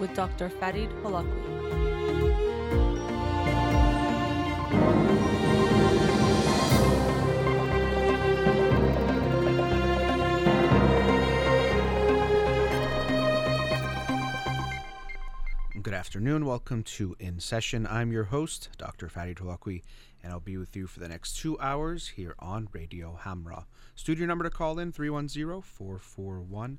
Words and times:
With 0.00 0.14
Dr. 0.14 0.48
Farid 0.48 0.88
Holakouee. 1.02 1.28
Good 15.82 15.92
afternoon. 15.92 16.46
Welcome 16.46 16.82
to 16.82 17.14
In 17.20 17.38
Session. 17.38 17.86
I'm 17.86 18.10
your 18.10 18.24
host, 18.24 18.70
Dr. 18.78 19.10
Farid 19.10 19.36
Holakouee, 19.36 19.82
and 20.22 20.32
I'll 20.32 20.40
be 20.40 20.56
with 20.56 20.74
you 20.74 20.86
for 20.86 21.00
the 21.00 21.08
next 21.08 21.36
two 21.36 21.60
hours 21.60 22.08
here 22.08 22.34
on 22.38 22.68
Radio 22.72 23.18
Hamrah. 23.22 23.66
Studio 23.94 24.24
number 24.24 24.44
to 24.44 24.50
call 24.50 24.78
in 24.78 24.90
310 24.90 25.60
441 25.60 26.78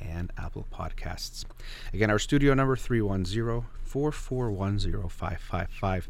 and 0.00 0.32
Apple 0.36 0.66
Podcasts. 0.72 1.44
Again, 1.92 2.10
our 2.10 2.18
studio 2.18 2.54
number 2.54 2.76
310 2.76 3.68
441 3.84 4.78
0555. 5.08 6.08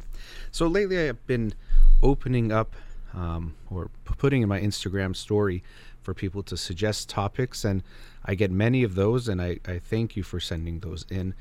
So 0.50 0.66
lately 0.66 1.08
I've 1.08 1.26
been 1.26 1.54
opening 2.02 2.52
up 2.52 2.74
um, 3.14 3.54
or 3.70 3.90
putting 4.04 4.42
in 4.42 4.48
my 4.48 4.60
Instagram 4.60 5.14
story 5.14 5.62
for 6.02 6.14
people 6.14 6.42
to 6.42 6.56
suggest 6.56 7.08
topics, 7.08 7.64
and 7.64 7.82
I 8.24 8.34
get 8.34 8.50
many 8.50 8.82
of 8.82 8.94
those, 8.94 9.28
and 9.28 9.40
I, 9.40 9.58
I 9.66 9.78
thank 9.78 10.16
you 10.16 10.22
for 10.22 10.40
sending 10.40 10.80
those 10.80 11.06
in. 11.10 11.34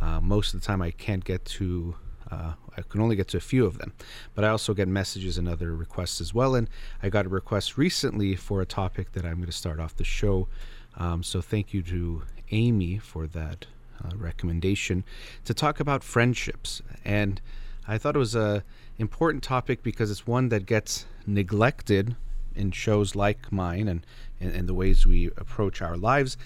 Uh, 0.00 0.20
most 0.20 0.54
of 0.54 0.60
the 0.60 0.66
time, 0.66 0.80
I 0.80 0.90
can't 0.90 1.24
get 1.24 1.44
to 1.46 1.96
uh, 2.30 2.52
I 2.76 2.82
can 2.82 3.00
only 3.00 3.16
get 3.16 3.28
to 3.28 3.36
a 3.36 3.40
few 3.40 3.64
of 3.66 3.78
them, 3.78 3.92
but 4.34 4.44
I 4.44 4.48
also 4.48 4.74
get 4.74 4.88
messages 4.88 5.38
and 5.38 5.48
other 5.48 5.74
requests 5.74 6.20
as 6.20 6.34
well. 6.34 6.54
And 6.54 6.68
I 7.02 7.08
got 7.08 7.26
a 7.26 7.28
request 7.28 7.78
recently 7.78 8.34
for 8.34 8.60
a 8.60 8.66
topic 8.66 9.12
that 9.12 9.24
I'm 9.24 9.36
going 9.36 9.46
to 9.46 9.52
start 9.52 9.78
off 9.78 9.96
the 9.96 10.04
show. 10.04 10.48
Um, 10.96 11.22
so 11.22 11.40
thank 11.40 11.74
you 11.74 11.82
to 11.82 12.22
Amy 12.50 12.98
for 12.98 13.26
that 13.28 13.66
uh, 14.04 14.16
recommendation 14.16 15.04
to 15.44 15.54
talk 15.54 15.80
about 15.80 16.02
friendships. 16.02 16.82
And 17.04 17.40
I 17.86 17.98
thought 17.98 18.16
it 18.16 18.20
was 18.20 18.34
a 18.34 18.64
important 18.98 19.42
topic 19.42 19.82
because 19.82 20.10
it's 20.10 20.26
one 20.26 20.48
that 20.48 20.66
gets 20.66 21.06
neglected 21.26 22.16
in 22.54 22.70
shows 22.70 23.14
like 23.14 23.52
mine 23.52 23.88
and, 23.88 24.06
and, 24.40 24.52
and 24.52 24.68
the 24.68 24.74
ways 24.74 25.06
we 25.06 25.26
approach 25.36 25.82
our 25.82 25.96
lives. 25.96 26.36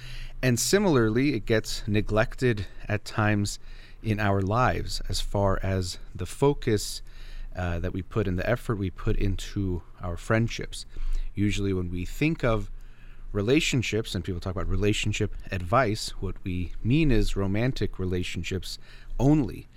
And 0.42 0.58
similarly, 0.58 1.34
it 1.34 1.46
gets 1.46 1.86
neglected 1.86 2.66
at 2.88 3.04
times 3.04 3.58
in 4.02 4.18
our 4.18 4.40
lives 4.40 5.00
as 5.08 5.20
far 5.20 5.60
as 5.62 5.98
the 6.14 6.26
focus 6.26 7.02
uh, 7.54 7.78
that 7.78 7.92
we 7.92 8.02
put 8.02 8.26
in 8.26 8.36
the 8.36 8.48
effort 8.48 8.76
we 8.76 8.90
put 8.90 9.16
into 9.16 9.82
our 10.02 10.16
friendships. 10.16 10.86
Usually, 11.34 11.72
when 11.72 11.90
we 11.90 12.04
think 12.04 12.42
of 12.42 12.70
relationships 13.33 14.14
and 14.14 14.25
people 14.25 14.41
talk 14.41 14.55
about 14.55 14.69
relationship 14.69 15.34
advice, 15.50 16.11
what 16.20 16.36
we 16.45 16.73
mean 16.83 17.11
is 17.11 17.36
romantic 17.36 17.98
relationships 17.98 18.78
only. 19.18 19.68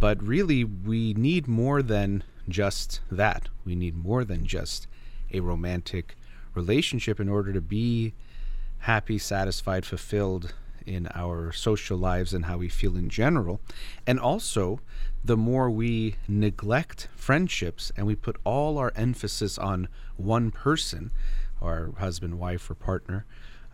But 0.00 0.22
really, 0.22 0.64
we 0.64 1.14
need 1.14 1.48
more 1.48 1.82
than 1.82 2.24
just 2.48 3.00
that. 3.10 3.48
We 3.64 3.74
need 3.74 3.96
more 3.96 4.24
than 4.24 4.46
just 4.46 4.86
a 5.32 5.40
romantic 5.40 6.16
relationship 6.54 7.20
in 7.20 7.28
order 7.28 7.52
to 7.52 7.60
be 7.60 8.14
happy, 8.78 9.18
satisfied, 9.18 9.84
fulfilled, 9.84 10.54
in 10.88 11.06
our 11.14 11.52
social 11.52 11.98
lives 11.98 12.32
and 12.32 12.46
how 12.46 12.56
we 12.56 12.68
feel 12.68 12.96
in 12.96 13.08
general. 13.10 13.60
And 14.06 14.18
also, 14.18 14.80
the 15.22 15.36
more 15.36 15.70
we 15.70 16.16
neglect 16.26 17.08
friendships 17.14 17.92
and 17.96 18.06
we 18.06 18.16
put 18.16 18.36
all 18.44 18.78
our 18.78 18.92
emphasis 18.96 19.58
on 19.58 19.88
one 20.16 20.50
person, 20.50 21.10
our 21.60 21.92
husband, 21.98 22.38
wife, 22.38 22.70
or 22.70 22.74
partner, 22.74 23.26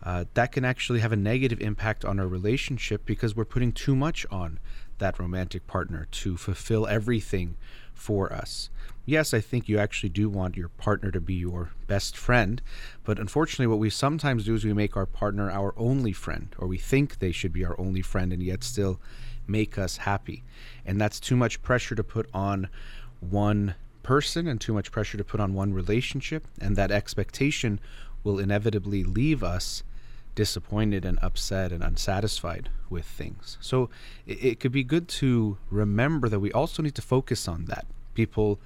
uh, 0.03 0.25
that 0.33 0.51
can 0.51 0.65
actually 0.65 0.99
have 0.99 1.11
a 1.11 1.17
negative 1.17 1.59
impact 1.61 2.05
on 2.05 2.19
our 2.19 2.27
relationship 2.27 3.05
because 3.05 3.35
we're 3.35 3.45
putting 3.45 3.71
too 3.71 3.95
much 3.95 4.25
on 4.29 4.59
that 4.97 5.19
romantic 5.19 5.65
partner 5.67 6.07
to 6.11 6.37
fulfill 6.37 6.87
everything 6.87 7.55
for 7.93 8.31
us 8.31 8.69
yes, 9.05 9.33
I 9.33 9.39
think 9.39 9.69
you 9.69 9.77
actually 9.77 10.09
do 10.09 10.27
want 10.29 10.57
your 10.57 10.69
partner 10.69 11.11
to 11.11 11.21
be 11.21 11.35
your 11.35 11.71
best 11.87 12.17
friend, 12.17 12.61
but 13.03 13.19
unfortunately, 13.19 13.67
what 13.67 13.79
we 13.79 13.89
sometimes 13.89 14.45
do 14.45 14.55
is 14.55 14.65
we 14.65 14.73
make 14.73 14.97
our 14.97 15.05
partner 15.05 15.49
our 15.49 15.73
only 15.77 16.11
friend, 16.11 16.53
or 16.57 16.67
we 16.67 16.77
think 16.77 17.19
they 17.19 17.31
should 17.31 17.53
be 17.53 17.65
our 17.65 17.79
only 17.79 18.01
friend 18.01 18.33
and 18.33 18.41
yet 18.41 18.63
still 18.63 18.99
make 19.47 19.77
us 19.77 19.97
happy. 19.97 20.43
And 20.85 20.99
that's 20.99 21.19
too 21.19 21.35
much 21.35 21.61
pressure 21.61 21.95
to 21.95 22.03
put 22.03 22.27
on 22.33 22.67
one 23.19 23.75
person 24.05 24.47
and 24.47 24.61
too 24.61 24.73
much 24.73 24.91
pressure 24.91 25.17
to 25.17 25.23
put 25.23 25.39
on 25.39 25.55
one 25.55 25.73
relationship, 25.73 26.47
and 26.61 26.75
that 26.75 26.91
expectation 26.91 27.79
will 28.23 28.39
inevitably 28.39 29.03
leave 29.03 29.43
us 29.43 29.83
disappointed 30.35 31.05
and 31.05 31.17
upset 31.21 31.71
and 31.71 31.83
unsatisfied 31.83 32.69
with 32.89 33.05
things. 33.05 33.57
So 33.61 33.89
it, 34.27 34.43
it 34.43 34.59
could 34.59 34.71
be 34.71 34.83
good 34.83 35.07
to 35.07 35.57
remember 35.71 36.29
that 36.29 36.39
we 36.39 36.51
also 36.51 36.83
need 36.83 36.95
to 36.95 37.01
focus 37.01 37.47
on 37.47 37.65
that. 37.65 37.85
People 38.13 38.59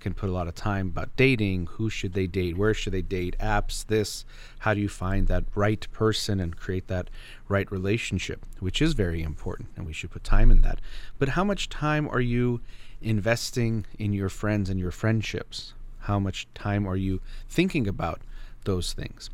can 0.00 0.14
put 0.14 0.28
a 0.28 0.32
lot 0.32 0.46
of 0.46 0.54
time 0.54 0.88
about 0.88 1.14
dating. 1.16 1.66
Who 1.72 1.90
should 1.90 2.12
they 2.14 2.26
date? 2.26 2.56
Where 2.56 2.74
should 2.74 2.92
they 2.92 3.02
date? 3.02 3.36
Apps 3.40 3.84
this. 3.86 4.24
How 4.60 4.72
do 4.72 4.80
you 4.80 4.88
find 4.88 5.26
that 5.26 5.44
right 5.54 5.86
person 5.92 6.38
and 6.40 6.56
create 6.56 6.86
that 6.88 7.10
right 7.48 7.70
relationship 7.70 8.44
which 8.60 8.80
is 8.80 8.94
very 8.94 9.22
important 9.22 9.68
and 9.76 9.86
we 9.86 9.92
should 9.92 10.10
put 10.10 10.24
time 10.24 10.50
in 10.50 10.62
that. 10.62 10.80
But 11.18 11.30
how 11.30 11.44
much 11.44 11.68
time 11.68 12.08
are 12.08 12.20
you 12.20 12.60
investing 13.00 13.84
in 13.98 14.12
your 14.12 14.28
friends 14.28 14.70
and 14.70 14.80
your 14.80 14.90
friendships 14.90 15.74
how 16.00 16.18
much 16.18 16.46
time 16.54 16.86
are 16.86 16.96
you 16.96 17.20
thinking 17.48 17.86
about 17.86 18.20
those 18.64 18.92
things 18.92 19.30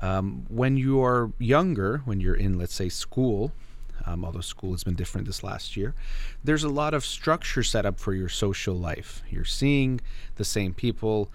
um, 0.00 0.44
when 0.48 0.76
you 0.76 1.02
are 1.02 1.32
younger 1.38 2.02
when 2.04 2.20
you're 2.20 2.34
in 2.34 2.58
let's 2.58 2.74
say 2.74 2.88
school 2.88 3.52
um, 4.06 4.24
although 4.24 4.40
school 4.40 4.72
has 4.72 4.84
been 4.84 4.96
different 4.96 5.26
this 5.26 5.42
last 5.42 5.76
year. 5.76 5.94
There's 6.42 6.64
a 6.64 6.68
lot 6.68 6.94
of 6.94 7.04
structure 7.04 7.62
set 7.62 7.86
up 7.86 7.98
for 7.98 8.12
your 8.12 8.28
social 8.28 8.74
life. 8.74 9.22
You're 9.30 9.44
seeing 9.44 10.00
the 10.34 10.44
same 10.44 10.74
people 10.74 11.30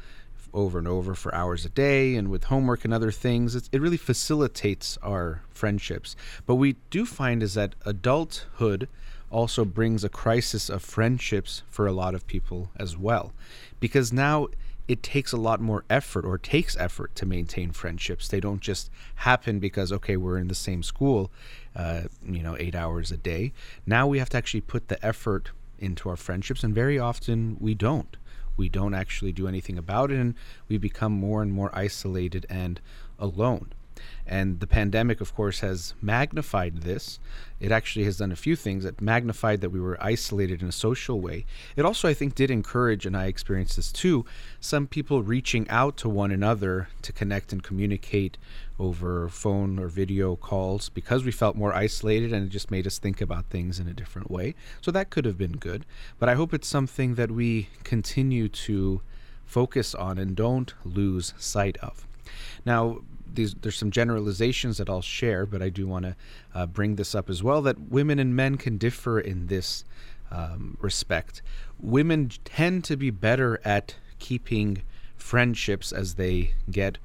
over 0.53 0.79
and 0.79 0.87
over 0.87 1.15
for 1.15 1.33
hours 1.33 1.65
a 1.65 1.69
day 1.69 2.15
and 2.15 2.29
with 2.29 2.45
homework 2.45 2.83
and 2.83 2.93
other 2.93 3.11
things 3.11 3.55
it, 3.55 3.69
it 3.71 3.81
really 3.81 3.97
facilitates 3.97 4.97
our 5.03 5.41
friendships 5.51 6.15
but 6.47 6.55
we 6.55 6.75
do 6.89 7.05
find 7.05 7.43
is 7.43 7.53
that 7.53 7.75
adulthood 7.85 8.87
also 9.31 9.65
brings 9.65 10.03
a 10.03 10.09
crisis 10.09 10.69
of 10.69 10.81
friendships 10.81 11.63
for 11.69 11.87
a 11.87 11.91
lot 11.91 12.15
of 12.15 12.27
people 12.27 12.69
as 12.75 12.97
well 12.97 13.33
because 13.79 14.11
now 14.11 14.47
it 14.89 15.03
takes 15.03 15.31
a 15.31 15.37
lot 15.37 15.61
more 15.61 15.85
effort 15.87 16.25
or 16.25 16.39
takes 16.39 16.75
effort 16.77 17.13
to 17.13 17.23
maintain 17.23 17.71
friendships. 17.71 18.27
They 18.27 18.39
don't 18.39 18.59
just 18.59 18.89
happen 19.17 19.59
because 19.59 19.91
okay, 19.91 20.17
we're 20.17 20.39
in 20.39 20.47
the 20.47 20.55
same 20.55 20.81
school, 20.81 21.31
uh, 21.75 22.03
you 22.25 22.41
know, 22.41 22.57
eight 22.57 22.73
hours 22.73 23.11
a 23.11 23.17
day. 23.17 23.53
Now 23.85 24.07
we 24.07 24.17
have 24.17 24.29
to 24.29 24.37
actually 24.37 24.61
put 24.61 24.87
the 24.87 25.03
effort 25.05 25.51
into 25.77 26.09
our 26.09 26.17
friendships, 26.17 26.63
and 26.63 26.73
very 26.73 26.97
often 26.97 27.55
we 27.59 27.75
don't. 27.75 28.17
We 28.57 28.67
don't 28.67 28.95
actually 28.95 29.31
do 29.31 29.47
anything 29.47 29.77
about 29.77 30.09
it, 30.11 30.17
and 30.17 30.33
we 30.67 30.79
become 30.79 31.13
more 31.13 31.43
and 31.43 31.53
more 31.53 31.69
isolated 31.73 32.47
and 32.49 32.81
alone. 33.19 33.71
And 34.25 34.59
the 34.59 34.67
pandemic, 34.67 35.21
of 35.21 35.33
course, 35.35 35.61
has 35.61 35.93
magnified 36.01 36.81
this. 36.81 37.19
It 37.59 37.71
actually 37.71 38.05
has 38.05 38.17
done 38.17 38.31
a 38.31 38.37
few 38.37 38.55
things. 38.55 38.85
It 38.85 39.01
magnified 39.01 39.61
that 39.61 39.71
we 39.71 39.79
were 39.79 39.97
isolated 40.01 40.61
in 40.61 40.69
a 40.69 40.71
social 40.71 41.19
way. 41.19 41.45
It 41.75 41.85
also, 41.85 42.07
I 42.07 42.13
think, 42.13 42.35
did 42.35 42.51
encourage, 42.51 43.05
and 43.05 43.17
I 43.17 43.25
experienced 43.25 43.75
this 43.75 43.91
too, 43.91 44.25
some 44.59 44.87
people 44.87 45.23
reaching 45.23 45.67
out 45.69 45.97
to 45.97 46.09
one 46.09 46.31
another 46.31 46.89
to 47.01 47.11
connect 47.11 47.51
and 47.51 47.63
communicate 47.63 48.37
over 48.79 49.27
phone 49.27 49.77
or 49.77 49.87
video 49.87 50.35
calls 50.37 50.87
because 50.89 51.23
we 51.23 51.31
felt 51.31 51.55
more 51.55 51.73
isolated 51.73 52.31
and 52.31 52.45
it 52.45 52.49
just 52.49 52.71
made 52.71 52.87
us 52.87 52.97
think 52.97 53.19
about 53.19 53.45
things 53.47 53.79
in 53.79 53.87
a 53.87 53.93
different 53.93 54.31
way. 54.31 54.55
So 54.81 54.89
that 54.91 55.09
could 55.09 55.25
have 55.25 55.37
been 55.37 55.57
good. 55.57 55.85
But 56.17 56.29
I 56.29 56.35
hope 56.35 56.53
it's 56.53 56.67
something 56.67 57.15
that 57.15 57.29
we 57.29 57.67
continue 57.83 58.47
to 58.47 59.01
focus 59.45 59.93
on 59.93 60.17
and 60.17 60.35
don't 60.35 60.73
lose 60.85 61.33
sight 61.37 61.77
of. 61.77 62.07
Now, 62.65 62.99
these, 63.35 63.53
there's 63.55 63.77
some 63.77 63.91
generalizations 63.91 64.77
that 64.77 64.89
I'll 64.89 65.01
share, 65.01 65.45
but 65.45 65.61
I 65.61 65.69
do 65.69 65.87
want 65.87 66.05
to 66.05 66.15
uh, 66.53 66.65
bring 66.65 66.95
this 66.95 67.15
up 67.15 67.29
as 67.29 67.43
well 67.43 67.61
that 67.63 67.79
women 67.79 68.19
and 68.19 68.35
men 68.35 68.57
can 68.57 68.77
differ 68.77 69.19
in 69.19 69.47
this 69.47 69.83
um, 70.31 70.77
respect. 70.79 71.41
Women 71.79 72.31
tend 72.45 72.83
to 72.85 72.97
be 72.97 73.09
better 73.09 73.59
at 73.63 73.95
keeping 74.19 74.83
friendships 75.17 75.91
as 75.91 76.15
they 76.15 76.53
get 76.69 76.97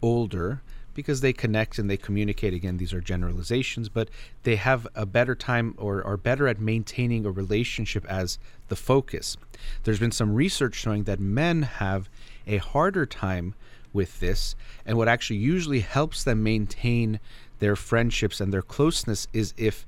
older 0.00 0.62
because 0.94 1.20
they 1.20 1.32
connect 1.32 1.78
and 1.78 1.88
they 1.88 1.96
communicate. 1.96 2.52
Again, 2.52 2.76
these 2.76 2.92
are 2.92 3.00
generalizations, 3.00 3.88
but 3.88 4.08
they 4.42 4.56
have 4.56 4.86
a 4.94 5.06
better 5.06 5.34
time 5.34 5.74
or 5.78 6.04
are 6.04 6.16
better 6.16 6.46
at 6.46 6.60
maintaining 6.60 7.24
a 7.24 7.30
relationship 7.30 8.04
as 8.06 8.38
the 8.68 8.76
focus. 8.76 9.36
There's 9.84 9.98
been 9.98 10.12
some 10.12 10.34
research 10.34 10.74
showing 10.74 11.04
that 11.04 11.20
men 11.20 11.62
have 11.62 12.08
a 12.46 12.58
harder 12.58 13.06
time 13.06 13.54
with 13.92 14.20
this, 14.20 14.54
and 14.86 14.96
what 14.96 15.08
actually 15.08 15.38
usually 15.38 15.80
helps 15.80 16.24
them 16.24 16.42
maintain 16.42 17.20
their 17.58 17.76
friendships 17.76 18.40
and 18.40 18.52
their 18.52 18.62
closeness 18.62 19.28
is 19.32 19.54
if 19.56 19.86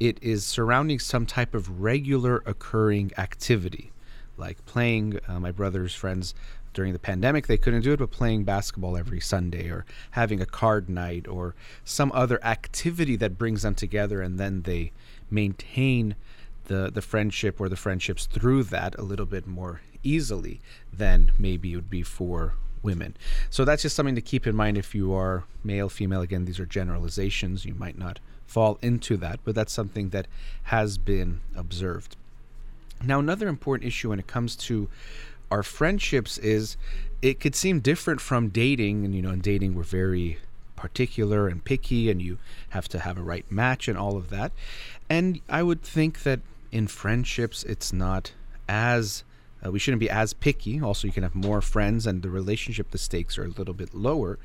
it 0.00 0.18
is 0.20 0.44
surrounding 0.44 0.98
some 0.98 1.24
type 1.24 1.54
of 1.54 1.80
regular 1.80 2.42
occurring 2.46 3.12
activity, 3.16 3.92
like 4.36 4.64
playing. 4.66 5.20
Uh, 5.28 5.40
my 5.40 5.50
brother's 5.50 5.94
friends 5.94 6.34
during 6.74 6.92
the 6.92 6.98
pandemic 6.98 7.46
they 7.46 7.56
couldn't 7.56 7.82
do 7.82 7.92
it 7.92 8.00
but 8.00 8.10
playing 8.10 8.42
basketball 8.42 8.96
every 8.96 9.20
sunday 9.20 9.68
or 9.68 9.86
having 10.10 10.40
a 10.40 10.46
card 10.46 10.90
night 10.90 11.26
or 11.28 11.54
some 11.84 12.10
other 12.12 12.44
activity 12.44 13.14
that 13.14 13.38
brings 13.38 13.62
them 13.62 13.76
together 13.76 14.20
and 14.20 14.38
then 14.38 14.62
they 14.62 14.90
maintain 15.30 16.16
the 16.64 16.90
the 16.92 17.00
friendship 17.00 17.60
or 17.60 17.68
the 17.68 17.76
friendships 17.76 18.26
through 18.26 18.62
that 18.64 18.98
a 18.98 19.02
little 19.02 19.26
bit 19.26 19.46
more 19.46 19.80
easily 20.02 20.60
than 20.92 21.32
maybe 21.38 21.72
it 21.72 21.76
would 21.76 21.90
be 21.90 22.02
for 22.02 22.54
women. 22.84 23.16
So 23.50 23.64
that's 23.64 23.82
just 23.82 23.96
something 23.96 24.14
to 24.14 24.20
keep 24.20 24.46
in 24.46 24.54
mind 24.54 24.78
if 24.78 24.94
you 24.94 25.12
are 25.14 25.44
male, 25.64 25.88
female. 25.88 26.20
Again, 26.20 26.44
these 26.44 26.60
are 26.60 26.66
generalizations. 26.66 27.64
You 27.64 27.74
might 27.74 27.98
not 27.98 28.20
fall 28.46 28.78
into 28.82 29.16
that, 29.16 29.40
but 29.44 29.54
that's 29.54 29.72
something 29.72 30.10
that 30.10 30.26
has 30.64 30.98
been 30.98 31.40
observed. 31.56 32.16
Now, 33.02 33.18
another 33.18 33.48
important 33.48 33.88
issue 33.88 34.10
when 34.10 34.18
it 34.18 34.26
comes 34.26 34.54
to 34.56 34.88
our 35.50 35.62
friendships 35.62 36.38
is 36.38 36.76
it 37.22 37.40
could 37.40 37.54
seem 37.54 37.80
different 37.80 38.20
from 38.20 38.48
dating. 38.48 39.04
And, 39.04 39.14
you 39.14 39.22
know, 39.22 39.30
in 39.30 39.40
dating, 39.40 39.74
we're 39.74 39.82
very 39.82 40.38
particular 40.76 41.48
and 41.48 41.64
picky, 41.64 42.10
and 42.10 42.20
you 42.20 42.38
have 42.70 42.88
to 42.88 42.98
have 43.00 43.18
a 43.18 43.22
right 43.22 43.50
match 43.50 43.88
and 43.88 43.96
all 43.96 44.16
of 44.16 44.30
that. 44.30 44.52
And 45.08 45.40
I 45.48 45.62
would 45.62 45.82
think 45.82 46.22
that 46.22 46.40
in 46.70 46.86
friendships, 46.86 47.64
it's 47.64 47.92
not 47.92 48.32
as 48.68 49.24
uh, 49.64 49.70
we 49.70 49.78
shouldn't 49.78 50.00
be 50.00 50.10
as 50.10 50.32
picky. 50.32 50.80
Also, 50.80 51.06
you 51.06 51.12
can 51.12 51.22
have 51.22 51.34
more 51.34 51.60
friends, 51.60 52.06
and 52.06 52.22
the 52.22 52.30
relationship, 52.30 52.90
the 52.90 52.98
stakes 52.98 53.38
are 53.38 53.44
a 53.44 53.48
little 53.48 53.74
bit 53.74 53.94
lower. 53.94 54.38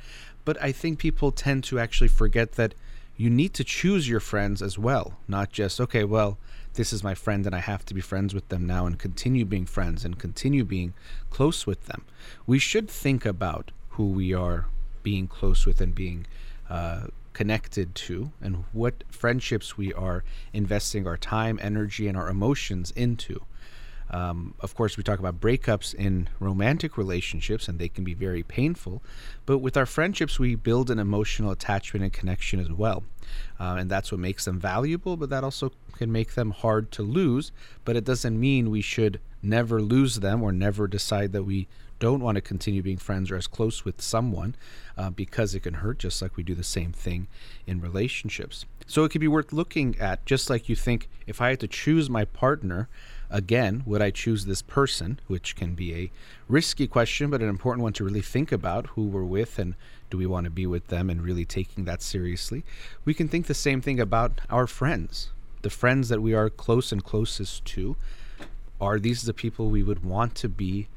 But 0.45 0.61
I 0.61 0.71
think 0.71 0.99
people 0.99 1.31
tend 1.31 1.63
to 1.65 1.79
actually 1.79 2.07
forget 2.07 2.53
that 2.53 2.73
you 3.17 3.29
need 3.29 3.53
to 3.55 3.65
choose 3.65 4.07
your 4.07 4.21
friends 4.21 4.61
as 4.61 4.77
well, 4.77 5.17
not 5.27 5.51
just, 5.51 5.81
okay, 5.81 6.05
well, 6.05 6.37
this 6.75 6.93
is 6.93 7.03
my 7.03 7.13
friend 7.13 7.45
and 7.45 7.53
I 7.53 7.59
have 7.59 7.85
to 7.87 7.93
be 7.93 7.99
friends 7.99 8.33
with 8.33 8.47
them 8.47 8.65
now 8.65 8.85
and 8.85 8.97
continue 8.97 9.43
being 9.43 9.65
friends 9.65 10.05
and 10.05 10.17
continue 10.17 10.63
being 10.63 10.93
close 11.29 11.67
with 11.67 11.87
them. 11.87 12.05
We 12.47 12.59
should 12.59 12.89
think 12.89 13.25
about 13.25 13.71
who 13.89 14.07
we 14.07 14.33
are 14.33 14.67
being 15.03 15.27
close 15.27 15.65
with 15.65 15.81
and 15.81 15.93
being 15.93 16.27
uh, 16.69 17.07
connected 17.33 17.95
to 17.95 18.31
and 18.41 18.63
what 18.71 19.03
friendships 19.09 19.77
we 19.77 19.93
are 19.93 20.23
investing 20.53 21.05
our 21.05 21.17
time, 21.17 21.59
energy, 21.61 22.07
and 22.07 22.17
our 22.17 22.29
emotions 22.29 22.91
into. 22.91 23.41
Um, 24.11 24.55
of 24.59 24.75
course, 24.75 24.97
we 24.97 25.03
talk 25.03 25.19
about 25.19 25.39
breakups 25.39 25.93
in 25.93 26.29
romantic 26.39 26.97
relationships, 26.97 27.67
and 27.67 27.77
they 27.77 27.89
can 27.89 28.03
be 28.03 28.13
very 28.13 28.43
painful. 28.43 29.03
But 29.45 29.59
with 29.59 29.77
our 29.77 29.85
friendships, 29.85 30.39
we 30.39 30.55
build 30.55 30.89
an 30.89 30.99
emotional 30.99 31.51
attachment 31.51 32.03
and 32.03 32.13
connection 32.13 32.59
as 32.59 32.71
well. 32.71 33.03
Uh, 33.59 33.75
and 33.79 33.89
that's 33.89 34.11
what 34.11 34.19
makes 34.19 34.45
them 34.45 34.59
valuable, 34.59 35.15
but 35.15 35.29
that 35.29 35.43
also 35.43 35.71
can 35.95 36.11
make 36.11 36.33
them 36.33 36.51
hard 36.51 36.91
to 36.91 37.03
lose. 37.03 37.51
But 37.85 37.95
it 37.95 38.03
doesn't 38.03 38.39
mean 38.39 38.71
we 38.71 38.81
should 38.81 39.19
never 39.43 39.81
lose 39.81 40.15
them 40.17 40.41
or 40.41 40.51
never 40.51 40.87
decide 40.87 41.31
that 41.33 41.43
we 41.43 41.67
don't 41.99 42.21
want 42.21 42.35
to 42.35 42.41
continue 42.41 42.81
being 42.81 42.97
friends 42.97 43.29
or 43.29 43.35
as 43.35 43.45
close 43.45 43.83
with 43.83 44.01
someone 44.01 44.55
uh, 44.97 45.09
because 45.09 45.53
it 45.53 45.61
can 45.61 45.75
hurt, 45.75 45.99
just 45.99 46.21
like 46.21 46.35
we 46.37 46.43
do 46.43 46.55
the 46.55 46.63
same 46.63 46.93
thing 46.93 47.27
in 47.67 47.81
relationships. 47.81 48.65
So 48.87 49.03
it 49.03 49.09
could 49.09 49.21
be 49.21 49.27
worth 49.27 49.53
looking 49.53 49.97
at, 49.99 50.25
just 50.25 50.49
like 50.49 50.69
you 50.69 50.75
think 50.75 51.09
if 51.27 51.41
I 51.41 51.49
had 51.49 51.59
to 51.59 51.67
choose 51.67 52.09
my 52.09 52.25
partner, 52.25 52.87
again, 53.29 53.83
would 53.85 54.01
I 54.01 54.09
choose 54.11 54.45
this 54.45 54.61
person, 54.61 55.19
which 55.27 55.55
can 55.55 55.75
be 55.75 55.93
a 55.93 56.11
risky 56.47 56.87
question, 56.87 57.29
but 57.29 57.41
an 57.41 57.49
important 57.49 57.83
one 57.83 57.93
to 57.93 58.03
really 58.03 58.21
think 58.21 58.51
about 58.51 58.87
who 58.87 59.05
we're 59.05 59.23
with 59.23 59.59
and 59.59 59.75
do 60.09 60.17
we 60.17 60.25
want 60.25 60.45
to 60.45 60.49
be 60.49 60.65
with 60.65 60.87
them 60.87 61.09
and 61.09 61.21
really 61.21 61.45
taking 61.45 61.85
that 61.85 62.01
seriously. 62.01 62.63
We 63.05 63.13
can 63.13 63.27
think 63.27 63.45
the 63.45 63.53
same 63.53 63.81
thing 63.81 63.99
about 63.99 64.41
our 64.49 64.67
friends, 64.67 65.29
the 65.61 65.69
friends 65.69 66.09
that 66.09 66.21
we 66.21 66.33
are 66.33 66.49
close 66.49 66.91
and 66.91 67.03
closest 67.03 67.65
to. 67.65 67.95
Are 68.81 68.99
these 68.99 69.23
the 69.23 69.33
people 69.33 69.69
we 69.69 69.83
would 69.83 70.05
want 70.05 70.35
to 70.35 70.49
be 70.49 70.87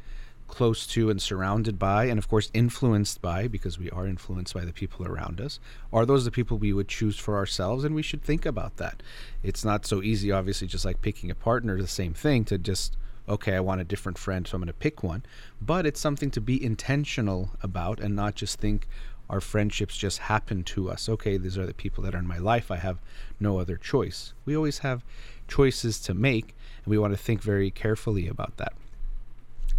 close 0.52 0.86
to 0.86 1.08
and 1.08 1.20
surrounded 1.20 1.78
by, 1.78 2.04
and 2.04 2.18
of 2.18 2.28
course 2.28 2.50
influenced 2.52 3.22
by, 3.22 3.48
because 3.48 3.78
we 3.78 3.88
are 3.88 4.06
influenced 4.06 4.52
by 4.52 4.66
the 4.66 4.72
people 4.72 5.06
around 5.06 5.40
us? 5.40 5.58
Are 5.94 6.04
those 6.04 6.26
the 6.26 6.30
people 6.30 6.58
we 6.58 6.74
would 6.74 6.88
choose 6.88 7.18
for 7.18 7.36
ourselves? 7.36 7.84
And 7.84 7.94
we 7.94 8.02
should 8.02 8.22
think 8.22 8.44
about 8.44 8.76
that. 8.76 9.02
It's 9.42 9.64
not 9.64 9.86
so 9.86 10.02
easy, 10.02 10.30
obviously, 10.30 10.66
just 10.66 10.84
like 10.84 11.00
picking 11.00 11.30
a 11.30 11.34
partner, 11.34 11.80
the 11.80 11.88
same 11.88 12.12
thing, 12.12 12.44
to 12.44 12.58
just, 12.58 12.98
okay, 13.26 13.54
I 13.54 13.60
want 13.60 13.80
a 13.80 13.84
different 13.84 14.18
friend, 14.18 14.46
so 14.46 14.54
I'm 14.54 14.60
going 14.60 14.66
to 14.66 14.74
pick 14.74 15.02
one. 15.02 15.24
But 15.62 15.86
it's 15.86 16.00
something 16.00 16.30
to 16.32 16.40
be 16.42 16.62
intentional 16.62 17.52
about 17.62 17.98
and 17.98 18.14
not 18.14 18.34
just 18.34 18.60
think, 18.60 18.86
our 19.30 19.40
friendships 19.40 19.96
just 19.96 20.18
happen 20.18 20.64
to 20.64 20.90
us. 20.90 21.08
Okay, 21.08 21.38
these 21.38 21.56
are 21.56 21.64
the 21.64 21.72
people 21.72 22.04
that 22.04 22.14
are 22.14 22.18
in 22.18 22.26
my 22.26 22.36
life. 22.36 22.70
I 22.70 22.76
have 22.76 22.98
no 23.40 23.58
other 23.58 23.78
choice. 23.78 24.34
We 24.44 24.54
always 24.54 24.80
have 24.80 25.02
choices 25.48 25.98
to 26.00 26.12
make, 26.12 26.54
and 26.84 26.90
we 26.90 26.98
want 26.98 27.14
to 27.14 27.16
think 27.16 27.40
very 27.40 27.70
carefully 27.70 28.28
about 28.28 28.58
that 28.58 28.74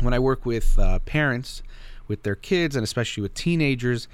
when 0.02 0.14
I 0.14 0.20
work 0.20 0.46
with 0.46 0.78
uh, 0.78 1.00
parents 1.00 1.64
with 2.08 2.24
their 2.24 2.36
kids 2.36 2.76
and 2.76 2.84
especially 2.84 3.22
with 3.22 3.34
teenagers, 3.34 4.08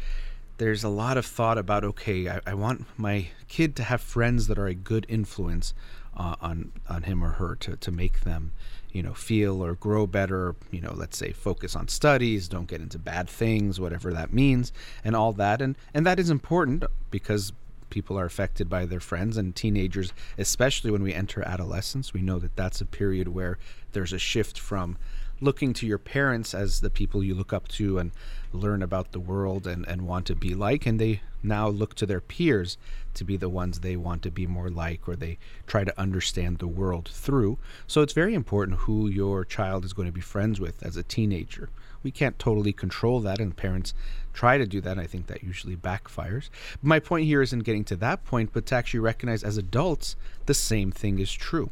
there's 0.58 0.84
a 0.84 0.90
lot 0.90 1.18
of 1.18 1.26
thought 1.26 1.58
about 1.58 1.84
okay, 1.84 2.30
I, 2.30 2.42
I 2.46 2.54
want 2.54 2.86
my 2.98 3.30
kid 3.48 3.76
to 3.78 3.84
have 3.84 4.02
friends 4.02 4.48
that 4.48 4.60
are 4.60 4.68
a 4.68 4.76
good 4.76 5.06
influence 5.10 5.74
uh, 6.16 6.36
on 6.42 6.72
on 6.88 7.04
him 7.04 7.24
or 7.24 7.32
her 7.32 7.56
to 7.56 7.78
to 7.78 7.92
make 7.92 8.22
them 8.22 8.52
you 8.92 9.02
know 9.02 9.14
feel 9.14 9.64
or 9.64 9.76
grow 9.76 10.06
better 10.08 10.56
you 10.72 10.82
know 10.82 10.94
let's 10.94 11.18
say 11.18 11.32
focus 11.32 11.76
on 11.76 11.88
studies 11.88 12.48
don't 12.48 12.68
get 12.68 12.82
into 12.82 12.98
bad 12.98 13.30
things 13.30 13.80
whatever 13.80 14.12
that 14.14 14.34
means 14.34 14.72
and 15.04 15.16
all 15.16 15.34
that. 15.34 15.62
And 15.62 15.78
and 15.94 16.06
that 16.06 16.20
is 16.20 16.30
important 16.30 16.84
because 17.10 17.54
people 17.90 18.20
are 18.20 18.26
affected 18.26 18.70
by 18.70 18.86
their 18.86 19.00
friends 19.00 19.38
and 19.38 19.56
teenagers 19.56 20.14
especially 20.38 20.92
when 20.92 21.02
we 21.02 21.14
enter 21.14 21.42
adolescence. 21.42 22.14
We 22.14 22.22
know 22.22 22.38
that 22.40 22.56
that's 22.56 22.82
a 22.82 22.86
period 22.86 23.30
where 23.30 23.58
there's 23.94 24.14
a 24.14 24.20
shift 24.20 24.60
from 24.60 24.98
looking 25.42 25.74
to 25.74 25.88
your 25.88 25.98
parents 25.98 26.54
as 26.54 26.82
the 26.82 26.90
people 26.90 27.24
you 27.24 27.34
look 27.34 27.54
up 27.54 27.68
to 27.70 27.98
and 27.98 28.12
learn 28.52 28.82
about 28.82 29.12
the 29.12 29.20
world 29.20 29.68
and, 29.68 29.88
and 29.88 30.02
want 30.02 30.26
to 30.26 30.36
be 30.36 30.54
like, 30.54 30.86
and 30.86 31.00
they 31.00 31.22
now 31.42 31.68
look 31.68 31.96
to 31.96 32.06
their 32.06 32.20
peers 32.20 32.78
to 33.14 33.24
be 33.24 33.38
the 33.38 33.50
ones 33.50 33.80
they 33.80 33.96
want 33.96 34.22
to 34.22 34.32
be 34.32 34.46
more 34.46 34.70
like 34.70 35.08
or 35.08 35.16
they 35.16 35.38
try 35.68 35.84
to 35.84 36.00
understand 36.00 36.58
the 36.58 36.68
world 36.68 37.08
through. 37.08 37.58
So 37.88 38.02
it's 38.02 38.14
very 38.14 38.34
important 38.34 38.80
who 38.80 39.08
your 39.08 39.46
child 39.46 39.86
is 39.86 39.94
going 39.94 40.08
to 40.08 40.14
be 40.14 40.22
friends 40.22 40.60
with 40.60 40.84
as 40.84 40.98
a 40.98 41.04
teenager. 41.04 41.70
We 42.04 42.12
can't 42.12 42.40
totally 42.40 42.72
control 42.72 43.20
that, 43.22 43.42
and 43.42 43.56
parents 43.56 43.94
try 44.34 44.58
to 44.58 44.66
do 44.66 44.80
that. 44.82 44.98
I 44.98 45.06
think 45.06 45.28
that 45.28 45.44
usually 45.44 45.76
backfires. 45.76 46.50
My 46.82 47.00
point 47.00 47.26
here 47.26 47.42
isn't 47.42 47.66
getting 47.66 47.84
to 47.86 47.98
that 47.98 48.24
point, 48.24 48.52
but 48.54 48.66
to 48.68 48.76
actually 48.76 49.02
recognize 49.02 49.44
as 49.44 49.58
adults 49.58 50.16
the 50.46 50.54
same 50.54 50.92
thing 50.92 51.20
is 51.20 51.32
true 51.32 51.72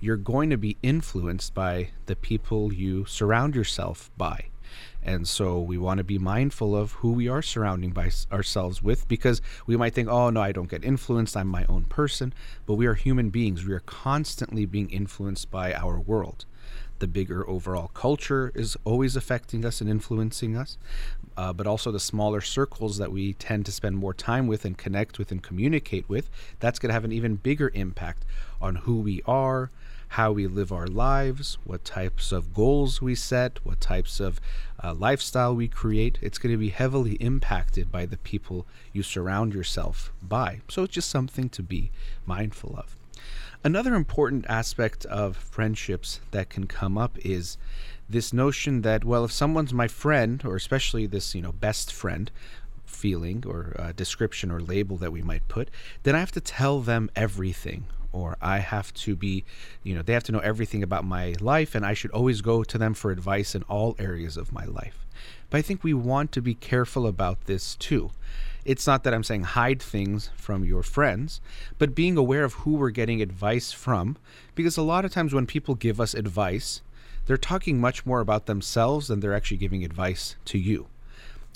you're 0.00 0.16
going 0.16 0.50
to 0.50 0.56
be 0.56 0.76
influenced 0.82 1.54
by 1.54 1.90
the 2.06 2.16
people 2.16 2.72
you 2.72 3.04
surround 3.06 3.54
yourself 3.54 4.10
by. 4.16 4.46
And 5.02 5.28
so 5.28 5.60
we 5.60 5.78
want 5.78 5.98
to 5.98 6.04
be 6.04 6.18
mindful 6.18 6.76
of 6.76 6.92
who 6.92 7.12
we 7.12 7.28
are 7.28 7.42
surrounding 7.42 7.92
by 7.92 8.10
ourselves 8.32 8.82
with 8.82 9.06
because 9.06 9.40
we 9.64 9.76
might 9.76 9.94
think, 9.94 10.08
oh, 10.08 10.30
no, 10.30 10.42
I 10.42 10.50
don't 10.50 10.68
get 10.68 10.84
influenced. 10.84 11.36
I'm 11.36 11.46
my 11.46 11.64
own 11.68 11.84
person. 11.84 12.34
But 12.66 12.74
we 12.74 12.86
are 12.86 12.94
human 12.94 13.30
beings. 13.30 13.64
We 13.64 13.72
are 13.72 13.80
constantly 13.80 14.66
being 14.66 14.90
influenced 14.90 15.50
by 15.50 15.72
our 15.74 16.00
world. 16.00 16.44
The 16.98 17.06
bigger 17.06 17.48
overall 17.48 17.88
culture 17.88 18.50
is 18.54 18.76
always 18.84 19.16
affecting 19.16 19.64
us 19.64 19.80
and 19.80 19.88
influencing 19.88 20.56
us, 20.56 20.78
uh, 21.36 21.52
but 21.52 21.66
also 21.66 21.92
the 21.92 22.00
smaller 22.00 22.40
circles 22.40 22.96
that 22.96 23.12
we 23.12 23.34
tend 23.34 23.66
to 23.66 23.72
spend 23.72 23.98
more 23.98 24.14
time 24.14 24.46
with 24.46 24.64
and 24.64 24.76
connect 24.76 25.18
with 25.18 25.30
and 25.30 25.42
communicate 25.42 26.08
with. 26.08 26.30
That's 26.58 26.78
going 26.78 26.88
to 26.88 26.94
have 26.94 27.04
an 27.04 27.12
even 27.12 27.36
bigger 27.36 27.70
impact 27.74 28.24
on 28.60 28.76
who 28.76 28.96
we 29.00 29.22
are, 29.26 29.70
how 30.08 30.32
we 30.32 30.46
live 30.46 30.72
our 30.72 30.86
lives, 30.86 31.58
what 31.64 31.84
types 31.84 32.32
of 32.32 32.54
goals 32.54 33.02
we 33.02 33.14
set, 33.14 33.64
what 33.64 33.80
types 33.80 34.20
of 34.20 34.40
uh, 34.82 34.94
lifestyle 34.94 35.54
we 35.54 35.68
create. 35.68 36.18
It's 36.22 36.38
going 36.38 36.52
to 36.52 36.58
be 36.58 36.68
heavily 36.68 37.14
impacted 37.14 37.90
by 37.90 38.06
the 38.06 38.16
people 38.18 38.66
you 38.92 39.02
surround 39.02 39.54
yourself 39.54 40.12
by. 40.22 40.60
So 40.68 40.84
it's 40.84 40.94
just 40.94 41.10
something 41.10 41.48
to 41.50 41.62
be 41.62 41.90
mindful 42.24 42.76
of. 42.76 42.96
Another 43.64 43.94
important 43.94 44.44
aspect 44.48 45.04
of 45.06 45.36
friendships 45.36 46.20
that 46.30 46.50
can 46.50 46.66
come 46.66 46.96
up 46.96 47.18
is 47.24 47.58
this 48.08 48.32
notion 48.32 48.82
that, 48.82 49.04
well, 49.04 49.24
if 49.24 49.32
someone's 49.32 49.74
my 49.74 49.88
friend, 49.88 50.42
or 50.44 50.54
especially 50.54 51.06
this, 51.06 51.34
you 51.34 51.42
know, 51.42 51.52
best 51.52 51.92
friend, 51.92 52.30
feeling 52.84 53.42
or 53.46 53.74
uh, 53.78 53.92
description 53.92 54.50
or 54.50 54.60
label 54.60 54.96
that 54.96 55.12
we 55.12 55.22
might 55.22 55.48
put, 55.48 55.68
then 56.04 56.14
I 56.14 56.20
have 56.20 56.32
to 56.32 56.40
tell 56.40 56.80
them 56.80 57.10
everything 57.16 57.86
or 58.16 58.36
I 58.40 58.58
have 58.58 58.94
to 58.94 59.14
be, 59.14 59.44
you 59.82 59.94
know, 59.94 60.02
they 60.02 60.14
have 60.14 60.24
to 60.24 60.32
know 60.32 60.38
everything 60.38 60.82
about 60.82 61.04
my 61.04 61.34
life 61.40 61.74
and 61.74 61.84
I 61.84 61.92
should 61.94 62.10
always 62.12 62.40
go 62.40 62.64
to 62.64 62.78
them 62.78 62.94
for 62.94 63.10
advice 63.10 63.54
in 63.54 63.62
all 63.64 63.94
areas 63.98 64.36
of 64.38 64.52
my 64.52 64.64
life. 64.64 65.04
But 65.50 65.58
I 65.58 65.62
think 65.62 65.84
we 65.84 65.94
want 65.94 66.32
to 66.32 66.40
be 66.40 66.54
careful 66.54 67.06
about 67.06 67.44
this 67.44 67.76
too. 67.76 68.10
it's 68.64 68.86
not 68.86 69.04
that 69.04 69.14
I'm 69.14 69.22
saying 69.22 69.44
hide 69.44 69.80
things 69.80 70.30
from 70.36 70.64
your 70.64 70.82
friends, 70.82 71.40
but 71.78 71.94
being 71.94 72.16
aware 72.16 72.42
of 72.42 72.54
who 72.54 72.72
we're 72.72 72.90
getting 72.90 73.22
advice 73.22 73.70
from. 73.70 74.16
Because 74.56 74.76
a 74.76 74.82
lot 74.82 75.04
of 75.04 75.12
times 75.12 75.32
when 75.32 75.46
people 75.46 75.76
give 75.76 76.00
us 76.00 76.14
advice, 76.14 76.80
they're 77.26 77.36
talking 77.36 77.80
much 77.80 78.04
more 78.04 78.20
about 78.20 78.46
themselves 78.46 79.06
than 79.06 79.20
they're 79.20 79.34
actually 79.34 79.58
giving 79.58 79.84
advice 79.84 80.34
to 80.46 80.58
you. 80.58 80.88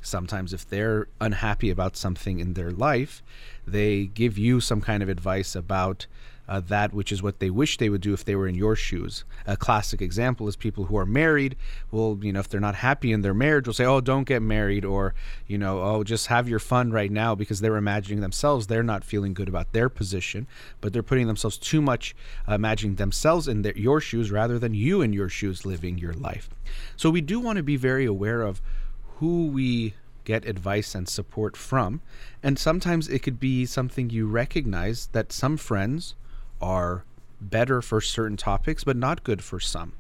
Sometimes, 0.03 0.53
if 0.53 0.69
they're 0.69 1.09
unhappy 1.21 1.69
about 1.69 1.97
something 1.97 2.41
in 2.41 2.55
their 2.55 2.71
life, 2.71 3.23
they 3.67 4.07
give 4.07 4.39
you 4.39 4.61
some 4.61 4.81
kind 4.81 5.03
of 5.03 5.09
advice 5.09 5.55
about 5.55 6.07
uh, 6.51 6.59
that 6.59 6.93
which 6.93 7.13
is 7.13 7.23
what 7.23 7.39
they 7.39 7.49
wish 7.49 7.79
they 7.79 7.89
would 7.89 8.01
do 8.01 8.13
if 8.13 8.25
they 8.25 8.35
were 8.35 8.49
in 8.49 8.57
your 8.57 8.75
shoes. 8.75 9.25
A 9.47 9.57
classic 9.57 10.03
example 10.03 10.49
is 10.49 10.57
people 10.57 10.87
who 10.87 10.97
are 10.99 11.07
married 11.07 11.57
will, 11.93 12.19
you 12.23 12.33
know, 12.33 12.41
if 12.41 12.49
they're 12.49 12.61
not 12.61 12.75
happy 12.75 13.13
in 13.13 13.23
their 13.23 13.33
marriage, 13.33 13.67
will 13.69 13.75
say, 13.75 13.85
"Oh, 13.85 14.01
don't 14.01 14.25
get 14.25 14.43
married," 14.43 14.85
or, 14.85 15.15
you 15.47 15.57
know, 15.57 15.81
"Oh, 15.81 16.03
just 16.03 16.27
have 16.27 16.49
your 16.49 16.59
fun 16.59 16.91
right 16.91 17.11
now," 17.11 17.37
because 17.37 17.61
they're 17.61 17.77
imagining 17.77 18.21
themselves. 18.21 18.67
They're 18.67 18.83
not 18.83 19.05
feeling 19.05 19.33
good 19.33 19.49
about 19.49 19.73
their 19.73 19.89
position, 19.89 20.49
but 20.81 20.93
they're 20.93 21.05
putting 21.05 21.29
themselves 21.29 21.57
too 21.57 21.81
much, 21.81 22.17
uh, 22.49 22.55
imagining 22.55 22.97
themselves 22.97 23.47
in 23.47 23.63
their, 23.63 23.77
your 23.79 24.01
shoes 24.01 24.33
rather 24.33 24.59
than 24.59 24.75
you 24.75 25.03
in 25.03 25.13
your 25.13 25.29
shoes 25.29 25.65
living 25.65 25.99
your 25.99 26.15
life. 26.15 26.51
So 26.97 27.11
we 27.11 27.21
do 27.21 27.39
want 27.39 27.59
to 27.59 27.63
be 27.63 27.77
very 27.77 28.07
aware 28.07 28.43
of 28.43 28.61
who 29.19 29.47
we 29.47 29.95
get 30.25 30.45
advice 30.47 30.95
and 30.95 31.09
support 31.09 31.57
from. 31.57 32.01
And 32.43 32.59
sometimes 32.59 33.09
it 33.09 33.21
could 33.21 33.39
be 33.39 33.67
something 33.67 34.11
you 34.11 34.27
recognize 34.27 35.09
that 35.13 35.33
some 35.33 35.57
friends 35.57 36.15
are 36.61 37.05
better 37.41 37.81
for 37.81 38.01
certain 38.01 38.37
topics, 38.37 38.85
but 38.85 38.97
not 38.97 39.25
good 39.25 39.43
for 39.43 39.61
some. 39.61 39.93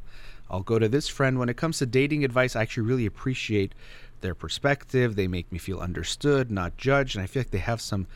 I'll 0.50 0.62
go 0.62 0.78
to 0.78 0.88
this 0.88 1.08
friend. 1.08 1.38
When 1.38 1.48
it 1.48 1.56
comes 1.56 1.78
to 1.78 1.86
dating 1.86 2.24
advice, 2.24 2.56
I 2.56 2.62
actually 2.62 2.86
really 2.86 3.06
appreciate 3.06 3.72
their 4.20 4.34
perspective. 4.34 5.16
They 5.16 5.28
make 5.28 5.50
me 5.50 5.58
feel 5.58 5.78
understood, 5.78 6.50
not 6.50 6.76
judged, 6.76 7.16
and 7.16 7.22
I 7.22 7.26
feel 7.26 7.40
like 7.40 7.50
they 7.50 7.58
have 7.58 7.80
some 7.80 8.06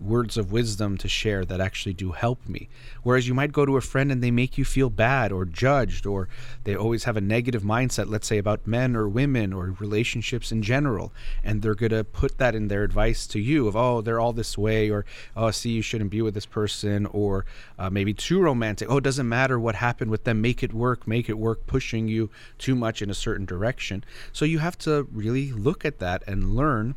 words 0.00 0.36
of 0.36 0.52
wisdom 0.52 0.96
to 0.98 1.08
share 1.08 1.44
that 1.44 1.60
actually 1.60 1.92
do 1.92 2.12
help 2.12 2.48
me. 2.48 2.68
Whereas 3.02 3.26
you 3.26 3.34
might 3.34 3.52
go 3.52 3.66
to 3.66 3.76
a 3.76 3.80
friend 3.80 4.12
and 4.12 4.22
they 4.22 4.30
make 4.30 4.56
you 4.56 4.64
feel 4.64 4.90
bad 4.90 5.32
or 5.32 5.44
judged, 5.44 6.06
or 6.06 6.28
they 6.64 6.76
always 6.76 7.04
have 7.04 7.16
a 7.16 7.20
negative 7.20 7.62
mindset, 7.62 8.08
let's 8.08 8.26
say 8.26 8.38
about 8.38 8.66
men 8.66 8.94
or 8.94 9.08
women 9.08 9.52
or 9.52 9.74
relationships 9.78 10.52
in 10.52 10.62
general, 10.62 11.12
and 11.42 11.62
they're 11.62 11.74
going 11.74 11.90
to 11.90 12.04
put 12.04 12.38
that 12.38 12.54
in 12.54 12.68
their 12.68 12.84
advice 12.84 13.26
to 13.26 13.40
you 13.40 13.66
of, 13.66 13.76
oh, 13.76 14.00
they're 14.00 14.20
all 14.20 14.32
this 14.32 14.56
way, 14.56 14.90
or, 14.90 15.04
oh, 15.36 15.50
see, 15.50 15.70
you 15.70 15.82
shouldn't 15.82 16.10
be 16.10 16.22
with 16.22 16.34
this 16.34 16.46
person, 16.46 17.06
or 17.06 17.44
uh, 17.78 17.90
maybe 17.90 18.14
too 18.14 18.40
romantic. 18.40 18.90
Oh, 18.90 18.98
it 18.98 19.04
doesn't 19.04 19.28
matter 19.28 19.58
what 19.58 19.74
happened 19.74 20.10
with 20.10 20.24
them, 20.24 20.40
make 20.40 20.62
it 20.62 20.72
work, 20.72 21.06
make 21.06 21.28
it 21.28 21.38
work, 21.38 21.66
pushing 21.66 22.08
you 22.08 22.30
too 22.58 22.74
much 22.74 23.02
in 23.02 23.10
a 23.10 23.14
certain 23.14 23.46
direction. 23.46 24.04
So 24.32 24.44
you 24.44 24.58
have 24.58 24.78
to 24.78 25.08
really 25.12 25.52
look 25.52 25.84
at 25.84 25.98
that 25.98 26.22
and 26.26 26.54
learn 26.54 26.96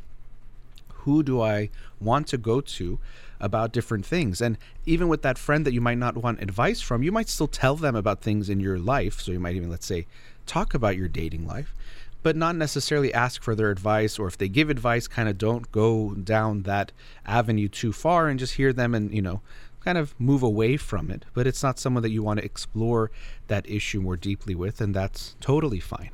who 1.03 1.23
do 1.23 1.41
I 1.41 1.69
want 1.99 2.27
to 2.27 2.37
go 2.37 2.61
to 2.61 2.99
about 3.39 3.71
different 3.71 4.05
things? 4.05 4.41
And 4.41 4.57
even 4.85 5.07
with 5.07 5.21
that 5.23 5.37
friend 5.37 5.65
that 5.65 5.73
you 5.73 5.81
might 5.81 5.97
not 5.97 6.17
want 6.17 6.41
advice 6.41 6.81
from, 6.81 7.03
you 7.03 7.11
might 7.11 7.29
still 7.29 7.47
tell 7.47 7.75
them 7.75 7.95
about 7.95 8.21
things 8.21 8.49
in 8.49 8.59
your 8.59 8.77
life. 8.77 9.19
So 9.19 9.31
you 9.31 9.39
might 9.39 9.55
even, 9.55 9.69
let's 9.69 9.85
say, 9.85 10.07
talk 10.45 10.73
about 10.73 10.97
your 10.97 11.07
dating 11.07 11.47
life, 11.47 11.73
but 12.23 12.35
not 12.35 12.55
necessarily 12.55 13.13
ask 13.13 13.41
for 13.41 13.55
their 13.55 13.71
advice. 13.71 14.19
Or 14.19 14.27
if 14.27 14.37
they 14.37 14.49
give 14.49 14.69
advice, 14.69 15.07
kind 15.07 15.29
of 15.29 15.37
don't 15.37 15.71
go 15.71 16.13
down 16.13 16.63
that 16.63 16.91
avenue 17.25 17.67
too 17.67 17.93
far 17.93 18.27
and 18.27 18.39
just 18.39 18.55
hear 18.55 18.73
them 18.73 18.93
and, 18.93 19.13
you 19.13 19.21
know, 19.21 19.41
kind 19.83 19.97
of 19.97 20.13
move 20.19 20.43
away 20.43 20.77
from 20.77 21.09
it. 21.09 21.25
But 21.33 21.47
it's 21.47 21.63
not 21.63 21.79
someone 21.79 22.03
that 22.03 22.11
you 22.11 22.23
want 22.23 22.39
to 22.39 22.45
explore 22.45 23.11
that 23.47 23.67
issue 23.69 24.01
more 24.01 24.17
deeply 24.17 24.55
with, 24.55 24.79
and 24.79 24.93
that's 24.93 25.35
totally 25.39 25.79
fine. 25.79 26.11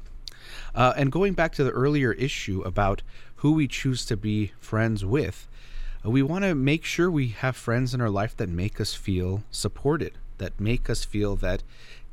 Uh, 0.74 0.94
and 0.96 1.12
going 1.12 1.34
back 1.34 1.54
to 1.54 1.64
the 1.64 1.72
earlier 1.72 2.14
issue 2.14 2.62
about 2.62 3.02
who 3.38 3.52
we 3.54 3.68
choose 3.68 4.06
to 4.06 4.18
be 4.18 4.52
friends 4.60 5.06
with, 5.06 5.48
uh, 6.06 6.10
we 6.10 6.22
want 6.22 6.44
to 6.44 6.56
make 6.56 6.84
sure 6.84 7.10
we 7.10 7.30
have 7.30 7.56
friends 7.56 7.94
in 7.94 8.02
our 8.02 8.10
life 8.10 8.36
that 8.38 8.50
make 8.50 8.80
us 8.80 8.94
feel 8.94 9.44
supported, 9.52 10.14
that 10.38 10.60
make 10.60 10.90
us 10.90 11.06
feel 11.06 11.36
that 11.38 11.64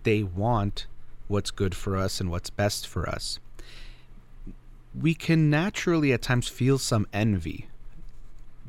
they 0.03 0.23
want 0.23 0.87
what's 1.29 1.51
good 1.51 1.75
for 1.75 1.97
us 1.97 2.21
and 2.21 2.31
what's 2.31 2.51
best 2.51 2.87
for 2.87 3.09
us. 3.09 3.39
We 4.99 5.15
can 5.15 5.51
naturally 5.51 6.13
at 6.13 6.23
times 6.23 6.49
feel 6.49 6.79
some 6.79 7.07
envy. 7.13 7.69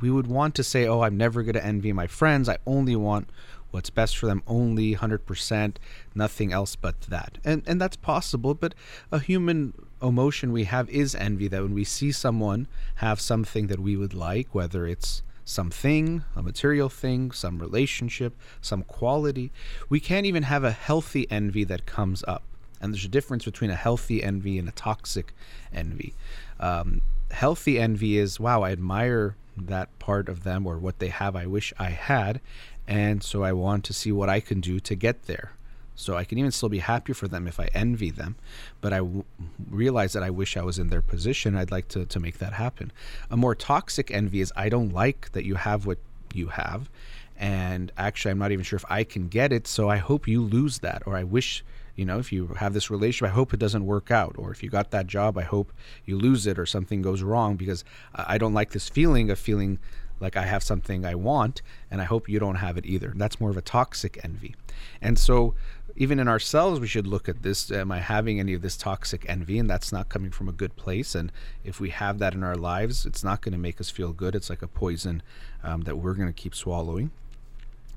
We 0.01 0.09
would 0.09 0.27
want 0.27 0.55
to 0.55 0.63
say, 0.63 0.87
Oh, 0.87 1.01
I'm 1.01 1.17
never 1.17 1.43
going 1.43 1.53
to 1.53 1.65
envy 1.65 1.93
my 1.93 2.07
friends. 2.07 2.49
I 2.49 2.57
only 2.65 2.95
want 2.95 3.29
what's 3.75 3.89
best 3.89 4.17
for 4.17 4.25
them 4.25 4.41
only 4.47 4.95
100% 4.95 5.75
nothing 6.15 6.53
else 6.53 6.77
but 6.77 7.01
that 7.01 7.37
and 7.43 7.61
and 7.67 7.81
that's 7.81 7.97
possible 7.97 8.53
but 8.53 8.73
a 9.11 9.19
human 9.19 9.73
emotion 10.01 10.51
we 10.51 10.65
have 10.65 10.89
is 10.89 11.15
envy 11.15 11.47
that 11.47 11.61
when 11.61 11.73
we 11.73 11.83
see 11.83 12.11
someone 12.11 12.67
have 12.95 13.19
something 13.19 13.67
that 13.67 13.79
we 13.79 13.95
would 13.95 14.13
like 14.13 14.53
whether 14.53 14.85
it's 14.85 15.21
something 15.43 16.23
a 16.35 16.41
material 16.41 16.89
thing 16.89 17.31
some 17.31 17.59
relationship 17.59 18.35
some 18.61 18.83
quality 18.83 19.51
we 19.89 19.99
can't 19.99 20.25
even 20.25 20.43
have 20.43 20.63
a 20.63 20.71
healthy 20.71 21.29
envy 21.31 21.63
that 21.63 21.85
comes 21.85 22.23
up 22.27 22.43
and 22.81 22.93
there's 22.93 23.05
a 23.05 23.09
difference 23.09 23.45
between 23.45 23.69
a 23.69 23.75
healthy 23.75 24.23
envy 24.23 24.57
and 24.57 24.67
a 24.67 24.73
toxic 24.73 25.33
envy 25.73 26.13
um, 26.59 27.01
healthy 27.31 27.79
envy 27.79 28.17
is 28.17 28.39
wow 28.39 28.63
i 28.63 28.71
admire 28.71 29.35
that 29.55 29.97
part 29.99 30.27
of 30.27 30.43
them 30.43 30.67
or 30.67 30.77
what 30.77 30.99
they 30.99 31.09
have 31.09 31.35
i 31.35 31.45
wish 31.45 31.73
i 31.79 31.89
had 31.89 32.41
and 32.87 33.23
so 33.23 33.43
I 33.43 33.53
want 33.53 33.83
to 33.85 33.93
see 33.93 34.11
what 34.11 34.29
I 34.29 34.39
can 34.39 34.61
do 34.61 34.79
to 34.79 34.95
get 34.95 35.23
there. 35.23 35.53
So 35.95 36.15
I 36.15 36.23
can 36.23 36.37
even 36.37 36.51
still 36.51 36.69
be 36.69 36.79
happy 36.79 37.13
for 37.13 37.27
them 37.27 37.47
if 37.47 37.59
I 37.59 37.69
envy 37.73 38.11
them, 38.11 38.35
but 38.81 38.91
I 38.93 38.97
w- 38.97 39.23
realize 39.69 40.13
that 40.13 40.23
I 40.23 40.29
wish 40.29 40.57
I 40.57 40.61
was 40.61 40.77
in 40.77 40.89
their 40.89 41.01
position. 41.01 41.55
I'd 41.55 41.71
like 41.71 41.87
to, 41.89 42.05
to 42.05 42.19
make 42.19 42.39
that 42.39 42.53
happen. 42.53 42.91
A 43.31 43.37
more 43.37 43.55
toxic 43.55 44.11
envy 44.11 44.41
is 44.41 44.51
I 44.55 44.69
don't 44.69 44.93
like 44.93 45.31
that 45.31 45.45
you 45.45 45.55
have 45.55 45.85
what 45.85 45.99
you 46.33 46.47
have, 46.47 46.89
and 47.37 47.91
actually 47.97 48.31
I'm 48.31 48.39
not 48.39 48.51
even 48.51 48.63
sure 48.63 48.77
if 48.77 48.85
I 48.89 49.03
can 49.03 49.29
get 49.29 49.53
it. 49.53 49.67
So 49.67 49.89
I 49.89 49.97
hope 49.97 50.27
you 50.27 50.41
lose 50.41 50.79
that, 50.79 51.03
or 51.05 51.15
I 51.15 51.23
wish 51.23 51.63
you 51.95 52.03
know 52.03 52.19
if 52.19 52.29
you 52.33 52.47
have 52.57 52.73
this 52.73 52.89
relationship 52.89 53.31
i 53.31 53.33
hope 53.33 53.53
it 53.53 53.59
doesn't 53.59 53.85
work 53.85 54.11
out 54.11 54.35
or 54.37 54.51
if 54.51 54.61
you 54.61 54.69
got 54.69 54.91
that 54.91 55.07
job 55.07 55.37
i 55.37 55.43
hope 55.43 55.71
you 56.03 56.17
lose 56.17 56.45
it 56.45 56.59
or 56.59 56.65
something 56.65 57.01
goes 57.01 57.23
wrong 57.23 57.55
because 57.55 57.85
i 58.13 58.37
don't 58.37 58.53
like 58.53 58.71
this 58.71 58.89
feeling 58.89 59.31
of 59.31 59.39
feeling 59.39 59.79
like 60.19 60.37
I 60.37 60.45
have 60.45 60.63
something 60.63 61.05
I 61.05 61.15
want 61.15 61.61
and 61.91 62.01
I 62.01 62.05
hope 62.05 62.29
you 62.29 62.39
don't 62.39 62.55
have 62.55 62.77
it 62.77 62.85
either. 62.85 63.13
That's 63.15 63.39
more 63.39 63.49
of 63.49 63.57
a 63.57 63.61
toxic 63.61 64.19
envy. 64.23 64.55
And 65.01 65.17
so 65.19 65.55
even 65.95 66.19
in 66.19 66.27
ourselves 66.27 66.79
we 66.79 66.87
should 66.87 67.07
look 67.07 67.29
at 67.29 67.41
this 67.41 67.71
am 67.71 67.91
I 67.91 67.99
having 67.99 68.39
any 68.39 68.53
of 68.53 68.61
this 68.61 68.77
toxic 68.77 69.25
envy 69.27 69.57
and 69.57 69.69
that's 69.69 69.91
not 69.91 70.09
coming 70.09 70.31
from 70.31 70.49
a 70.49 70.53
good 70.53 70.75
place 70.75 71.15
and 71.15 71.31
if 71.63 71.79
we 71.79 71.89
have 71.89 72.19
that 72.19 72.33
in 72.33 72.43
our 72.43 72.55
lives 72.55 73.05
it's 73.05 73.23
not 73.23 73.41
going 73.41 73.53
to 73.53 73.57
make 73.57 73.79
us 73.79 73.89
feel 73.89 74.13
good. 74.13 74.35
It's 74.35 74.49
like 74.49 74.61
a 74.61 74.67
poison 74.67 75.23
um, 75.63 75.81
that 75.81 75.97
we're 75.97 76.13
going 76.13 76.27
to 76.27 76.33
keep 76.33 76.53
swallowing. 76.55 77.11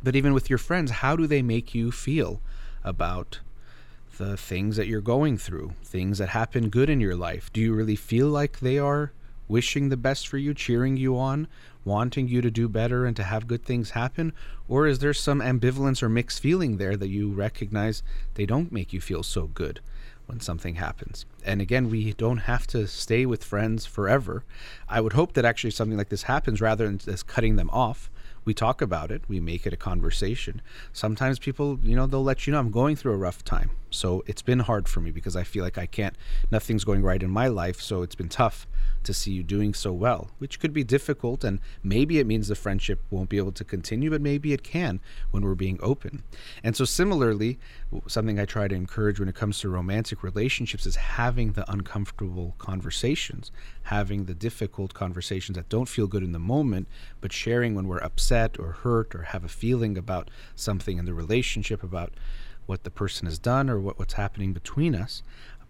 But 0.02 0.14
even 0.14 0.32
with 0.32 0.48
your 0.48 0.58
friends, 0.58 0.90
how 0.92 1.16
do 1.16 1.26
they 1.26 1.42
make 1.42 1.74
you 1.74 1.90
feel 1.90 2.40
about 2.84 3.40
the 4.16 4.36
things 4.36 4.76
that 4.76 4.86
you're 4.86 5.00
going 5.00 5.38
through, 5.38 5.72
things 5.82 6.18
that 6.18 6.30
happen 6.30 6.68
good 6.68 6.88
in 6.88 7.00
your 7.00 7.16
life? 7.16 7.52
Do 7.52 7.60
you 7.60 7.74
really 7.74 7.96
feel 7.96 8.28
like 8.28 8.60
they 8.60 8.78
are 8.78 9.12
wishing 9.48 9.88
the 9.88 9.96
best 9.96 10.28
for 10.28 10.38
you, 10.38 10.54
cheering 10.54 10.96
you 10.96 11.18
on, 11.18 11.48
wanting 11.84 12.28
you 12.28 12.40
to 12.42 12.50
do 12.50 12.68
better 12.68 13.06
and 13.06 13.16
to 13.16 13.22
have 13.24 13.46
good 13.46 13.64
things 13.64 13.90
happen? 13.90 14.32
Or 14.68 14.86
is 14.86 14.98
there 14.98 15.14
some 15.14 15.40
ambivalence 15.40 16.02
or 16.02 16.08
mixed 16.08 16.40
feeling 16.40 16.76
there 16.76 16.96
that 16.96 17.08
you 17.08 17.30
recognize 17.30 18.02
they 18.34 18.46
don't 18.46 18.72
make 18.72 18.92
you 18.92 19.00
feel 19.00 19.22
so 19.22 19.46
good 19.46 19.80
when 20.26 20.40
something 20.40 20.76
happens? 20.76 21.24
And 21.44 21.60
again, 21.60 21.90
we 21.90 22.12
don't 22.12 22.38
have 22.38 22.66
to 22.68 22.86
stay 22.86 23.26
with 23.26 23.42
friends 23.42 23.86
forever. 23.86 24.44
I 24.88 25.00
would 25.00 25.14
hope 25.14 25.32
that 25.32 25.44
actually 25.44 25.70
something 25.70 25.98
like 25.98 26.10
this 26.10 26.24
happens 26.24 26.60
rather 26.60 26.86
than 26.86 26.98
just 26.98 27.26
cutting 27.26 27.56
them 27.56 27.70
off 27.70 28.10
we 28.48 28.54
talk 28.54 28.80
about 28.80 29.10
it 29.10 29.20
we 29.28 29.40
make 29.40 29.66
it 29.66 29.74
a 29.74 29.76
conversation 29.76 30.62
sometimes 30.90 31.38
people 31.38 31.78
you 31.82 31.94
know 31.94 32.06
they'll 32.06 32.24
let 32.24 32.46
you 32.46 32.52
know 32.54 32.58
i'm 32.58 32.70
going 32.70 32.96
through 32.96 33.12
a 33.12 33.16
rough 33.16 33.44
time 33.44 33.70
so 33.90 34.24
it's 34.26 34.40
been 34.40 34.60
hard 34.60 34.88
for 34.88 35.00
me 35.00 35.10
because 35.10 35.36
i 35.36 35.42
feel 35.42 35.62
like 35.62 35.76
i 35.76 35.84
can't 35.84 36.16
nothing's 36.50 36.82
going 36.82 37.02
right 37.02 37.22
in 37.22 37.28
my 37.28 37.46
life 37.46 37.78
so 37.78 38.00
it's 38.00 38.14
been 38.14 38.30
tough 38.30 38.66
to 39.04 39.14
see 39.14 39.32
you 39.32 39.42
doing 39.42 39.74
so 39.74 39.92
well, 39.92 40.30
which 40.38 40.60
could 40.60 40.72
be 40.72 40.84
difficult. 40.84 41.44
And 41.44 41.60
maybe 41.82 42.18
it 42.18 42.26
means 42.26 42.48
the 42.48 42.54
friendship 42.54 43.00
won't 43.10 43.28
be 43.28 43.38
able 43.38 43.52
to 43.52 43.64
continue, 43.64 44.10
but 44.10 44.20
maybe 44.20 44.52
it 44.52 44.62
can 44.62 45.00
when 45.30 45.44
we're 45.44 45.54
being 45.54 45.78
open. 45.82 46.22
And 46.62 46.76
so, 46.76 46.84
similarly, 46.84 47.58
something 48.06 48.38
I 48.38 48.44
try 48.44 48.68
to 48.68 48.74
encourage 48.74 49.18
when 49.18 49.28
it 49.28 49.34
comes 49.34 49.60
to 49.60 49.68
romantic 49.68 50.22
relationships 50.22 50.86
is 50.86 50.96
having 50.96 51.52
the 51.52 51.70
uncomfortable 51.70 52.54
conversations, 52.58 53.50
having 53.84 54.24
the 54.24 54.34
difficult 54.34 54.94
conversations 54.94 55.56
that 55.56 55.68
don't 55.68 55.88
feel 55.88 56.06
good 56.06 56.22
in 56.22 56.32
the 56.32 56.38
moment, 56.38 56.88
but 57.20 57.32
sharing 57.32 57.74
when 57.74 57.88
we're 57.88 57.98
upset 57.98 58.58
or 58.58 58.72
hurt 58.72 59.14
or 59.14 59.22
have 59.22 59.44
a 59.44 59.48
feeling 59.48 59.96
about 59.96 60.30
something 60.54 60.98
in 60.98 61.04
the 61.04 61.14
relationship, 61.14 61.82
about 61.82 62.12
what 62.66 62.84
the 62.84 62.90
person 62.90 63.26
has 63.26 63.38
done 63.38 63.70
or 63.70 63.80
what, 63.80 63.98
what's 63.98 64.14
happening 64.14 64.52
between 64.52 64.94
us. 64.94 65.22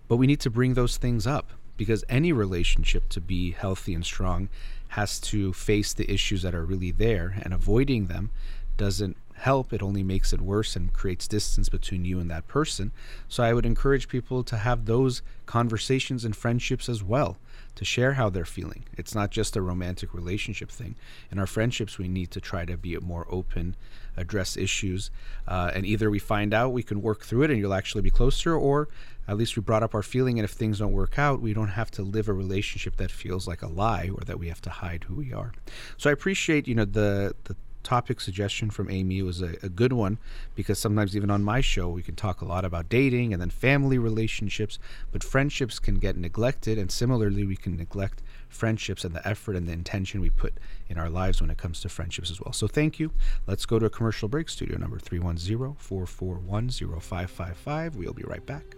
But 0.09 0.17
we 0.17 0.27
need 0.27 0.41
to 0.41 0.51
bring 0.51 0.75
those 0.75 0.97
things 0.97 1.27
up 1.27 1.53
because 1.79 2.05
any 2.11 2.33
relationship 2.33 3.09
to 3.09 3.21
be 3.23 3.53
healthy 3.53 3.95
and 3.95 4.05
strong 4.05 4.51
has 4.89 5.19
to 5.21 5.55
face 5.55 5.95
the 5.95 6.11
issues 6.13 6.43
that 6.43 6.55
are 6.55 6.65
really 6.65 6.91
there 6.91 7.41
and 7.43 7.55
avoiding 7.55 8.07
them 8.07 8.31
doesn't 8.77 9.17
help. 9.35 9.73
It 9.73 9.83
only 9.83 10.03
makes 10.03 10.33
it 10.33 10.43
worse 10.43 10.77
and 10.77 10.93
creates 10.93 11.27
distance 11.27 11.71
between 11.71 12.05
you 12.05 12.19
and 12.21 12.31
that 12.31 12.47
person. 12.47 12.93
So 13.29 13.43
i 13.43 13.55
would 13.55 13.65
encourage 13.65 14.09
people 14.09 14.43
to 14.45 14.59
have 14.59 14.85
those 14.85 15.23
conversations 15.47 16.25
and 16.25 16.37
friendships 16.37 16.89
as 16.89 17.03
well 17.03 17.39
to 17.79 17.85
share 17.85 18.15
how 18.15 18.29
they're 18.29 18.45
feeling. 18.45 18.85
It's 18.97 19.15
not 19.15 19.31
just 19.31 19.55
a 19.55 19.63
romantic 19.63 20.13
relationship 20.13 20.69
thing. 20.69 20.97
In 21.31 21.39
our 21.39 21.47
friendships, 21.47 21.97
we 21.97 22.09
need 22.09 22.33
to 22.33 22.41
try 22.41 22.65
to 22.65 22.77
be 22.77 22.99
more 22.99 23.25
open, 23.31 23.77
address 24.17 24.57
issues, 24.57 25.13
uh, 25.47 25.71
and 25.73 25.87
either 25.87 26.11
we 26.11 26.19
find 26.19 26.53
out 26.53 26.73
we 26.73 26.83
can 26.83 27.01
work 27.01 27.23
through 27.23 27.45
it 27.45 27.51
and 27.53 27.61
you'll 27.61 27.73
actually 27.73 28.03
be 28.03 28.11
closer, 28.11 28.53
or 28.53 28.89
at 29.29 29.37
least 29.37 29.55
we 29.55 29.63
brought 29.63 29.85
up 29.85 29.95
our 29.95 30.03
feeling. 30.03 30.41
And 30.41 30.45
if 30.45 30.51
things 30.51 30.81
don't 30.81 30.93
work 30.93 31.21
out, 31.21 31.41
we 31.41 31.55
don't 31.55 31.69
have 31.69 31.93
to 31.93 32.03
live 32.03 32.29
a 32.29 32.33
relationship 32.33 32.97
that 32.97 33.13
feels 33.13 33.47
like 33.47 33.63
a 33.63 33.69
lie 33.69 34.11
or 34.13 34.25
that 34.25 34.41
we 34.41 34.49
have 34.49 34.63
to 34.63 34.71
hide 34.71 35.05
who 35.05 35.15
we 35.15 35.33
are. 35.33 35.53
So 35.99 36.11
I 36.11 36.13
appreciate, 36.13 36.67
you 36.67 36.75
know, 36.75 36.85
the 36.85 37.37
the 37.45 37.55
topic 37.89 38.21
suggestion 38.21 38.69
from 38.69 38.91
Amy 38.91 39.23
was 39.23 39.41
a, 39.41 39.55
a, 39.63 39.69
good 39.71 39.95
one 39.95 40.19
because 40.55 40.79
sometimes 40.79 41.17
even 41.17 41.31
on 41.31 41.43
my 41.43 41.63
show 41.63 41.89
we 41.89 42.03
can 42.03 42.15
talk 42.15 42.43
a 42.43 42.45
lot 42.45 42.63
about 42.63 42.91
dating 42.91 43.33
and 43.33 43.41
then 43.41 43.49
family 43.49 43.97
relationships, 43.97 44.79
but 45.11 45.25
friendships 45.25 45.79
can 45.79 45.95
get 45.95 46.15
neglected, 46.15 46.77
and 46.77 46.93
similarly 46.93 47.47
we 47.47 47.57
can 47.57 47.79
neglect 47.79 48.21
friendships 48.51 49.07
and 49.07 49.15
the 49.15 49.27
effort 49.27 49.57
and 49.57 49.67
the 49.67 49.73
intention 49.73 50.21
we 50.21 50.29
put 50.29 50.53
in 50.91 50.99
our 50.99 51.09
lives 51.09 51.41
when 51.41 51.49
it 51.49 51.57
comes 51.57 51.81
to 51.81 51.89
friendships 51.89 52.31
as 52.31 52.43
well. 52.43 52.53
So 52.53 52.69
thank 52.69 53.01
you. 53.01 53.11
Let's 53.47 53.65
go 53.65 53.79
to 53.79 53.87
a 53.87 53.91
commercial 53.91 54.29
break. 54.29 54.51
Studio 54.51 54.77
number 54.77 54.99
310-441-0555. 54.99 57.97
We'll 57.97 58.13
be 58.13 58.25
right 58.25 58.45
back. 58.45 58.77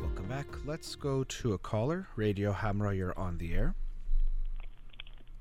Welcome 0.00 0.26
back. 0.28 0.48
Let's 0.64 0.96
go 0.96 1.22
to 1.22 1.52
a 1.52 1.58
caller. 1.58 2.08
Radio 2.16 2.52
Hamrah, 2.52 2.96
you're 2.96 3.16
on 3.16 3.38
the 3.38 3.54
air. 3.54 3.76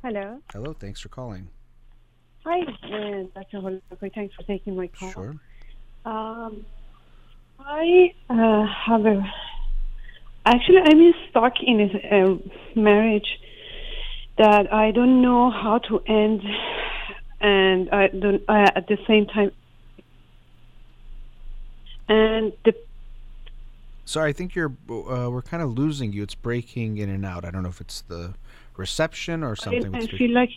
Hello. 0.03 0.39
Hello. 0.51 0.73
Thanks 0.73 1.01
for 1.01 1.09
calling. 1.09 1.49
Hi, 2.45 2.61
uh, 2.61 3.23
Dr. 3.35 3.59
Holakouee. 3.59 4.13
Thanks 4.13 4.35
for 4.35 4.43
taking 4.43 4.75
my 4.75 4.87
call. 4.87 5.11
Sure. 5.11 5.35
Um, 6.05 6.65
I 7.59 8.13
uh, 8.29 8.65
have 8.65 9.05
a. 9.05 9.23
Actually, 10.45 10.81
I'm 10.85 11.13
stuck 11.29 11.53
in 11.61 11.81
a, 11.81 12.15
a 12.15 12.79
marriage 12.79 13.27
that 14.37 14.71
I 14.71 14.91
don't 14.91 15.21
know 15.21 15.49
how 15.49 15.79
to 15.79 15.99
end, 16.07 16.41
and 17.41 17.89
I 17.89 18.07
don't. 18.07 18.43
Uh, 18.47 18.71
at 18.75 18.87
the 18.87 18.97
same 19.07 19.25
time, 19.25 19.51
and 22.07 22.53
the 22.63 22.73
Sorry, 24.05 24.29
I 24.29 24.33
think 24.33 24.55
you're. 24.55 24.71
Uh, 24.89 25.29
we're 25.29 25.41
kind 25.41 25.61
of 25.61 25.77
losing 25.77 26.13
you. 26.13 26.23
It's 26.23 26.33
breaking 26.33 26.97
in 26.97 27.09
and 27.09 27.25
out. 27.25 27.43
I 27.43 27.51
don't 27.51 27.63
know 27.63 27.69
if 27.69 27.81
it's 27.81 28.01
the 28.01 28.35
reception 28.77 29.43
or 29.43 29.55
something. 29.55 29.95
I, 29.95 29.99
I 29.99 30.07
feel 30.07 30.31
like. 30.31 30.49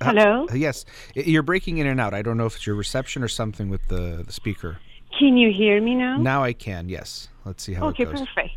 Hello. 0.00 0.46
Uh, 0.48 0.54
yes, 0.54 0.84
you're 1.14 1.42
breaking 1.42 1.78
in 1.78 1.86
and 1.86 2.00
out. 2.00 2.14
I 2.14 2.22
don't 2.22 2.36
know 2.36 2.46
if 2.46 2.56
it's 2.56 2.66
your 2.66 2.76
reception 2.76 3.24
or 3.24 3.28
something 3.28 3.68
with 3.68 3.88
the 3.88 4.22
the 4.24 4.32
speaker. 4.32 4.78
Can 5.18 5.36
you 5.36 5.52
hear 5.52 5.80
me 5.80 5.96
now? 5.96 6.16
Now 6.16 6.44
I 6.44 6.52
can. 6.52 6.88
Yes. 6.88 7.28
Let's 7.44 7.62
see 7.62 7.74
how 7.74 7.88
okay, 7.88 8.04
it 8.04 8.12
goes. 8.12 8.20
perfect. 8.20 8.54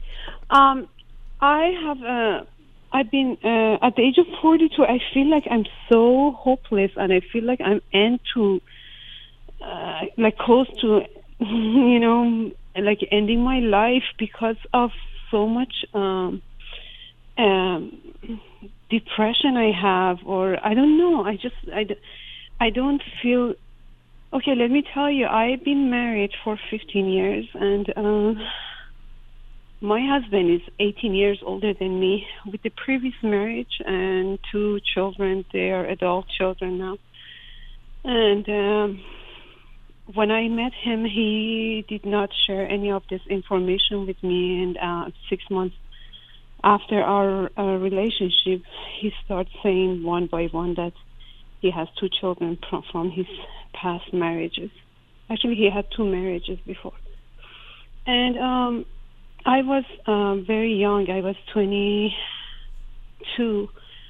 Um, 0.49 0.87
I 1.41 1.63
have. 1.83 2.03
Uh, 2.03 2.45
I've 2.91 3.09
been 3.09 3.37
uh, 3.43 3.85
at 3.85 3.95
the 3.95 4.03
age 4.03 4.17
of 4.19 4.27
42. 4.41 4.83
I 4.83 4.99
feel 5.13 5.29
like 5.29 5.45
I'm 5.49 5.65
so 5.89 6.31
hopeless, 6.31 6.91
and 6.95 7.11
I 7.11 7.21
feel 7.21 7.43
like 7.43 7.59
I'm 7.59 7.81
end 7.91 8.19
to, 8.35 8.61
uh, 9.61 10.01
like 10.17 10.37
close 10.37 10.67
to, 10.81 11.01
you 11.39 11.99
know, 11.99 12.51
like 12.75 12.99
ending 13.11 13.41
my 13.41 13.59
life 13.59 14.03
because 14.19 14.57
of 14.73 14.91
so 15.31 15.47
much 15.47 15.73
um, 15.95 16.43
um, 17.37 18.01
depression 18.89 19.57
I 19.57 19.71
have, 19.71 20.17
or 20.25 20.57
I 20.65 20.73
don't 20.73 20.97
know. 20.97 21.23
I 21.23 21.33
just 21.33 21.55
I, 21.73 21.85
I 22.59 22.69
don't 22.69 23.01
feel. 23.21 23.53
Okay, 24.33 24.55
let 24.55 24.71
me 24.71 24.83
tell 24.93 25.11
you. 25.11 25.27
I've 25.27 25.63
been 25.63 25.89
married 25.91 26.31
for 26.43 26.57
15 26.71 27.05
years, 27.07 27.45
and 27.53 27.89
uh, 27.95 28.41
my 29.81 29.99
husband 30.01 30.49
is 30.49 30.61
18 30.79 31.13
years 31.13 31.39
older 31.45 31.73
than 31.73 31.99
me. 31.99 32.25
With 32.51 32.63
the 32.63 32.71
previous 32.71 33.13
marriage 33.21 33.81
and 33.85 34.39
two 34.51 34.79
children, 34.93 35.45
they 35.53 35.71
are 35.71 35.85
adult 35.85 36.25
children 36.37 36.77
now. 36.77 36.97
And 38.05 38.49
um, 38.49 39.03
when 40.13 40.31
I 40.31 40.47
met 40.47 40.71
him, 40.83 41.05
he 41.05 41.85
did 41.87 42.05
not 42.05 42.29
share 42.47 42.67
any 42.67 42.91
of 42.91 43.03
this 43.09 43.21
information 43.29 44.07
with 44.07 44.21
me. 44.23 44.63
And 44.63 44.77
uh, 44.77 45.11
six 45.29 45.43
months 45.51 45.75
after 46.63 47.01
our 47.01 47.49
uh, 47.57 47.77
relationship, 47.77 48.61
he 48.99 49.11
starts 49.25 49.49
saying 49.61 50.03
one 50.03 50.27
by 50.31 50.47
one 50.51 50.75
that 50.75 50.93
he 51.59 51.71
has 51.71 51.87
two 51.99 52.07
children 52.21 52.57
from, 52.69 52.83
from 52.91 53.11
his 53.11 53.25
past 53.73 54.13
marriages. 54.13 54.71
Actually, 55.29 55.55
he 55.55 55.69
had 55.73 55.85
two 55.95 56.05
marriages 56.05 56.59
before. 56.65 56.93
And 58.05 58.37
um, 58.37 58.85
I 59.45 59.61
was 59.61 59.85
um, 60.07 60.43
very 60.45 60.75
young. 60.75 61.09
I 61.09 61.21
was 61.21 61.37
22 61.53 63.67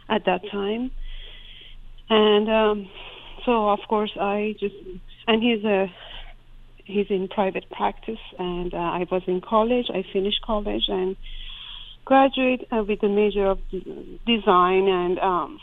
at 0.09 0.25
that 0.25 0.41
time. 0.51 0.89
And 2.09 2.49
um, 2.49 2.89
so, 3.45 3.69
of 3.69 3.79
course, 3.87 4.11
I 4.19 4.55
just, 4.59 4.75
and 5.27 5.41
he's 5.41 5.63
a, 5.63 5.87
he's 6.85 7.07
in 7.09 7.29
private 7.29 7.69
practice, 7.71 8.19
and 8.37 8.73
uh, 8.73 8.77
I 8.77 9.05
was 9.09 9.21
in 9.27 9.39
college. 9.41 9.85
I 9.89 10.03
finished 10.11 10.41
college 10.45 10.83
and 10.87 11.15
graduate 12.05 12.67
uh, 12.71 12.83
with 12.87 13.03
a 13.03 13.09
major 13.09 13.47
of 13.47 13.59
design 14.25 14.87
and 14.87 15.19
um 15.19 15.59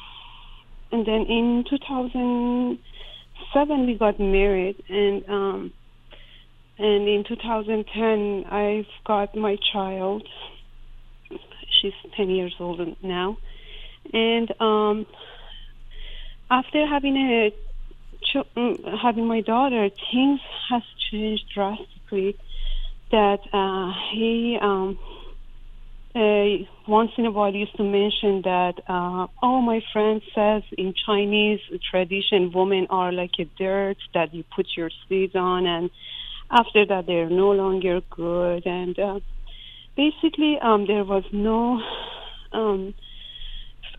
and 0.93 1.07
then 1.07 1.25
in 1.29 1.65
2007 1.69 3.87
we 3.87 3.95
got 3.95 4.19
married 4.19 4.83
and 4.89 5.29
um 5.29 5.73
and 6.79 7.07
in 7.09 7.23
2010 7.29 8.47
I've 8.51 8.87
got 9.05 9.37
my 9.37 9.59
child. 9.71 10.27
She's 11.81 11.93
10 12.17 12.31
years 12.31 12.55
old 12.59 12.81
now. 13.03 13.37
And 14.13 14.51
um 14.61 15.07
after 16.51 16.85
having 16.87 17.17
a 17.17 17.53
ch- 18.25 18.49
having 19.03 19.27
my 19.27 19.43
daughter 19.43 19.91
things 20.11 20.41
has 20.71 20.83
changed 21.11 21.45
drastically 21.55 22.37
that 23.11 23.41
uh 23.53 23.93
he 24.13 24.59
um 24.61 24.99
uh, 26.15 26.65
once 26.89 27.13
in 27.19 27.27
a 27.27 27.31
while 27.31 27.55
used 27.55 27.77
to 27.77 27.85
mention 27.85 28.43
that, 28.43 28.75
uh, 28.89 29.29
oh, 29.43 29.61
my 29.61 29.81
friend 29.93 30.21
says 30.35 30.63
in 30.77 30.93
Chinese 31.07 31.61
tradition, 31.89 32.51
women 32.53 32.89
are 32.91 33.13
like 33.13 33.33
a 33.39 33.45
dirt 33.45 33.97
that 34.13 34.35
you 34.35 34.43
put 34.55 34.67
your 34.77 34.91
seeds 35.09 35.37
on, 35.37 35.67
and 35.67 35.91
after 36.51 36.85
that, 36.85 37.07
they're 37.07 37.31
no 37.31 37.53
longer 37.53 38.01
good. 38.11 38.67
And 38.67 38.99
uh, 38.99 39.21
basically, 39.97 40.59
um, 40.61 40.87
there 40.89 41.05
was 41.05 41.23
no, 41.33 41.81
um, 42.53 42.93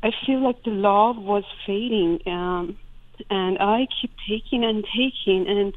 I 0.04 0.12
feel 0.26 0.44
like 0.44 0.62
the 0.64 0.72
love 0.72 1.16
was 1.16 1.46
fading, 1.66 2.20
um, 2.26 2.78
and 3.30 3.58
I 3.58 3.88
keep 4.02 4.12
taking 4.28 4.66
and 4.66 4.84
taking. 4.84 5.48
And 5.48 5.74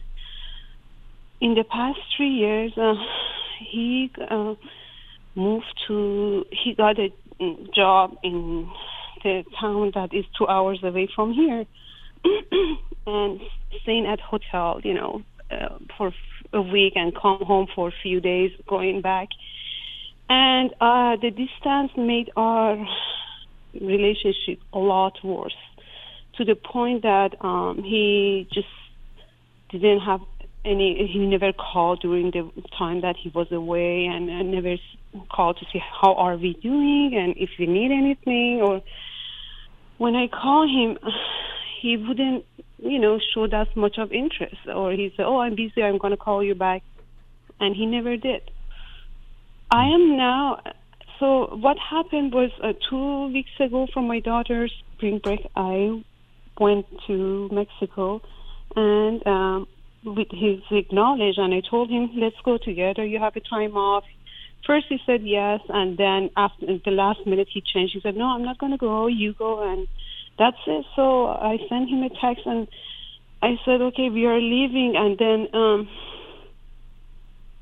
in 1.40 1.54
the 1.54 1.62
past 1.62 2.00
three 2.16 2.30
years, 2.30 2.72
uh, 2.76 2.94
he, 3.70 4.10
uh, 4.28 4.54
moved 5.34 5.72
to 5.86 6.44
he 6.50 6.74
got 6.74 6.98
a 6.98 7.10
job 7.74 8.16
in 8.22 8.68
the 9.22 9.44
town 9.60 9.90
that 9.94 10.14
is 10.14 10.24
two 10.38 10.46
hours 10.46 10.78
away 10.82 11.08
from 11.14 11.32
here 11.32 11.64
and 13.06 13.40
staying 13.82 14.06
at 14.06 14.20
hotel 14.20 14.80
you 14.82 14.94
know 14.94 15.22
uh, 15.50 15.78
for 15.96 16.12
a 16.52 16.62
week 16.62 16.94
and 16.96 17.14
come 17.14 17.40
home 17.40 17.66
for 17.74 17.88
a 17.88 17.94
few 18.02 18.20
days 18.20 18.52
going 18.68 19.00
back. 19.00 19.28
And 20.28 20.70
uh 20.80 21.16
the 21.20 21.30
distance 21.30 21.92
made 21.96 22.30
our 22.36 22.76
relationship 23.80 24.60
a 24.72 24.78
lot 24.78 25.22
worse 25.22 25.56
to 26.36 26.44
the 26.44 26.54
point 26.54 27.02
that 27.02 27.36
um 27.44 27.82
he 27.82 28.48
just 28.52 28.68
didn't 29.70 30.00
have 30.00 30.20
any 30.64 31.08
he 31.12 31.18
never 31.18 31.52
called 31.52 32.00
during 32.00 32.30
the 32.30 32.50
time 32.78 33.02
that 33.02 33.16
he 33.16 33.30
was 33.34 33.50
away 33.52 34.06
and, 34.06 34.30
and 34.30 34.50
never 34.50 34.76
called 35.30 35.56
to 35.58 35.66
see 35.72 35.80
how 36.00 36.14
are 36.14 36.36
we 36.36 36.54
doing 36.54 37.12
and 37.14 37.34
if 37.36 37.50
we 37.58 37.66
need 37.66 37.92
anything 37.92 38.60
or 38.62 38.82
when 39.98 40.14
i 40.16 40.26
call 40.26 40.66
him 40.66 40.98
he 41.82 41.96
wouldn't 41.96 42.44
you 42.78 42.98
know 42.98 43.18
show 43.32 43.46
that 43.46 43.74
much 43.76 43.98
of 43.98 44.12
interest 44.12 44.56
or 44.74 44.92
he 44.92 45.12
said 45.16 45.24
oh 45.24 45.40
i'm 45.40 45.54
busy. 45.54 45.82
I'm 45.82 45.98
going 45.98 46.12
to 46.12 46.16
call 46.16 46.42
you 46.42 46.54
back. 46.54 46.82
And 47.60 47.74
he 47.74 47.86
never 47.86 48.16
did. 48.16 48.42
I 49.70 49.86
am 49.86 50.16
now 50.16 50.60
so 51.18 51.56
what 51.56 51.76
happened 51.78 52.34
was 52.34 52.50
uh, 52.62 52.72
two 52.90 53.32
weeks 53.32 53.50
ago 53.60 53.86
from 53.92 54.08
my 54.08 54.20
daughter's 54.20 54.72
spring 54.96 55.20
break 55.22 55.46
i 55.54 56.02
went 56.58 56.86
to 57.06 57.48
mexico 57.52 58.20
and 58.74 59.24
um 59.26 59.66
with 60.04 60.28
his 60.30 60.60
acknowledge 60.70 61.36
and 61.38 61.54
I 61.54 61.62
told 61.68 61.90
him, 61.90 62.10
let's 62.16 62.36
go 62.44 62.58
together. 62.58 63.04
You 63.04 63.18
have 63.20 63.36
a 63.36 63.40
time 63.40 63.76
off. 63.76 64.04
First 64.66 64.86
he 64.88 64.98
said 65.04 65.22
yes, 65.22 65.60
and 65.68 65.98
then 65.98 66.30
after 66.36 66.78
the 66.84 66.90
last 66.90 67.26
minute 67.26 67.48
he 67.52 67.60
changed. 67.60 67.94
He 67.94 68.00
said, 68.00 68.16
no, 68.16 68.26
I'm 68.26 68.44
not 68.44 68.58
going 68.58 68.72
to 68.72 68.78
go. 68.78 69.06
You 69.06 69.34
go, 69.34 69.62
and 69.70 69.86
that's 70.38 70.56
it. 70.66 70.86
So 70.96 71.26
I 71.26 71.58
sent 71.68 71.90
him 71.90 72.02
a 72.02 72.08
text 72.08 72.46
and 72.46 72.66
I 73.42 73.56
said, 73.64 73.82
okay, 73.82 74.08
we 74.08 74.24
are 74.24 74.40
leaving, 74.40 74.94
and 74.96 75.18
then 75.18 75.48
um, 75.52 75.88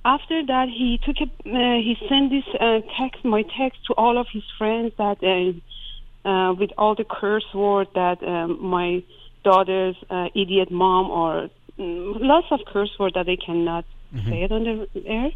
after 0.05 0.45
that, 0.47 0.69
he 0.69 1.01
took 1.05 1.17
a, 1.21 1.25
uh, 1.25 1.79
he 1.79 1.97
sent 2.09 2.31
this 2.31 2.45
uh, 2.61 2.81
text, 3.01 3.25
my 3.25 3.43
text, 3.59 3.85
to 3.87 3.95
all 3.95 4.17
of 4.17 4.27
his 4.33 4.45
friends 4.59 4.93
that 4.99 5.19
uh, 5.23 6.29
uh, 6.29 6.55
with 6.55 6.71
all 6.79 6.95
the 6.95 7.05
curse 7.05 7.45
word 7.53 7.89
that 7.95 8.23
um, 8.23 8.65
my 8.65 9.03
daughter's 9.45 9.97
uh, 10.09 10.27
idiot 10.37 10.71
mom 10.71 11.11
or 11.11 11.49
lots 11.79 12.47
of 12.51 12.61
curse 12.67 12.91
word 12.99 13.13
that 13.15 13.27
they 13.27 13.37
cannot 13.37 13.85
say 14.29 14.43
it 14.43 14.53
on 14.53 14.65
the 14.65 15.07
air. 15.07 15.31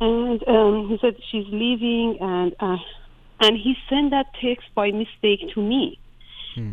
And 0.00 0.48
um, 0.48 0.88
he 0.88 0.98
said 1.00 1.16
she's 1.30 1.46
leaving, 1.48 2.18
and 2.20 2.54
uh, 2.58 2.76
and 3.40 3.56
he 3.56 3.74
sent 3.88 4.10
that 4.10 4.26
text 4.42 4.66
by 4.74 4.90
mistake 4.90 5.40
to 5.54 5.60
me. 5.62 5.98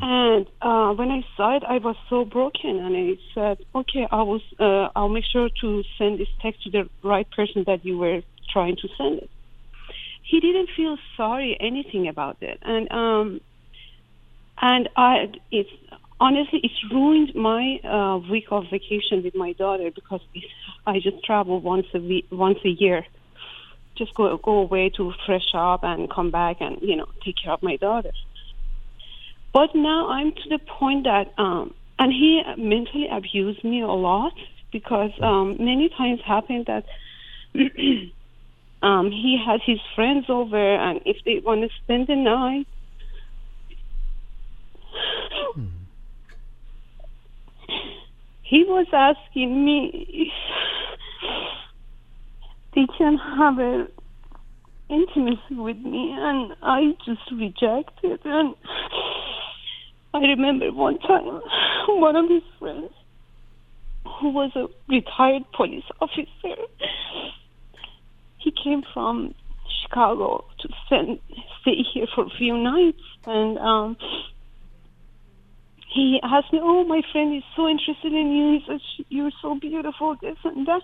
And 0.01 0.45
uh, 0.61 0.93
when 0.93 1.09
I 1.09 1.21
saw 1.35 1.55
it, 1.57 1.63
I 1.67 1.79
was 1.79 1.95
so 2.09 2.23
broken, 2.23 2.77
and 2.77 2.95
I 2.95 3.17
said, 3.33 3.65
"Okay, 3.73 4.07
I 4.11 4.21
was. 4.21 4.41
Uh, 4.59 4.89
I'll 4.95 5.09
make 5.09 5.25
sure 5.25 5.49
to 5.61 5.83
send 5.97 6.19
this 6.19 6.27
text 6.41 6.63
to 6.63 6.69
the 6.69 6.89
right 7.03 7.29
person 7.31 7.63
that 7.65 7.83
you 7.83 7.97
were 7.97 8.21
trying 8.53 8.75
to 8.77 8.87
send 8.97 9.19
it." 9.19 9.29
He 10.23 10.39
didn't 10.39 10.69
feel 10.77 10.97
sorry 11.17 11.57
anything 11.59 12.07
about 12.07 12.37
it, 12.41 12.59
and 12.61 12.91
um, 12.91 13.41
and 14.61 14.87
I 14.95 15.31
it's 15.51 15.69
honestly 16.21 16.60
it's 16.63 16.81
ruined 16.93 17.34
my 17.36 17.79
uh, 17.84 18.17
week 18.29 18.45
of 18.51 18.65
vacation 18.71 19.23
with 19.23 19.36
my 19.36 19.51
daughter 19.53 19.89
because 19.93 20.21
I 20.86 20.99
just 20.99 21.23
travel 21.25 21.60
once 21.60 21.88
a 21.93 21.99
week, 21.99 22.27
once 22.31 22.60
a 22.63 22.69
year, 22.69 23.05
just 23.97 24.13
go 24.13 24.38
go 24.38 24.60
away 24.60 24.89
to 24.97 25.12
fresh 25.25 25.49
up 25.53 25.84
and 25.84 26.10
come 26.10 26.31
back 26.31 26.57
and 26.62 26.77
you 26.81 26.95
know 26.95 27.07
take 27.25 27.36
care 27.43 27.53
of 27.53 27.63
my 27.63 27.75
daughter. 27.75 28.12
But 29.51 29.75
now 29.75 30.10
I'm 30.10 30.31
to 30.31 30.49
the 30.49 30.60
point 30.60 31.03
that, 31.03 31.34
um, 31.38 31.73
and 31.99 32.13
he 32.13 32.41
mentally 32.57 33.10
abused 33.12 33.63
me 33.65 33.81
a 33.81 33.88
lot 33.88 34.34
because 34.71 35.12
um, 35.21 35.57
many 35.60 35.89
times 35.89 36.21
happened 36.25 36.67
that 36.67 36.86
um, 38.81 39.12
he 39.12 39.38
has 39.45 39.60
his 39.65 39.79
friends 39.93 40.27
over, 40.29 40.75
and 40.75 41.01
if 41.05 41.17
they 41.25 41.41
want 41.43 41.63
to 41.63 41.69
spend 41.84 42.07
the 42.07 42.15
night, 42.15 42.67
he 48.51 48.65
was 48.65 48.85
asking 48.91 49.63
me 49.63 50.05
if 50.09 50.33
they 52.75 52.85
can 52.97 53.17
have 53.17 53.57
an 53.59 53.87
intimacy 54.89 55.55
with 55.55 55.77
me, 55.77 56.13
and 56.13 56.53
I 56.61 56.91
just 57.05 57.21
rejected. 57.31 58.19
And 58.25 58.53
I 60.13 60.19
remember 60.19 60.69
one 60.73 60.99
time, 60.99 61.39
one 61.87 62.17
of 62.17 62.29
his 62.29 62.43
friends, 62.59 62.91
who 64.19 64.31
was 64.31 64.51
a 64.55 64.67
retired 64.89 65.43
police 65.53 65.85
officer, 66.01 66.61
he 68.37 68.51
came 68.51 68.83
from 68.93 69.33
Chicago 69.81 70.43
to 70.59 70.67
stay 70.87 71.83
here 71.93 72.07
for 72.13 72.25
a 72.25 72.29
few 72.37 72.57
nights, 72.57 73.01
and 73.25 73.57
um, 73.59 73.95
he 75.91 76.19
asked 76.23 76.54
me, 76.54 76.60
"Oh, 76.62 76.84
my 76.86 77.01
friend 77.12 77.36
is 77.36 77.43
so 77.56 77.67
interested 77.67 78.13
in 78.13 78.32
you. 78.32 78.60
He 78.60 78.65
says 78.65 78.82
you're 79.10 79.32
so 79.41 79.56
beautiful, 79.56 80.15
this 80.21 80.38
and 80.43 80.65
that." 80.67 80.82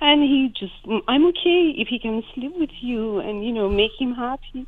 And 0.00 0.22
he 0.22 0.52
just, 0.58 0.74
I'm 1.08 1.26
okay 1.26 1.72
if 1.76 1.88
he 1.88 1.98
can 1.98 2.22
sleep 2.34 2.54
with 2.56 2.70
you 2.80 3.18
and 3.20 3.44
you 3.44 3.52
know 3.52 3.68
make 3.68 3.92
him 3.98 4.14
happy. 4.14 4.66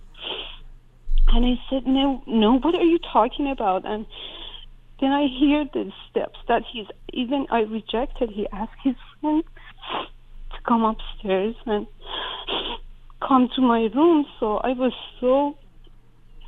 And 1.28 1.44
I 1.44 1.58
said, 1.68 1.86
"No, 1.86 2.22
no. 2.26 2.58
What 2.58 2.74
are 2.74 2.84
you 2.84 2.98
talking 2.98 3.50
about?" 3.50 3.84
And 3.84 4.06
then 5.00 5.12
I 5.12 5.26
hear 5.26 5.64
the 5.64 5.92
steps 6.08 6.38
that 6.48 6.62
he's 6.70 6.86
even 7.12 7.46
I 7.50 7.60
rejected. 7.60 8.30
He 8.30 8.46
asked 8.52 8.80
his 8.82 8.96
friend 9.20 9.42
to 10.52 10.60
come 10.66 10.84
upstairs 10.84 11.54
and 11.66 11.86
come 13.20 13.48
to 13.56 13.62
my 13.62 13.90
room. 13.94 14.26
So 14.40 14.58
I 14.58 14.72
was 14.72 14.92
so 15.20 15.56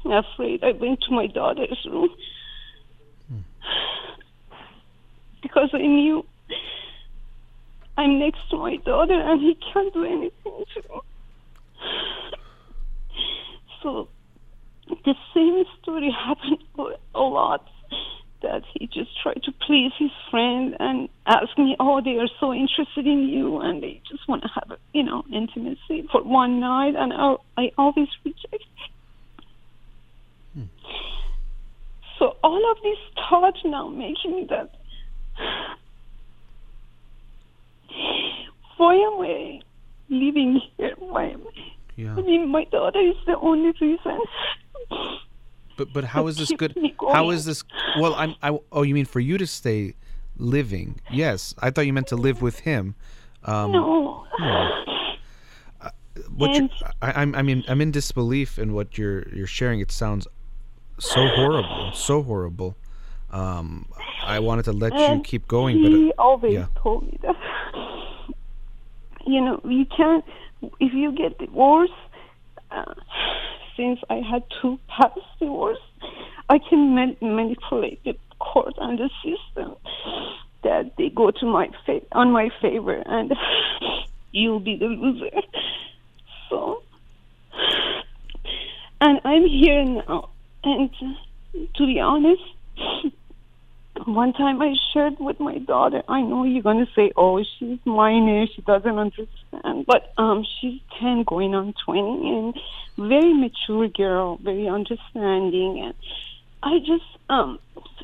afraid. 0.05 0.65
I 0.65 0.73
went 0.73 1.01
to 1.03 1.13
my 1.13 1.27
daughter's 1.27 1.87
room 1.91 2.11
because 5.43 5.71
I 5.73 5.79
knew 5.79 6.25
I'm 7.97 8.19
next 8.19 8.49
to 8.51 8.57
my 8.57 8.77
daughter 8.77 9.21
and 9.21 9.41
he 9.41 9.59
can't 9.73 9.93
do 9.93 10.05
anything 10.05 10.65
to 10.75 10.83
me. 10.89 11.01
So 13.81 14.09
the 15.05 15.15
same 15.33 15.65
story 15.81 16.11
happened 16.27 16.59
a 17.15 17.21
lot 17.21 17.65
that 18.43 18.63
he 18.75 18.87
just 18.87 19.11
tried 19.23 19.43
to 19.45 19.53
please 19.67 19.93
his 19.99 20.11
friend 20.31 20.77
and 20.79 21.09
ask 21.27 21.57
me, 21.59 21.77
oh, 21.81 22.01
they 22.03 22.17
are 22.19 22.29
so 22.39 22.53
interested 22.53 23.07
in 23.07 23.29
you 23.29 23.59
and 23.59 23.83
they 23.83 24.01
just 24.09 24.29
want 24.29 24.43
to 24.43 24.49
have, 24.49 24.79
you 24.93 25.03
know, 25.03 25.25
intimacy 25.33 26.07
for 26.13 26.23
one 26.23 26.61
night. 26.61 26.95
And 26.97 27.13
I, 27.13 27.35
I 27.57 27.73
always 27.77 28.09
reject. 28.25 28.65
So 32.19 32.37
all 32.43 32.71
of 32.73 32.79
these 32.83 32.97
thoughts 33.29 33.61
now 33.65 33.89
making 33.89 34.37
me 34.37 34.47
that 34.51 34.71
why 38.77 38.95
am 38.95 39.21
I 39.21 39.61
living 40.09 40.61
here? 40.77 40.95
Why 40.99 41.25
am 41.27 41.43
I? 41.47 41.73
Yeah. 41.97 42.15
I 42.17 42.23
mean, 42.23 42.49
my 42.49 42.65
daughter 42.65 43.01
is 43.01 43.17
the 43.27 43.37
only 43.39 43.73
reason. 43.81 44.19
But 45.77 45.93
but 45.93 46.05
how 46.05 46.27
is 46.27 46.37
this 46.37 46.53
good? 46.53 46.77
How 47.13 47.31
is 47.31 47.45
this? 47.45 47.65
Well, 47.99 48.15
I'm. 48.15 48.35
I, 48.43 48.59
oh, 48.73 48.83
you 48.83 48.95
mean 48.95 49.05
for 49.05 49.21
you 49.21 49.39
to 49.39 49.47
stay 49.47 49.95
living? 50.37 51.01
Yes, 51.11 51.55
I 51.59 51.71
thought 51.71 51.87
you 51.87 51.93
meant 51.93 52.09
to 52.09 52.17
live 52.17 52.41
with 52.43 52.61
him. 52.61 52.95
Um, 53.45 53.73
no. 53.73 54.27
what 56.37 56.51
you 56.51 56.63
And- 56.63 56.71
I, 57.03 57.23
I'm 57.23 57.35
I 57.35 57.43
mean 57.43 57.65
I'm 57.69 57.81
in 57.81 57.91
disbelief 57.91 58.59
in 58.59 58.73
what 58.75 58.99
you're 58.99 59.29
you're 59.29 59.47
sharing. 59.47 59.81
It 59.81 59.91
sounds 59.93 60.27
so 60.99 61.27
horrible, 61.29 61.93
so 61.95 62.23
horrible. 62.23 62.77
Um, 63.31 63.87
I 64.25 64.39
wanted 64.41 64.65
to 64.67 64.73
let 64.73 64.93
you 64.95 65.21
keep 65.23 65.47
going, 65.49 65.77
he 65.77 66.13
but 66.13 66.19
uh, 66.19 66.23
always 66.23 66.53
yeah. 66.53 66.67
told 66.77 67.07
me 67.07 67.19
that. 67.23 67.37
You 69.27 69.41
know, 69.43 69.61
you 69.65 69.85
can't. 69.85 70.25
If 70.81 70.93
you 70.93 71.13
get 71.13 71.39
divorced, 71.39 71.93
uh, 72.71 72.95
since 73.77 74.01
I 74.11 74.17
had 74.17 74.43
two 74.61 74.79
past 74.89 75.21
divorce, 75.39 75.79
I 76.49 76.59
can 76.59 76.95
man- 76.95 77.17
manipulate 77.21 78.03
the 78.05 78.17
court 78.39 78.75
and 78.79 78.99
the 78.99 79.11
system 79.23 79.77
that 80.65 80.97
they 80.97 81.11
go 81.11 81.31
to 81.31 81.47
my 81.47 81.69
fa- 81.87 82.01
on 82.13 82.33
my 82.33 82.51
favor, 82.61 83.03
and 83.07 83.33
you'll 84.33 84.61
be 84.61 84.77
the 84.77 84.87
loser. 84.87 85.31
So, 86.49 86.83
and 89.01 89.21
I'm 89.25 89.47
here 89.47 89.85
now, 89.85 90.28
and 90.69 91.67
to 91.75 91.87
be 91.87 92.01
honest. 92.01 92.43
One 94.07 94.33
time 94.33 94.63
I 94.63 94.75
shared 94.93 95.15
with 95.19 95.41
my 95.41 95.59
daughter, 95.59 96.03
I 96.09 96.21
know 96.21 96.45
you're 96.45 96.63
going 96.63 96.79
to 96.79 96.91
say, 96.95 97.11
oh, 97.17 97.43
she's 97.59 97.79
minor, 97.85 98.47
she 98.55 98.63
doesn't 98.63 98.97
understand, 98.97 99.87
but 99.87 100.13
um, 100.17 100.47
she's 100.61 100.81
10 101.01 101.25
going 101.27 101.53
on 101.55 101.75
20 101.85 102.29
and 102.29 102.55
very 103.09 103.35
mature 103.35 103.89
girl, 103.89 104.39
very 104.43 104.69
understanding. 104.69 105.83
And 105.85 105.95
I 106.63 106.79
just 106.79 107.05
um, 107.29 107.59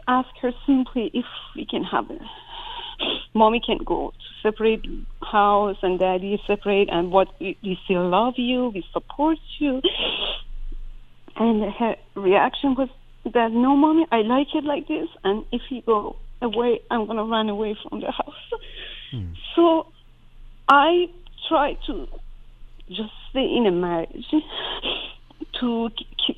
asked 0.09 0.37
her 0.43 0.53
simply 0.67 1.11
if 1.15 1.27
we 1.55 1.65
can 1.65 1.85
have 1.85 2.11
a, 2.11 2.19
mommy 3.35 3.61
can 3.65 3.79
go 3.79 4.11
to 4.11 4.49
separate 4.49 4.85
house 5.23 5.77
and 5.83 5.99
daddy 5.99 6.41
separate 6.47 6.89
and 6.91 7.11
what 7.11 7.29
we, 7.41 7.57
we 7.63 7.79
still 7.85 8.09
love 8.09 8.35
you, 8.37 8.71
we 8.75 8.85
support 8.93 9.39
you. 9.59 9.81
And 11.37 11.73
her 11.73 11.97
reaction 12.15 12.75
was 12.77 12.89
that 13.25 13.51
no, 13.53 13.77
mommy, 13.77 14.07
I 14.13 14.19
like 14.19 14.49
it 14.55 14.65
like 14.65 14.87
this, 14.87 15.09
and 15.25 15.45
if 15.51 15.63
you 15.71 15.83
go 15.83 16.17
away, 16.43 16.81
I'm 16.91 17.07
gonna 17.07 17.25
run 17.25 17.49
away 17.49 17.77
from 17.89 18.01
the 18.01 18.11
house. 18.11 18.35
So 19.57 19.87
I 20.69 21.07
try 21.49 21.77
to 21.87 22.07
just 22.89 23.13
stay 23.31 23.47
in 23.57 23.67
a 23.67 23.73
marriage 23.73 24.27
to 25.61 25.91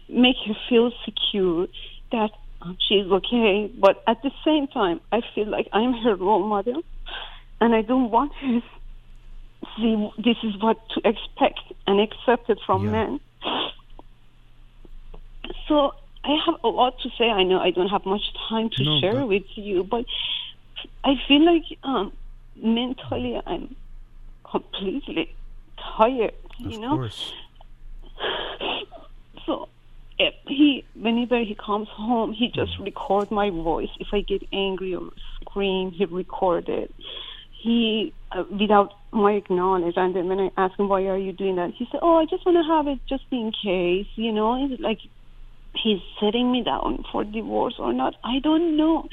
make 0.09 0.37
her 0.47 0.55
feel 0.69 0.93
secure 1.05 1.67
that 2.13 2.31
um, 2.63 2.77
she's 2.87 3.07
okay. 3.07 3.71
But 3.79 4.03
at 4.07 4.19
the 4.23 4.31
same 4.45 4.67
time, 4.69 5.01
I 5.13 5.21
feel 5.35 5.49
like 5.49 5.69
I'm 5.73 5.93
her 5.93 6.15
role 6.15 6.47
model, 6.47 6.83
and 7.61 7.75
I 7.75 7.83
don't 7.83 8.11
want 8.11 8.33
her 8.41 8.61
to 8.61 8.67
see 9.77 10.11
this 10.19 10.37
is 10.43 10.61
what 10.61 10.77
to 10.95 11.01
expect 11.05 11.61
and 11.87 12.01
accept 12.01 12.49
it 12.51 12.59
from 12.67 12.85
Yeah. 12.85 12.91
men. 12.91 13.21
So 15.69 15.95
I 16.25 16.37
have 16.47 16.57
a 16.65 16.69
lot 16.69 16.99
to 17.01 17.11
say. 17.19 17.31
I 17.31 17.43
know 17.43 17.59
I 17.61 17.71
don't 17.71 17.89
have 17.89 18.05
much 18.05 18.23
time 18.49 18.71
to 18.71 18.85
No, 18.85 19.01
share 19.01 19.27
with 19.27 19.45
you, 19.55 19.85
but 19.85 20.05
I 21.05 21.15
feel 21.27 21.45
like 21.45 21.65
um, 21.83 22.13
mentally 22.57 23.41
I'm 23.47 23.75
completely 24.51 25.35
tired. 25.97 26.35
You 26.59 26.79
know, 26.81 26.97
course. 26.97 27.33
so 29.47 29.69
if 30.19 30.35
he 30.47 30.85
whenever 30.95 31.39
he 31.41 31.55
comes 31.55 31.89
home, 31.89 32.33
he 32.33 32.49
just 32.49 32.79
record 32.79 33.31
my 33.31 33.51
voice. 33.51 33.91
If 34.01 34.09
I 34.13 34.21
get 34.23 34.43
angry 34.53 34.95
or 34.95 35.11
scream, 35.41 35.91
he 35.93 36.05
record 36.07 36.69
it. 36.69 36.93
he, 37.67 38.13
uh, 38.33 38.45
without 38.51 38.93
my 39.13 39.43
knowledge, 39.51 39.95
and 39.97 40.15
then 40.15 40.29
when 40.29 40.39
I 40.39 40.51
ask 40.57 40.79
him, 40.79 40.89
why 40.89 41.03
are 41.07 41.17
you 41.19 41.33
doing 41.33 41.57
that? 41.57 41.73
He 41.73 41.87
said, 41.91 42.01
oh, 42.03 42.17
I 42.17 42.25
just 42.27 42.45
want 42.47 42.57
to 42.59 42.63
have 42.63 42.87
it 42.87 43.01
just 43.09 43.25
in 43.31 43.51
case, 43.51 44.07
you 44.15 44.31
know, 44.33 44.65
it's 44.65 44.81
like 44.81 45.01
he's 45.83 45.99
setting 46.21 46.51
me 46.53 46.63
down 46.63 47.05
for 47.11 47.25
divorce 47.25 47.75
or 47.79 47.93
not. 47.93 48.15
I 48.25 48.39
don't 48.43 48.77
know. 48.77 49.09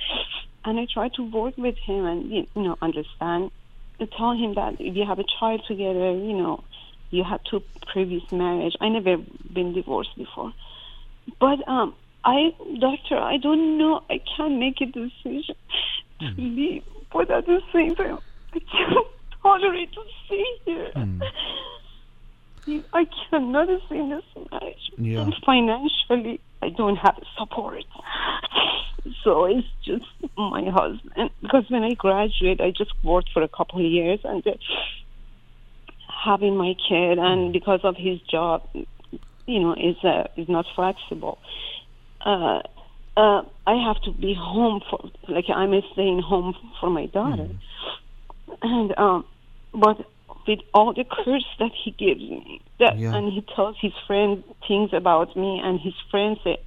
And 0.65 0.79
I 0.79 0.87
try 0.93 1.09
to 1.15 1.23
work 1.29 1.55
with 1.57 1.75
him 1.85 2.05
and, 2.05 2.31
you 2.31 2.45
know, 2.55 2.77
understand, 2.81 3.51
I 3.99 4.05
tell 4.17 4.31
him 4.31 4.55
that 4.55 4.75
if 4.79 4.95
you 4.95 5.05
have 5.07 5.19
a 5.19 5.25
child 5.39 5.61
together, 5.67 6.11
you 6.11 6.33
know, 6.33 6.63
you 7.11 7.23
had 7.23 7.41
two 7.49 7.61
previous 7.91 8.23
marriage. 8.31 8.73
I 8.81 8.89
never 8.89 9.17
been 9.53 9.73
divorced 9.73 10.15
before. 10.17 10.51
But 11.39 11.67
um 11.67 11.95
I 12.25 12.51
doctor, 12.79 13.17
I 13.17 13.37
don't 13.37 13.77
know. 13.77 14.01
I 14.09 14.19
can't 14.35 14.57
make 14.57 14.79
a 14.81 14.85
decision 14.85 15.55
to 16.21 16.27
Hmm. 16.27 16.55
leave. 16.55 16.83
But 17.11 17.29
at 17.29 17.45
the 17.45 17.61
same 17.73 17.95
time 17.95 18.19
I 18.53 18.59
can't 18.59 19.07
tolerate 19.43 19.91
to 19.93 20.01
stay 20.25 20.45
here. 20.65 20.91
Hmm. 20.95 21.19
I 22.65 23.05
cannot 23.29 23.69
in 23.69 24.09
this 24.09 24.23
marriage. 24.51 24.91
Yeah. 24.97 25.21
And 25.21 25.35
financially 25.45 26.39
I 26.61 26.69
don't 26.69 26.95
have 26.95 27.21
support. 27.37 27.83
So 29.23 29.45
it's 29.45 29.67
just 29.83 30.05
my 30.37 30.69
husband. 30.69 31.29
Because 31.41 31.65
when 31.69 31.83
I 31.83 31.93
graduate, 31.93 32.61
I 32.61 32.71
just 32.71 32.91
worked 33.03 33.29
for 33.33 33.41
a 33.41 33.49
couple 33.49 33.79
of 33.79 33.91
years 33.91 34.19
and 34.23 34.41
then 34.43 34.57
having 36.23 36.55
my 36.55 36.73
kid, 36.87 37.17
and 37.19 37.51
because 37.51 37.81
of 37.83 37.95
his 37.97 38.19
job, 38.21 38.63
you 38.73 39.59
know, 39.59 39.73
is 39.73 39.97
uh, 40.03 40.27
is 40.37 40.47
not 40.47 40.65
flexible. 40.75 41.37
Uh, 42.25 42.61
uh, 43.17 43.41
I 43.67 43.75
have 43.87 44.01
to 44.03 44.11
be 44.11 44.33
home 44.33 44.81
for 44.89 45.09
like 45.27 45.45
I'm 45.53 45.73
staying 45.93 46.21
home 46.21 46.55
for 46.79 46.89
my 46.89 47.07
daughter, 47.07 47.49
and 48.61 48.97
um, 48.97 49.25
but 49.73 50.05
with 50.47 50.59
all 50.73 50.93
the 50.93 51.03
curse 51.05 51.45
that 51.59 51.71
he 51.83 51.91
gives 51.91 52.21
me, 52.21 52.61
that 52.79 52.97
Yeah. 52.97 53.15
and 53.15 53.31
he 53.31 53.41
tells 53.55 53.75
his 53.79 53.93
friend 54.07 54.43
things 54.67 54.91
about 54.93 55.35
me, 55.35 55.59
and 55.63 55.79
his 55.79 55.93
friends 56.11 56.39
say, 56.43 56.57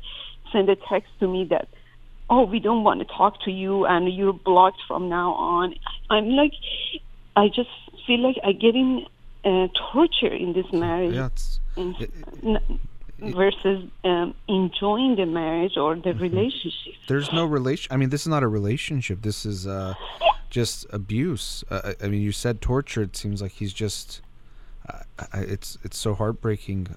send 0.53 0.69
a 0.71 0.77
text 0.77 1.11
to 1.21 1.29
me 1.29 1.45
that, 1.45 1.69
oh, 2.31 2.45
we 2.45 2.59
don't 2.59 2.85
want 2.85 3.01
to 3.01 3.07
talk 3.07 3.41
to 3.43 3.51
you, 3.51 3.85
and 3.87 4.13
you're 4.15 4.33
blocked 4.33 4.81
from 4.89 5.09
now 5.09 5.33
on. 5.35 5.75
I'm 6.11 6.29
like, 6.31 6.53
I 7.37 7.49
just 7.49 7.71
feel 8.07 8.21
like 8.21 8.37
I'm 8.45 8.59
getting 8.59 9.07
uh, 9.45 9.69
torture 9.93 10.33
in 10.45 10.53
this 10.53 10.71
marriage 10.73 11.15
Yeah, 11.15 11.29
in- 11.77 11.95
it- 12.01 12.11
n- 12.43 12.81
versus 13.19 13.85
um, 14.05 14.35
enjoying 14.49 15.17
the 15.17 15.25
marriage 15.27 15.77
or 15.77 15.97
the 15.97 16.13
relationship. 16.15 16.95
there's 17.09 17.33
no 17.33 17.45
relation. 17.47 17.93
I 17.93 17.97
mean, 17.97 18.11
this 18.11 18.23
is 18.23 18.29
not 18.29 18.43
a 18.43 18.49
relationship. 18.49 19.23
This 19.23 19.47
is 19.47 19.67
uh, 19.67 19.95
just 20.51 20.87
abuse. 20.91 21.65
Uh, 21.71 21.95
I 22.03 22.09
mean, 22.09 22.23
you 22.23 22.33
said 22.33 22.61
torture. 22.61 23.03
It 23.03 23.17
seems 23.17 23.43
like 23.43 23.53
he's 23.53 23.73
just. 23.73 24.21
Uh, 24.89 25.01
it's 25.35 25.79
it's 25.83 25.99
so 25.99 26.15
heartbreaking 26.15 26.89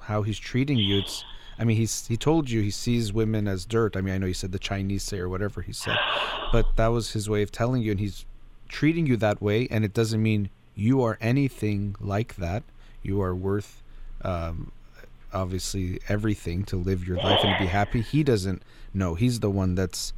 how 0.00 0.22
he's 0.22 0.38
treating 0.38 0.78
you. 0.78 1.00
It's. 1.00 1.24
I 1.58 1.64
mean, 1.64 1.76
he's 1.76 2.06
he 2.06 2.16
told 2.16 2.48
you 2.48 2.62
he 2.62 2.70
sees 2.70 3.12
women 3.12 3.46
as 3.46 3.64
dirt. 3.64 3.96
I 3.96 4.00
mean, 4.00 4.14
I 4.14 4.18
know 4.18 4.26
he 4.26 4.32
said 4.32 4.52
the 4.52 4.58
Chinese 4.58 5.02
say 5.02 5.18
or 5.18 5.28
whatever 5.28 5.62
he 5.62 5.72
said, 5.72 5.98
but 6.52 6.76
that 6.76 6.88
was 6.88 7.12
his 7.12 7.28
way 7.28 7.42
of 7.42 7.52
telling 7.52 7.82
you, 7.82 7.90
and 7.90 8.00
he's 8.00 8.24
treating 8.68 9.06
you 9.06 9.16
that 9.18 9.42
way. 9.42 9.68
And 9.70 9.84
it 9.84 9.92
doesn't 9.92 10.22
mean 10.22 10.48
you 10.74 11.02
are 11.02 11.18
anything 11.20 11.96
like 12.00 12.36
that. 12.36 12.62
You 13.02 13.20
are 13.20 13.34
worth. 13.34 13.82
Um, 14.22 14.72
obviously 15.32 16.00
everything 16.08 16.64
to 16.64 16.76
live 16.76 17.06
your 17.06 17.16
life 17.16 17.40
and 17.44 17.58
be 17.58 17.66
happy. 17.66 18.00
He 18.00 18.22
doesn't 18.22 18.62
know. 18.92 19.14
He's 19.14 19.40
the 19.40 19.50
one 19.50 19.74
that's 19.74 20.12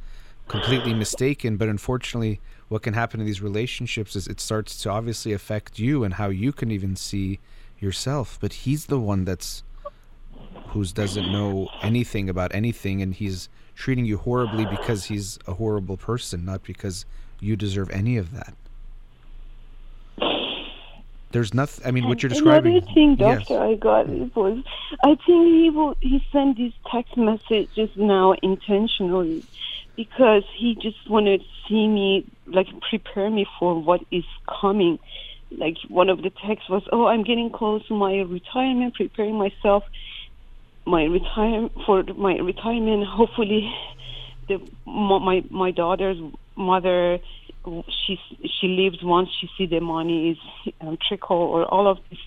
completely 0.47 0.93
mistaken. 0.93 1.57
But 1.57 1.69
unfortunately, 1.69 2.39
what 2.69 2.83
can 2.83 2.93
happen 2.93 3.19
in 3.19 3.25
these 3.25 3.41
relationships 3.41 4.15
is 4.15 4.27
it 4.27 4.39
starts 4.39 4.81
to 4.83 4.89
obviously 4.89 5.33
affect 5.33 5.79
you 5.79 6.03
and 6.03 6.15
how 6.15 6.29
you 6.29 6.51
can 6.51 6.71
even 6.71 6.95
see 6.95 7.39
yourself. 7.79 8.37
But 8.39 8.53
he's 8.53 8.87
the 8.87 8.99
one 8.99 9.25
that's 9.25 9.63
who 10.67 10.83
doesn't 10.85 11.31
know 11.31 11.69
anything 11.81 12.29
about 12.29 12.53
anything, 12.55 13.01
and 13.01 13.13
he's 13.13 13.47
treating 13.75 14.05
you 14.05 14.17
horribly 14.17 14.65
because 14.65 15.05
he's 15.05 15.37
a 15.47 15.53
horrible 15.53 15.97
person, 15.97 16.45
not 16.45 16.63
because 16.63 17.05
you 17.39 17.55
deserve 17.55 17.89
any 17.91 18.17
of 18.17 18.31
that. 18.31 18.55
There's 21.31 21.53
nothing. 21.53 21.85
I 21.85 21.91
mean, 21.91 22.07
what 22.07 22.21
you're 22.21 22.29
describing. 22.29 22.77
Another 22.77 22.93
thing, 22.93 23.15
Yes. 23.19 23.47
doctor, 23.47 23.59
I 23.59 23.73
got 23.75 24.07
it 24.07 24.35
was 24.35 24.63
I 25.03 25.15
think 25.25 25.47
he 25.47 25.69
will 25.71 25.95
he 25.99 26.23
sent 26.31 26.57
these 26.57 26.73
text 26.91 27.17
messages 27.17 27.89
now 27.95 28.33
intentionally 28.43 29.43
because 29.95 30.43
he 30.57 30.75
just 30.75 31.09
wanted 31.09 31.41
to 31.41 31.45
see 31.67 31.87
me 31.87 32.25
like 32.47 32.67
prepare 32.89 33.29
me 33.29 33.45
for 33.59 33.81
what 33.81 34.01
is 34.11 34.23
coming. 34.61 34.99
Like 35.51 35.75
one 35.87 36.09
of 36.09 36.21
the 36.21 36.31
texts 36.45 36.69
was, 36.69 36.83
"Oh, 36.91 37.05
I'm 37.05 37.23
getting 37.23 37.51
close 37.51 37.85
to 37.87 37.93
my 37.93 38.15
retirement, 38.17 38.95
preparing 38.95 39.35
myself 39.37 39.83
my 40.85 41.03
retire 41.03 41.69
for 41.85 42.03
my 42.15 42.35
retirement. 42.35 43.05
Hopefully, 43.07 43.71
the 44.47 44.59
my 44.85 45.43
my 45.49 45.71
daughter's 45.71 46.17
mother 46.55 47.19
she 48.05 48.19
she 48.59 48.67
leaves 48.67 49.01
once 49.01 49.29
she 49.39 49.49
see 49.57 49.65
the 49.65 49.79
money 49.79 50.31
is 50.31 50.73
um, 50.81 50.97
trickle 51.07 51.37
or 51.37 51.65
all 51.65 51.87
of 51.87 51.97
this. 52.09 52.19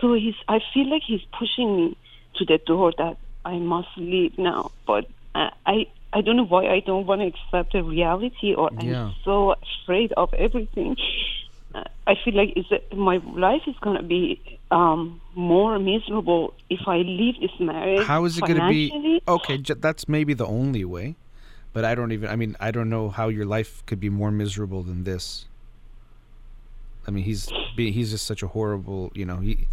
So 0.00 0.14
he's 0.14 0.34
I 0.48 0.60
feel 0.72 0.88
like 0.88 1.02
he's 1.06 1.24
pushing 1.38 1.76
me 1.76 1.96
to 2.36 2.44
the 2.44 2.58
door 2.64 2.92
that 2.98 3.16
I 3.44 3.58
must 3.58 3.88
leave 3.96 4.38
now. 4.38 4.70
But 4.86 5.06
I 5.34 5.50
I, 5.66 5.86
I 6.14 6.20
don't 6.20 6.36
know 6.36 6.44
why 6.46 6.66
I 6.68 6.80
don't 6.80 7.06
want 7.06 7.20
to 7.22 7.26
accept 7.26 7.72
the 7.72 7.82
reality 7.82 8.54
or 8.54 8.70
Yeah. 8.80 9.06
I'm 9.06 9.14
so 9.24 9.56
afraid 9.82 10.12
of 10.12 10.32
everything. 10.34 10.96
Uh, 11.74 11.82
I 12.06 12.14
feel 12.24 12.34
like 12.34 12.52
is 12.56 12.66
that 12.70 12.96
my 12.96 13.16
life 13.16 13.62
is 13.66 13.74
gonna 13.80 14.02
be 14.02 14.40
um, 14.70 15.20
more 15.34 15.78
miserable 15.78 16.54
if 16.70 16.86
I 16.86 16.98
leave 16.98 17.40
this 17.40 17.50
marriage. 17.58 18.06
How 18.06 18.24
is 18.24 18.38
it 18.38 18.42
going 18.42 18.56
to 18.56 18.68
be? 18.68 19.22
Okay, 19.26 19.58
j- 19.58 19.74
that's 19.74 20.08
maybe 20.08 20.34
the 20.34 20.46
only 20.46 20.84
way, 20.84 21.16
but 21.72 21.84
I 21.84 21.94
don't 21.94 22.12
even. 22.12 22.28
I 22.28 22.36
mean, 22.36 22.56
I 22.60 22.70
don't 22.70 22.88
know 22.88 23.08
how 23.08 23.28
your 23.28 23.44
life 23.44 23.84
could 23.86 24.00
be 24.00 24.08
more 24.08 24.30
miserable 24.30 24.82
than 24.82 25.04
this. 25.04 25.46
I 27.06 27.10
mean, 27.10 27.24
he's 27.24 27.50
be, 27.76 27.90
he's 27.92 28.10
just 28.10 28.26
such 28.26 28.42
a 28.42 28.48
horrible. 28.48 29.12
You 29.14 29.26
know, 29.26 29.38
he 29.38 29.68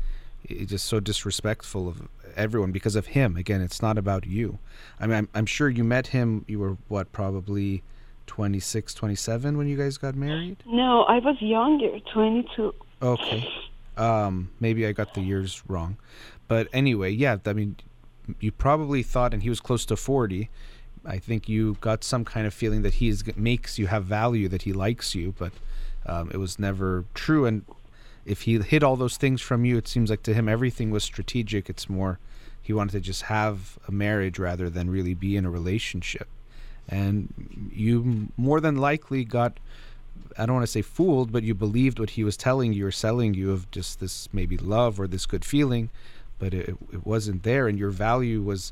he's 0.47 0.69
just 0.69 0.85
so 0.85 0.99
disrespectful 0.99 1.87
of 1.87 2.07
everyone 2.35 2.71
because 2.71 2.95
of 2.95 3.07
him. 3.07 3.37
Again, 3.37 3.61
it's 3.61 3.81
not 3.81 3.97
about 3.97 4.25
you. 4.25 4.59
I 4.99 5.07
mean, 5.07 5.17
I'm, 5.17 5.29
I'm 5.33 5.45
sure 5.45 5.69
you 5.69 5.83
met 5.83 6.07
him. 6.07 6.45
You 6.47 6.59
were 6.59 6.77
what, 6.87 7.11
probably 7.11 7.83
26, 8.27 8.93
27 8.93 9.57
when 9.57 9.67
you 9.67 9.77
guys 9.77 9.97
got 9.97 10.15
married. 10.15 10.57
No, 10.65 11.03
I 11.03 11.19
was 11.19 11.35
younger, 11.41 11.99
22. 12.13 12.73
Okay. 13.01 13.49
Um, 13.97 14.49
maybe 14.59 14.85
I 14.85 14.91
got 14.91 15.13
the 15.13 15.21
years 15.21 15.63
wrong. 15.67 15.97
But 16.47 16.67
anyway, 16.73 17.11
yeah, 17.11 17.37
I 17.45 17.53
mean, 17.53 17.75
you 18.39 18.51
probably 18.51 19.03
thought, 19.03 19.33
and 19.33 19.43
he 19.43 19.49
was 19.49 19.59
close 19.59 19.85
to 19.85 19.95
40. 19.95 20.49
I 21.05 21.17
think 21.17 21.49
you 21.49 21.77
got 21.81 22.03
some 22.03 22.23
kind 22.23 22.45
of 22.45 22.53
feeling 22.53 22.83
that 22.83 22.95
he 22.95 23.09
is, 23.09 23.23
makes 23.35 23.79
you 23.79 23.87
have 23.87 24.05
value, 24.05 24.47
that 24.49 24.61
he 24.63 24.73
likes 24.73 25.15
you, 25.15 25.33
but 25.37 25.51
um, 26.05 26.29
it 26.31 26.37
was 26.37 26.59
never 26.59 27.05
true. 27.13 27.45
And 27.45 27.65
if 28.25 28.43
he 28.43 28.59
hid 28.59 28.83
all 28.83 28.95
those 28.95 29.17
things 29.17 29.41
from 29.41 29.65
you, 29.65 29.77
it 29.77 29.87
seems 29.87 30.09
like 30.09 30.23
to 30.23 30.33
him 30.33 30.47
everything 30.47 30.91
was 30.91 31.03
strategic. 31.03 31.69
It's 31.69 31.89
more 31.89 32.19
he 32.61 32.73
wanted 32.73 32.91
to 32.91 32.99
just 32.99 33.23
have 33.23 33.79
a 33.87 33.91
marriage 33.91 34.37
rather 34.37 34.69
than 34.69 34.89
really 34.89 35.13
be 35.13 35.35
in 35.35 35.45
a 35.45 35.49
relationship. 35.49 36.27
And 36.87 37.71
you 37.73 38.29
more 38.37 38.59
than 38.59 38.77
likely 38.77 39.23
got 39.23 39.59
I 40.37 40.45
don't 40.45 40.55
want 40.55 40.65
to 40.65 40.71
say 40.71 40.81
fooled, 40.81 41.31
but 41.31 41.43
you 41.43 41.53
believed 41.53 41.99
what 41.99 42.11
he 42.11 42.23
was 42.23 42.37
telling 42.37 42.73
you 42.73 42.87
or 42.87 42.91
selling 42.91 43.33
you 43.33 43.51
of 43.51 43.69
just 43.71 43.99
this 43.99 44.29
maybe 44.31 44.57
love 44.57 44.99
or 44.99 45.07
this 45.07 45.25
good 45.25 45.43
feeling, 45.43 45.89
but 46.39 46.53
it, 46.53 46.69
it 46.91 47.05
wasn't 47.05 47.43
there, 47.43 47.67
and 47.67 47.77
your 47.77 47.89
value 47.89 48.41
was 48.41 48.71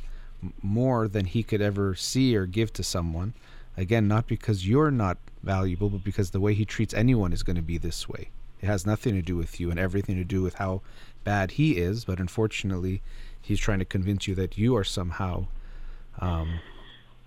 more 0.61 1.07
than 1.07 1.25
he 1.25 1.43
could 1.43 1.61
ever 1.61 1.95
see 1.95 2.35
or 2.35 2.45
give 2.45 2.71
to 2.73 2.83
someone. 2.83 3.33
Again, 3.75 4.07
not 4.07 4.27
because 4.27 4.67
you're 4.67 4.91
not 4.91 5.17
valuable, 5.43 5.89
but 5.89 6.03
because 6.03 6.31
the 6.31 6.39
way 6.39 6.53
he 6.53 6.65
treats 6.65 6.93
anyone 6.93 7.33
is 7.33 7.43
going 7.43 7.55
to 7.55 7.61
be 7.61 7.77
this 7.77 8.07
way. 8.07 8.29
It 8.61 8.65
has 8.65 8.85
nothing 8.85 9.13
to 9.15 9.21
do 9.21 9.37
with 9.37 9.59
you 9.59 9.71
and 9.71 9.79
everything 9.79 10.15
to 10.15 10.23
do 10.23 10.41
with 10.41 10.55
how 10.55 10.81
bad 11.23 11.51
he 11.51 11.77
is, 11.77 12.05
but 12.05 12.19
unfortunately, 12.19 13.01
he's 13.41 13.59
trying 13.59 13.79
to 13.79 13.85
convince 13.85 14.27
you 14.27 14.35
that 14.35 14.57
you 14.57 14.75
are 14.75 14.83
somehow 14.83 15.47
um, 16.19 16.59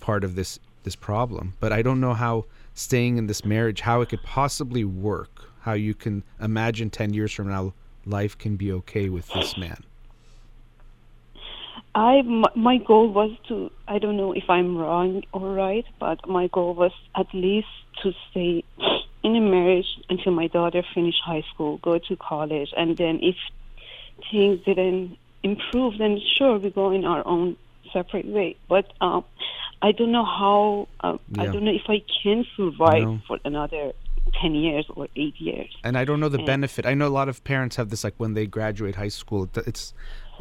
part 0.01 0.25
of 0.25 0.35
this 0.35 0.59
this 0.85 0.97
problem. 0.97 1.55
But 1.61 1.73
I 1.73 1.83
don't 1.83 2.01
know 2.01 2.15
how 2.15 2.45
staying 2.75 3.17
in 3.17 3.29
this 3.29 3.45
marriage, 3.45 3.83
how 3.83 4.01
it 4.01 4.09
could 4.09 4.23
possibly 4.23 4.85
work, 4.85 5.51
how 5.61 5.75
you 5.75 5.95
can 5.95 6.25
imagine 6.41 6.91
ten 6.91 7.15
years 7.15 7.33
from 7.33 7.49
now 7.49 7.73
life 8.05 8.37
can 8.37 8.57
be 8.57 8.73
okay 8.73 9.09
with 9.09 9.29
this 9.33 9.57
man. 9.57 9.85
I 11.95 12.23
my 12.55 12.79
goal 12.79 13.13
was 13.13 13.31
to 13.49 13.71
I 13.87 13.99
don't 13.99 14.17
know 14.17 14.33
if 14.33 14.49
I'm 14.49 14.77
wrong 14.77 15.23
or 15.33 15.53
right, 15.53 15.85
but 16.01 16.27
my 16.27 16.49
goal 16.49 16.75
was 16.75 16.93
at 17.15 17.27
least 17.35 17.69
to 18.03 18.13
stay 18.31 18.65
in 19.23 19.37
a 19.37 19.41
marriage 19.41 19.87
until 20.11 20.33
my 20.33 20.47
daughter 20.49 20.83
finish 20.95 21.15
high 21.25 21.45
school, 21.55 21.79
go 21.79 21.99
to 21.99 22.17
college, 22.17 22.71
and 22.77 22.97
then 22.97 23.21
if 23.23 23.37
things 24.31 24.61
didn't 24.65 25.17
improve, 25.43 25.99
then 25.99 26.21
sure 26.37 26.59
we 26.59 26.71
go 26.71 26.91
in 26.91 27.05
our 27.05 27.27
own 27.27 27.57
separate 27.93 28.27
way. 28.27 28.57
But 28.69 28.93
um, 29.01 29.25
I 29.81 29.93
don't 29.93 30.13
know 30.13 30.25
how. 30.25 30.89
Uh, 31.01 31.19
I 31.39 31.47
don't 31.47 31.65
know 31.65 31.73
if 31.73 31.89
I 31.89 32.03
can 32.23 32.45
survive 32.57 33.03
No. 33.05 33.21
for 33.27 33.39
another 33.45 33.93
ten 34.41 34.55
years 34.55 34.87
or 34.95 35.09
eight 35.17 35.41
years. 35.41 35.69
And 35.85 35.99
I 35.99 36.05
don't 36.05 36.21
know 36.21 36.29
the 36.29 36.39
And- 36.39 36.47
benefit. 36.47 36.87
I 36.87 36.95
know 36.95 37.07
a 37.09 37.15
lot 37.21 37.29
of 37.29 37.43
parents 37.45 37.77
have 37.77 37.91
this 37.91 38.05
like 38.05 38.15
when 38.19 38.35
they 38.35 38.47
graduate 38.47 38.95
high 38.97 39.09
school. 39.09 39.45
it- 39.45 39.67
It's 39.67 39.93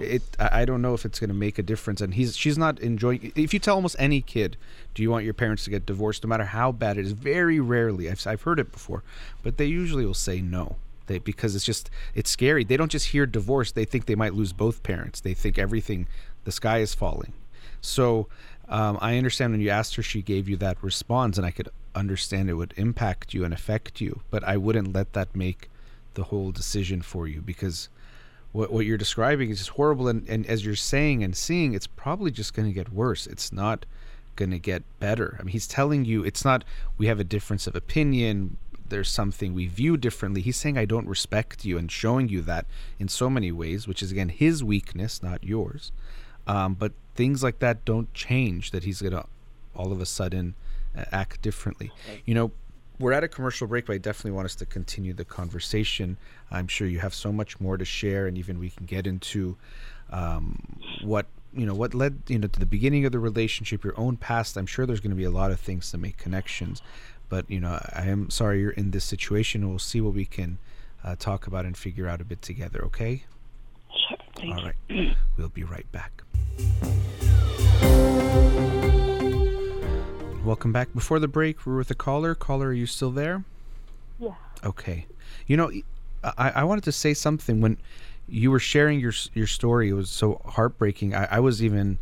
it. 0.01 0.23
I 0.39 0.65
don't 0.65 0.81
know 0.81 0.93
if 0.93 1.05
it's 1.05 1.19
going 1.19 1.29
to 1.29 1.35
make 1.35 1.57
a 1.59 1.63
difference. 1.63 2.01
And 2.01 2.13
he's 2.13 2.35
she's 2.35 2.57
not 2.57 2.79
enjoying. 2.79 3.31
If 3.35 3.53
you 3.53 3.59
tell 3.59 3.75
almost 3.75 3.95
any 3.99 4.21
kid, 4.21 4.57
do 4.93 5.01
you 5.01 5.09
want 5.09 5.25
your 5.25 5.33
parents 5.33 5.63
to 5.65 5.69
get 5.69 5.85
divorced, 5.85 6.23
no 6.23 6.27
matter 6.27 6.45
how 6.45 6.71
bad 6.71 6.97
it 6.97 7.05
is? 7.05 7.11
Very 7.13 7.59
rarely. 7.59 8.09
I've 8.09 8.25
I've 8.25 8.41
heard 8.43 8.59
it 8.59 8.71
before, 8.71 9.03
but 9.43 9.57
they 9.57 9.65
usually 9.65 10.05
will 10.05 10.13
say 10.13 10.41
no. 10.41 10.75
They, 11.07 11.19
because 11.19 11.55
it's 11.55 11.65
just 11.65 11.89
it's 12.15 12.29
scary. 12.29 12.63
They 12.63 12.77
don't 12.77 12.91
just 12.91 13.07
hear 13.07 13.25
divorce; 13.25 13.71
they 13.71 13.85
think 13.85 14.05
they 14.05 14.15
might 14.15 14.33
lose 14.33 14.53
both 14.53 14.83
parents. 14.83 15.19
They 15.19 15.33
think 15.33 15.57
everything, 15.57 16.07
the 16.43 16.51
sky 16.51 16.79
is 16.79 16.93
falling. 16.93 17.33
So 17.81 18.27
um, 18.69 18.97
I 19.01 19.17
understand 19.17 19.51
when 19.51 19.61
you 19.61 19.69
asked 19.69 19.95
her, 19.95 20.03
she 20.03 20.21
gave 20.21 20.47
you 20.47 20.57
that 20.57 20.81
response, 20.81 21.37
and 21.37 21.45
I 21.45 21.51
could 21.51 21.69
understand 21.93 22.49
it 22.49 22.53
would 22.53 22.73
impact 22.77 23.33
you 23.33 23.43
and 23.43 23.53
affect 23.53 23.99
you. 23.99 24.21
But 24.29 24.43
I 24.43 24.57
wouldn't 24.57 24.93
let 24.93 25.13
that 25.13 25.35
make 25.35 25.69
the 26.13 26.23
whole 26.23 26.51
decision 26.51 27.01
for 27.01 27.27
you 27.27 27.41
because 27.41 27.89
what 28.51 28.71
what 28.71 28.85
you're 28.85 28.97
describing 28.97 29.49
is 29.49 29.59
just 29.59 29.71
horrible. 29.71 30.07
And, 30.07 30.27
and 30.27 30.45
as 30.45 30.65
you're 30.65 30.75
saying 30.75 31.23
and 31.23 31.35
seeing, 31.35 31.73
it's 31.73 31.87
probably 31.87 32.31
just 32.31 32.53
going 32.53 32.67
to 32.67 32.73
get 32.73 32.91
worse. 32.91 33.27
It's 33.27 33.51
not 33.51 33.85
going 34.35 34.51
to 34.51 34.59
get 34.59 34.83
better. 34.99 35.37
I 35.39 35.43
mean, 35.43 35.53
he's 35.53 35.67
telling 35.67 36.05
you 36.05 36.23
it's 36.23 36.45
not. 36.45 36.63
We 36.97 37.07
have 37.07 37.19
a 37.19 37.23
difference 37.23 37.67
of 37.67 37.75
opinion. 37.75 38.57
There's 38.87 39.09
something 39.09 39.53
we 39.53 39.67
view 39.67 39.95
differently. 39.95 40.41
He's 40.41 40.57
saying 40.57 40.77
I 40.77 40.85
don't 40.85 41.07
respect 41.07 41.63
you 41.63 41.77
and 41.77 41.89
showing 41.89 42.27
you 42.27 42.41
that 42.41 42.65
in 42.99 43.07
so 43.07 43.29
many 43.29 43.51
ways, 43.51 43.87
which 43.87 44.03
is 44.03 44.11
again 44.11 44.29
his 44.29 44.63
weakness, 44.63 45.23
not 45.23 45.43
yours. 45.43 45.91
Um, 46.45 46.73
but 46.73 46.91
things 47.15 47.43
like 47.43 47.59
that 47.59 47.85
don't 47.85 48.13
change. 48.13 48.71
That 48.71 48.83
he's 48.83 49.01
gonna 49.01 49.25
all 49.75 49.91
of 49.91 50.01
a 50.01 50.05
sudden 50.05 50.55
uh, 50.97 51.05
act 51.11 51.41
differently. 51.41 51.91
You 52.25 52.35
know, 52.35 52.51
we're 53.01 53.11
at 53.11 53.23
a 53.23 53.27
commercial 53.27 53.67
break, 53.67 53.87
but 53.87 53.93
I 53.93 53.97
definitely 53.97 54.31
want 54.31 54.45
us 54.45 54.55
to 54.55 54.65
continue 54.65 55.13
the 55.13 55.25
conversation. 55.25 56.17
I'm 56.51 56.67
sure 56.67 56.87
you 56.87 56.99
have 56.99 57.13
so 57.13 57.31
much 57.31 57.59
more 57.59 57.77
to 57.77 57.83
share, 57.83 58.27
and 58.27 58.37
even 58.37 58.59
we 58.59 58.69
can 58.69 58.85
get 58.85 59.07
into 59.07 59.57
um, 60.11 60.79
what 61.01 61.25
you 61.53 61.65
know 61.65 61.73
what 61.73 61.93
led 61.93 62.21
you 62.27 62.39
know 62.39 62.47
to 62.47 62.59
the 62.59 62.65
beginning 62.65 63.05
of 63.05 63.11
the 63.11 63.19
relationship, 63.19 63.83
your 63.83 63.99
own 63.99 64.17
past. 64.17 64.55
I'm 64.55 64.67
sure 64.67 64.85
there's 64.85 64.99
going 64.99 65.11
to 65.11 65.17
be 65.17 65.23
a 65.23 65.31
lot 65.31 65.51
of 65.51 65.59
things 65.59 65.91
to 65.91 65.97
make 65.97 66.17
connections, 66.17 66.81
but 67.27 67.49
you 67.49 67.59
know 67.59 67.79
I 67.93 68.05
am 68.05 68.29
sorry 68.29 68.61
you're 68.61 68.71
in 68.71 68.91
this 68.91 69.03
situation. 69.03 69.67
We'll 69.67 69.79
see 69.79 69.99
what 69.99 70.13
we 70.13 70.25
can 70.25 70.59
uh, 71.03 71.15
talk 71.17 71.47
about 71.47 71.65
and 71.65 71.75
figure 71.75 72.07
out 72.07 72.21
a 72.21 72.25
bit 72.25 72.41
together. 72.41 72.85
Okay. 72.85 73.23
Sure. 74.07 74.17
Thank 74.35 74.55
All 74.55 74.71
you. 74.89 75.11
We'll 75.37 75.49
be 75.49 75.63
right 75.63 75.91
back. 75.91 76.21
Welcome 80.43 80.71
back. 80.71 80.91
Before 80.95 81.19
the 81.19 81.27
break, 81.27 81.67
we're 81.67 81.77
with 81.77 81.91
a 81.91 81.95
caller. 81.95 82.33
Caller, 82.33 82.69
are 82.69 82.73
you 82.73 82.87
still 82.87 83.11
there? 83.11 83.43
Yeah. 84.19 84.33
Okay. 84.63 85.05
You 85.45 85.55
know, 85.55 85.71
I, 86.23 86.49
I 86.49 86.63
wanted 86.63 86.83
to 86.85 86.91
say 86.91 87.13
something 87.13 87.61
when 87.61 87.77
you 88.27 88.49
were 88.49 88.59
sharing 88.59 88.99
your 88.99 89.13
your 89.35 89.45
story. 89.45 89.89
It 89.89 89.93
was 89.93 90.09
so 90.09 90.41
heartbreaking. 90.43 91.13
I, 91.13 91.25
I 91.25 91.39
was 91.39 91.63
even 91.63 91.99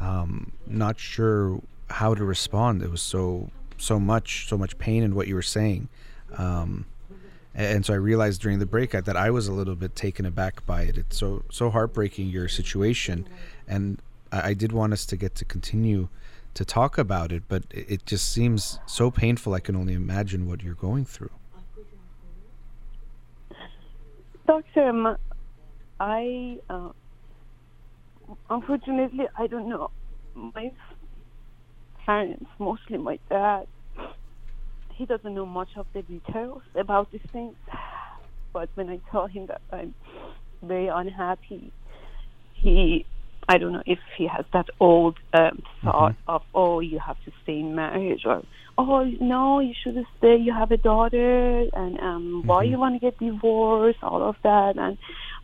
um, 0.00 0.52
not 0.66 0.98
sure 0.98 1.60
how 1.90 2.14
to 2.14 2.24
respond. 2.24 2.80
It 2.82 2.90
was 2.90 3.02
so 3.02 3.50
so 3.76 4.00
much 4.00 4.48
so 4.48 4.56
much 4.56 4.78
pain 4.78 5.02
in 5.02 5.14
what 5.14 5.28
you 5.28 5.34
were 5.34 5.42
saying. 5.42 5.88
Um, 6.38 6.86
and 7.54 7.84
so 7.84 7.92
I 7.92 7.96
realized 7.96 8.40
during 8.40 8.60
the 8.60 8.66
break 8.66 8.92
that 8.92 9.16
I 9.16 9.30
was 9.30 9.46
a 9.46 9.52
little 9.52 9.74
bit 9.74 9.94
taken 9.94 10.24
aback 10.24 10.64
by 10.64 10.82
it. 10.82 10.96
It's 10.96 11.18
so 11.18 11.42
so 11.50 11.68
heartbreaking 11.68 12.28
your 12.28 12.48
situation, 12.48 13.28
and 13.68 14.00
I, 14.32 14.50
I 14.50 14.54
did 14.54 14.72
want 14.72 14.94
us 14.94 15.04
to 15.06 15.16
get 15.16 15.34
to 15.34 15.44
continue 15.44 16.08
to 16.54 16.64
talk 16.64 16.98
about 16.98 17.32
it, 17.32 17.44
but 17.48 17.64
it, 17.70 18.06
just 18.06 18.32
seems 18.32 18.78
so 18.86 19.10
painful. 19.10 19.54
I 19.54 19.60
can 19.60 19.76
only 19.76 19.94
imagine 19.94 20.48
what 20.48 20.62
you're 20.62 20.74
going 20.74 21.04
through. 21.04 21.30
Doctor, 24.46 24.88
um, 24.88 25.16
I 25.98 26.58
uh, 26.68 26.90
unfortunately 28.50 29.26
I 29.38 29.46
don't 29.46 29.68
know. 29.68 29.90
My 30.34 30.70
parents, 32.04 32.46
mostly 32.58 32.98
my 32.98 33.18
dad, 33.30 33.66
he 34.92 35.06
doesn't 35.06 35.34
know 35.34 35.46
much 35.46 35.70
of 35.76 35.86
the 35.92 36.02
details 36.02 36.62
about 36.74 37.10
these 37.10 37.20
things. 37.32 37.54
But 38.52 38.68
when 38.74 38.88
I 38.88 39.00
tell 39.10 39.26
him 39.26 39.46
that 39.46 39.60
I'm 39.72 39.94
very 40.62 40.88
unhappy, 40.88 41.72
he, 42.52 43.04
I 43.48 43.58
don't 43.58 43.72
know 43.72 43.82
if 43.86 43.98
he 44.16 44.26
has 44.26 44.44
that 44.52 44.66
old 44.80 45.18
um, 45.32 45.62
thought 45.82 46.14
of, 46.26 46.42
oh, 46.54 46.80
you 46.80 46.98
have 46.98 47.16
to 47.24 47.32
stay 47.42 47.58
in 47.58 47.74
marriage, 47.74 48.22
or 48.24 48.42
oh, 48.78 49.04
no, 49.20 49.60
you 49.60 49.74
should 49.82 50.02
stay. 50.18 50.36
You 50.36 50.52
have 50.52 50.70
a 50.70 50.76
daughter, 50.76 51.66
and 51.72 52.00
um, 52.00 52.42
why 52.46 52.64
you 52.64 52.78
want 52.78 52.94
to 52.94 53.00
get 53.00 53.18
divorced? 53.18 53.98
All 54.02 54.22
of 54.22 54.36
that, 54.42 54.76
and 54.78 54.96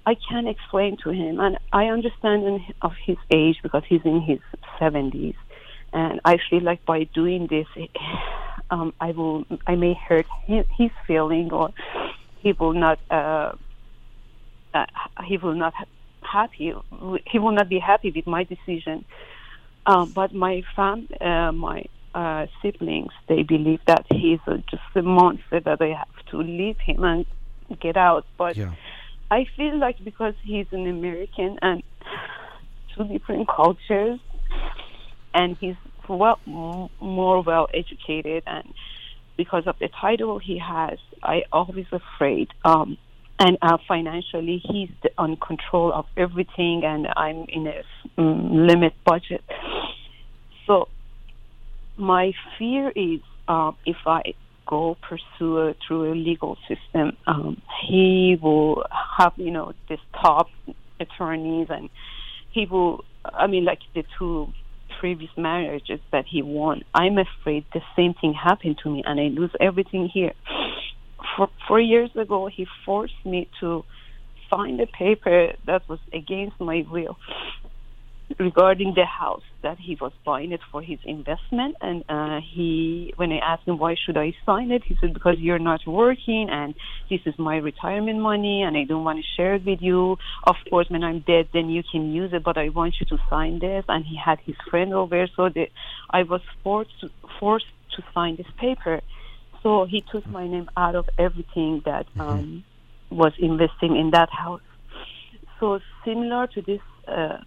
I 0.06 0.14
can't 0.14 0.48
explain 0.48 0.96
to 1.04 1.10
him, 1.10 1.40
and 1.40 1.58
I 1.72 1.86
understand 1.86 2.44
in, 2.44 2.64
of 2.80 2.92
his 3.04 3.18
age 3.30 3.56
because 3.62 3.82
he's 3.86 4.04
in 4.04 4.22
his 4.22 4.38
seventies, 4.78 5.34
and 5.92 6.20
I 6.24 6.38
feel 6.48 6.62
like 6.62 6.84
by 6.86 7.04
doing 7.04 7.48
this, 7.48 7.66
um, 8.70 8.94
I 9.00 9.12
will, 9.12 9.44
I 9.66 9.74
may 9.74 9.94
hurt 9.94 10.26
his, 10.46 10.64
his 10.76 10.90
feeling, 11.06 11.52
or 11.52 11.70
he 12.38 12.52
will 12.52 12.72
not, 12.72 12.98
uh, 13.10 13.52
uh, 14.72 14.86
he 15.26 15.36
will 15.36 15.54
not 15.54 15.74
happy, 16.22 16.72
he 17.26 17.38
will 17.38 17.52
not 17.52 17.68
be 17.68 17.78
happy 17.78 18.12
with 18.14 18.26
my 18.26 18.44
decision. 18.44 19.04
Um, 19.86 20.12
but 20.14 20.34
my 20.34 20.62
fam, 20.76 21.08
uh, 21.20 21.52
my 21.52 21.84
uh, 22.14 22.46
siblings, 22.60 23.12
they 23.28 23.42
believe 23.42 23.80
that 23.86 24.04
he's 24.12 24.40
uh, 24.46 24.58
just 24.70 24.82
a 24.94 25.02
monster 25.02 25.60
that 25.60 25.80
I 25.80 25.88
have 25.88 26.26
to 26.30 26.38
leave 26.38 26.76
him 26.78 27.04
and 27.04 27.26
get 27.80 27.96
out. 27.96 28.26
But 28.36 28.56
Yeah. 28.56 28.72
I 29.30 29.46
feel 29.56 29.78
like 29.78 30.02
because 30.04 30.34
he's 30.42 30.66
an 30.72 30.86
American 30.88 31.58
and 31.62 31.82
two 32.94 33.04
different 33.04 33.48
cultures, 33.48 34.18
and 35.32 35.56
he's 35.60 35.76
well 36.08 36.40
more 37.00 37.42
well 37.42 37.68
educated, 37.72 38.42
and 38.46 38.74
because 39.36 39.66
of 39.66 39.76
the 39.78 39.88
title 39.88 40.38
he 40.38 40.58
has, 40.58 40.98
I 41.22 41.44
always 41.52 41.86
afraid. 41.92 42.48
Um, 42.64 42.98
and 43.40 43.56
uh, 43.62 43.78
financially, 43.88 44.62
he's 44.62 44.90
on 45.16 45.36
control 45.36 45.92
of 45.94 46.04
everything, 46.14 46.82
and 46.84 47.08
I'm 47.16 47.46
in 47.48 47.66
a 47.66 47.82
um, 48.18 48.66
limit 48.66 48.92
budget. 49.04 49.42
So 50.66 50.88
my 51.96 52.32
fear 52.58 52.90
is 52.94 53.20
um, 53.48 53.76
if 53.86 53.96
I 54.06 54.34
go 54.66 54.98
pursue 55.00 55.74
through 55.86 56.12
a 56.12 56.14
legal 56.14 56.58
system, 56.68 57.16
um, 57.26 57.62
he 57.88 58.38
will 58.40 58.84
have 59.18 59.32
you 59.36 59.50
know 59.50 59.72
this 59.88 60.00
top 60.12 60.48
attorneys, 61.00 61.68
and 61.70 61.88
he 62.50 62.66
will. 62.66 63.04
I 63.24 63.46
mean, 63.46 63.64
like 63.64 63.80
the 63.94 64.04
two 64.18 64.52
previous 65.00 65.30
marriages 65.38 66.00
that 66.12 66.26
he 66.26 66.42
won. 66.42 66.82
I'm 66.94 67.16
afraid 67.16 67.64
the 67.72 67.80
same 67.96 68.12
thing 68.20 68.34
happened 68.34 68.80
to 68.82 68.90
me, 68.90 69.02
and 69.06 69.18
I 69.18 69.28
lose 69.28 69.50
everything 69.58 70.10
here. 70.12 70.32
For 71.36 71.48
four 71.68 71.80
years 71.80 72.10
ago, 72.16 72.46
he 72.46 72.66
forced 72.84 73.24
me 73.24 73.48
to 73.60 73.84
sign 74.50 74.80
a 74.80 74.86
paper 74.86 75.52
that 75.66 75.88
was 75.88 76.00
against 76.12 76.58
my 76.60 76.84
will 76.90 77.16
regarding 78.38 78.94
the 78.94 79.04
house 79.04 79.42
that 79.62 79.78
he 79.78 79.96
was 80.00 80.12
buying 80.24 80.52
it 80.52 80.60
for 80.70 80.82
his 80.82 80.98
investment. 81.04 81.76
And 81.80 82.04
uh 82.08 82.40
he 82.54 83.12
when 83.16 83.32
i 83.32 83.38
asked 83.38 83.66
him 83.66 83.78
why 83.78 83.96
should 84.02 84.16
i 84.16 84.32
sign 84.46 84.70
it? 84.70 84.82
he 84.84 84.96
said 85.00 85.12
because 85.14 85.36
you're 85.38 85.58
not 85.58 85.80
working 85.86 86.48
and 86.50 86.74
this 87.08 87.20
is 87.26 87.34
my 87.38 87.56
retirement 87.56 88.20
money 88.20 88.62
and 88.62 88.76
i 88.76 88.84
don't 88.84 89.04
want 89.04 89.18
to 89.18 89.24
share 89.36 89.54
it 89.54 89.64
with 89.66 89.80
you. 89.82 90.16
Of 90.44 90.56
course 90.68 90.88
when 90.90 91.02
i'm 91.02 91.20
dead 91.20 91.48
then 91.52 91.68
you 91.70 91.82
can 91.90 92.12
use 92.12 92.32
it 92.32 92.44
but 92.44 92.56
i 92.56 92.68
want 92.68 92.94
you 93.00 93.06
to 93.06 93.18
sign 93.28 93.58
this. 93.58 93.84
And 93.88 94.04
he 94.04 94.16
had 94.16 94.38
his 94.44 94.56
friend 94.70 94.94
over 94.94 95.26
so 95.36 95.48
that 95.48 95.68
i 96.10 96.22
was 96.22 96.42
forced 96.62 97.00
to, 97.00 97.10
forced 97.38 97.66
to 97.96 98.02
sign 98.14 98.36
this 98.36 98.50
paper 98.58 99.00
so 99.62 99.86
he 99.88 100.04
took 100.10 100.28
my 100.30 100.46
name 100.46 100.68
out 100.76 100.94
of 100.94 101.06
everything 101.18 101.82
that 101.84 102.06
um 102.18 102.64
was 103.10 103.32
investing 103.38 103.96
in 103.96 104.10
that 104.12 104.28
house. 104.30 104.60
So 105.58 105.80
similar 106.04 106.46
to 106.54 106.62
this 106.62 106.80
uh 107.08 107.38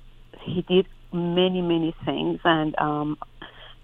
he 0.46 0.62
did 0.68 0.88
many 1.12 1.62
many 1.62 1.96
things. 2.06 2.40
And 2.44 2.76
um 2.80 3.18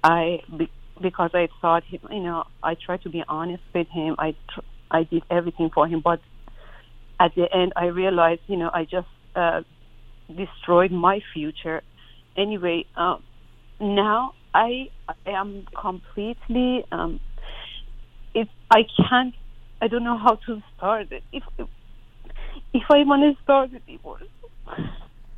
i 0.03 0.39
be, 0.57 0.69
because 1.01 1.31
i 1.33 1.47
thought 1.61 1.83
he, 1.87 1.99
you 2.11 2.19
know 2.21 2.43
i 2.63 2.75
tried 2.85 3.01
to 3.03 3.09
be 3.09 3.23
honest 3.27 3.63
with 3.73 3.87
him. 3.93 4.15
I 4.19 4.35
tr- 4.53 4.61
i 4.91 5.03
did 5.03 5.23
everything 5.29 5.69
for 5.73 5.87
him. 5.87 6.01
But 6.03 6.19
at 7.19 7.31
the 7.35 7.47
end 7.53 7.73
i 7.75 7.85
realized 7.85 8.41
you 8.47 8.57
know 8.57 8.69
i 8.73 8.83
just 8.83 9.07
uh 9.35 9.61
destroyed 10.35 10.91
my 10.91 11.19
future. 11.33 11.81
Anyway 12.37 12.85
um 12.95 13.23
now 13.79 14.33
i 14.53 14.85
i 15.07 15.13
am 15.31 15.65
completely 15.79 16.83
um 16.91 17.19
if 18.41 18.49
i 18.71 18.81
can't 18.97 19.35
i 19.81 19.87
don't 19.87 20.03
know 20.09 20.17
how 20.25 20.35
to 20.47 20.61
start 20.75 21.11
it 21.11 21.23
if 21.31 21.43
if 22.79 22.87
i 22.97 23.03
want 23.09 23.21
to 23.27 23.43
start 23.43 23.69
a 23.73 23.79
divorce 23.91 24.33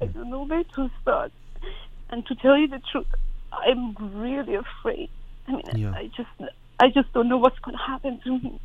I 0.01 0.05
don't 0.07 0.29
know 0.29 0.45
where 0.45 0.63
to 0.63 0.89
start. 1.01 1.31
And 2.09 2.25
to 2.25 2.35
tell 2.35 2.57
you 2.57 2.67
the 2.67 2.81
truth, 2.91 3.05
I'm 3.53 3.95
really 4.19 4.55
afraid. 4.55 5.09
I 5.47 5.51
mean, 5.51 5.63
Yeah. 5.75 5.93
I 5.93 6.09
just, 6.15 6.29
I 6.79 6.89
just 6.89 7.13
don't 7.13 7.29
know 7.29 7.37
what's 7.37 7.59
going 7.59 7.77
to 7.77 7.83
happen 7.83 8.19
to 8.23 8.39
me. 8.39 8.59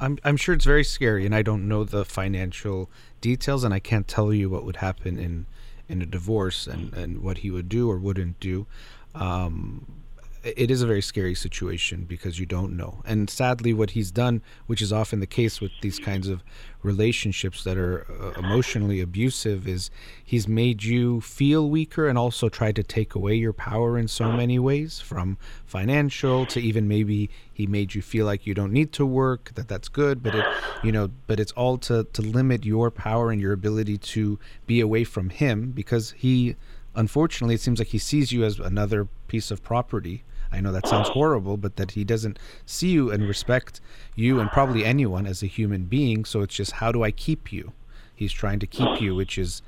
I'm 0.00 0.18
I'm 0.24 0.36
sure 0.36 0.54
it's 0.54 0.64
very 0.64 0.84
scary, 0.84 1.26
and 1.26 1.34
I 1.34 1.42
don't 1.42 1.68
know 1.68 1.84
the 1.84 2.04
financial 2.04 2.90
details, 3.20 3.62
and 3.62 3.72
I 3.72 3.78
can't 3.78 4.08
tell 4.08 4.32
you 4.32 4.48
what 4.48 4.64
would 4.64 4.76
happen 4.76 5.18
in 5.18 5.46
in 5.88 6.02
a 6.02 6.06
divorce 6.06 6.66
and 6.66 6.92
and 6.94 7.22
what 7.22 7.38
he 7.38 7.50
would 7.50 7.68
do 7.68 7.90
or 7.90 7.98
wouldn't 7.98 8.40
do. 8.40 8.66
Um, 9.14 9.86
it 10.42 10.70
is 10.70 10.82
a 10.82 10.86
very 10.86 11.02
scary 11.02 11.34
situation 11.34 12.04
because 12.04 12.38
you 12.40 12.46
don't 12.46 12.76
know. 12.76 13.02
And 13.06 13.30
sadly, 13.30 13.72
what 13.72 13.90
he's 13.90 14.10
done, 14.10 14.42
which 14.66 14.82
is 14.82 14.92
often 14.92 15.20
the 15.20 15.26
case 15.26 15.60
with 15.60 15.70
these 15.82 16.00
kinds 16.00 16.28
of 16.28 16.42
relationships 16.82 17.62
that 17.62 17.76
are 17.76 18.06
uh, 18.10 18.40
emotionally 18.40 19.00
abusive, 19.00 19.68
is 19.68 19.90
he's 20.24 20.48
made 20.48 20.82
you 20.82 21.20
feel 21.20 21.70
weaker 21.70 22.08
and 22.08 22.18
also 22.18 22.48
tried 22.48 22.74
to 22.76 22.82
take 22.82 23.14
away 23.14 23.34
your 23.34 23.52
power 23.52 23.96
in 23.96 24.08
so 24.08 24.32
many 24.32 24.58
ways, 24.58 25.00
from 25.00 25.38
financial 25.64 26.44
to 26.46 26.60
even 26.60 26.88
maybe 26.88 27.30
he 27.52 27.66
made 27.66 27.94
you 27.94 28.02
feel 28.02 28.26
like 28.26 28.44
you 28.44 28.54
don't 28.54 28.72
need 28.72 28.92
to 28.92 29.06
work, 29.06 29.52
that 29.54 29.68
that's 29.68 29.88
good, 29.88 30.24
but 30.24 30.34
it, 30.34 30.44
you 30.82 30.90
know, 30.90 31.08
but 31.28 31.38
it's 31.38 31.52
all 31.52 31.78
to 31.78 32.04
to 32.12 32.22
limit 32.22 32.64
your 32.64 32.90
power 32.90 33.30
and 33.30 33.40
your 33.40 33.52
ability 33.52 33.96
to 33.96 34.40
be 34.66 34.80
away 34.80 35.04
from 35.04 35.30
him 35.30 35.70
because 35.70 36.12
he 36.12 36.56
unfortunately, 36.94 37.54
it 37.54 37.60
seems 37.60 37.78
like 37.78 37.88
he 37.88 37.98
sees 37.98 38.32
you 38.32 38.44
as 38.44 38.58
another 38.58 39.08
piece 39.28 39.50
of 39.50 39.62
property 39.62 40.24
I 40.52 40.60
know 40.60 40.72
that 40.72 40.86
sounds 40.86 41.08
horrible, 41.08 41.56
but 41.56 41.76
that 41.76 41.92
he 41.92 42.04
doesn't 42.04 42.38
see 42.66 42.88
you 42.88 43.10
and 43.10 43.26
respect 43.26 43.80
you 44.14 44.38
and 44.38 44.50
probably 44.50 44.84
anyone 44.84 45.26
as 45.26 45.42
a 45.42 45.46
human 45.46 45.84
being. 45.84 46.24
So 46.24 46.42
it's 46.42 46.54
just 46.54 46.72
how 46.72 46.92
do 46.92 47.02
I 47.02 47.10
keep 47.10 47.52
you? 47.52 47.72
He's 48.14 48.32
trying 48.32 48.58
to 48.60 48.66
keep 48.66 49.00
you, 49.00 49.14
which 49.14 49.38
is 49.38 49.62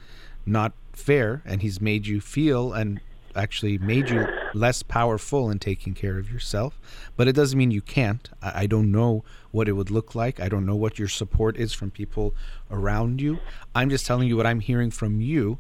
not 0.47 0.73
fair, 0.93 1.43
and 1.45 1.63
he's 1.63 1.81
made 1.81 2.07
you 2.07 2.21
feel 2.21 2.73
and 2.73 3.01
actually 3.37 3.79
made 3.79 4.09
you 4.11 4.27
less 4.53 4.83
powerful 4.83 5.51
in 5.51 5.59
taking 5.59 5.95
care 5.95 6.19
of 6.19 6.31
yourself. 6.31 6.79
But 7.17 7.27
it 7.27 7.33
doesn't 7.33 7.59
mean 7.59 7.71
you 7.71 7.83
can't. 7.83 8.29
I, 8.41 8.63
I 8.63 8.67
don't 8.67 8.93
know 8.93 9.25
what 9.51 9.69
it 9.69 9.73
would 9.73 9.91
look 9.91 10.15
like. 10.15 10.39
I 10.39 10.49
don't 10.49 10.67
know 10.67 10.77
what 10.77 10.99
your 10.99 11.09
support 11.09 11.57
is 11.57 11.73
from 11.73 11.91
people 11.91 12.35
around 12.71 13.21
you. 13.21 13.39
I'm 13.75 13.91
just 13.91 14.07
telling 14.07 14.29
you 14.29 14.37
what 14.37 14.47
I'm 14.47 14.61
hearing 14.61 14.91
from 14.91 15.21
you. 15.21 15.59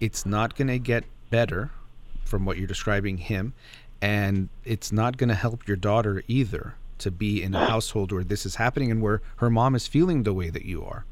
It's 0.00 0.26
not 0.26 0.56
going 0.56 0.68
to 0.68 0.78
get 0.78 1.04
better 1.30 1.70
from 2.24 2.44
what 2.44 2.56
you're 2.56 2.66
describing 2.66 3.18
him 3.18 3.52
and 4.02 4.48
it's 4.64 4.90
not 4.90 5.16
going 5.16 5.28
to 5.28 5.34
help 5.34 5.66
your 5.66 5.76
daughter 5.76 6.24
either 6.26 6.74
to 6.98 7.10
be 7.10 7.42
in 7.42 7.54
a 7.54 7.66
household 7.66 8.10
where 8.12 8.24
this 8.24 8.44
is 8.44 8.56
happening 8.56 8.90
and 8.90 9.00
where 9.00 9.22
her 9.36 9.48
mom 9.48 9.74
is 9.76 9.86
feeling 9.86 10.24
the 10.24 10.34
way 10.34 10.50
that 10.50 10.64
you 10.64 10.84
are. 10.84 11.06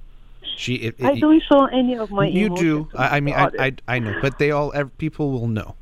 She, 0.56 0.74
it, 0.74 0.96
it, 0.98 1.06
I 1.06 1.18
don't 1.18 1.42
show 1.48 1.66
any 1.66 1.96
of 1.96 2.10
my. 2.10 2.26
You 2.26 2.54
do. 2.54 2.88
I, 2.94 3.16
I 3.16 3.20
mean, 3.20 3.34
I, 3.34 3.50
I, 3.58 3.72
I 3.88 3.98
know, 4.00 4.18
but 4.20 4.38
they 4.38 4.50
all 4.50 4.72
people 4.98 5.30
will 5.30 5.46
know. 5.46 5.76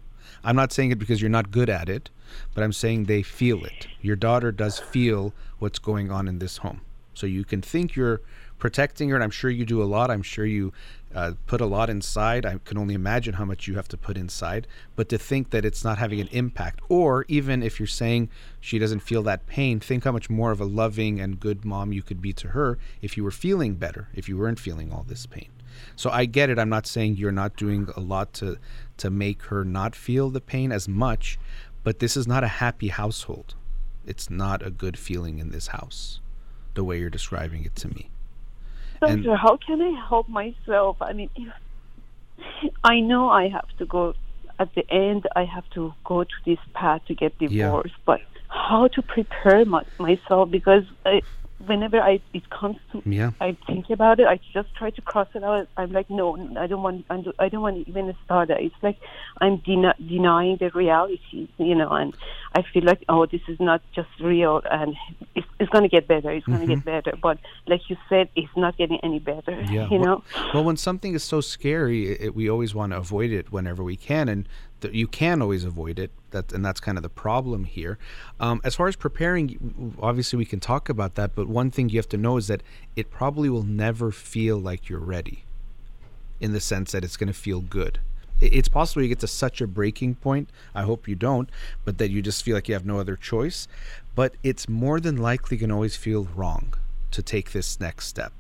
I'm 0.45 0.55
not 0.55 0.73
saying 0.73 0.93
it 0.93 0.99
because 0.99 1.21
you're 1.21 1.31
not 1.31 1.51
good 1.51 1.69
at 1.69 1.89
it, 1.89 2.11
but 2.55 2.63
I'm 2.63 2.73
saying 2.73 3.05
they 3.05 3.23
feel 3.23 3.65
it. 3.65 3.89
Your 4.03 4.15
daughter 4.15 4.53
does 4.53 4.79
feel 4.79 5.33
what's 5.59 5.79
going 5.79 6.11
on 6.11 6.29
in 6.29 6.39
this 6.39 6.59
home. 6.59 6.83
So 7.15 7.27
you 7.27 7.45
can 7.45 7.63
think 7.63 7.97
you're 7.97 8.21
protecting 8.59 9.09
her, 9.09 9.15
and 9.17 9.25
I'm 9.25 9.31
sure 9.31 9.51
you 9.51 9.65
do 9.65 9.83
a 9.83 9.85
lot. 9.85 10.11
I'm 10.11 10.23
sure 10.23 10.45
you 10.47 10.73
uh, 11.15 11.33
put 11.47 11.61
a 11.61 11.67
lot 11.67 11.89
inside. 11.89 12.45
I 12.45 12.59
can 12.65 12.79
only 12.79 12.95
imagine 12.95 13.35
how 13.35 13.45
much 13.45 13.67
you 13.67 13.77
have 13.77 13.89
to 13.89 13.97
put 13.97 14.17
inside. 14.17 14.67
But 14.97 15.09
to 15.09 15.19
think 15.19 15.51
that 15.51 15.65
it's 15.65 15.85
not 15.85 15.99
having 15.99 16.21
an 16.21 16.29
impact, 16.29 16.81
or 16.89 17.25
even 17.29 17.63
if 17.63 17.81
you're 17.81 17.87
saying 17.87 18.29
she 18.61 18.79
doesn't 18.79 19.01
feel 19.01 19.23
that 19.23 19.47
pain, 19.47 19.81
think 19.81 20.05
how 20.05 20.13
much 20.13 20.29
more 20.29 20.51
of 20.51 20.61
a 20.61 20.65
loving 20.65 21.21
and 21.21 21.41
good 21.41 21.65
mom 21.65 21.93
you 21.93 22.03
could 22.03 22.21
be 22.21 22.33
to 22.35 22.49
her 22.49 22.79
if 23.01 23.17
you 23.17 23.25
were 23.25 23.31
feeling 23.31 23.75
better, 23.75 24.09
if 24.15 24.29
you 24.29 24.37
weren't 24.37 24.61
feeling 24.61 24.93
all 24.93 25.05
this 25.09 25.27
pain. 25.27 25.49
So 25.97 26.11
I 26.11 26.25
get 26.25 26.51
it. 26.51 26.59
I'm 26.59 26.69
not 26.69 26.87
saying 26.87 27.17
you're 27.17 27.33
not 27.33 27.57
doing 27.57 27.89
a 27.97 28.01
lot 28.01 28.33
to 28.35 28.59
to 28.99 29.11
make 29.11 29.43
her 29.45 29.65
not 29.65 29.95
feel 29.95 30.29
the 30.29 30.41
pain 30.41 30.73
as 30.73 30.89
much, 30.89 31.39
but 31.85 32.01
this 32.01 32.17
is 32.17 32.27
not 32.27 32.43
a 32.43 32.49
happy 32.49 32.89
household. 32.89 33.55
It's 34.05 34.29
not 34.29 34.67
a 34.67 34.71
good 34.71 34.99
feeling 34.99 35.39
in 35.39 35.51
this 35.51 35.69
house, 35.69 36.21
the 36.75 36.83
way 36.83 36.99
you're 36.99 37.11
describing 37.11 37.65
it 37.65 37.77
to 37.77 37.89
me. 37.89 38.11
Doctor, 39.01 39.37
how 39.37 39.59
can 39.65 39.81
I 39.81 40.07
help 40.09 40.29
myself? 40.29 40.97
I 41.01 41.13
mean, 41.13 41.31
I 42.85 43.01
know 43.01 43.29
I 43.29 43.49
have 43.49 43.69
to 43.79 43.87
go 43.87 44.15
at 44.59 44.75
the 44.75 44.85
end. 44.91 45.27
I 45.37 45.45
have 45.45 45.69
to 45.75 45.95
go 46.05 46.25
to 46.25 46.31
this 46.45 46.59
path 46.75 47.03
to 47.07 47.15
get 47.15 47.39
divorced, 47.39 47.91
yeah. 47.91 48.03
but 48.07 48.21
how 48.49 48.89
to 48.89 49.03
prepare 49.03 49.65
my, 49.65 49.83
myself 49.99 50.51
because 50.51 50.85
I, 51.05 51.23
whenever 51.67 52.01
I 52.01 52.21
it 52.33 52.49
comes 52.51 52.77
to 52.93 53.03
yeah. 53.05 53.33
I 53.41 53.57
think 53.67 53.91
about 53.91 54.21
it, 54.21 54.27
I 54.27 54.39
just 54.53 54.75
try 54.75 54.91
to 54.91 55.03
cross 55.03 55.29
it 55.35 55.43
out. 55.43 55.69
I'm 55.77 55.93
like, 55.93 56.09
no, 56.11 56.37
I 56.59 56.67
don't 56.67 56.83
want. 56.83 57.07
I 57.39 57.49
don't 57.49 57.63
want 57.63 57.85
to 57.85 57.91
even 57.91 58.15
start 58.25 58.51
it. 58.51 58.59
It's 58.61 58.75
like 58.83 58.99
I'm 59.41 59.59
den- 59.59 59.95
denying 60.07 60.59
the 60.59 60.71
reality, 60.71 61.49
you 61.59 61.75
know. 61.75 61.91
And 61.91 62.15
I 62.55 62.63
feel 62.63 62.85
like, 62.85 63.05
oh, 63.09 63.27
this 63.27 63.41
is 63.49 63.59
not 63.61 63.83
just 63.95 64.09
real, 64.21 64.63
and 64.71 64.95
it's, 65.35 65.47
it's 65.59 65.71
going 65.71 65.85
to 65.85 65.89
get 65.89 66.07
better. 66.07 66.31
It's 66.31 66.47
going 66.47 66.61
to 66.61 66.67
mm-hmm. 66.67 66.75
get 66.75 66.85
better. 66.85 67.17
But 67.21 67.39
like 67.67 67.83
you 67.89 67.97
said, 68.09 68.29
it's 68.37 68.57
not 68.57 68.77
getting 68.77 69.01
any 69.03 69.19
better. 69.19 69.61
Yeah. 69.71 69.89
You 69.89 69.99
well, 70.01 70.07
know. 70.07 70.51
Well, 70.53 70.65
when 70.65 70.77
something 70.77 71.15
is 71.15 71.25
so 71.25 71.41
scary, 71.41 72.11
it, 72.11 72.35
we 72.35 72.51
always 72.51 72.75
want 72.75 72.93
to 72.93 72.99
avoid 72.99 73.31
it 73.31 73.51
whenever 73.51 73.83
we 73.83 73.97
can, 73.97 74.29
and 74.29 74.47
th- 74.83 74.93
you 74.93 75.07
can 75.07 75.41
always 75.41 75.65
avoid 75.65 75.99
it. 75.99 76.11
That 76.31 76.53
and 76.53 76.65
that's 76.65 76.81
kind 76.81 76.99
of 76.99 77.03
the 77.03 77.09
problem 77.09 77.65
here. 77.65 77.99
Um, 78.39 78.61
as 78.65 78.75
far 78.75 78.89
as 78.89 78.97
preparing, 78.97 79.95
obviously 80.01 80.37
we 80.37 80.45
can 80.45 80.61
talk 80.61 80.89
about 80.89 81.15
that. 81.15 81.35
But 81.35 81.49
one 81.49 81.71
thing 81.71 81.89
you 81.89 81.99
have 81.99 82.09
to 82.11 82.17
know 82.17 82.37
is 82.37 82.49
that 82.49 82.63
it 82.97 83.11
probably 83.11 83.49
will 83.49 83.63
never 83.63 84.11
feel 84.11 84.59
like 84.59 84.89
you're 84.89 84.99
ready, 84.99 85.45
in 86.41 86.53
the 86.53 86.61
sense 86.61 86.93
that 86.93 87.05
it's 87.05 87.17
going 87.17 87.29
to 87.29 87.39
feel 87.39 87.61
good 87.61 88.01
it's 88.41 88.69
possible 88.69 89.03
you 89.03 89.09
get 89.09 89.19
to 89.21 89.27
such 89.27 89.61
a 89.61 89.67
breaking 89.67 90.15
point. 90.15 90.49
I 90.75 90.83
hope 90.83 91.09
you 91.09 91.15
don't, 91.15 91.51
but 91.85 91.99
that 91.99 92.11
you 92.11 92.23
just 92.23 92.45
feel 92.45 92.55
like 92.55 92.69
you 92.69 92.75
have 92.75 92.87
no 92.87 93.01
other 93.01 93.17
choice. 93.17 93.67
But 94.15 94.35
it's 94.43 94.69
more 94.69 95.01
than 95.01 95.17
likely 95.17 95.57
going 95.57 95.71
to 95.71 95.75
always 95.75 95.97
feel 95.97 96.29
wrong 96.35 96.75
to 97.11 97.23
take 97.23 97.53
this 97.53 97.81
next 97.81 98.07
step. 98.07 98.33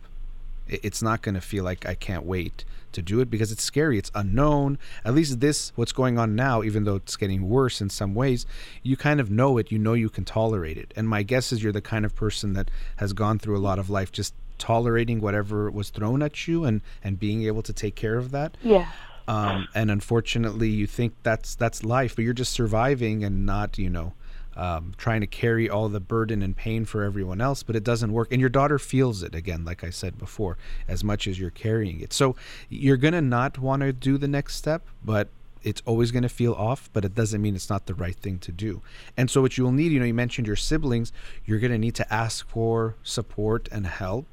It's 0.68 1.02
not 1.02 1.22
going 1.22 1.34
to 1.34 1.40
feel 1.40 1.64
like 1.64 1.86
I 1.86 1.94
can't 1.94 2.24
wait 2.24 2.64
to 2.92 3.02
do 3.02 3.20
it 3.20 3.30
because 3.30 3.52
it's 3.52 3.62
scary. 3.62 3.98
It's 3.98 4.10
unknown. 4.14 4.78
At 5.04 5.14
least 5.14 5.40
this, 5.40 5.72
what's 5.74 5.92
going 5.92 6.18
on 6.18 6.34
now, 6.34 6.62
even 6.62 6.84
though 6.84 6.96
it's 6.96 7.16
getting 7.16 7.48
worse 7.48 7.80
in 7.80 7.90
some 7.90 8.14
ways, 8.14 8.46
you 8.82 8.96
kind 8.96 9.20
of 9.20 9.30
know 9.30 9.58
it. 9.58 9.70
You 9.70 9.78
know 9.78 9.94
you 9.94 10.10
can 10.10 10.24
tolerate 10.24 10.76
it. 10.76 10.92
And 10.96 11.08
my 11.08 11.22
guess 11.22 11.52
is 11.52 11.62
you're 11.62 11.72
the 11.72 11.80
kind 11.80 12.04
of 12.04 12.14
person 12.14 12.52
that 12.54 12.70
has 12.96 13.12
gone 13.12 13.38
through 13.38 13.56
a 13.56 13.60
lot 13.60 13.78
of 13.78 13.90
life 13.90 14.12
just 14.12 14.34
tolerating 14.58 15.20
whatever 15.20 15.70
was 15.70 15.90
thrown 15.90 16.20
at 16.20 16.48
you 16.48 16.64
and 16.64 16.80
and 17.04 17.18
being 17.18 17.44
able 17.44 17.62
to 17.62 17.72
take 17.72 17.94
care 17.94 18.16
of 18.16 18.32
that. 18.32 18.56
Yeah. 18.62 18.88
Um, 19.28 19.68
and 19.74 19.90
unfortunately, 19.90 20.70
you 20.70 20.86
think 20.86 21.14
that's 21.22 21.54
that's 21.54 21.84
life, 21.84 22.16
but 22.16 22.24
you're 22.24 22.32
just 22.32 22.52
surviving 22.52 23.22
and 23.24 23.44
not, 23.44 23.78
you 23.78 23.90
know, 23.90 24.14
um, 24.58 24.92
trying 24.98 25.20
to 25.20 25.26
carry 25.26 25.70
all 25.70 25.88
the 25.88 26.00
burden 26.00 26.42
and 26.42 26.56
pain 26.56 26.84
for 26.84 27.04
everyone 27.04 27.40
else, 27.40 27.62
but 27.62 27.76
it 27.76 27.84
doesn't 27.84 28.12
work. 28.12 28.28
And 28.32 28.40
your 28.40 28.50
daughter 28.50 28.78
feels 28.78 29.22
it 29.22 29.34
again, 29.34 29.64
like 29.64 29.84
I 29.84 29.90
said 29.90 30.18
before, 30.18 30.58
as 30.88 31.04
much 31.04 31.26
as 31.26 31.38
you're 31.38 31.50
carrying 31.50 32.00
it. 32.00 32.12
So 32.12 32.34
you're 32.68 32.96
going 32.96 33.14
to 33.14 33.22
not 33.22 33.58
want 33.58 33.82
to 33.82 33.92
do 33.92 34.18
the 34.18 34.28
next 34.28 34.56
step, 34.56 34.82
but 35.04 35.28
it's 35.62 35.82
always 35.86 36.10
going 36.10 36.22
to 36.24 36.28
feel 36.28 36.52
off, 36.54 36.90
but 36.92 37.04
it 37.04 37.14
doesn't 37.14 37.40
mean 37.40 37.54
it's 37.54 37.70
not 37.70 37.86
the 37.86 37.94
right 37.94 38.16
thing 38.16 38.38
to 38.40 38.52
do. 38.52 38.82
And 39.16 39.30
so, 39.30 39.40
what 39.40 39.58
you'll 39.58 39.72
need, 39.72 39.92
you 39.92 39.98
know, 39.98 40.06
you 40.06 40.14
mentioned 40.14 40.46
your 40.46 40.56
siblings, 40.56 41.12
you're 41.44 41.58
going 41.58 41.72
to 41.72 41.78
need 41.78 41.94
to 41.96 42.12
ask 42.12 42.48
for 42.48 42.94
support 43.02 43.68
and 43.72 43.86
help 43.86 44.26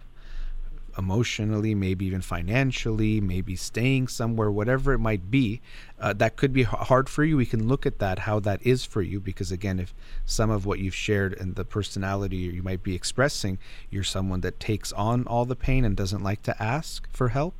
emotionally, 0.97 1.75
maybe 1.75 2.05
even 2.05 2.21
financially, 2.21 3.19
maybe 3.19 3.55
staying 3.55 4.07
somewhere, 4.07 4.51
whatever 4.51 4.93
it 4.93 4.99
might 4.99 5.29
be, 5.29 5.61
uh, 5.99 6.13
that 6.13 6.35
could 6.35 6.53
be 6.53 6.63
hard 6.63 7.09
for 7.09 7.23
you. 7.23 7.37
We 7.37 7.45
can 7.45 7.67
look 7.67 7.85
at 7.85 7.99
that, 7.99 8.19
how 8.19 8.39
that 8.41 8.65
is 8.65 8.85
for 8.85 9.01
you, 9.01 9.19
because 9.19 9.51
again, 9.51 9.79
if 9.79 9.93
some 10.25 10.49
of 10.49 10.65
what 10.65 10.79
you've 10.79 10.95
shared 10.95 11.33
and 11.33 11.55
the 11.55 11.65
personality 11.65 12.37
you 12.37 12.63
might 12.63 12.83
be 12.83 12.95
expressing, 12.95 13.57
you're 13.89 14.03
someone 14.03 14.41
that 14.41 14.59
takes 14.59 14.91
on 14.93 15.25
all 15.27 15.45
the 15.45 15.55
pain 15.55 15.85
and 15.85 15.95
doesn't 15.95 16.23
like 16.23 16.41
to 16.43 16.61
ask 16.61 17.07
for 17.11 17.29
help, 17.29 17.55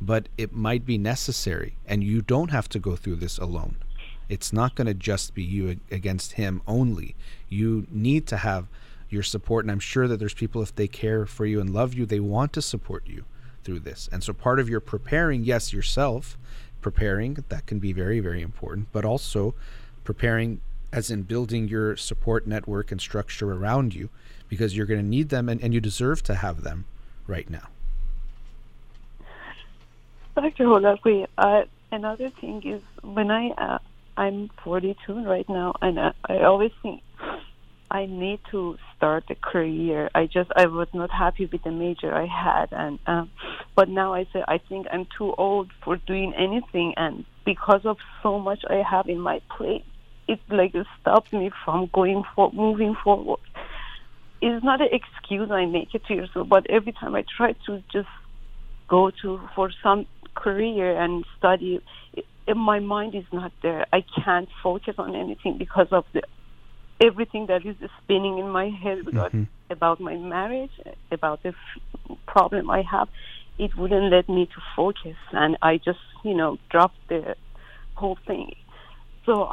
but 0.00 0.28
it 0.36 0.52
might 0.52 0.84
be 0.84 0.98
necessary, 0.98 1.76
and 1.86 2.04
you 2.04 2.22
don't 2.22 2.50
have 2.50 2.68
to 2.68 2.78
go 2.78 2.96
through 2.96 3.16
this 3.16 3.38
alone. 3.38 3.76
It's 4.28 4.52
not 4.52 4.74
going 4.74 4.88
to 4.88 4.94
just 4.94 5.34
be 5.34 5.42
you 5.42 5.78
against 5.90 6.32
him 6.32 6.60
only. 6.66 7.14
You 7.48 7.86
need 7.90 8.26
to 8.26 8.38
have 8.38 8.66
your 9.08 9.22
support. 9.22 9.64
And 9.64 9.70
I'm 9.70 9.80
sure 9.80 10.08
that 10.08 10.18
there's 10.18 10.34
people, 10.34 10.62
if 10.62 10.74
they 10.74 10.88
care 10.88 11.26
for 11.26 11.46
you 11.46 11.60
and 11.60 11.70
love 11.70 11.94
you, 11.94 12.06
they 12.06 12.20
want 12.20 12.52
to 12.54 12.62
support 12.62 13.06
you 13.06 13.24
through 13.64 13.80
this. 13.80 14.08
And 14.12 14.22
so 14.22 14.32
part 14.32 14.60
of 14.60 14.68
your 14.68 14.80
preparing, 14.80 15.44
yes, 15.44 15.72
yourself 15.72 16.38
preparing, 16.80 17.44
that 17.48 17.66
can 17.66 17.78
be 17.78 17.92
very, 17.92 18.20
very 18.20 18.42
important, 18.42 18.88
but 18.92 19.04
also 19.04 19.54
preparing 20.04 20.60
as 20.92 21.10
in 21.10 21.22
building 21.22 21.68
your 21.68 21.96
support 21.96 22.46
network 22.46 22.92
and 22.92 23.00
structure 23.00 23.52
around 23.52 23.94
you 23.94 24.08
because 24.48 24.76
you're 24.76 24.86
going 24.86 25.00
to 25.00 25.06
need 25.06 25.28
them 25.28 25.48
and, 25.48 25.60
and 25.60 25.74
you 25.74 25.80
deserve 25.80 26.22
to 26.22 26.36
have 26.36 26.62
them 26.62 26.84
right 27.26 27.50
now. 27.50 27.68
Dr. 30.36 30.64
Holakouee, 30.64 31.26
uh, 31.38 31.62
another 31.90 32.30
thing 32.40 32.62
is 32.62 32.82
when 33.02 33.30
I 33.30 33.48
uh, 33.50 33.78
I'm 34.16 34.50
42 34.64 35.24
right 35.24 35.48
now, 35.48 35.74
and 35.82 35.98
I, 35.98 36.12
I 36.28 36.38
always 36.42 36.72
think 36.82 37.02
I 37.90 38.06
need 38.06 38.40
to 38.50 38.76
start 38.96 39.24
a 39.30 39.34
career. 39.34 40.10
I 40.14 40.26
just 40.26 40.50
I 40.56 40.66
was 40.66 40.88
not 40.92 41.10
happy 41.10 41.48
with 41.50 41.62
the 41.62 41.70
major 41.70 42.12
I 42.12 42.26
had, 42.26 42.66
and 42.72 42.98
um, 43.06 43.30
but 43.76 43.88
now 43.88 44.14
I 44.14 44.24
say 44.32 44.42
I 44.46 44.58
think 44.58 44.86
I'm 44.92 45.06
too 45.16 45.34
old 45.38 45.70
for 45.84 45.96
doing 45.96 46.34
anything, 46.36 46.94
and 46.96 47.24
because 47.44 47.82
of 47.84 47.98
so 48.22 48.38
much 48.38 48.60
I 48.68 48.82
have 48.88 49.08
in 49.08 49.20
my 49.20 49.40
plate, 49.56 49.84
it 50.26 50.40
like 50.48 50.74
stops 51.00 51.32
me 51.32 51.50
from 51.64 51.88
going 51.92 52.24
for 52.34 52.50
moving 52.52 52.96
forward. 53.04 53.40
it's 54.42 54.64
not 54.64 54.80
an 54.80 54.88
excuse 54.90 55.50
I 55.50 55.66
make 55.66 55.94
it 55.94 56.04
to 56.06 56.14
yourself, 56.14 56.48
but 56.48 56.68
every 56.68 56.92
time 56.92 57.14
I 57.14 57.24
try 57.36 57.54
to 57.66 57.82
just 57.92 58.08
go 58.88 59.10
to 59.22 59.40
for 59.54 59.70
some 59.82 60.06
career 60.34 61.00
and 61.00 61.24
study, 61.38 61.80
it, 62.14 62.24
my 62.56 62.80
mind 62.80 63.14
is 63.14 63.24
not 63.32 63.52
there. 63.62 63.86
I 63.92 64.04
can't 64.24 64.48
focus 64.62 64.94
on 64.98 65.14
anything 65.14 65.56
because 65.58 65.88
of 65.92 66.04
the 66.12 66.22
everything 67.00 67.46
that 67.46 67.64
is 67.64 67.76
spinning 68.02 68.38
in 68.38 68.48
my 68.48 68.70
head 68.70 69.00
about, 69.06 69.32
mm-hmm. 69.32 69.44
about 69.70 70.00
my 70.00 70.16
marriage, 70.16 70.70
about 71.10 71.42
the 71.42 71.50
f- 71.50 72.18
problem 72.26 72.70
I 72.70 72.82
have. 72.82 73.08
It 73.58 73.76
wouldn't 73.76 74.10
let 74.10 74.28
me 74.28 74.46
to 74.46 74.60
focus, 74.74 75.16
and 75.32 75.56
I 75.62 75.78
just, 75.78 76.00
you 76.22 76.34
know, 76.34 76.58
dropped 76.68 76.98
the 77.08 77.36
whole 77.94 78.18
thing. 78.26 78.54
So 79.24 79.50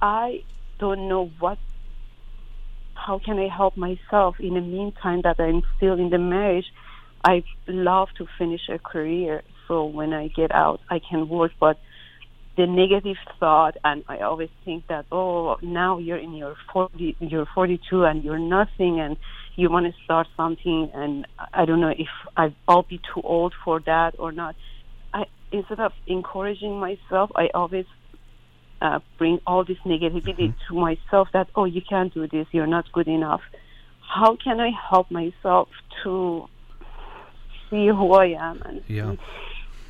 I 0.00 0.44
don't 0.78 1.08
know 1.08 1.30
what. 1.38 1.58
How 2.94 3.18
can 3.18 3.38
I 3.38 3.48
help 3.48 3.76
myself 3.76 4.38
in 4.40 4.54
the 4.54 4.60
meantime 4.60 5.22
that 5.22 5.40
I'm 5.40 5.62
still 5.76 5.94
in 5.94 6.10
the 6.10 6.18
marriage? 6.18 6.70
I 7.24 7.44
love 7.66 8.08
to 8.18 8.26
finish 8.38 8.68
a 8.68 8.78
career, 8.78 9.42
so 9.66 9.84
when 9.84 10.12
I 10.12 10.28
get 10.28 10.52
out, 10.54 10.80
I 10.88 11.00
can 11.00 11.28
work, 11.28 11.52
but 11.58 11.78
the 12.60 12.66
negative 12.66 13.16
thought 13.38 13.74
and 13.84 14.04
i 14.06 14.18
always 14.18 14.50
think 14.66 14.86
that 14.88 15.06
oh 15.10 15.56
now 15.62 15.96
you're 15.98 16.18
in 16.18 16.34
your 16.34 16.54
40 16.72 17.16
you're 17.20 17.46
42 17.54 18.04
and 18.04 18.22
you're 18.22 18.38
nothing 18.38 19.00
and 19.00 19.16
you 19.56 19.70
want 19.70 19.86
to 19.86 19.94
start 20.04 20.26
something 20.36 20.90
and 20.92 21.26
i 21.54 21.64
don't 21.64 21.80
know 21.80 21.94
if 22.06 22.12
i'll 22.68 22.82
be 22.82 22.98
too 22.98 23.22
old 23.24 23.54
for 23.64 23.80
that 23.80 24.14
or 24.18 24.30
not. 24.30 24.54
I 25.14 25.24
instead 25.50 25.80
of 25.80 25.92
encouraging 26.06 26.78
myself 26.78 27.30
i 27.34 27.48
always 27.54 27.86
uh, 28.82 28.98
bring 29.16 29.40
all 29.46 29.64
this 29.64 29.78
negativity 29.86 30.48
mm-hmm. 30.48 30.74
to 30.74 30.80
myself 30.88 31.28
that 31.32 31.48
oh 31.54 31.64
you 31.64 31.80
can't 31.80 32.12
do 32.12 32.26
this 32.28 32.46
you're 32.52 32.72
not 32.78 32.92
good 32.92 33.08
enough. 33.08 33.42
How 34.16 34.36
can 34.36 34.60
i 34.60 34.70
help 34.90 35.10
myself 35.10 35.68
to 36.02 36.46
see 37.70 37.86
who 37.88 38.12
i 38.12 38.26
am 38.48 38.60
and 38.66 38.82
yeah 38.86 39.14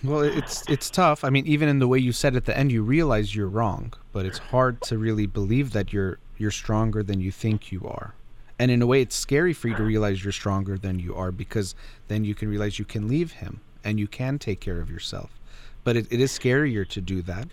well, 0.02 0.20
it's 0.20 0.68
it's 0.68 0.90
tough. 0.90 1.24
I 1.24 1.30
mean, 1.30 1.46
even 1.46 1.68
in 1.68 1.78
the 1.78 1.88
way 1.88 1.98
you 1.98 2.12
said 2.12 2.36
at 2.36 2.44
the 2.44 2.56
end, 2.56 2.72
you 2.72 2.82
realize 2.82 3.34
you're 3.34 3.48
wrong, 3.48 3.92
but 4.12 4.26
it's 4.26 4.38
hard 4.38 4.80
to 4.82 4.98
really 4.98 5.26
believe 5.26 5.72
that 5.72 5.92
you're 5.92 6.18
you're 6.38 6.50
stronger 6.50 7.02
than 7.02 7.20
you 7.20 7.30
think 7.30 7.70
you 7.70 7.86
are. 7.86 8.14
And 8.58 8.70
in 8.70 8.82
a 8.82 8.86
way, 8.86 9.00
it's 9.00 9.16
scary 9.16 9.52
for 9.52 9.68
you 9.68 9.76
to 9.76 9.82
realize 9.82 10.22
you're 10.22 10.32
stronger 10.32 10.76
than 10.76 10.98
you 10.98 11.14
are 11.14 11.32
because 11.32 11.74
then 12.08 12.24
you 12.24 12.34
can 12.34 12.48
realize 12.48 12.78
you 12.78 12.84
can 12.84 13.08
leave 13.08 13.32
him 13.32 13.60
and 13.84 13.98
you 13.98 14.06
can 14.06 14.38
take 14.38 14.60
care 14.60 14.80
of 14.80 14.90
yourself. 14.90 15.38
But 15.82 15.96
it, 15.96 16.06
it 16.10 16.20
is 16.20 16.30
scarier 16.30 16.86
to 16.88 17.00
do 17.00 17.22
that. 17.22 17.48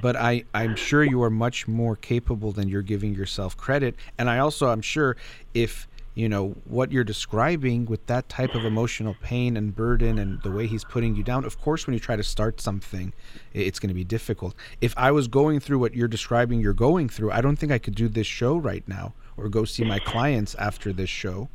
But 0.00 0.16
I, 0.16 0.44
I'm 0.54 0.76
sure 0.76 1.04
you 1.04 1.22
are 1.22 1.30
much 1.30 1.68
more 1.68 1.96
capable 1.96 2.52
than 2.52 2.68
you're 2.68 2.82
giving 2.82 3.14
yourself 3.14 3.56
credit. 3.56 3.96
And 4.18 4.30
I 4.30 4.38
also, 4.38 4.68
I'm 4.68 4.82
sure 4.82 5.16
if 5.52 5.86
you 6.16 6.30
know 6.30 6.56
what 6.64 6.90
you're 6.90 7.04
describing 7.04 7.84
with 7.84 8.04
that 8.06 8.26
type 8.30 8.54
of 8.54 8.64
emotional 8.64 9.14
pain 9.22 9.54
and 9.54 9.76
burden 9.76 10.18
and 10.18 10.42
the 10.42 10.50
way 10.50 10.66
he's 10.66 10.82
putting 10.82 11.14
you 11.14 11.22
down 11.22 11.44
of 11.44 11.60
course 11.60 11.86
when 11.86 11.92
you 11.92 12.00
try 12.00 12.16
to 12.16 12.22
start 12.22 12.58
something 12.60 13.12
it's 13.52 13.78
going 13.78 13.88
to 13.88 13.94
be 13.94 14.02
difficult. 14.02 14.54
If 14.80 14.94
i 14.96 15.12
was 15.12 15.28
going 15.28 15.60
through 15.60 15.78
what 15.78 15.94
you're 15.94 16.08
describing 16.08 16.58
you're 16.58 16.72
going 16.72 17.08
through 17.10 17.30
i 17.30 17.40
don't 17.40 17.56
think 17.56 17.70
i 17.70 17.78
could 17.78 17.94
do 17.94 18.08
this 18.08 18.26
show 18.26 18.56
right 18.56 18.86
now 18.88 19.12
or 19.36 19.48
go 19.50 19.64
see 19.64 19.84
my 19.84 19.98
clients 20.00 20.54
after 20.56 20.92
this 20.92 21.10
show 21.10 21.48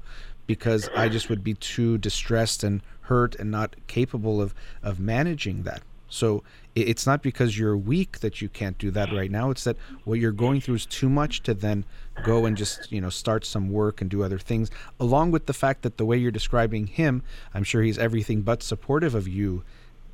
because 0.45 0.87
i 0.95 1.09
just 1.09 1.27
would 1.27 1.43
be 1.43 1.55
too 1.55 1.97
distressed 1.97 2.63
and 2.63 2.81
hurt 3.01 3.35
and 3.35 3.49
not 3.49 3.75
capable 3.87 4.39
of 4.39 4.53
of 4.83 4.99
managing 4.99 5.63
that 5.63 5.81
so 6.11 6.43
it's 6.75 7.07
not 7.07 7.23
because 7.23 7.57
you're 7.57 7.77
weak 7.77 8.19
that 8.19 8.41
you 8.41 8.49
can't 8.49 8.77
do 8.77 8.91
that 8.91 9.11
right 9.13 9.31
now. 9.31 9.49
It's 9.49 9.63
that 9.63 9.77
what 10.03 10.19
you're 10.19 10.31
going 10.33 10.61
through 10.61 10.75
is 10.75 10.85
too 10.85 11.09
much 11.09 11.41
to 11.43 11.53
then 11.53 11.85
go 12.23 12.45
and 12.45 12.55
just, 12.57 12.91
you 12.91 12.99
know, 12.99 13.09
start 13.09 13.45
some 13.45 13.69
work 13.69 14.01
and 14.01 14.09
do 14.09 14.21
other 14.21 14.37
things. 14.37 14.69
Along 14.99 15.31
with 15.31 15.45
the 15.45 15.53
fact 15.53 15.81
that 15.83 15.97
the 15.97 16.05
way 16.05 16.17
you're 16.17 16.31
describing 16.31 16.87
him, 16.87 17.23
I'm 17.53 17.63
sure 17.63 17.81
he's 17.81 17.97
everything 17.97 18.41
but 18.41 18.61
supportive 18.61 19.15
of 19.15 19.27
you, 19.27 19.63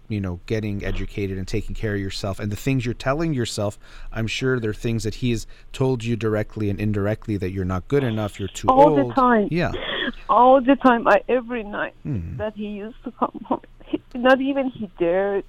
you 0.07 0.21
know, 0.21 0.39
getting 0.45 0.85
educated 0.85 1.37
and 1.37 1.47
taking 1.47 1.75
care 1.75 1.95
of 1.95 1.99
yourself. 1.99 2.39
And 2.39 2.51
the 2.51 2.55
things 2.55 2.85
you're 2.85 2.93
telling 2.93 3.33
yourself, 3.33 3.79
I'm 4.11 4.27
sure 4.27 4.59
they're 4.59 4.75
things 4.75 5.03
that 5.03 5.15
he 5.15 5.31
has 5.31 5.47
told 5.73 6.03
you 6.03 6.15
directly 6.15 6.69
and 6.69 6.79
indirectly 6.79 7.37
that 7.37 7.49
you're 7.49 7.65
not 7.65 7.87
good 7.87 8.03
enough, 8.03 8.39
you're 8.39 8.49
too 8.49 8.67
All 8.67 8.89
old. 8.89 8.99
All 8.99 9.07
the 9.07 9.13
time. 9.13 9.47
Yeah. 9.49 9.71
All 10.29 10.61
the 10.61 10.75
time. 10.75 11.07
I, 11.07 11.23
every 11.27 11.63
night 11.63 11.95
mm. 12.05 12.37
that 12.37 12.55
he 12.55 12.67
used 12.67 13.03
to 13.03 13.11
come 13.11 13.45
home. 13.45 13.61
He, 13.85 14.01
not 14.15 14.41
even 14.41 14.69
he 14.69 14.89
dared 14.99 15.45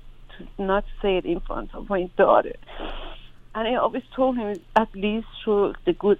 not 0.58 0.84
say 1.02 1.18
it 1.18 1.24
in 1.24 1.40
front 1.40 1.74
of 1.74 1.88
my 1.88 2.10
daughter. 2.16 2.54
And 3.54 3.68
I 3.68 3.74
always 3.76 4.02
told 4.14 4.36
him 4.36 4.60
at 4.76 4.88
least 4.94 5.26
show 5.44 5.72
the 5.86 5.92
good, 5.92 6.18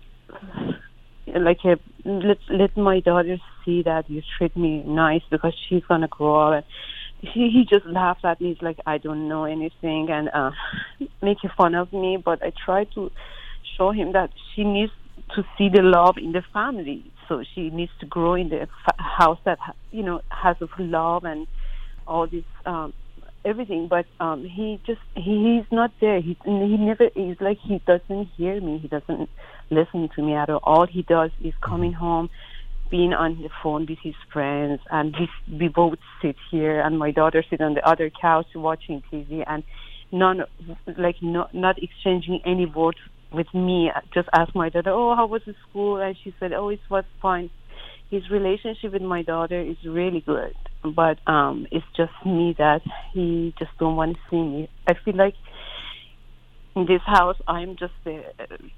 like 1.26 1.58
a, 1.64 1.76
let 2.04 2.38
let 2.48 2.76
my 2.76 3.00
daughter 3.00 3.36
see 3.64 3.82
that 3.82 4.08
you 4.08 4.22
treat 4.36 4.56
me 4.56 4.82
nice 4.84 5.22
because 5.30 5.54
she's 5.68 5.82
gonna 5.88 6.08
grow 6.08 6.48
up. 6.48 6.54
And 6.54 6.64
he 7.32 7.50
he 7.50 7.64
just 7.64 7.86
laughed 7.86 8.24
at 8.24 8.40
me. 8.40 8.48
He's 8.54 8.62
like 8.62 8.78
I 8.86 8.98
don't 8.98 9.28
know 9.28 9.44
anything 9.44 10.08
and 10.10 10.30
uh, 10.32 10.50
making 11.22 11.50
fun 11.56 11.74
of 11.74 11.92
me. 11.92 12.18
But 12.22 12.42
I 12.42 12.52
try 12.64 12.84
to 12.94 13.10
show 13.76 13.92
him 13.92 14.12
that 14.12 14.30
she 14.54 14.64
needs 14.64 14.92
to 15.34 15.44
see 15.56 15.68
the 15.68 15.82
love 15.82 16.16
in 16.16 16.32
the 16.32 16.42
family. 16.52 17.04
So 17.28 17.44
she 17.54 17.70
needs 17.70 17.92
to 18.00 18.06
grow 18.06 18.34
in 18.34 18.48
the 18.48 18.66
fa- 18.84 19.02
house 19.02 19.38
that 19.44 19.58
you 19.90 20.02
know 20.02 20.22
has 20.30 20.56
of 20.60 20.70
love 20.78 21.24
and 21.24 21.46
all 22.06 22.26
this 22.26 22.44
um, 22.64 22.94
everything, 23.44 23.88
but 23.88 24.06
um, 24.20 24.44
he 24.44 24.80
just 24.86 25.00
he, 25.14 25.60
he's 25.60 25.72
not 25.72 25.92
there. 26.00 26.20
He 26.20 26.36
he 26.44 26.76
never. 26.76 27.10
He's 27.14 27.40
like 27.40 27.58
he 27.62 27.80
doesn't 27.86 28.28
hear 28.36 28.60
me. 28.60 28.78
He 28.78 28.88
doesn't 28.88 29.28
listen 29.70 30.08
to 30.16 30.22
me 30.22 30.34
at 30.34 30.50
all. 30.50 30.60
All 30.62 30.86
he 30.86 31.02
does 31.02 31.30
is 31.42 31.54
coming 31.62 31.92
mm-hmm. 31.92 32.00
home, 32.00 32.30
being 32.90 33.12
on 33.12 33.40
the 33.42 33.50
phone 33.62 33.86
with 33.88 33.98
his 34.02 34.14
friends, 34.32 34.80
and 34.90 35.14
we 35.18 35.56
we 35.58 35.68
both 35.68 35.98
sit 36.22 36.36
here, 36.50 36.80
and 36.80 36.98
my 36.98 37.10
daughter 37.10 37.44
sit 37.48 37.60
on 37.60 37.74
the 37.74 37.88
other 37.88 38.10
couch 38.10 38.46
watching 38.54 39.02
TV, 39.12 39.44
and 39.46 39.62
none 40.12 40.44
like 40.96 41.16
not 41.22 41.54
not 41.54 41.76
exchanging 41.82 42.40
any 42.44 42.66
words 42.66 42.98
with 43.32 43.52
me. 43.54 43.90
Just 44.14 44.28
ask 44.32 44.54
my 44.54 44.68
daughter, 44.68 44.90
"Oh, 44.90 45.14
how 45.14 45.26
was 45.26 45.42
the 45.46 45.54
school?" 45.68 45.96
And 45.96 46.16
she 46.22 46.34
said, 46.40 46.52
"Oh, 46.52 46.68
it 46.68 46.80
was 46.90 47.04
fine." 47.22 47.50
His 48.10 48.30
relationship 48.30 48.94
with 48.94 49.02
my 49.02 49.22
daughter 49.22 49.60
is 49.60 49.76
really 49.84 50.22
good 50.22 50.54
but 50.82 51.18
um, 51.26 51.66
it's 51.70 51.86
just 51.96 52.12
me 52.24 52.54
that 52.58 52.82
he 53.12 53.54
just 53.58 53.70
don't 53.78 53.96
want 53.96 54.16
to 54.16 54.20
see 54.30 54.42
me. 54.42 54.68
I 54.86 54.94
feel 54.94 55.16
like 55.16 55.34
in 56.76 56.86
this 56.86 57.02
house 57.04 57.36
I'm 57.46 57.76
just 57.76 57.94
a 58.06 58.22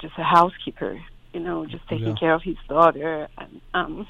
just 0.01 0.14
a 0.18 0.24
housekeeper, 0.24 1.01
you 1.32 1.40
know, 1.40 1.66
just 1.66 1.86
taking 1.88 2.09
yeah. 2.09 2.14
care 2.14 2.34
of 2.34 2.42
his 2.42 2.57
daughter 2.68 3.28
and 3.36 3.61
um, 3.74 4.07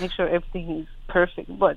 make 0.00 0.12
sure 0.12 0.28
everything 0.28 0.80
is 0.80 0.86
perfect. 1.08 1.58
But 1.58 1.76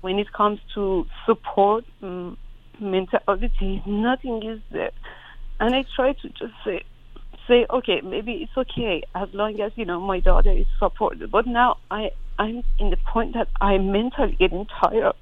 when 0.00 0.18
it 0.18 0.32
comes 0.32 0.60
to 0.74 1.06
support 1.26 1.84
um, 2.02 2.36
mentality, 2.80 3.82
nothing 3.86 4.42
is 4.44 4.60
there. 4.72 4.90
And 5.60 5.74
I 5.74 5.84
try 5.94 6.14
to 6.14 6.28
just 6.30 6.54
say, 6.64 6.82
say, 7.46 7.66
okay, 7.68 8.00
maybe 8.02 8.32
it's 8.32 8.56
okay 8.56 9.02
as 9.14 9.28
long 9.32 9.60
as 9.60 9.72
you 9.76 9.84
know 9.84 10.00
my 10.00 10.20
daughter 10.20 10.50
is 10.52 10.66
supported. 10.78 11.30
But 11.30 11.46
now 11.46 11.76
I 11.90 12.10
I'm 12.40 12.64
in 12.78 12.90
the 12.90 12.96
point 13.12 13.34
that 13.34 13.48
I'm 13.60 13.92
mentally 13.92 14.34
getting 14.38 14.66
tired. 14.80 15.12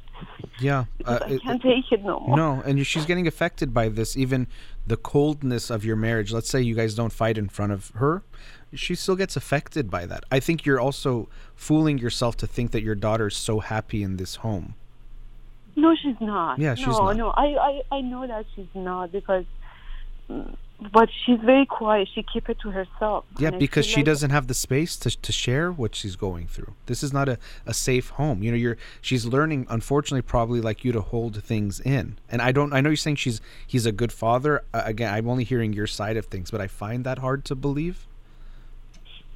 Yeah, 0.60 0.86
uh, 1.04 1.18
I 1.22 1.38
can't 1.38 1.64
it, 1.64 1.68
take 1.68 1.92
it 1.92 2.04
no 2.04 2.20
more. 2.20 2.36
No, 2.36 2.62
and 2.64 2.84
she's 2.86 3.06
getting 3.06 3.26
affected 3.26 3.74
by 3.74 3.88
this. 3.88 4.16
Even 4.16 4.46
the 4.86 4.96
coldness 4.96 5.68
of 5.68 5.84
your 5.84 5.96
marriage. 5.96 6.32
Let's 6.32 6.48
say 6.48 6.60
you 6.60 6.74
guys 6.74 6.94
don't 6.94 7.12
fight 7.12 7.36
in 7.36 7.48
front 7.48 7.72
of 7.72 7.90
her, 7.96 8.22
she 8.74 8.94
still 8.94 9.16
gets 9.16 9.36
affected 9.36 9.90
by 9.90 10.06
that. 10.06 10.24
I 10.30 10.40
think 10.40 10.64
you're 10.64 10.80
also 10.80 11.28
fooling 11.54 11.98
yourself 11.98 12.36
to 12.38 12.46
think 12.46 12.70
that 12.70 12.82
your 12.82 12.94
daughter's 12.94 13.36
so 13.36 13.60
happy 13.60 14.02
in 14.02 14.16
this 14.16 14.36
home. 14.36 14.74
No, 15.76 15.94
she's 16.00 16.20
not. 16.20 16.58
Yeah, 16.58 16.74
she's 16.74 16.86
no, 16.86 17.12
not. 17.12 17.16
No, 17.16 17.30
I, 17.30 17.80
I, 17.90 17.96
I 17.96 18.00
know 18.00 18.26
that 18.26 18.46
she's 18.54 18.66
not 18.74 19.12
because 19.12 19.44
mm, 20.28 20.56
but 20.92 21.08
she's 21.24 21.40
very 21.40 21.66
quiet. 21.66 22.08
She 22.14 22.22
keep 22.22 22.48
it 22.48 22.60
to 22.60 22.70
herself. 22.70 23.24
Yeah, 23.38 23.50
because 23.50 23.84
she 23.84 23.96
like 23.96 24.06
doesn't 24.06 24.30
have 24.30 24.46
the 24.46 24.54
space 24.54 24.96
to, 24.98 25.10
to 25.10 25.32
share 25.32 25.72
what 25.72 25.96
she's 25.96 26.14
going 26.14 26.46
through. 26.46 26.74
This 26.86 27.02
is 27.02 27.12
not 27.12 27.28
a, 27.28 27.38
a 27.66 27.74
safe 27.74 28.10
home. 28.10 28.42
You 28.42 28.52
know, 28.52 28.56
you're 28.56 28.76
she's 29.00 29.26
learning, 29.26 29.66
unfortunately, 29.68 30.22
probably 30.22 30.60
like 30.60 30.84
you 30.84 30.92
to 30.92 31.00
hold 31.00 31.42
things 31.42 31.80
in. 31.80 32.18
And 32.28 32.40
I 32.40 32.52
don't. 32.52 32.72
I 32.72 32.80
know 32.80 32.90
you're 32.90 32.96
saying 32.96 33.16
she's 33.16 33.40
he's 33.66 33.86
a 33.86 33.92
good 33.92 34.12
father. 34.12 34.62
Uh, 34.72 34.82
again, 34.84 35.12
I'm 35.12 35.28
only 35.28 35.44
hearing 35.44 35.72
your 35.72 35.88
side 35.88 36.16
of 36.16 36.26
things, 36.26 36.50
but 36.50 36.60
I 36.60 36.68
find 36.68 37.04
that 37.04 37.18
hard 37.18 37.44
to 37.46 37.56
believe. 37.56 38.06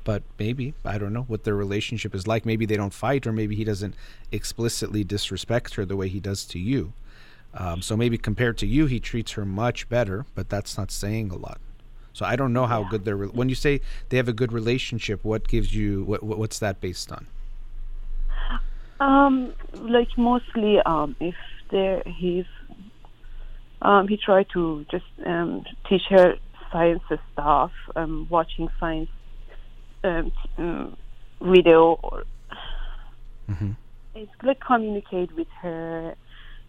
But 0.05 0.23
maybe 0.39 0.75
I 0.85 0.99
don't 0.99 1.13
know 1.13 1.23
what 1.23 1.45
their 1.45 1.55
relationship 1.55 2.15
is 2.15 2.27
like. 2.27 2.47
Maybe 2.47 2.67
they 2.67 2.77
don't 2.77 2.95
fight, 2.95 3.27
or 3.27 3.33
maybe 3.33 3.57
he 3.57 3.65
doesn't 3.65 3.95
explicitly 4.31 5.03
disrespect 5.05 5.75
her 5.75 5.85
the 5.85 5.97
way 5.97 6.09
he 6.09 6.21
does 6.21 6.45
to 6.47 6.59
you. 6.59 6.93
Um, 7.55 7.83
so 7.83 7.97
maybe 7.97 8.17
compared 8.17 8.57
to 8.59 8.67
you, 8.67 8.87
he 8.87 8.99
treats 8.99 9.33
her 9.33 9.45
much 9.45 9.89
better, 9.89 10.25
but 10.35 10.49
that's 10.49 10.79
not 10.79 10.91
saying 10.91 11.31
a 11.31 11.37
lot. 11.37 11.61
So 12.15 12.25
I 12.25 12.37
don't 12.37 12.53
know 12.53 12.67
how 12.67 12.83
yeah. 12.83 12.89
good 12.91 13.05
they're. 13.05 13.17
Re- 13.17 13.29
when 13.29 13.49
you 13.49 13.55
say 13.55 13.81
they 14.09 14.17
have 14.17 14.29
a 14.29 14.33
good 14.33 14.53
relationship, 14.53 15.25
what 15.25 15.49
gives 15.49 15.75
you 15.75 16.05
what, 16.05 16.23
what's 16.23 16.59
that 16.61 16.81
based 16.81 17.11
on? 17.13 17.27
Um, 19.01 19.53
like 19.75 20.09
mostly, 20.17 20.79
um, 20.81 21.17
if 21.21 21.35
there 21.71 22.03
he's, 22.07 22.45
um, 23.81 24.09
he 24.09 24.17
tried 24.17 24.47
to 24.53 24.87
just 24.91 25.05
um, 25.27 25.65
teach 25.89 26.03
her 26.11 26.37
science 26.71 27.03
stuff, 27.33 27.73
um, 27.97 28.27
watching 28.31 28.69
science 28.79 29.11
um, 30.05 30.33
um, 30.59 30.97
video 31.41 31.99
or 32.03 32.25
Mm-hmm. 33.51 33.73
It's 34.15 34.31
like 34.43 34.61
communicate 34.61 35.35
with 35.35 35.49
her. 35.61 36.15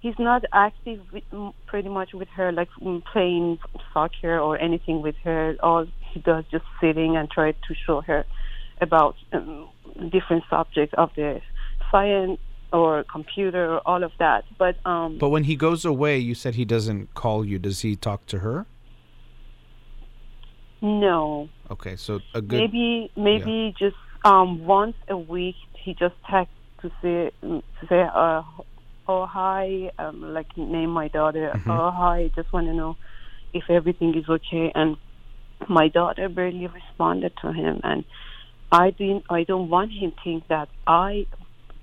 He's 0.04 0.20
not 0.20 0.43
active 0.51 0.99
with, 1.14 1.24
pretty 1.66 1.88
much 1.88 2.14
with 2.14 2.28
her, 2.36 2.51
like 2.51 2.68
playing 3.14 3.58
soccer 3.93 4.38
or 4.38 4.60
anything 4.60 5.01
with 5.01 5.16
her. 5.24 5.56
All 5.64 5.88
he 6.12 6.20
does 6.20 6.43
just 6.51 6.66
sitting 6.82 7.16
and 7.16 7.32
try 7.32 7.54
to 7.54 7.74
show 7.86 8.01
her 8.01 8.26
about 8.82 9.16
um, 9.32 9.70
different 10.12 10.43
subjects 10.49 10.93
of 10.97 11.10
the 11.16 11.39
science 11.89 12.38
or 12.74 13.06
computer 13.06 13.76
or 13.76 13.80
all 13.88 14.04
of 14.04 14.12
that. 14.20 14.43
But 14.58 14.76
um, 14.86 15.20
But 15.20 15.30
when 15.30 15.45
he 15.45 15.56
goes 15.56 15.86
away, 15.86 16.18
you 16.18 16.36
said 16.36 16.56
he 16.56 16.66
doesn't 16.66 17.14
call 17.14 17.45
you. 17.45 17.58
Does 17.58 17.80
he 17.80 17.95
talk 17.95 18.26
to 18.28 18.39
her? 18.39 18.66
no, 20.82 21.47
Okay, 21.72 21.95
so 21.95 22.20
a 22.34 22.41
good. 22.41 22.60
maybe 22.60 23.10
maybe 23.16 23.74
just 23.80 23.95
um 24.26 24.66
once 24.66 24.97
a 25.08 25.18
week 25.18 25.56
he 25.82 25.93
just 25.93 26.16
texts 26.30 26.54
to 26.82 26.91
say 27.01 27.32
to 27.41 27.64
say 27.88 28.01
uh 28.14 28.41
oh 29.08 29.26
hi 29.26 29.91
um 29.99 30.34
like 30.34 30.47
name 30.58 30.89
my 30.89 31.08
daughter 31.08 31.51
Mhm. 31.54 31.70
oh 31.70 31.91
hi 31.91 32.32
just 32.36 32.51
want 32.54 32.68
to 32.68 32.74
know 32.74 32.95
if 33.54 33.70
everything 33.70 34.18
is 34.18 34.28
okay. 34.28 34.72
And 34.74 34.97
my 35.70 35.88
daughter 35.88 36.28
barely 36.28 36.68
responded 36.68 37.34
to 37.41 37.54
him. 37.54 37.80
And 37.84 38.04
I 38.72 38.89
didn't 38.89 39.26
I 39.30 39.43
don't 39.43 39.70
want 39.70 39.91
him 39.91 40.12
to 40.12 40.18
think 40.24 40.47
that 40.47 40.70
I 40.88 41.28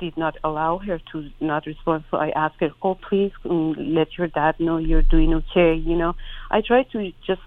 did 0.01 0.16
not 0.16 0.37
allow 0.43 0.79
her 0.79 0.99
to 1.12 1.29
not 1.41 1.66
respond. 1.66 2.05
So 2.11 2.16
I 2.16 2.31
asked 2.31 2.57
her 2.61 2.71
oh 2.83 2.97
please 3.09 3.33
um, 3.49 3.75
let 3.79 4.09
your 4.18 4.27
dad 4.29 4.57
know 4.59 4.79
you're 4.79 5.03
doing 5.03 5.33
okay 5.35 5.75
you 5.75 5.97
know. 5.97 6.14
I 6.51 6.62
try 6.66 6.83
to 6.93 7.12
just 7.27 7.43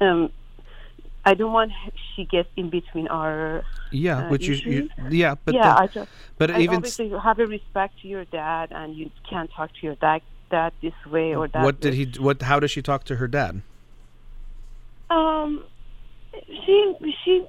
um 0.00 0.30
I 1.28 1.34
don't 1.34 1.52
want 1.52 1.72
she 2.16 2.24
gets 2.24 2.48
in 2.56 2.70
between 2.70 3.06
our 3.08 3.62
yeah, 3.90 4.18
uh, 4.18 4.30
which 4.30 4.48
you, 4.48 4.54
you. 4.54 4.88
Yeah, 5.10 5.34
but 5.44 5.54
yeah. 5.54 5.74
the- 5.74 5.80
I 5.82 5.86
just 5.86 6.10
but 6.38 6.50
and 6.50 6.62
even 6.62 6.76
obviously 6.76 7.08
you 7.08 7.18
have 7.18 7.38
a 7.38 7.46
respect 7.46 8.00
to 8.00 8.08
your 8.08 8.24
dad, 8.24 8.68
and 8.70 8.96
you 8.96 9.10
can't 9.28 9.50
talk 9.54 9.70
to 9.80 9.86
your 9.86 9.96
dad 9.96 10.22
dad 10.50 10.72
this 10.82 10.94
way 11.06 11.34
or 11.34 11.46
that. 11.48 11.62
what 11.62 11.80
did 11.80 11.92
way. 11.92 11.98
he? 11.98 12.04
d- 12.06 12.18
What? 12.18 12.40
How 12.40 12.58
does 12.60 12.70
she 12.70 12.80
talk 12.80 13.04
to 13.04 13.16
her 13.16 13.28
dad? 13.28 13.60
Um, 15.10 15.64
she 16.32 16.76
she 17.24 17.44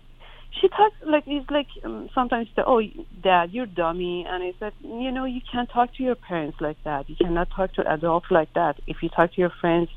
she 0.59 0.67
talks 0.67 0.95
like 1.05 1.23
it's 1.25 1.49
like 1.49 1.67
um, 1.86 2.09
sometimes 2.13 2.47
the 2.57 2.65
oh 2.65 2.82
dad 3.23 3.51
you're 3.53 3.65
dummy, 3.65 4.25
and 4.30 4.43
I 4.43 4.51
said 4.59 4.73
you 4.82 5.11
know 5.11 5.23
you 5.23 5.41
can't 5.49 5.69
talk 5.71 5.95
to 5.95 6.03
your 6.03 6.15
parents 6.15 6.57
like 6.59 6.77
that. 6.84 7.09
You 7.09 7.15
cannot 7.15 7.47
talk 7.55 7.73
to 7.75 7.93
adults 7.93 8.27
like 8.30 8.51
that. 8.55 8.75
If 8.88 8.97
you 9.01 9.07
talk 9.07 9.34
to 9.36 9.41
your 9.41 9.53
friends 9.61 9.89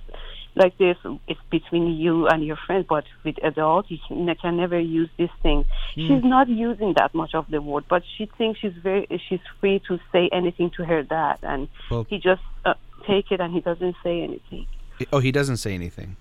like 0.54 0.76
this, 0.78 0.96
it's 1.26 1.40
between 1.50 1.96
you 1.96 2.26
and 2.28 2.44
your 2.44 2.56
friend. 2.66 2.84
But 2.88 3.04
with 3.24 3.36
adults, 3.42 3.90
you 3.90 3.98
can, 4.06 4.34
can 4.40 4.56
never 4.56 4.78
use 4.78 5.08
this 5.16 5.30
thing. 5.42 5.64
She's 5.94 6.24
not 6.24 6.48
using 6.48 6.94
that 6.96 7.14
much 7.14 7.34
of 7.34 7.46
the 7.50 7.60
word, 7.60 7.84
but 7.88 8.02
she 8.16 8.26
thinks 8.38 8.60
she's 8.60 8.72
very 8.82 9.06
she's 9.28 9.40
free 9.60 9.80
to 9.88 9.98
say 10.12 10.28
anything 10.32 10.70
to 10.76 10.84
her 10.84 11.02
dad, 11.02 11.38
and 11.42 11.68
Well- 11.90 12.06
he 12.08 12.18
just 12.18 12.42
uh, 12.64 12.74
take 13.06 13.30
it 13.32 13.40
and 13.40 13.52
he 13.52 13.60
doesn't 13.60 13.96
say 14.02 14.22
anything. 14.22 14.66
Oh, 15.12 15.18
he 15.18 15.32
doesn't 15.32 15.56
say 15.56 15.74
anything. 15.74 16.16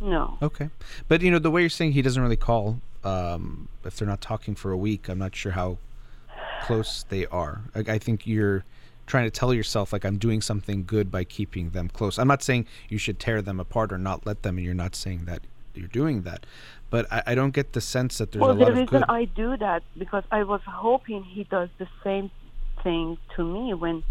No. 0.00 0.38
Okay, 0.42 0.70
but 1.08 1.22
you 1.22 1.30
know 1.30 1.38
the 1.38 1.50
way 1.50 1.62
you're 1.62 1.70
saying 1.70 1.92
he 1.92 2.02
doesn't 2.02 2.22
really 2.22 2.36
call. 2.36 2.80
Um, 3.04 3.68
if 3.84 3.96
they're 3.96 4.08
not 4.08 4.20
talking 4.20 4.54
for 4.54 4.70
a 4.70 4.76
week, 4.76 5.08
I'm 5.08 5.18
not 5.18 5.34
sure 5.34 5.52
how 5.52 5.78
close 6.62 7.04
they 7.08 7.26
are. 7.26 7.62
I, 7.74 7.80
I 7.80 7.98
think 7.98 8.26
you're 8.26 8.64
trying 9.08 9.24
to 9.24 9.30
tell 9.30 9.52
yourself 9.52 9.92
like 9.92 10.04
I'm 10.04 10.18
doing 10.18 10.40
something 10.40 10.84
good 10.84 11.10
by 11.10 11.24
keeping 11.24 11.70
them 11.70 11.88
close. 11.88 12.18
I'm 12.18 12.28
not 12.28 12.42
saying 12.42 12.66
you 12.88 12.98
should 12.98 13.18
tear 13.18 13.42
them 13.42 13.58
apart 13.58 13.92
or 13.92 13.98
not 13.98 14.26
let 14.26 14.42
them, 14.42 14.56
and 14.58 14.64
you're 14.64 14.74
not 14.74 14.94
saying 14.94 15.24
that 15.24 15.40
you're 15.74 15.88
doing 15.88 16.22
that. 16.22 16.46
But 16.90 17.10
I, 17.12 17.22
I 17.28 17.34
don't 17.34 17.52
get 17.52 17.72
the 17.72 17.80
sense 17.80 18.18
that 18.18 18.32
there's 18.32 18.40
well, 18.42 18.52
a 18.52 18.54
lot 18.54 18.66
the 18.66 18.72
of 18.72 18.78
reason 18.78 19.00
good. 19.00 19.04
I 19.08 19.24
do 19.24 19.56
that 19.56 19.82
because 19.96 20.24
I 20.30 20.44
was 20.44 20.60
hoping 20.66 21.24
he 21.24 21.44
does 21.44 21.68
the 21.78 21.88
same 22.04 22.30
thing 22.82 23.18
to 23.36 23.44
me 23.44 23.74
when, 23.74 24.04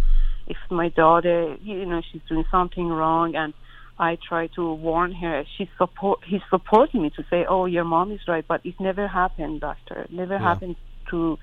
if 0.48 0.58
my 0.70 0.90
daughter, 0.90 1.56
you 1.62 1.86
know, 1.86 2.02
she's 2.12 2.22
doing 2.28 2.46
something 2.52 2.88
wrong 2.90 3.36
and 3.36 3.54
I 4.00 4.18
try 4.28 4.48
to 4.56 4.74
warn 4.74 5.12
her, 5.14 5.44
she 5.58 5.70
support 5.78 6.20
he's 6.26 6.42
supporting 6.50 7.02
me 7.02 7.10
to 7.12 7.24
say, 7.32 7.46
"Oh, 7.48 7.66
your 7.66 7.84
mom 7.84 8.12
is 8.12 8.20
right," 8.28 8.46
but 8.48 8.62
it 8.64 8.76
never 8.80 9.08
happened, 9.08 9.62
doctor. 9.62 10.02
It 10.02 10.12
never 10.12 10.36
Yeah. 10.36 10.40
happened 10.50 10.76
to 11.10 11.40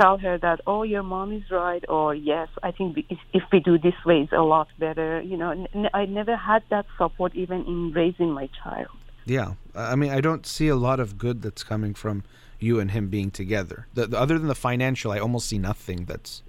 tell 0.00 0.16
her 0.18 0.38
that, 0.38 0.58
"Oh, 0.66 0.82
your 0.94 1.02
mom 1.02 1.32
is 1.32 1.46
right," 1.50 1.84
or 1.88 2.14
"Yes, 2.14 2.48
I 2.62 2.70
think 2.76 2.88
if- 3.08 3.48
we 3.52 3.60
do 3.60 3.74
this 3.78 3.98
way, 4.04 4.18
it's 4.24 4.32
a 4.32 4.46
lot 4.54 4.68
better." 4.78 5.10
You 5.30 5.36
know, 5.36 5.50
n- 5.74 5.90
I 5.94 6.02
never 6.06 6.36
had 6.36 6.62
that 6.70 6.86
support 6.98 7.34
even 7.34 7.58
in 7.72 7.92
raising 7.92 8.30
my 8.40 8.48
child. 8.62 8.94
Yeah, 9.24 9.54
I 9.74 9.94
mean, 10.00 10.10
I 10.18 10.20
don't 10.20 10.46
see 10.46 10.68
a 10.68 10.76
lot 10.76 10.98
of 11.00 11.18
good 11.18 11.42
that's 11.42 11.62
coming 11.72 11.94
from 11.94 12.16
you 12.58 12.80
and 12.80 12.90
him 12.90 13.08
being 13.08 13.30
together. 13.30 13.86
The, 13.94 14.06
the- 14.06 14.18
other 14.18 14.38
than 14.38 14.48
the 14.48 14.54
financial, 14.70 15.12
I 15.12 15.18
almost 15.18 15.48
see 15.48 15.58
nothing 15.58 16.06
that's 16.06 16.42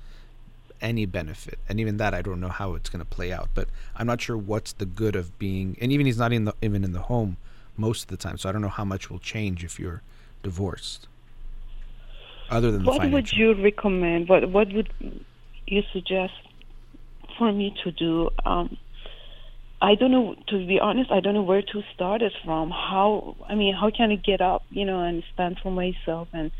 any 0.82 1.06
benefit, 1.06 1.60
and 1.68 1.80
even 1.80 1.98
that, 1.98 2.14
I 2.14 2.22
don't 2.22 2.40
know 2.40 2.48
how 2.62 2.74
it's 2.76 2.90
going 2.90 3.04
to 3.08 3.16
play 3.18 3.34
out. 3.34 3.50
But 3.54 3.68
I'm 3.98 4.08
not 4.08 4.22
sure 4.22 4.38
what's 4.38 4.72
the 4.72 4.86
good 4.86 5.16
of 5.16 5.38
being, 5.38 5.76
and 5.82 5.92
even 5.92 6.06
he's 6.06 6.18
not 6.18 6.32
in 6.32 6.46
the 6.46 6.54
even 6.62 6.84
in 6.84 6.94
the 6.94 7.02
home 7.14 7.38
most 7.76 8.04
of 8.04 8.08
the 8.08 8.18
time. 8.18 8.38
So 8.38 8.48
I 8.48 8.52
don't 8.54 8.62
know 8.62 8.70
how 8.70 8.86
much 8.86 9.10
will 9.10 9.20
change 9.20 9.64
if 9.64 9.80
you're 9.80 10.02
divorced. 10.42 11.08
Other 12.50 12.72
than 12.72 12.84
the 12.84 12.90
What 12.90 13.12
would 13.12 13.32
you 13.32 13.54
recommend? 13.54 14.30
What 14.30 14.50
What 14.50 14.74
would 14.74 14.90
you 15.68 15.84
suggest 15.94 16.34
for 17.38 17.52
me 17.52 17.76
to 17.84 17.92
do? 17.92 18.30
Um, 18.46 18.78
I 19.82 19.96
don't 19.96 20.12
know. 20.12 20.36
To 20.48 20.68
be 20.68 20.80
honest, 20.80 21.12
I 21.12 21.20
don't 21.20 21.34
know 21.34 21.44
where 21.44 21.62
to 21.62 21.84
start 21.94 22.22
it 22.22 22.34
from. 22.44 22.70
How? 22.72 23.36
I 23.48 23.56
mean, 23.56 23.74
how 23.76 23.90
can 23.92 24.12
I 24.12 24.16
get 24.16 24.42
up? 24.42 24.64
You 24.72 24.86
know, 24.86 25.02
and 25.02 25.24
stand 25.34 25.60
for 25.62 25.72
myself 25.72 26.28
and 26.34 26.52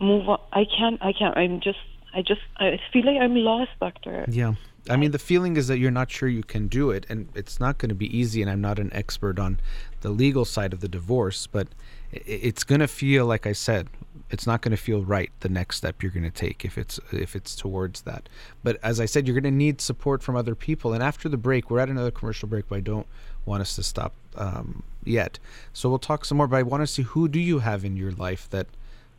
move 0.00 0.28
on. 0.28 0.40
I 0.52 0.64
can't. 0.64 1.02
I 1.02 1.12
can't. 1.12 1.36
I'm 1.36 1.60
just. 1.60 1.78
I 2.12 2.22
just. 2.22 2.42
I 2.58 2.78
feel 2.92 3.04
like 3.06 3.20
I'm 3.20 3.34
lost, 3.36 3.70
doctor. 3.80 4.24
Yeah. 4.28 4.54
I 4.90 4.96
mean, 4.96 5.12
the 5.12 5.18
feeling 5.18 5.56
is 5.56 5.68
that 5.68 5.78
you're 5.78 5.90
not 5.90 6.10
sure 6.10 6.28
you 6.28 6.42
can 6.42 6.68
do 6.68 6.90
it, 6.90 7.06
and 7.08 7.28
it's 7.34 7.58
not 7.58 7.78
going 7.78 7.88
to 7.88 7.94
be 7.94 8.16
easy. 8.16 8.42
And 8.42 8.50
I'm 8.50 8.60
not 8.60 8.78
an 8.78 8.92
expert 8.92 9.38
on 9.38 9.58
the 10.02 10.10
legal 10.10 10.44
side 10.44 10.74
of 10.74 10.80
the 10.80 10.88
divorce, 10.88 11.46
but 11.46 11.68
it's 12.12 12.64
going 12.64 12.80
to 12.80 12.86
feel, 12.86 13.24
like 13.24 13.46
I 13.46 13.52
said, 13.52 13.88
it's 14.34 14.46
not 14.46 14.60
going 14.60 14.72
to 14.72 14.76
feel 14.76 15.02
right 15.04 15.30
the 15.40 15.48
next 15.48 15.76
step 15.76 16.02
you're 16.02 16.10
going 16.10 16.24
to 16.24 16.30
take 16.30 16.64
if 16.64 16.76
it's 16.76 16.98
if 17.12 17.36
it's 17.36 17.54
towards 17.54 18.02
that. 18.02 18.28
But 18.64 18.78
as 18.82 19.00
I 19.00 19.06
said, 19.06 19.26
you're 19.26 19.40
going 19.40 19.52
to 19.52 19.56
need 19.56 19.80
support 19.80 20.22
from 20.22 20.36
other 20.36 20.56
people. 20.56 20.92
And 20.92 21.02
after 21.02 21.28
the 21.28 21.36
break, 21.36 21.70
we're 21.70 21.78
at 21.78 21.88
another 21.88 22.10
commercial 22.10 22.48
break, 22.48 22.68
but 22.68 22.76
I 22.76 22.80
don't 22.80 23.06
want 23.46 23.60
us 23.60 23.76
to 23.76 23.82
stop 23.82 24.12
um, 24.36 24.82
yet. 25.04 25.38
So 25.72 25.88
we'll 25.88 26.00
talk 26.00 26.24
some 26.24 26.36
more. 26.36 26.48
But 26.48 26.56
I 26.56 26.62
want 26.64 26.82
to 26.82 26.86
see 26.86 27.02
who 27.02 27.28
do 27.28 27.38
you 27.38 27.60
have 27.60 27.84
in 27.84 27.96
your 27.96 28.10
life 28.10 28.50
that 28.50 28.66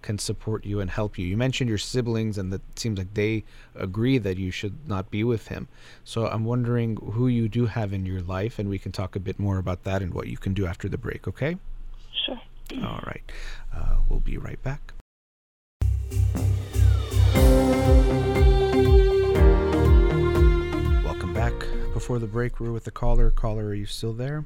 can 0.02 0.20
support 0.20 0.66
you 0.66 0.82
and 0.82 0.92
help 0.92 1.18
you. 1.18 1.26
You 1.26 1.38
mentioned 1.38 1.70
your 1.70 1.80
siblings, 1.80 2.38
and 2.38 2.52
that 2.52 2.62
seems 2.78 2.98
like 3.00 3.14
they 3.14 3.46
agree 3.74 4.18
that 4.20 4.38
you 4.38 4.52
should 4.52 4.88
not 4.88 5.10
be 5.10 5.24
with 5.24 5.48
him. 5.48 5.68
So 6.04 6.28
I'm 6.28 6.44
wondering 6.44 6.98
who 6.98 7.28
you 7.28 7.48
do 7.48 7.66
have 7.68 7.94
in 7.94 8.06
your 8.06 8.22
life, 8.22 8.60
and 8.60 8.70
we 8.70 8.78
can 8.78 8.92
talk 8.92 9.16
a 9.16 9.20
bit 9.20 9.40
more 9.40 9.58
about 9.58 9.84
that 9.86 10.02
and 10.04 10.14
what 10.14 10.28
you 10.28 10.38
can 10.38 10.54
do 10.54 10.68
after 10.68 10.88
the 10.90 10.98
break, 10.98 11.28
okay? 11.28 11.58
Sure. 12.26 12.42
All 12.84 13.02
right. 13.08 13.24
Uh, 13.74 13.96
we'll 14.08 14.20
be 14.20 14.38
right 14.38 14.62
back. 14.62 14.95
Welcome 21.04 21.34
back. 21.34 21.54
Before 21.94 22.20
the 22.20 22.28
break, 22.28 22.60
we 22.60 22.68
are 22.68 22.72
with 22.72 22.84
the 22.84 22.92
caller. 22.92 23.32
Caller, 23.32 23.66
are 23.66 23.74
you 23.74 23.86
still 23.86 24.14
there? 24.14 24.46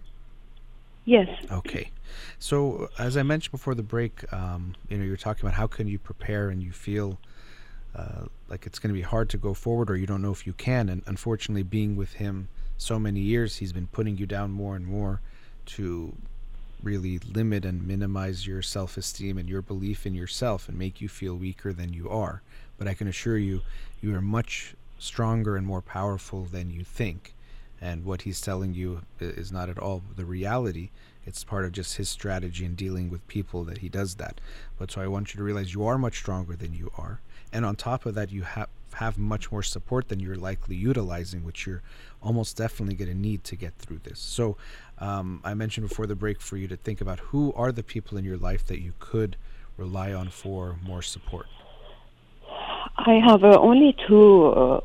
Yes. 1.06 1.28
Okay. 1.52 1.92
So 2.38 2.90
as 3.00 3.18
I 3.18 3.24
mentioned 3.24 3.52
before 3.52 3.76
the 3.76 3.84
break, 3.84 4.32
um, 4.32 4.76
you 4.90 4.98
know, 4.98 5.06
you're 5.06 5.18
talking 5.18 5.46
about 5.46 5.56
how 5.56 5.68
can 5.68 5.88
you 5.88 5.98
prepare 5.98 6.50
and 6.50 6.62
you 6.62 6.72
feel 6.72 7.18
uh, 7.96 8.26
like 8.48 8.66
it's 8.66 8.80
going 8.80 8.94
to 8.94 8.94
be 8.94 9.02
hard 9.02 9.30
to 9.30 9.38
go 9.38 9.54
forward 9.54 9.90
or 9.90 9.98
you 9.98 10.06
don't 10.06 10.22
know 10.22 10.32
if 10.32 10.46
you 10.46 10.54
can. 10.54 10.90
And 10.90 11.02
unfortunately, 11.08 11.64
being 11.64 11.96
with 11.96 12.14
him 12.14 12.48
so 12.78 13.00
many 13.00 13.20
years, 13.20 13.58
he's 13.58 13.74
been 13.74 13.88
putting 13.88 14.18
you 14.18 14.26
down 14.26 14.52
more 14.52 14.76
and 14.76 14.86
more 14.86 15.22
to 15.68 16.16
really 16.84 17.20
limit 17.20 17.66
and 17.66 17.88
minimize 17.88 18.48
your 18.48 18.62
self-esteem 18.62 19.38
and 19.38 19.50
your 19.50 19.62
belief 19.62 20.06
in 20.06 20.16
yourself 20.16 20.70
and 20.70 20.78
make 20.78 21.02
you 21.02 21.10
feel 21.10 21.36
weaker 21.36 21.74
than 21.74 21.94
you 21.94 22.10
are. 22.10 22.42
But 22.78 22.88
I 22.88 22.94
can 22.94 23.08
assure 23.08 23.38
you, 23.38 23.62
you 24.02 24.16
are 24.16 24.22
much 24.22 24.76
stronger 24.98 25.56
and 25.56 25.66
more 25.66 25.82
powerful 25.82 26.44
than 26.46 26.70
you 26.70 26.84
think. 26.84 27.34
And 27.82 28.04
what 28.04 28.24
he's 28.24 28.42
telling 28.42 28.74
you 28.74 29.02
is 29.20 29.52
not 29.52 29.70
at 29.70 29.78
all 29.78 30.04
the 30.16 30.26
reality. 30.26 30.90
It's 31.26 31.44
part 31.44 31.66
of 31.66 31.72
just 31.72 31.98
his 31.98 32.10
strategy 32.10 32.66
in 32.66 32.76
dealing 32.76 33.10
with 33.10 33.28
people 33.28 33.64
that 33.66 33.80
he 33.80 33.90
does 33.90 34.16
that. 34.16 34.42
But 34.78 34.92
so 34.92 35.02
I 35.02 35.08
want 35.08 35.34
you 35.34 35.38
to 35.38 35.44
realize 35.44 35.74
you 35.74 35.86
are 35.86 35.98
much 35.98 36.18
stronger 36.18 36.56
than 36.56 36.74
you 36.74 36.92
are. 36.98 37.20
And 37.54 37.66
on 37.66 37.76
top 37.76 38.06
of 38.06 38.16
that, 38.16 38.32
you 38.32 38.44
have 38.44 38.70
have 38.94 39.18
much 39.18 39.52
more 39.52 39.64
support 39.64 40.08
than 40.10 40.20
you're 40.20 40.36
likely 40.36 40.76
utilizing, 40.76 41.44
which 41.44 41.66
you're 41.66 41.82
almost 42.22 42.58
definitely 42.58 42.96
going 42.96 43.12
to 43.12 43.18
need 43.18 43.44
to 43.46 43.56
get 43.56 43.74
through 43.76 44.00
this. 44.04 44.20
So 44.20 44.58
um, 45.00 45.42
I 45.44 45.54
mentioned 45.54 45.88
before 45.88 46.08
the 46.08 46.16
break 46.16 46.42
for 46.42 46.58
you 46.58 46.68
to 46.68 46.76
think 46.76 47.02
about 47.02 47.20
who 47.20 47.54
are 47.54 47.72
the 47.72 47.84
people 47.84 48.18
in 48.18 48.26
your 48.26 48.38
life 48.38 48.66
that 48.68 48.80
you 48.82 48.94
could 49.00 49.38
rely 49.78 50.14
on 50.14 50.30
for 50.30 50.78
more 50.84 51.02
support. 51.02 51.48
I 52.98 53.20
have 53.26 53.44
uh, 53.44 53.58
only 53.60 53.96
two. 54.08 54.46
Uh, 54.48 54.80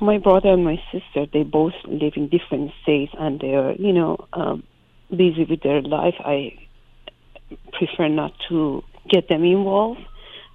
my 0.00 0.18
brother 0.18 0.50
and 0.50 0.64
my 0.64 0.80
sister. 0.92 1.26
They 1.32 1.42
both 1.42 1.72
live 1.86 2.12
in 2.16 2.28
different 2.28 2.72
states, 2.82 3.12
and 3.18 3.40
they're 3.40 3.72
you 3.72 3.92
know 3.92 4.28
um, 4.32 4.62
busy 5.10 5.44
with 5.48 5.62
their 5.62 5.82
life. 5.82 6.14
I 6.20 6.54
prefer 7.72 8.08
not 8.08 8.32
to 8.48 8.82
get 9.10 9.28
them 9.28 9.44
involved. 9.44 10.00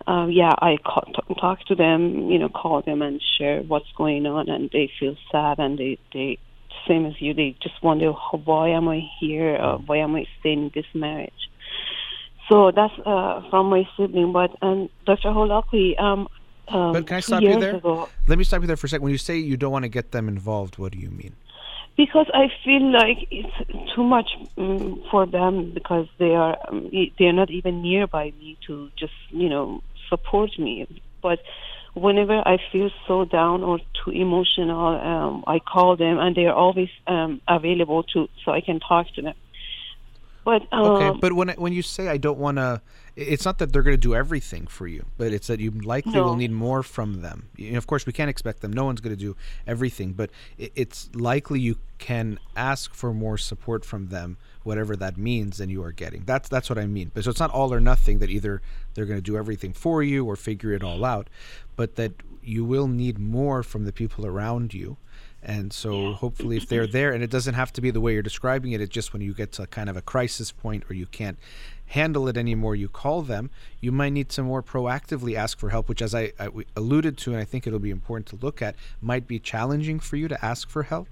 uh, 0.07 0.27
yeah, 0.27 0.53
I 0.61 0.77
call, 0.77 1.03
t- 1.03 1.35
talk 1.39 1.59
to 1.65 1.75
them, 1.75 2.29
you 2.31 2.39
know, 2.39 2.49
call 2.49 2.81
them 2.81 3.01
and 3.01 3.21
share 3.37 3.61
what's 3.61 3.91
going 3.97 4.25
on, 4.25 4.49
and 4.49 4.69
they 4.71 4.89
feel 4.99 5.15
sad, 5.31 5.59
and 5.59 5.77
they 5.77 5.97
they 6.13 6.37
same 6.87 7.05
as 7.05 7.13
you, 7.21 7.33
they 7.33 7.55
just 7.61 7.81
wonder 7.83 8.11
why 8.11 8.69
am 8.69 8.87
I 8.87 9.01
here, 9.19 9.55
uh, 9.57 9.77
why 9.77 9.97
am 9.97 10.15
I 10.15 10.25
staying 10.39 10.63
in 10.65 10.71
this 10.73 10.85
marriage. 10.93 11.49
So 12.49 12.71
that's 12.71 12.93
uh, 13.05 13.41
from 13.49 13.69
my 13.69 13.87
sibling, 13.97 14.31
but 14.31 14.51
and 14.61 14.89
Dr. 15.05 15.29
Holakouee, 15.29 15.99
um, 16.01 16.27
um, 16.69 16.93
But 16.93 17.07
can 17.07 17.17
I 17.17 17.19
stop 17.19 17.41
you 17.41 17.59
there? 17.59 17.75
ago- 17.75 18.09
Let 18.27 18.37
me 18.37 18.43
stop 18.45 18.61
you 18.61 18.67
there 18.67 18.77
for 18.77 18.87
a 18.87 18.89
second. 18.89 19.03
When 19.03 19.11
you 19.11 19.17
say 19.17 19.37
you 19.37 19.57
don't 19.57 19.71
want 19.71 19.83
to 19.83 19.89
get 19.89 20.11
them 20.11 20.27
involved, 20.27 20.77
what 20.77 20.91
do 20.93 20.97
you 20.99 21.09
mean? 21.09 21.35
because 21.97 22.27
I 22.31 22.49
feel 22.63 22.91
like 22.93 23.27
it's 23.31 23.95
too 23.95 24.03
much 24.03 24.29
um, 24.59 25.01
for 25.09 25.25
them 25.25 25.71
because 25.73 26.05
they 26.19 26.35
are 26.35 26.55
um, 26.69 26.91
they 27.17 27.25
are 27.25 27.33
not 27.33 27.49
even 27.49 27.81
nearby 27.81 28.25
me 28.39 28.55
to 28.67 28.91
just 28.99 29.13
you 29.31 29.49
know 29.49 29.81
support 30.07 30.51
me. 30.59 30.87
But 31.23 31.39
whenever 31.97 32.37
I 32.47 32.57
feel 32.71 32.89
so 33.07 33.25
down 33.25 33.63
or 33.63 33.79
too 34.03 34.11
emotional, 34.11 34.87
um, 34.87 35.43
I 35.47 35.59
call 35.59 35.95
them 35.95 36.19
and 36.19 36.35
they 36.35 36.45
are 36.45 36.53
always 36.53 36.89
um, 37.07 37.41
available 37.47 38.03
to 38.13 38.27
so 38.43 38.51
I 38.51 38.61
can 38.61 38.79
talk 38.79 39.07
to 39.15 39.21
them. 39.21 39.35
But 40.45 40.61
um, 40.71 40.87
Okay, 40.87 41.19
but 41.19 41.33
when 41.33 41.49
I, 41.49 41.53
when 41.55 41.73
you 41.73 41.81
say 41.81 42.07
I 42.07 42.17
don't 42.17 42.37
want 42.39 42.57
to, 42.57 42.81
it's 43.17 43.45
not 43.45 43.57
that 43.57 43.73
they're 43.73 43.81
going 43.81 43.95
to 43.95 43.97
do 43.97 44.13
everything 44.13 44.67
for 44.67 44.85
you, 44.85 45.03
but 45.17 45.33
it's 45.33 45.47
that 45.47 45.59
you 45.59 45.71
likely 45.71 46.21
will 46.21 46.35
need 46.35 46.51
more 46.51 46.83
from 46.83 47.21
them. 47.21 47.49
You 47.55 47.71
know, 47.71 47.79
of 47.79 47.87
course, 47.87 48.05
we 48.05 48.13
can't 48.13 48.29
expect 48.29 48.61
them. 48.61 48.71
No 48.71 48.85
one's 48.85 49.01
going 49.01 49.15
to 49.15 49.19
do 49.19 49.35
everything, 49.65 50.13
but 50.13 50.29
it's 50.59 51.09
likely 51.15 51.59
you 51.59 51.79
can 51.97 52.37
ask 52.55 52.93
for 52.93 53.15
more 53.15 53.39
support 53.39 53.83
from 53.83 54.09
them, 54.09 54.37
whatever 54.61 54.95
that 54.95 55.17
means, 55.17 55.57
than 55.57 55.71
you 55.71 55.83
are 55.83 55.91
getting. 55.91 56.25
That's 56.25 56.47
that's 56.47 56.69
what 56.69 56.77
I 56.77 56.85
mean. 56.85 57.09
But 57.11 57.23
so 57.23 57.31
it's 57.31 57.39
not 57.39 57.49
all 57.49 57.73
or 57.73 57.79
nothing 57.79 58.19
that 58.19 58.29
either 58.29 58.61
they're 58.93 59.05
going 59.05 59.17
to 59.17 59.31
do 59.31 59.35
everything 59.35 59.73
for 59.73 60.03
you 60.03 60.23
or 60.23 60.35
figure 60.35 60.73
it 60.73 60.83
all 60.83 61.03
out, 61.03 61.27
but 61.75 61.95
that 61.95 62.11
you 62.43 62.63
will 62.63 62.87
need 62.87 63.17
more 63.17 63.63
from 63.63 63.85
the 63.85 63.91
people 63.91 64.27
around 64.27 64.75
you. 64.75 64.97
And 65.41 65.71
so 65.71 66.13
hopefully 66.13 66.57
if 66.57 66.67
they're 66.67 66.87
there 66.87 67.13
and 67.13 67.23
it 67.23 67.29
doesn't 67.29 67.53
have 67.53 67.71
to 67.73 67.81
be 67.81 67.89
the 67.89 68.01
way 68.01 68.13
you're 68.13 68.21
describing 68.21 68.73
it, 68.73 68.81
it's 68.81 68.93
just 68.93 69.13
when 69.13 69.21
you 69.21 69.33
get 69.33 69.53
to 69.53 69.67
kind 69.67 69.89
of 69.89 69.95
a 69.95 70.01
crisis 70.01 70.51
point 70.51 70.83
or 70.89 70.93
you 70.93 71.05
can't 71.05 71.37
handle 71.87 72.27
it 72.27 72.37
anymore, 72.37 72.75
you 72.75 72.89
call 72.89 73.21
them. 73.21 73.49
You 73.79 73.91
might 73.91 74.11
need 74.11 74.29
to 74.29 74.43
more 74.43 74.61
proactively 74.61 75.35
ask 75.35 75.57
for 75.57 75.69
help, 75.69 75.89
which 75.89 76.01
as 76.01 76.13
I, 76.13 76.33
I 76.39 76.49
alluded 76.75 77.17
to, 77.19 77.31
and 77.31 77.39
I 77.39 77.45
think 77.45 77.65
it'll 77.65 77.79
be 77.79 77.91
important 77.91 78.27
to 78.27 78.45
look 78.45 78.61
at, 78.61 78.75
might 79.01 79.27
be 79.27 79.39
challenging 79.39 79.99
for 79.99 80.15
you 80.15 80.27
to 80.27 80.45
ask 80.45 80.69
for 80.69 80.83
help. 80.83 81.07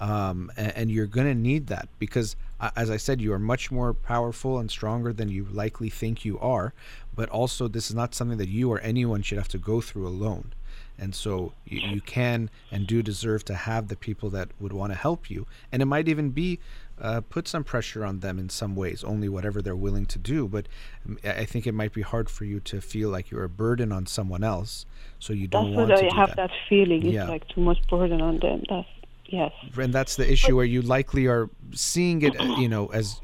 Um, 0.00 0.52
and, 0.56 0.76
and 0.76 0.90
you're 0.90 1.06
going 1.06 1.26
to 1.26 1.34
need 1.34 1.66
that 1.68 1.88
because, 1.98 2.36
uh, 2.60 2.70
as 2.76 2.88
I 2.88 2.96
said, 2.96 3.20
you 3.20 3.32
are 3.32 3.38
much 3.38 3.70
more 3.70 3.92
powerful 3.92 4.58
and 4.58 4.70
stronger 4.70 5.12
than 5.12 5.28
you 5.28 5.46
likely 5.50 5.90
think 5.90 6.24
you 6.24 6.38
are. 6.38 6.72
But 7.14 7.28
also, 7.30 7.66
this 7.66 7.90
is 7.90 7.96
not 7.96 8.14
something 8.14 8.38
that 8.38 8.48
you 8.48 8.70
or 8.70 8.78
anyone 8.80 9.22
should 9.22 9.38
have 9.38 9.48
to 9.48 9.58
go 9.58 9.80
through 9.80 10.06
alone. 10.06 10.52
And 10.98 11.14
so 11.14 11.52
you, 11.64 11.80
you 11.80 12.00
can 12.00 12.50
and 12.70 12.86
do 12.86 13.02
deserve 13.02 13.44
to 13.46 13.54
have 13.54 13.88
the 13.88 13.96
people 13.96 14.30
that 14.30 14.50
would 14.60 14.72
want 14.72 14.92
to 14.92 14.98
help 14.98 15.30
you. 15.30 15.46
And 15.72 15.82
it 15.82 15.86
might 15.86 16.08
even 16.08 16.30
be 16.30 16.58
uh, 17.00 17.20
put 17.20 17.48
some 17.48 17.64
pressure 17.64 18.04
on 18.04 18.20
them 18.20 18.38
in 18.38 18.48
some 18.48 18.74
ways, 18.74 19.04
only 19.04 19.28
whatever 19.28 19.62
they're 19.62 19.76
willing 19.76 20.06
to 20.06 20.18
do. 20.18 20.48
But 20.48 20.68
um, 21.06 21.18
I 21.24 21.44
think 21.44 21.66
it 21.66 21.72
might 21.72 21.92
be 21.92 22.02
hard 22.02 22.28
for 22.30 22.44
you 22.44 22.60
to 22.60 22.80
feel 22.80 23.10
like 23.10 23.30
you're 23.30 23.44
a 23.44 23.48
burden 23.48 23.92
on 23.92 24.06
someone 24.06 24.44
else. 24.44 24.86
So 25.18 25.32
you 25.32 25.48
don't 25.48 25.70
that's 25.70 25.76
want 25.76 25.90
what 25.90 25.98
to 25.98 26.06
I 26.06 26.08
do 26.08 26.16
have 26.16 26.28
that. 26.30 26.36
that 26.36 26.50
feeling. 26.68 27.06
It's 27.06 27.28
like 27.28 27.48
too 27.48 27.60
much 27.60 27.78
burden 27.88 28.20
on 28.20 28.38
them. 28.38 28.62
That's 28.68 28.88
yes. 29.26 29.52
and 29.76 29.92
that's 29.92 30.16
the 30.16 30.30
issue 30.30 30.56
where 30.56 30.64
you 30.64 30.82
likely 30.82 31.26
are 31.26 31.50
seeing 31.72 32.22
it 32.22 32.40
uh, 32.40 32.44
you 32.56 32.68
know 32.68 32.86
as 32.86 33.20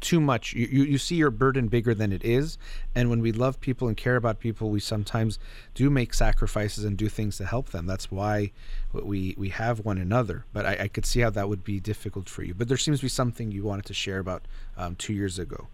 too 0.00 0.20
much. 0.20 0.52
You, 0.52 0.66
you 0.70 0.84
you 0.84 0.98
see 0.98 1.16
your 1.16 1.30
burden 1.30 1.68
bigger 1.68 1.94
than 1.94 2.12
it 2.12 2.24
is. 2.24 2.58
And 2.94 3.10
when 3.10 3.20
we 3.20 3.32
love 3.32 3.60
people 3.60 3.88
and 3.88 3.96
care 3.96 4.16
about 4.16 4.38
people 4.38 4.70
we 4.70 4.80
sometimes 4.80 5.38
do 5.74 5.90
make 5.90 6.14
sacrifices 6.14 6.84
and 6.84 6.96
do 6.96 7.08
things 7.08 7.36
to 7.38 7.44
help 7.44 7.70
them. 7.70 7.86
That's 7.86 8.10
why 8.10 8.52
we 8.92 9.34
we 9.36 9.48
have 9.50 9.84
one 9.84 9.98
another. 9.98 10.44
But 10.52 10.66
i, 10.66 10.76
I 10.82 10.88
could 10.88 11.06
see 11.06 11.20
how 11.20 11.30
that 11.30 11.48
would 11.48 11.64
be 11.64 11.80
difficult 11.80 12.28
for 12.28 12.42
you. 12.42 12.54
But 12.54 12.68
there 12.68 12.76
seems 12.76 13.00
to 13.00 13.04
be 13.04 13.10
something 13.10 13.50
you 13.50 13.64
wanted 13.64 13.86
to 13.86 13.94
share 13.94 14.18
about 14.18 14.42
um, 14.76 14.96
two 14.96 15.12
years 15.12 15.38
ago. 15.38 15.68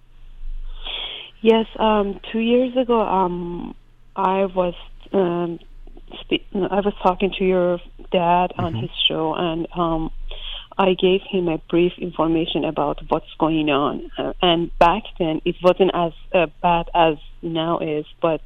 Yes, 1.42 1.66
um, 1.78 2.20
two 2.30 2.40
years 2.40 2.76
ago, 2.76 3.00
um, 3.00 3.74
I 4.14 4.44
was 4.44 4.74
um, 5.12 5.58
spe- 6.20 6.46
I 6.54 6.80
was 6.80 6.92
talking 7.02 7.32
to 7.38 7.44
your 7.44 7.80
dad 8.12 8.52
on 8.58 8.74
his 8.74 8.90
show, 9.08 9.34
and 9.34 9.66
um, 9.74 10.10
I 10.80 10.94
gave 10.94 11.20
him 11.30 11.46
a 11.48 11.58
brief 11.58 11.92
information 11.98 12.64
about 12.64 13.00
what's 13.10 13.34
going 13.38 13.68
on. 13.68 14.10
Uh, 14.16 14.32
and 14.40 14.70
back 14.78 15.02
then, 15.18 15.42
it 15.44 15.56
wasn't 15.62 15.90
as 15.92 16.12
uh, 16.32 16.46
bad 16.62 16.86
as 16.94 17.16
now 17.42 17.80
is, 17.80 18.06
but 18.22 18.40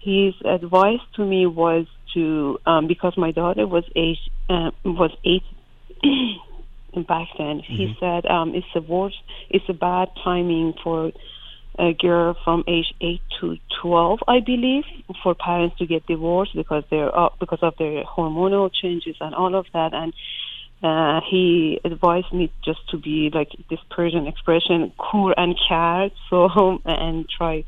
his 0.00 0.34
advice 0.44 0.98
to 1.14 1.24
me 1.24 1.46
was 1.46 1.86
to 2.14 2.58
um, 2.66 2.88
because 2.88 3.14
my 3.16 3.30
daughter 3.30 3.68
was 3.68 3.84
age 3.94 4.18
uh, 4.48 4.72
was 4.84 5.12
eight 5.24 5.44
back 7.06 7.28
then. 7.38 7.60
He 7.60 7.96
said 8.00 8.26
um, 8.26 8.52
it's 8.56 8.66
a 8.74 8.80
worst, 8.80 9.18
it's 9.48 9.68
a 9.68 9.72
bad 9.72 10.08
timing 10.24 10.74
for 10.82 11.12
a 11.78 11.92
girl 11.92 12.36
from 12.42 12.64
age 12.66 12.92
eight 13.00 13.22
to 13.40 13.58
twelve, 13.80 14.18
I 14.26 14.40
believe, 14.40 14.82
for 15.22 15.36
parents 15.36 15.78
to 15.78 15.86
get 15.86 16.04
divorced 16.08 16.56
because 16.56 16.82
they're 16.90 17.16
uh, 17.16 17.28
because 17.38 17.60
of 17.62 17.74
their 17.78 18.02
hormonal 18.02 18.72
changes 18.72 19.14
and 19.20 19.36
all 19.36 19.54
of 19.54 19.66
that. 19.72 19.94
And 19.94 20.12
uh, 20.82 21.20
he 21.30 21.80
advised 21.84 22.32
me 22.32 22.50
just 22.64 22.88
to 22.90 22.96
be 22.96 23.30
like 23.32 23.50
this 23.68 23.80
Persian 23.90 24.26
expression, 24.26 24.92
cool 24.98 25.34
and 25.36 25.58
care, 25.68 26.10
so 26.28 26.80
and 26.84 27.28
try 27.28 27.64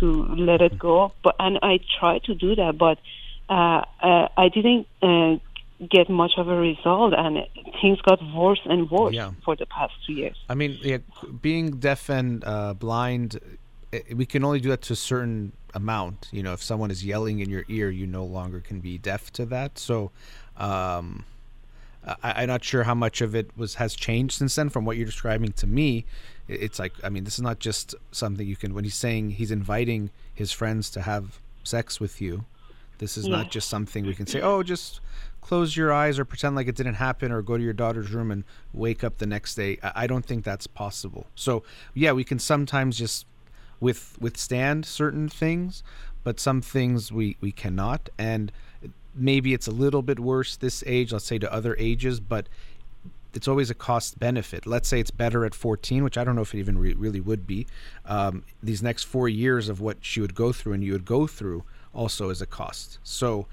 to 0.00 0.24
let 0.34 0.60
it 0.60 0.78
go. 0.78 1.12
But 1.22 1.36
and 1.38 1.58
I 1.62 1.80
tried 1.98 2.24
to 2.24 2.34
do 2.34 2.54
that, 2.56 2.76
but 2.76 2.98
uh, 3.48 3.82
uh, 4.02 4.28
I 4.36 4.48
didn't 4.48 4.86
uh, 5.00 5.36
get 5.88 6.10
much 6.10 6.32
of 6.38 6.48
a 6.48 6.56
result, 6.56 7.14
and 7.16 7.46
things 7.80 8.00
got 8.02 8.20
worse 8.34 8.60
and 8.64 8.90
worse 8.90 9.14
Yeah. 9.14 9.30
for 9.44 9.54
the 9.54 9.66
past 9.66 9.92
two 10.06 10.14
years. 10.14 10.36
I 10.48 10.54
mean, 10.54 10.78
yeah, 10.82 10.98
being 11.40 11.78
deaf 11.78 12.08
and 12.08 12.42
uh, 12.44 12.74
blind, 12.74 13.38
eh, 13.92 14.00
we 14.14 14.26
can 14.26 14.42
only 14.44 14.60
do 14.60 14.70
that 14.70 14.82
to 14.82 14.94
a 14.94 14.96
certain 14.96 15.52
amount. 15.74 16.28
You 16.32 16.42
know, 16.42 16.52
if 16.52 16.62
someone 16.62 16.90
is 16.90 17.04
yelling 17.04 17.38
in 17.40 17.48
your 17.50 17.64
ear, 17.68 17.90
you 17.90 18.06
no 18.06 18.24
longer 18.24 18.60
can 18.60 18.80
be 18.80 18.98
deaf 18.98 19.30
to 19.34 19.44
that. 19.46 19.78
So, 19.78 20.10
um, 20.56 21.24
I, 22.06 22.42
I'm 22.42 22.48
not 22.48 22.64
sure 22.64 22.84
how 22.84 22.94
much 22.94 23.20
of 23.20 23.34
it 23.34 23.50
was 23.56 23.76
has 23.76 23.94
changed 23.94 24.38
since 24.38 24.54
then. 24.54 24.68
From 24.68 24.84
what 24.84 24.96
you're 24.96 25.06
describing 25.06 25.52
to 25.52 25.66
me, 25.66 26.04
it's 26.48 26.78
like 26.78 26.92
I 27.02 27.08
mean, 27.08 27.24
this 27.24 27.34
is 27.34 27.42
not 27.42 27.58
just 27.58 27.94
something 28.12 28.46
you 28.46 28.56
can. 28.56 28.74
When 28.74 28.84
he's 28.84 28.94
saying 28.94 29.30
he's 29.32 29.50
inviting 29.50 30.10
his 30.32 30.52
friends 30.52 30.90
to 30.90 31.02
have 31.02 31.40
sex 31.64 32.00
with 32.00 32.20
you, 32.20 32.44
this 32.98 33.16
is 33.16 33.26
not 33.26 33.50
just 33.50 33.68
something 33.68 34.06
we 34.06 34.14
can 34.14 34.26
say. 34.26 34.40
Oh, 34.40 34.62
just 34.62 35.00
close 35.40 35.76
your 35.76 35.92
eyes 35.92 36.18
or 36.18 36.24
pretend 36.24 36.56
like 36.56 36.66
it 36.66 36.74
didn't 36.74 36.94
happen 36.94 37.30
or 37.30 37.42
go 37.42 37.56
to 37.56 37.62
your 37.62 37.72
daughter's 37.72 38.10
room 38.10 38.30
and 38.30 38.44
wake 38.72 39.04
up 39.04 39.18
the 39.18 39.26
next 39.26 39.54
day. 39.54 39.78
I 39.82 39.92
I 39.94 40.06
don't 40.06 40.24
think 40.24 40.44
that's 40.44 40.66
possible. 40.66 41.26
So 41.34 41.62
yeah, 41.94 42.12
we 42.12 42.24
can 42.24 42.38
sometimes 42.38 42.98
just 42.98 43.26
with 43.80 44.16
withstand 44.20 44.86
certain 44.86 45.28
things, 45.28 45.82
but 46.24 46.40
some 46.40 46.62
things 46.62 47.12
we 47.12 47.36
we 47.40 47.52
cannot. 47.52 48.08
And 48.18 48.52
maybe 49.16 49.54
it's 49.54 49.66
a 49.66 49.72
little 49.72 50.02
bit 50.02 50.20
worse 50.20 50.56
this 50.56 50.84
age, 50.86 51.12
let's 51.12 51.24
say 51.24 51.38
to 51.38 51.52
other 51.52 51.76
ages, 51.78 52.20
but 52.20 52.48
it's 53.34 53.48
always 53.48 53.70
a 53.70 53.74
cost 53.74 54.18
benefit. 54.18 54.66
Let's 54.66 54.88
say 54.88 54.98
it's 54.98 55.10
better 55.10 55.44
at 55.44 55.54
14, 55.54 56.02
which 56.02 56.16
I 56.16 56.24
don't 56.24 56.36
know 56.36 56.42
if 56.42 56.54
it 56.54 56.58
even 56.58 56.78
re- 56.78 56.94
really 56.94 57.20
would 57.20 57.46
be. 57.46 57.66
Um, 58.06 58.44
these 58.62 58.82
next 58.82 59.04
four 59.04 59.28
years 59.28 59.68
of 59.68 59.80
what 59.80 59.98
she 60.00 60.20
would 60.20 60.34
go 60.34 60.52
through 60.52 60.72
and 60.72 60.82
you 60.82 60.92
would 60.92 61.04
go 61.04 61.26
through 61.26 61.64
also 61.92 62.30
is 62.30 62.40
a 62.40 62.46
cost. 62.46 62.98
So, 63.02 63.46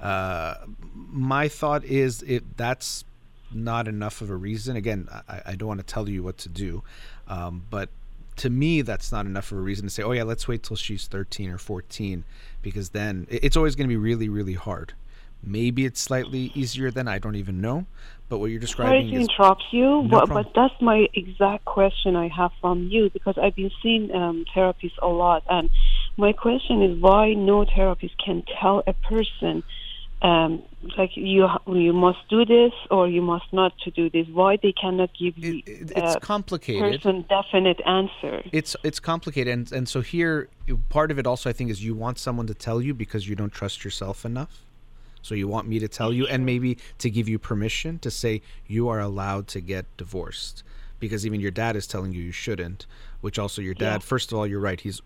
uh, 0.00 0.54
my 0.94 1.48
thought 1.48 1.84
is 1.84 2.22
it 2.22 2.56
that's 2.56 3.04
not 3.52 3.88
enough 3.88 4.20
of 4.20 4.30
a 4.30 4.36
reason. 4.36 4.76
Again, 4.76 5.08
I, 5.28 5.42
I 5.46 5.54
don't 5.54 5.68
want 5.68 5.80
to 5.80 5.86
tell 5.86 6.08
you 6.08 6.22
what 6.22 6.38
to 6.38 6.48
do, 6.48 6.82
um, 7.28 7.64
but 7.70 7.90
to 8.36 8.48
me, 8.48 8.80
that's 8.80 9.12
not 9.12 9.26
enough 9.26 9.52
of 9.52 9.58
a 9.58 9.60
reason 9.60 9.86
to 9.86 9.90
say, 9.90 10.02
oh 10.02 10.12
yeah, 10.12 10.22
let's 10.22 10.48
wait 10.48 10.62
till 10.62 10.76
she's 10.76 11.06
13 11.06 11.50
or 11.50 11.58
14, 11.58 12.24
because 12.62 12.90
then 12.90 13.26
it's 13.28 13.56
always 13.56 13.76
going 13.76 13.86
to 13.86 13.92
be 13.92 13.98
really, 13.98 14.28
really 14.30 14.54
hard. 14.54 14.94
Maybe 15.42 15.84
it's 15.84 16.00
slightly 16.00 16.52
easier 16.54 16.90
than 16.90 17.08
I 17.08 17.18
don't 17.18 17.36
even 17.36 17.60
know, 17.60 17.86
but 18.28 18.38
what 18.38 18.50
you're 18.50 18.60
Sorry 18.60 18.66
describing 18.66 19.10
to 19.10 19.16
is 19.16 19.28
interrupt 19.28 19.64
you, 19.70 20.06
but, 20.10 20.28
but 20.28 20.52
that's 20.54 20.74
my 20.80 21.08
exact 21.14 21.64
question 21.64 22.14
I 22.14 22.28
have 22.28 22.52
from 22.60 22.88
you 22.88 23.10
because 23.10 23.36
I've 23.38 23.56
been 23.56 23.70
seeing 23.82 24.14
um, 24.14 24.44
therapists 24.54 24.98
a 25.00 25.08
lot, 25.08 25.42
and 25.48 25.70
my 26.16 26.32
question 26.32 26.82
is 26.82 27.00
why 27.00 27.32
no 27.32 27.64
therapist 27.64 28.14
can 28.24 28.42
tell 28.60 28.82
a 28.86 28.92
person 28.92 29.62
um, 30.22 30.62
like 30.98 31.16
you 31.16 31.48
you 31.66 31.92
must 31.92 32.18
do 32.28 32.44
this 32.44 32.72
or 32.90 33.08
you 33.08 33.22
must 33.22 33.50
not 33.52 33.72
to 33.84 33.90
do 33.90 34.10
this. 34.10 34.26
Why 34.28 34.58
they 34.62 34.72
cannot 34.72 35.10
give 35.18 35.38
you 35.38 35.62
it, 35.64 35.68
it, 35.68 35.92
it's 35.96 36.16
a 36.16 36.20
complicated. 36.20 37.00
person 37.00 37.24
definite 37.28 37.80
answer? 37.86 38.42
It's 38.52 38.76
it's 38.82 39.00
complicated, 39.00 39.52
and 39.52 39.72
and 39.72 39.88
so 39.88 40.02
here 40.02 40.48
part 40.90 41.10
of 41.10 41.18
it 41.18 41.26
also 41.26 41.48
I 41.48 41.52
think 41.54 41.70
is 41.70 41.82
you 41.82 41.94
want 41.94 42.18
someone 42.18 42.46
to 42.48 42.54
tell 42.54 42.82
you 42.82 42.92
because 42.92 43.28
you 43.28 43.34
don't 43.34 43.52
trust 43.52 43.82
yourself 43.84 44.24
enough. 44.24 44.66
So 45.22 45.34
you 45.34 45.48
want 45.48 45.68
me 45.68 45.78
to 45.78 45.88
tell 45.88 46.12
you, 46.12 46.26
and 46.26 46.44
maybe 46.46 46.78
to 46.98 47.10
give 47.10 47.28
you 47.28 47.38
permission 47.38 47.98
to 48.00 48.10
say 48.10 48.42
you 48.66 48.88
are 48.88 49.00
allowed 49.00 49.46
to 49.48 49.60
get 49.60 49.84
divorced, 49.96 50.62
because 50.98 51.24
even 51.26 51.40
your 51.40 51.50
dad 51.50 51.76
is 51.76 51.86
telling 51.86 52.12
you 52.12 52.22
you 52.22 52.32
shouldn't. 52.32 52.86
Which 53.20 53.38
also 53.38 53.60
your 53.60 53.74
dad, 53.74 53.94
Yeah. 53.94 53.98
first 53.98 54.32
of 54.32 54.38
all, 54.38 54.46
you're 54.46 54.60
right. 54.60 54.80
He's 54.80 55.02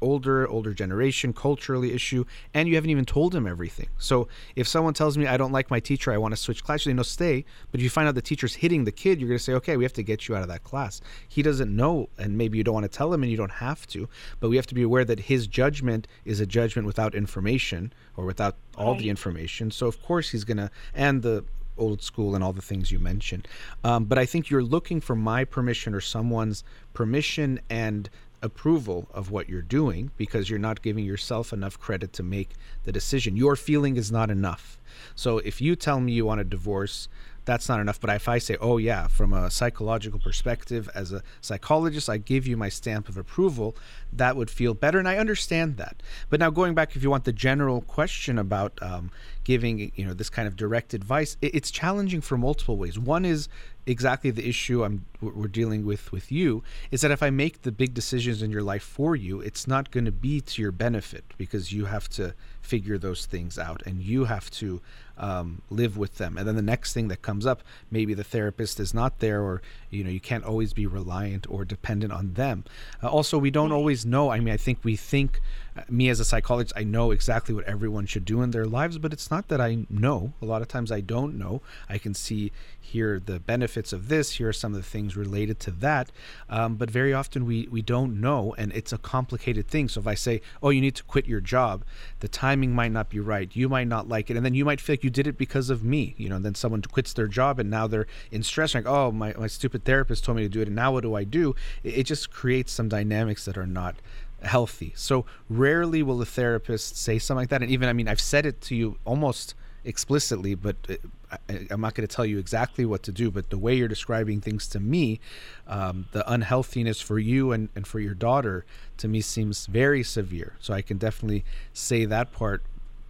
older, 0.00 0.48
older 0.48 0.72
generation, 0.72 1.32
culturally 1.32 1.92
issue, 1.92 2.24
and 2.54 2.68
you 2.68 2.74
haven't 2.74 2.90
even 2.90 3.04
told 3.04 3.34
him 3.34 3.46
everything. 3.46 3.88
So 3.98 4.28
if 4.54 4.68
someone 4.68 4.94
tells 4.94 5.16
me 5.18 5.26
I 5.26 5.36
don't 5.36 5.52
like 5.52 5.70
my 5.70 5.80
teacher, 5.80 6.12
I 6.12 6.18
want 6.18 6.32
to 6.32 6.36
switch 6.36 6.62
classes, 6.62 6.86
you 6.86 6.94
know, 6.94 7.02
stay. 7.02 7.44
But 7.70 7.80
if 7.80 7.84
you 7.84 7.90
find 7.90 8.08
out 8.08 8.14
the 8.14 8.22
teacher's 8.22 8.54
hitting 8.54 8.84
the 8.84 8.92
kid, 8.92 9.20
you're 9.20 9.28
going 9.28 9.38
to 9.38 9.44
say, 9.44 9.54
okay, 9.54 9.76
we 9.76 9.84
have 9.84 9.92
to 9.94 10.02
get 10.02 10.28
you 10.28 10.36
out 10.36 10.42
of 10.42 10.48
that 10.48 10.64
class. 10.64 11.00
He 11.28 11.42
doesn't 11.42 11.74
know, 11.74 12.08
and 12.18 12.36
maybe 12.36 12.58
you 12.58 12.64
don't 12.64 12.74
want 12.74 12.90
to 12.90 12.96
tell 12.96 13.12
him, 13.12 13.22
and 13.22 13.30
you 13.30 13.36
don't 13.36 13.50
have 13.50 13.86
to. 13.88 14.08
But 14.40 14.50
we 14.50 14.56
have 14.56 14.66
to 14.68 14.74
be 14.74 14.82
aware 14.82 15.04
that 15.04 15.20
his 15.20 15.46
judgment 15.46 16.06
is 16.24 16.40
a 16.40 16.46
judgment 16.46 16.86
without 16.86 17.14
information 17.14 17.92
or 18.16 18.24
without 18.24 18.56
all 18.76 18.92
right. 18.92 19.00
the 19.00 19.10
information. 19.10 19.70
So 19.70 19.86
of 19.86 20.02
course 20.02 20.30
he's 20.30 20.44
going 20.44 20.58
to, 20.58 20.70
and 20.94 21.22
the 21.22 21.44
old 21.78 22.02
school 22.02 22.34
and 22.34 22.42
all 22.42 22.52
the 22.52 22.62
things 22.62 22.90
you 22.90 22.98
mentioned. 22.98 23.46
Um, 23.84 24.04
but 24.04 24.18
I 24.18 24.26
think 24.26 24.50
you're 24.50 24.62
looking 24.62 25.00
for 25.00 25.14
my 25.14 25.44
permission 25.44 25.94
or 25.94 26.00
someone's 26.00 26.64
permission 26.94 27.60
and 27.68 28.08
approval 28.46 29.08
of 29.12 29.30
what 29.30 29.50
you're 29.50 29.60
doing 29.60 30.10
because 30.16 30.48
you're 30.48 30.58
not 30.58 30.80
giving 30.80 31.04
yourself 31.04 31.52
enough 31.52 31.78
credit 31.78 32.14
to 32.14 32.22
make 32.22 32.52
the 32.84 32.92
decision. 32.92 33.36
Your 33.36 33.56
feeling 33.56 33.96
is 33.96 34.10
not 34.10 34.30
enough. 34.30 34.80
So 35.14 35.38
if 35.38 35.60
you 35.60 35.76
tell 35.76 36.00
me 36.00 36.12
you 36.12 36.24
want 36.24 36.40
a 36.40 36.44
divorce, 36.44 37.08
that's 37.46 37.68
not 37.68 37.80
enough. 37.80 38.00
But 38.00 38.10
if 38.10 38.28
I 38.28 38.38
say, 38.38 38.56
oh, 38.60 38.76
yeah, 38.76 39.06
from 39.06 39.32
a 39.32 39.50
psychological 39.50 40.20
perspective, 40.20 40.90
as 40.94 41.12
a 41.12 41.22
psychologist, 41.40 42.10
I 42.10 42.18
give 42.18 42.46
you 42.46 42.56
my 42.56 42.68
stamp 42.68 43.08
of 43.08 43.16
approval, 43.16 43.76
that 44.12 44.36
would 44.36 44.50
feel 44.50 44.74
better. 44.74 44.98
And 44.98 45.08
I 45.08 45.16
understand 45.16 45.78
that. 45.78 46.02
But 46.28 46.40
now 46.40 46.50
going 46.50 46.74
back, 46.74 46.96
if 46.96 47.02
you 47.02 47.10
want 47.10 47.24
the 47.24 47.32
general 47.32 47.80
question 47.80 48.38
about 48.38 48.78
um, 48.82 49.10
giving, 49.44 49.92
you 49.94 50.04
know, 50.04 50.12
this 50.12 50.28
kind 50.28 50.46
of 50.46 50.56
direct 50.56 50.92
advice, 50.92 51.36
it's 51.40 51.70
challenging 51.70 52.20
for 52.20 52.36
multiple 52.36 52.76
ways. 52.76 52.98
One 52.98 53.24
is 53.24 53.48
exactly 53.86 54.32
the 54.32 54.46
issue 54.46 54.84
I'm 54.84 55.06
we're 55.20 55.46
dealing 55.46 55.86
with 55.86 56.12
with 56.12 56.30
you 56.32 56.62
is 56.90 57.00
that 57.00 57.10
if 57.10 57.22
I 57.22 57.30
make 57.30 57.62
the 57.62 57.72
big 57.72 57.94
decisions 57.94 58.42
in 58.42 58.50
your 58.50 58.62
life 58.62 58.82
for 58.82 59.16
you, 59.16 59.40
it's 59.40 59.66
not 59.66 59.90
going 59.90 60.04
to 60.04 60.12
be 60.12 60.40
to 60.40 60.60
your 60.60 60.72
benefit 60.72 61.24
because 61.38 61.72
you 61.72 61.84
have 61.86 62.08
to 62.10 62.34
figure 62.66 62.98
those 62.98 63.26
things 63.26 63.58
out 63.58 63.82
and 63.86 64.02
you 64.02 64.24
have 64.24 64.50
to 64.50 64.80
um, 65.18 65.62
live 65.70 65.96
with 65.96 66.18
them. 66.18 66.36
And 66.36 66.46
then 66.46 66.56
the 66.56 66.62
next 66.62 66.92
thing 66.92 67.08
that 67.08 67.22
comes 67.22 67.46
up, 67.46 67.62
maybe 67.90 68.12
the 68.14 68.24
therapist 68.24 68.80
is 68.80 68.92
not 68.92 69.20
there, 69.20 69.40
or 69.40 69.62
you 69.96 70.04
know 70.04 70.10
you 70.10 70.20
can't 70.20 70.44
always 70.44 70.72
be 70.72 70.86
reliant 70.86 71.46
or 71.50 71.64
dependent 71.64 72.12
on 72.12 72.34
them. 72.34 72.64
Uh, 73.02 73.08
also, 73.08 73.38
we 73.38 73.50
don't 73.50 73.72
always 73.72 74.04
know. 74.04 74.30
I 74.30 74.40
mean, 74.40 74.54
I 74.54 74.56
think 74.56 74.78
we 74.82 74.96
think 74.96 75.40
me 75.88 76.08
as 76.08 76.20
a 76.20 76.24
psychologist, 76.24 76.72
I 76.76 76.84
know 76.84 77.10
exactly 77.10 77.54
what 77.54 77.64
everyone 77.64 78.06
should 78.06 78.24
do 78.24 78.42
in 78.42 78.50
their 78.50 78.64
lives, 78.64 78.98
but 78.98 79.12
it's 79.12 79.30
not 79.30 79.48
that 79.48 79.60
I 79.60 79.86
know. 79.90 80.32
A 80.40 80.44
lot 80.44 80.62
of 80.62 80.68
times 80.68 80.90
I 80.90 81.00
don't 81.00 81.36
know. 81.38 81.60
I 81.88 81.98
can 81.98 82.14
see 82.14 82.52
here 82.80 83.20
the 83.24 83.40
benefits 83.40 83.92
of 83.92 84.08
this, 84.08 84.32
here 84.32 84.48
are 84.48 84.52
some 84.52 84.72
of 84.72 84.80
the 84.80 84.88
things 84.88 85.16
related 85.16 85.58
to 85.60 85.70
that. 85.72 86.10
Um, 86.48 86.76
but 86.76 86.90
very 86.90 87.12
often 87.12 87.44
we, 87.44 87.68
we 87.70 87.82
don't 87.82 88.20
know, 88.20 88.54
and 88.56 88.72
it's 88.72 88.92
a 88.92 88.98
complicated 88.98 89.66
thing. 89.68 89.88
So 89.88 90.00
if 90.00 90.06
I 90.06 90.14
say, 90.14 90.40
oh, 90.62 90.70
you 90.70 90.80
need 90.80 90.94
to 90.96 91.02
quit 91.04 91.26
your 91.26 91.40
job, 91.40 91.84
the 92.20 92.28
timing 92.28 92.72
might 92.74 92.92
not 92.92 93.10
be 93.10 93.20
right. 93.20 93.54
You 93.54 93.68
might 93.68 93.88
not 93.88 94.08
like 94.08 94.30
it. 94.30 94.36
And 94.36 94.46
then 94.46 94.54
you 94.54 94.64
might 94.64 94.80
feel 94.80 94.94
like 94.94 95.04
you 95.04 95.10
did 95.10 95.26
it 95.26 95.36
because 95.36 95.68
of 95.68 95.84
me. 95.84 96.14
You 96.16 96.28
know, 96.28 96.38
then 96.38 96.54
someone 96.54 96.82
quits 96.82 97.12
their 97.12 97.28
job 97.28 97.58
and 97.58 97.68
now 97.68 97.86
they're 97.86 98.06
in 98.30 98.42
stress, 98.42 98.74
like, 98.74 98.86
oh, 98.86 99.10
my, 99.10 99.34
my 99.36 99.48
stupid 99.48 99.84
therapist 99.86 100.24
told 100.24 100.36
me 100.36 100.42
to 100.42 100.48
do 100.48 100.60
it, 100.60 100.66
and 100.66 100.76
now 100.76 100.92
what 100.92 101.02
do 101.02 101.14
I 101.14 101.24
do? 101.24 101.54
It, 101.82 101.98
it 101.98 102.02
just 102.04 102.30
creates 102.30 102.72
some 102.72 102.88
dynamics 102.88 103.44
that 103.46 103.56
are 103.56 103.66
not 103.66 103.96
healthy. 104.42 104.92
So 104.96 105.24
rarely 105.48 106.02
will 106.02 106.20
a 106.20 106.26
therapist 106.26 106.96
say 106.96 107.18
something 107.18 107.42
like 107.42 107.48
that. 107.50 107.62
And 107.62 107.70
even, 107.70 107.88
I 107.88 107.92
mean, 107.92 108.08
I've 108.08 108.20
said 108.20 108.46
it 108.46 108.60
to 108.62 108.74
you 108.74 108.98
almost 109.04 109.54
explicitly, 109.84 110.54
but 110.54 110.76
uh, 110.88 111.36
I, 111.48 111.66
am 111.70 111.80
not 111.80 111.94
going 111.94 112.06
to 112.06 112.14
tell 112.14 112.26
you 112.26 112.38
exactly 112.38 112.84
what 112.84 113.02
to 113.04 113.12
do. 113.12 113.30
But 113.30 113.50
the 113.50 113.58
way 113.58 113.74
you're 113.74 113.88
describing 113.88 114.40
things 114.40 114.66
to 114.68 114.80
me, 114.80 115.20
um, 115.66 116.06
the 116.12 116.30
unhealthiness 116.30 117.00
for 117.00 117.18
you 117.18 117.52
and, 117.52 117.68
and 117.74 117.86
for 117.86 118.00
your 118.00 118.14
daughter, 118.14 118.64
to 118.98 119.08
me 119.08 119.20
seems 119.20 119.66
very 119.66 120.02
severe. 120.02 120.54
So 120.60 120.74
I 120.74 120.82
can 120.82 120.98
definitely 120.98 121.44
say 121.72 122.04
that 122.04 122.32
part 122.32 122.62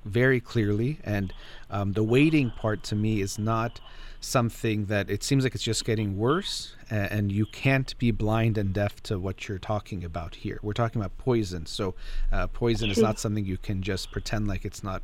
very 0.05 0.41
clearly. 0.41 0.99
And 1.05 1.33
um, 1.71 1.93
the 1.95 2.05
waiting 2.05 2.51
part 2.51 2.83
to 2.85 2.95
me 2.95 3.21
is 3.21 3.39
not 3.39 3.81
something 4.27 4.87
that 4.87 5.09
it 5.09 5.23
seems 5.23 5.45
like 5.45 5.55
it's 5.55 5.63
just 5.63 5.85
getting 5.85 6.19
worse 6.19 6.75
and 6.91 7.31
you 7.31 7.47
can't 7.47 7.97
be 7.99 8.11
blind 8.11 8.59
and 8.59 8.73
deaf 8.73 9.03
to 9.05 9.19
what 9.19 9.49
you're 9.49 9.59
talking 9.59 10.05
about 10.05 10.35
here. 10.35 10.59
We're 10.63 10.73
talking 10.73 11.01
about 11.01 11.17
poison 11.17 11.67
so 11.67 11.95
uh, 12.33 12.49
poison 12.49 12.91
is 12.91 12.99
not 12.99 13.19
something 13.19 13.45
you 13.45 13.57
can 13.57 13.83
just 13.83 14.11
pretend 14.11 14.49
like 14.49 14.65
it's 14.65 14.83
not 14.83 15.03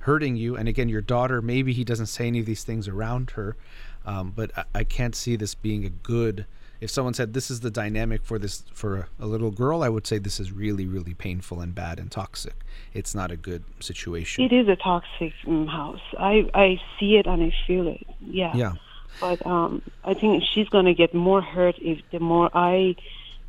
hurting 0.00 0.36
you. 0.36 0.56
And 0.56 0.68
again 0.68 0.88
your 0.88 1.00
daughter 1.00 1.40
maybe 1.40 1.72
he 1.72 1.84
doesn't 1.84 2.06
say 2.06 2.26
any 2.26 2.40
of 2.40 2.46
these 2.46 2.64
things 2.64 2.88
around 2.88 3.30
her 3.30 3.56
um, 4.04 4.32
but 4.34 4.50
I, 4.56 4.64
I 4.74 4.84
can't 4.84 5.14
see 5.14 5.36
this 5.36 5.54
being 5.54 5.84
a 5.84 5.90
good 5.90 6.46
if 6.80 6.90
someone 6.90 7.14
said 7.14 7.32
this 7.32 7.50
is 7.50 7.60
the 7.60 7.70
dynamic 7.70 8.24
for 8.24 8.38
this 8.38 8.64
for 8.72 8.96
a, 8.96 9.08
a, 9.20 9.26
little 9.26 9.50
girl, 9.50 9.82
I 9.82 9.88
would 9.88 10.06
say 10.06 10.18
this 10.18 10.40
is 10.40 10.52
really 10.52 10.86
really 10.86 11.14
painful 11.14 11.60
and 11.60 11.74
bad 11.74 11.98
and 11.98 12.10
toxic. 12.10 12.64
It's 12.92 13.14
not 13.14 13.30
a 13.30 13.36
good 13.36 13.64
situation. 13.80 14.44
It 14.44 14.52
is 14.52 14.68
a 14.68 14.76
toxic 14.76 15.32
um, 15.46 15.66
house. 15.66 16.02
I 16.18 16.48
I 16.54 16.80
see 16.98 17.16
it 17.16 17.26
and 17.26 17.42
I 17.42 17.54
feel 17.66 17.88
it. 17.88 18.06
Yeah. 18.20 18.52
Yeah. 18.54 18.72
But 19.20 19.44
um, 19.46 19.82
I 20.04 20.14
think 20.14 20.42
she's 20.42 20.68
gonna 20.68 20.94
get 20.94 21.14
more 21.14 21.40
hurt 21.40 21.76
if 21.78 22.00
the 22.10 22.20
more 22.20 22.50
I 22.52 22.96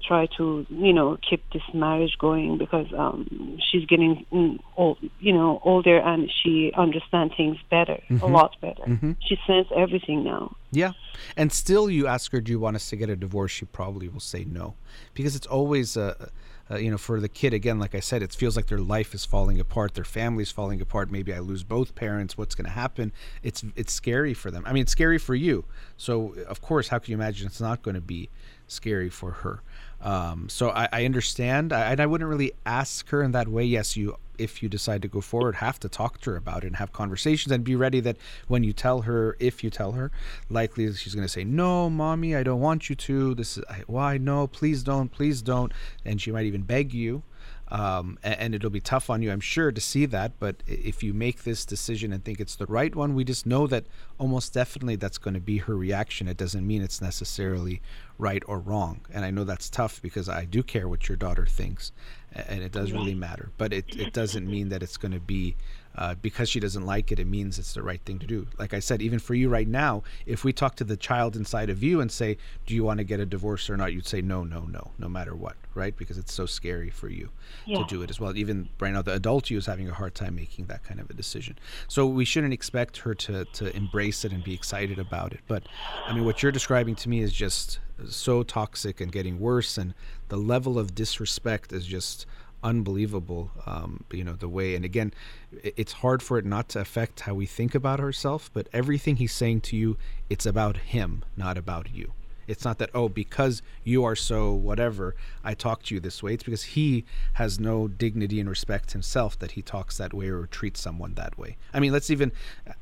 try 0.04 0.28
to 0.38 0.66
you 0.70 0.94
know 0.94 1.18
keep 1.28 1.44
this 1.52 1.64
marriage 1.74 2.16
going 2.20 2.58
because 2.58 2.88
um 2.98 3.60
she's 3.70 3.86
getting 3.86 4.26
mm, 4.32 4.60
old 4.78 4.98
you 5.20 5.34
know 5.34 5.60
older 5.64 6.00
and 6.00 6.32
she 6.44 6.72
understands 6.76 7.34
things 7.36 7.58
better 7.70 8.00
mm-hmm. 8.10 8.24
a 8.24 8.28
lot 8.28 8.56
better 8.62 8.84
mm-hmm. 8.84 9.12
she 9.28 9.38
senses 9.48 9.72
everything 9.76 10.24
now 10.24 10.56
yeah 10.72 10.92
and 11.36 11.52
still 11.52 11.90
you 11.90 12.08
ask 12.08 12.32
her 12.32 12.42
do 12.42 12.52
you 12.52 12.60
want 12.60 12.76
us 12.76 12.90
to 12.90 12.96
get 12.96 13.10
a 13.10 13.16
divorce 13.16 13.52
she 13.52 13.66
probably 13.66 14.08
will 14.08 14.20
say 14.20 14.46
no 14.46 14.76
because 15.14 15.36
it's 15.36 15.48
always 15.48 15.98
a 15.98 16.30
uh, 16.70 16.78
you 16.78 16.90
know, 16.90 16.98
for 16.98 17.20
the 17.20 17.30
kid, 17.30 17.54
again, 17.54 17.78
like 17.78 17.94
I 17.94 18.00
said, 18.00 18.24
it 18.24 18.34
feels 18.34 18.56
like 18.56 18.68
their 18.68 18.80
life 18.80 19.14
is 19.14 19.24
falling 19.24 19.60
apart, 19.60 19.94
their 19.94 20.04
family's 20.04 20.50
falling 20.50 20.82
apart. 20.82 21.12
Maybe 21.12 21.32
I 21.32 21.38
lose 21.40 21.64
both 21.64 21.94
parents. 21.94 22.40
What's 22.40 22.56
going 22.56 22.66
to 22.66 22.72
happen? 22.72 23.12
It's 23.44 23.64
it's 23.76 23.94
scary 23.94 24.34
for 24.34 24.50
them. 24.50 24.64
I 24.66 24.74
mean, 24.74 24.82
it's 24.82 24.92
scary 24.92 25.20
for 25.20 25.36
you. 25.36 25.66
So, 25.96 26.34
of 26.48 26.62
course, 26.62 26.88
how 26.88 26.98
can 26.98 27.12
you 27.12 27.18
imagine 27.18 27.46
it's 27.46 27.62
not 27.62 27.84
going 27.84 27.94
to 27.94 28.02
be 28.02 28.30
scary 28.68 29.10
for 29.10 29.32
her? 29.32 29.62
Um, 30.02 30.50
so 30.50 30.70
I, 30.70 30.88
I 30.92 31.06
understand, 31.06 31.74
I, 31.74 31.92
and 31.92 32.00
I 32.00 32.06
wouldn't 32.06 32.30
really 32.30 32.54
ask 32.66 33.10
her 33.10 33.24
in 33.24 33.32
that 33.32 33.48
way. 33.48 33.64
Yes, 33.64 33.98
you, 33.98 34.18
if 34.38 34.62
you 34.62 34.70
decide 34.70 35.02
to 35.02 35.08
go 35.08 35.22
forward, 35.22 35.56
have 35.56 35.80
to 35.80 35.90
talk 35.90 36.22
to 36.22 36.32
her 36.32 36.36
about 36.36 36.64
it 36.64 36.68
and 36.68 36.76
have 36.76 36.92
conversations, 36.92 37.52
and 37.52 37.64
be 37.64 37.76
ready 37.76 38.00
that 38.02 38.18
when 38.48 38.64
you 38.64 38.74
tell 38.74 39.02
her, 39.02 39.36
if 39.40 39.64
you 39.64 39.70
tell 39.70 39.94
her, 39.94 40.12
likely 40.50 40.92
she's 40.94 41.16
going 41.16 41.26
to 41.26 41.32
say, 41.32 41.44
"No, 41.44 41.90
mommy, 41.90 42.36
I 42.36 42.44
don't 42.44 42.60
want 42.60 42.90
you 42.90 42.96
to. 42.96 43.34
This 43.34 43.58
is 43.58 43.64
why. 43.88 44.18
No, 44.18 44.48
please 44.48 44.84
don't, 44.84 45.10
please 45.12 45.42
don't," 45.42 45.72
and 46.04 46.22
she 46.22 46.32
might 46.32 46.46
even 46.46 46.62
beg 46.62 46.94
you 46.94 47.24
um, 47.70 48.20
and, 48.24 48.40
and, 48.40 48.56
it'll 48.56 48.70
be 48.70 48.80
tough 48.80 49.10
on 49.10 49.24
you, 49.24 49.32
I'm 49.32 49.40
sure, 49.40 49.72
to 49.72 49.82
see 49.82 50.06
that. 50.06 50.34
But 50.40 50.58
if 50.68 51.02
you 51.02 51.14
make 51.14 51.44
this 51.44 51.66
decision 51.66 52.14
and 52.14 52.24
think 52.24 52.40
it's 52.40 52.56
the 52.56 52.68
right 52.68 52.96
one, 52.96 53.16
we 53.16 53.24
just 53.24 53.48
know 53.48 53.66
that 53.68 53.86
almost 54.20 54.54
definitely 54.54 54.98
that's 54.98 55.18
going 55.18 55.34
to 55.34 55.40
be 55.40 55.58
her 55.58 55.76
reaction. 55.76 56.28
It 56.28 56.38
doesn't 56.38 56.66
mean 56.66 56.84
it's 56.84 57.02
necessarily 57.02 57.82
right 58.20 58.44
or 58.46 58.60
wrong. 58.60 59.02
And 59.12 59.26
I 59.26 59.32
know 59.32 59.44
that's 59.44 59.70
tough 59.70 60.00
because 60.02 60.30
I 60.30 60.46
do 60.46 60.62
care 60.62 60.88
what 60.88 61.10
your 61.10 61.16
daughter 61.16 61.48
thinks, 61.48 61.92
and 62.32 62.62
it 62.62 62.72
does 62.72 62.92
really 62.92 63.16
matter. 63.16 63.50
But 63.58 63.74
it, 63.74 63.96
it 63.96 64.14
doesn't 64.14 64.48
mean 64.48 64.70
that 64.70 64.84
it's 64.84 64.98
going 64.98 65.14
to 65.14 65.20
be 65.20 65.56
uh, 65.98 66.16
because 66.22 66.50
she 66.50 66.60
doesn't 66.60 66.86
like 66.86 67.12
it, 67.12 67.20
it 67.20 67.28
means 67.28 67.58
it's 67.58 67.74
the 67.74 67.84
right 67.84 68.02
thing 68.06 68.20
to 68.20 68.28
do. 68.28 68.48
Like 68.58 68.74
I 68.74 68.80
said, 68.80 69.02
even 69.02 69.20
for 69.20 69.34
you 69.34 69.50
right 69.50 69.68
now, 69.68 70.04
if 70.26 70.44
we 70.44 70.54
talk 70.54 70.76
to 70.76 70.84
the 70.84 70.98
child 70.98 71.36
inside 71.36 71.70
of 71.70 71.82
you 71.84 72.02
and 72.02 72.12
say, 72.12 72.38
"Do 72.66 72.76
you 72.76 72.84
want 72.84 72.98
to 73.00 73.04
get 73.04 73.20
a 73.20 73.26
divorce 73.26 73.70
or 73.70 73.78
not?" 73.78 73.94
You'd 73.94 74.08
say, 74.08 74.22
"No, 74.22 74.44
no, 74.44 74.62
no, 74.62 74.92
no 74.98 75.10
matter 75.10 75.36
what," 75.36 75.56
right? 75.74 75.96
Because 75.96 76.18
it's 76.18 76.34
so 76.34 76.46
scary 76.46 76.90
for 76.90 77.10
you 77.10 77.30
yeah. 77.66 77.78
to 77.78 77.86
do 77.86 78.02
it 78.02 78.10
as 78.10 78.20
well. 78.20 78.36
Even 78.36 78.70
right 78.80 78.94
now, 78.94 79.02
the 79.02 79.14
adult 79.14 79.50
you 79.50 79.58
is 79.58 79.66
having 79.66 79.90
a 79.90 79.94
hard 79.94 80.16
time 80.16 80.36
making 80.36 80.66
that 80.66 80.84
kind 80.84 81.00
of 81.00 81.10
a 81.10 81.14
decision. 81.14 81.58
So 81.88 82.06
we 82.06 82.26
shouldn't 82.26 82.54
expect 82.54 82.98
her 82.98 83.16
to 83.16 83.46
to 83.46 83.76
embrace 83.76 84.26
it 84.26 84.32
and 84.32 84.44
be 84.44 84.54
excited 84.54 85.00
about 85.00 85.34
it. 85.34 85.40
But 85.48 85.64
I 86.06 86.14
mean, 86.14 86.26
what 86.26 86.44
you're 86.44 86.52
describing 86.52 86.96
to 86.96 87.10
me 87.10 87.22
is 87.22 87.32
just 87.32 87.80
so 88.10 88.44
toxic 88.44 89.00
and 89.00 89.12
getting 89.12 89.40
worse, 89.40 89.78
and 89.78 89.94
the 90.28 90.38
level 90.38 90.78
of 90.78 90.94
disrespect 90.96 91.72
is 91.72 91.86
just 91.86 92.26
unbelievable. 92.66 93.52
Um, 93.66 94.04
you 94.12 94.24
know 94.24 94.34
the 94.34 94.50
way, 94.50 94.76
and 94.76 94.84
again, 94.84 95.14
it's 95.54 95.94
hard 95.94 96.22
for 96.22 96.38
it 96.38 96.46
not 96.46 96.68
to 96.70 96.80
affect 96.82 97.22
how 97.22 97.34
we 97.36 97.46
think 97.46 97.76
about 97.76 98.00
ourselves. 98.02 98.50
But 98.52 98.68
everything 98.74 99.18
he's 99.18 99.32
saying 99.32 99.62
to 99.62 99.78
you, 99.78 99.98
it's 100.30 100.46
about 100.46 100.78
him, 100.78 101.24
not 101.38 101.58
about 101.58 101.94
you. 101.94 102.12
It's 102.48 102.66
not 102.66 102.78
that, 102.80 102.90
oh, 102.94 103.10
because 103.10 103.62
you 103.84 104.04
are 104.04 104.16
so 104.16 104.54
whatever, 104.54 105.16
I 105.44 105.54
talk 105.54 105.84
to 105.84 105.94
you 105.94 106.00
this 106.00 106.22
way. 106.22 106.34
It's 106.34 106.44
because 106.44 106.64
he 106.64 107.06
has 107.34 107.60
no 107.60 107.88
dignity 107.88 108.40
and 108.40 108.50
respect 108.50 108.92
himself 108.92 109.38
that 109.40 109.52
he 109.52 109.62
talks 109.62 109.98
that 109.98 110.14
way 110.14 110.30
or 110.30 110.46
treats 110.48 110.80
someone 110.80 111.16
that 111.16 111.38
way. 111.38 111.58
I 111.74 111.80
mean, 111.80 111.92
let's 111.92 112.10
even 112.10 112.32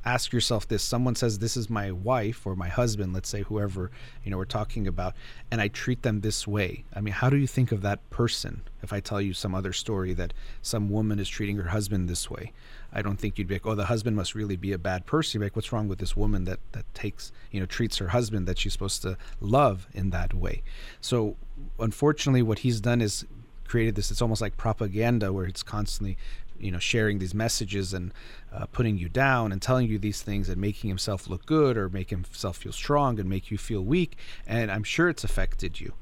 ask 0.06 0.34
yourself 0.34 0.68
this. 0.68 0.84
Someone 0.84 1.16
says, 1.16 1.40
This 1.40 1.58
is 1.58 1.70
my 1.70 1.92
wife 1.92 2.46
or 2.46 2.56
my 2.56 2.70
husband, 2.70 3.14
let's 3.14 3.30
say 3.30 3.44
whoever, 3.44 3.92
you 4.24 4.32
know, 4.32 4.38
we're 4.38 4.46
talking 4.46 4.88
about, 4.88 5.16
and 5.52 5.62
I 5.62 5.68
treat 5.68 6.02
them 6.04 6.22
this 6.22 6.48
way. 6.48 6.86
I 6.94 7.02
mean, 7.02 7.14
how 7.14 7.30
do 7.30 7.38
you 7.38 7.48
think 7.48 7.72
of 7.72 7.82
that 7.82 8.10
person 8.10 8.64
if 8.82 8.92
I 8.92 9.00
tell 9.00 9.22
you 9.22 9.34
some 9.34 9.56
other 9.56 9.74
story 9.74 10.14
that 10.14 10.34
some 10.62 10.90
woman 10.90 11.20
is 11.20 11.30
treating 11.30 11.58
her 11.58 11.70
husband 11.70 12.10
this 12.10 12.30
way? 12.30 12.52
I 12.94 13.02
don't 13.02 13.18
think 13.18 13.38
you'd 13.38 13.48
be 13.48 13.56
like, 13.56 13.66
oh, 13.66 13.76
the 13.76 13.86
husband 13.86 14.16
must 14.16 14.36
really 14.36 14.56
be 14.56 14.72
a 14.72 14.78
bad 14.78 15.06
person. 15.06 15.42
You'd 15.42 15.48
like, 15.48 15.56
what's 15.56 15.72
wrong 15.72 15.88
with 15.88 16.00
this 16.00 16.16
woman 16.16 16.44
that 16.46 16.60
that 16.74 16.86
takes, 16.94 17.32
you 17.52 17.60
know, 17.60 17.66
treats 17.66 17.98
her 17.98 18.10
husband 18.10 18.48
that 18.48 18.60
she's 18.60 18.74
supposed 18.74 19.02
to 19.02 19.18
love 19.42 19.88
in 19.94 20.12
that 20.12 20.34
way? 20.34 20.62
So, 21.02 21.36
unfortunately, 21.80 22.44
what 22.44 22.60
he's 22.60 22.80
done 22.80 23.02
is 23.02 23.26
created 23.66 23.96
this. 23.96 24.12
It's 24.12 24.22
almost 24.22 24.42
like 24.42 24.58
propaganda 24.58 25.34
where 25.34 25.46
it's 25.46 25.64
constantly, 25.64 26.18
you 26.60 26.72
know, 26.72 26.80
sharing 26.80 27.18
these 27.18 27.34
messages 27.34 27.94
and 27.94 28.14
uh, 28.54 28.68
putting 28.68 28.98
you 28.98 29.10
down 29.10 29.52
and 29.52 29.62
telling 29.62 29.88
you 29.88 29.98
these 29.98 30.22
things 30.22 30.48
and 30.48 30.62
making 30.62 30.90
himself 30.90 31.28
look 31.28 31.46
good 31.48 31.76
or 31.78 31.90
make 31.90 32.12
himself 32.12 32.58
feel 32.58 32.72
strong 32.72 33.20
and 33.20 33.28
make 33.28 33.50
you 33.50 33.58
feel 33.58 33.82
weak. 33.82 34.18
And 34.46 34.72
I'm 34.72 34.84
sure 34.84 35.10
it's 35.10 35.24
affected 35.24 35.80
you 35.80 35.94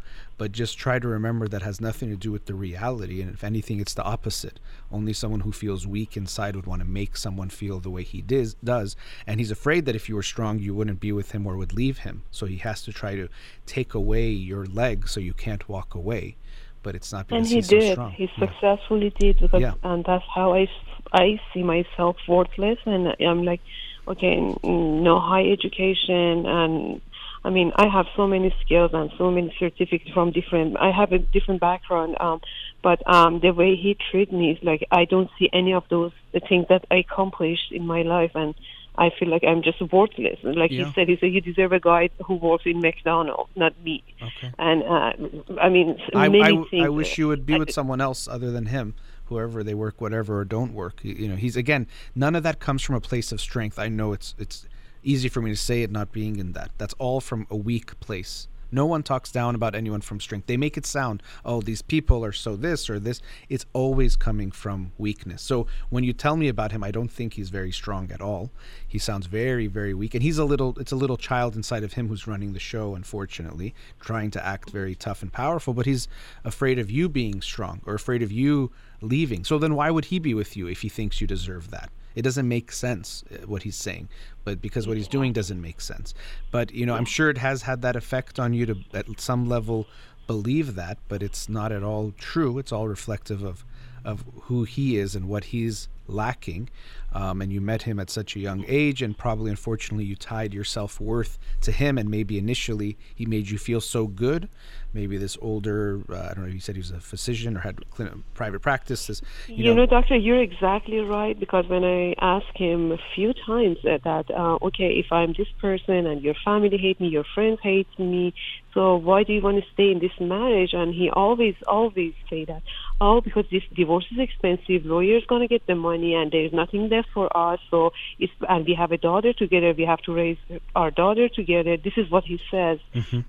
but 0.41 0.51
just 0.51 0.75
try 0.75 0.97
to 0.97 1.07
remember 1.07 1.47
that 1.47 1.61
has 1.61 1.79
nothing 1.79 2.09
to 2.09 2.15
do 2.15 2.31
with 2.31 2.47
the 2.47 2.55
reality. 2.55 3.21
And 3.21 3.31
if 3.31 3.43
anything, 3.43 3.79
it's 3.79 3.93
the 3.93 4.01
opposite. 4.01 4.59
Only 4.91 5.13
someone 5.13 5.41
who 5.41 5.51
feels 5.51 5.85
weak 5.85 6.17
inside 6.17 6.55
would 6.55 6.65
want 6.65 6.81
to 6.81 6.87
make 6.87 7.15
someone 7.15 7.49
feel 7.49 7.79
the 7.79 7.91
way 7.91 8.01
he 8.01 8.23
does. 8.23 8.55
does. 8.55 8.95
And 9.27 9.39
he's 9.39 9.51
afraid 9.51 9.85
that 9.85 9.95
if 9.95 10.09
you 10.09 10.15
were 10.15 10.23
strong, 10.23 10.57
you 10.57 10.73
wouldn't 10.73 10.99
be 10.99 11.11
with 11.11 11.33
him 11.33 11.45
or 11.45 11.57
would 11.57 11.73
leave 11.73 11.99
him. 11.99 12.23
So 12.31 12.47
he 12.47 12.57
has 12.57 12.81
to 12.85 12.91
try 12.91 13.13
to 13.17 13.29
take 13.67 13.93
away 13.93 14.29
your 14.31 14.65
leg 14.65 15.07
so 15.07 15.19
you 15.19 15.35
can't 15.35 15.69
walk 15.69 15.93
away. 15.93 16.37
But 16.81 16.95
it's 16.95 17.13
not 17.13 17.27
because 17.27 17.37
and 17.37 17.47
he 17.47 17.55
he's 17.57 17.67
did. 17.67 17.83
so 17.83 17.91
strong. 17.91 18.11
He 18.13 18.23
Yeah. 18.23 18.47
successfully 18.47 19.13
did 19.19 19.37
because, 19.39 19.61
Yeah. 19.61 19.73
and 19.83 20.03
that's 20.03 20.25
how 20.33 20.55
I, 20.55 20.67
I 21.13 21.39
see 21.53 21.61
myself 21.61 22.17
worthless, 22.27 22.79
and 22.87 23.15
I'm 23.19 23.43
like, 23.43 23.61
okay, 24.07 24.37
no 24.63 25.19
high 25.19 25.47
education, 25.51 26.47
and 26.47 26.99
I 27.43 27.49
mean, 27.49 27.71
I 27.75 27.87
have 27.87 28.05
so 28.15 28.27
many 28.27 28.53
skills 28.63 28.91
and 28.93 29.09
so 29.17 29.31
many 29.31 29.53
certificates 29.59 30.11
from 30.11 30.31
different. 30.31 30.77
I 30.79 30.91
have 30.91 31.11
a 31.11 31.17
different 31.17 31.59
background, 31.59 32.15
um, 32.19 32.39
but 32.83 33.01
um, 33.11 33.39
the 33.39 33.51
way 33.51 33.75
he 33.75 33.97
treats 34.11 34.31
me 34.31 34.51
is 34.51 34.59
like 34.63 34.85
I 34.91 35.05
don't 35.05 35.29
see 35.39 35.49
any 35.51 35.73
of 35.73 35.83
those 35.89 36.11
the 36.33 36.39
things 36.39 36.67
that 36.69 36.85
I 36.91 36.97
accomplished 36.97 37.71
in 37.71 37.87
my 37.87 38.03
life, 38.03 38.31
and 38.35 38.53
I 38.95 39.09
feel 39.17 39.29
like 39.29 39.43
I'm 39.43 39.63
just 39.63 39.81
worthless. 39.91 40.39
And 40.43 40.55
Like 40.55 40.71
Yeah. 40.71 40.85
he 40.85 40.93
said, 40.93 41.07
he 41.09 41.17
said 41.17 41.33
you 41.33 41.41
deserve 41.41 41.71
a 41.71 41.79
guy 41.79 42.09
who 42.25 42.35
works 42.35 42.65
in 42.65 42.79
McDonald's, 42.79 43.49
not 43.55 43.73
me. 43.83 44.03
Okay. 44.21 44.51
And 44.59 44.83
uh, 44.83 45.13
I 45.59 45.69
mean, 45.69 45.97
I, 46.13 46.29
many 46.29 46.43
I 46.43 46.63
things. 46.69 46.85
I 46.85 46.89
wish 46.89 47.17
you 47.17 47.27
would 47.27 47.45
be 47.45 47.55
I- 47.55 47.57
with 47.59 47.71
someone 47.71 48.01
else 48.01 48.27
other 48.27 48.51
than 48.51 48.67
him 48.67 48.93
whoever 49.25 49.63
they 49.63 49.73
work 49.73 50.01
whatever 50.01 50.39
or 50.39 50.43
don't 50.43 50.73
work 50.73 50.99
you 51.03 51.25
know 51.25 51.37
he's 51.37 51.55
again 51.55 51.87
none 52.13 52.35
of 52.35 52.43
that 52.43 52.59
comes 52.59 52.81
from 52.81 52.95
a 52.95 52.99
place 52.99 53.31
of 53.31 53.39
strength 53.39 53.79
i 53.79 53.87
know 53.87 54.11
it's 54.11 54.35
it's 54.37 54.67
easy 55.03 55.29
for 55.29 55.41
me 55.41 55.51
to 55.51 55.57
say 55.57 55.83
it 55.83 55.91
not 55.91 56.11
being 56.11 56.37
in 56.37 56.53
that. 56.53 56.71
That's 56.77 56.93
all 56.99 57.21
from 57.21 57.47
a 57.49 57.55
weak 57.55 57.99
place. 57.99 58.47
No 58.71 58.85
one 58.85 59.03
talks 59.03 59.31
down 59.31 59.53
about 59.53 59.75
anyone 59.75 59.99
from 59.99 60.21
strength. 60.21 60.47
They 60.47 60.55
make 60.55 60.77
it 60.77 60.85
sound 60.85 61.21
oh 61.43 61.61
these 61.61 61.81
people 61.81 62.23
are 62.23 62.31
so 62.31 62.55
this 62.55 62.89
or 62.89 62.99
this. 62.99 63.21
It's 63.49 63.65
always 63.73 64.15
coming 64.15 64.49
from 64.49 64.93
weakness. 64.97 65.41
So 65.41 65.67
when 65.89 66.05
you 66.05 66.13
tell 66.13 66.37
me 66.37 66.47
about 66.47 66.71
him 66.71 66.83
i 66.83 66.91
don't 66.91 67.11
think 67.11 67.33
he's 67.33 67.49
very 67.49 67.71
strong 67.71 68.09
at 68.11 68.21
all. 68.21 68.49
He 68.87 68.97
sounds 68.97 69.25
very 69.25 69.67
very 69.67 69.93
weak. 69.93 70.13
And 70.13 70.23
he's 70.23 70.37
a 70.37 70.45
little 70.45 70.77
it's 70.79 70.93
a 70.93 70.95
little 70.95 71.17
child 71.17 71.55
inside 71.55 71.83
of 71.83 71.93
him 71.93 72.07
who's 72.07 72.27
running 72.27 72.53
the 72.53 72.59
show 72.59 72.95
unfortunately 72.95 73.75
trying 73.99 74.31
to 74.31 74.45
act 74.45 74.69
very 74.69 74.95
tough 74.95 75.21
and 75.21 75.33
powerful. 75.33 75.73
But 75.73 75.85
he's 75.85 76.07
afraid 76.45 76.79
of 76.79 76.89
you 76.89 77.09
being 77.09 77.41
strong 77.41 77.81
or 77.85 77.93
afraid 77.93 78.23
of 78.23 78.31
you 78.31 78.71
leaving. 79.01 79.43
So 79.43 79.57
then 79.57 79.75
why 79.75 79.91
would 79.91 80.05
he 80.05 80.19
be 80.19 80.33
with 80.33 80.55
you 80.55 80.67
if 80.67 80.81
he 80.81 80.89
thinks 80.89 81.19
you 81.19 81.27
deserve 81.27 81.71
that 81.71 81.91
it 82.15 82.21
doesn't 82.21 82.47
make 82.47 82.71
sense 82.71 83.23
uh, 83.31 83.45
what 83.47 83.63
he's 83.63 83.75
saying 83.75 84.07
but 84.43 84.61
because 84.61 84.87
what 84.87 84.97
he's 84.97 85.07
doing 85.07 85.33
doesn't 85.33 85.61
make 85.61 85.79
sense. 85.79 86.13
But 86.49 86.71
you 86.73 86.85
know 86.85 86.95
i'm 86.95 87.05
sure 87.05 87.29
it 87.29 87.37
has 87.37 87.63
had 87.63 87.81
that 87.81 87.95
effect 87.95 88.39
on 88.39 88.53
you 88.53 88.65
to 88.65 88.75
at 88.93 89.19
some 89.19 89.47
level 89.47 89.87
believe 90.27 90.75
that 90.75 90.97
but 91.07 91.21
it's 91.21 91.49
not 91.49 91.71
at 91.71 91.83
all 91.83 92.13
true. 92.17 92.57
It's 92.57 92.71
all 92.71 92.87
reflective 92.87 93.43
of 93.43 93.65
of 94.03 94.23
who 94.43 94.63
he 94.63 94.97
is 94.97 95.15
and 95.15 95.27
what 95.27 95.45
he's 95.45 95.87
lacking. 96.07 96.69
Um, 97.13 97.41
and 97.41 97.51
you 97.51 97.59
met 97.59 97.83
him 97.83 97.99
at 97.99 98.09
such 98.09 98.35
a 98.35 98.39
young 98.39 98.63
age 98.67 99.01
and 99.01 99.17
probably 99.17 99.51
unfortunately 99.51 100.05
you 100.05 100.15
tied 100.15 100.53
your 100.53 100.63
self-worth 100.63 101.37
to 101.61 101.71
him 101.71 101.97
and 101.97 102.09
maybe 102.09 102.37
initially 102.37 102.97
he 103.13 103.25
made 103.25 103.49
you 103.49 103.57
feel 103.57 103.81
so 103.81 104.07
good. 104.07 104.47
Maybe 104.93 105.17
this 105.17 105.37
older 105.41 106.01
uh, 106.09 106.29
i 106.31 106.33
don't 106.33 106.45
know 106.45 106.51
you 106.51 106.59
said 106.59 106.75
he 106.75 106.79
was 106.79 106.91
a 106.91 106.99
physician 106.99 107.57
or 107.57 107.61
had 107.61 107.77
clin- 107.91 108.23
private 108.33 108.61
practice 108.61 109.07
this, 109.07 109.21
you, 109.47 109.65
You 109.65 109.73
know, 109.73 109.85
doctor, 109.85 110.15
you're 110.15 110.41
exactly 110.41 110.99
right 110.99 111.37
because 111.37 111.67
when 111.67 111.83
I 111.83 112.13
asked 112.19 112.57
him 112.57 112.91
a 112.91 112.97
few 113.15 113.33
times 113.33 113.77
that, 113.83 114.03
that 114.03 114.31
uh, 114.31 114.57
okay, 114.61 114.93
if 115.03 115.11
I'm 115.11 115.33
this 115.37 115.47
person 115.59 116.05
and 116.07 116.21
your 116.21 116.35
family 116.45 116.77
hate 116.77 116.99
me, 116.99 117.07
your 117.07 117.25
friends 117.35 117.59
hate 117.61 117.87
me, 117.97 118.33
so 118.73 118.95
why 118.95 119.23
do 119.23 119.33
you 119.33 119.41
want 119.41 119.57
to 119.57 119.69
stay 119.73 119.91
in 119.91 119.99
this 119.99 120.11
marriage? 120.19 120.71
And 120.73 120.93
he 120.93 121.09
always, 121.09 121.55
always 121.67 122.13
say 122.29 122.45
that, 122.45 122.63
oh, 123.01 123.19
because 123.19 123.45
this 123.51 123.63
divorce 123.75 124.05
is 124.11 124.19
expensive, 124.19 124.85
lawyer's 124.85 125.25
gonna 125.27 125.47
get 125.47 125.67
the 125.67 125.75
money, 125.75 126.13
and 126.15 126.31
there's 126.31 126.53
nothing 126.53 126.87
left 126.89 127.09
for 127.13 127.35
us. 127.35 127.59
So 127.69 127.91
it's 128.19 128.31
and 128.47 128.65
we 128.65 128.73
have 128.75 128.91
a 128.91 128.97
daughter 128.97 129.33
together, 129.33 129.73
we 129.77 129.83
have 129.85 129.99
to 130.03 130.13
raise 130.13 130.37
our 130.75 130.91
daughter 130.91 131.27
together. 131.27 131.75
This 131.75 131.93
is 131.97 132.09
what 132.09 132.23
he 132.23 132.39
says. 132.49 132.79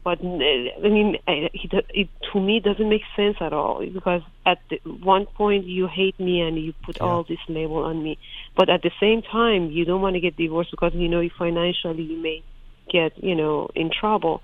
But 0.04 0.20
uh, 0.24 0.84
I 0.84 0.88
mean, 0.88 1.16
uh, 1.26 1.48
he, 1.52 1.68
do- 1.68 1.82
it 1.90 2.08
to 2.32 2.40
me 2.40 2.60
doesn't 2.60 2.88
make 2.88 3.02
sense 3.16 3.36
at 3.40 3.52
all 3.52 3.84
because 3.92 4.22
at 4.46 4.58
the, 4.70 4.78
one 4.84 5.26
point 5.26 5.64
you 5.66 5.88
hate 5.88 6.18
me 6.20 6.40
and 6.40 6.56
you 6.62 6.72
put 6.84 6.96
Yeah. 7.00 7.06
all 7.06 7.24
this 7.28 7.38
label 7.48 7.78
on 7.78 8.02
me, 8.02 8.18
but 8.56 8.68
at 8.68 8.82
the 8.82 8.92
same 9.00 9.22
time 9.22 9.70
you 9.70 9.84
don't 9.84 10.00
want 10.02 10.14
to 10.14 10.20
get 10.20 10.36
divorced 10.36 10.70
because 10.70 10.92
you 10.94 11.08
know 11.08 11.28
financially 11.38 12.02
you 12.02 12.16
may 12.22 12.42
get 12.92 13.12
you 13.22 13.34
know 13.34 13.68
in 13.74 13.90
trouble. 13.90 14.42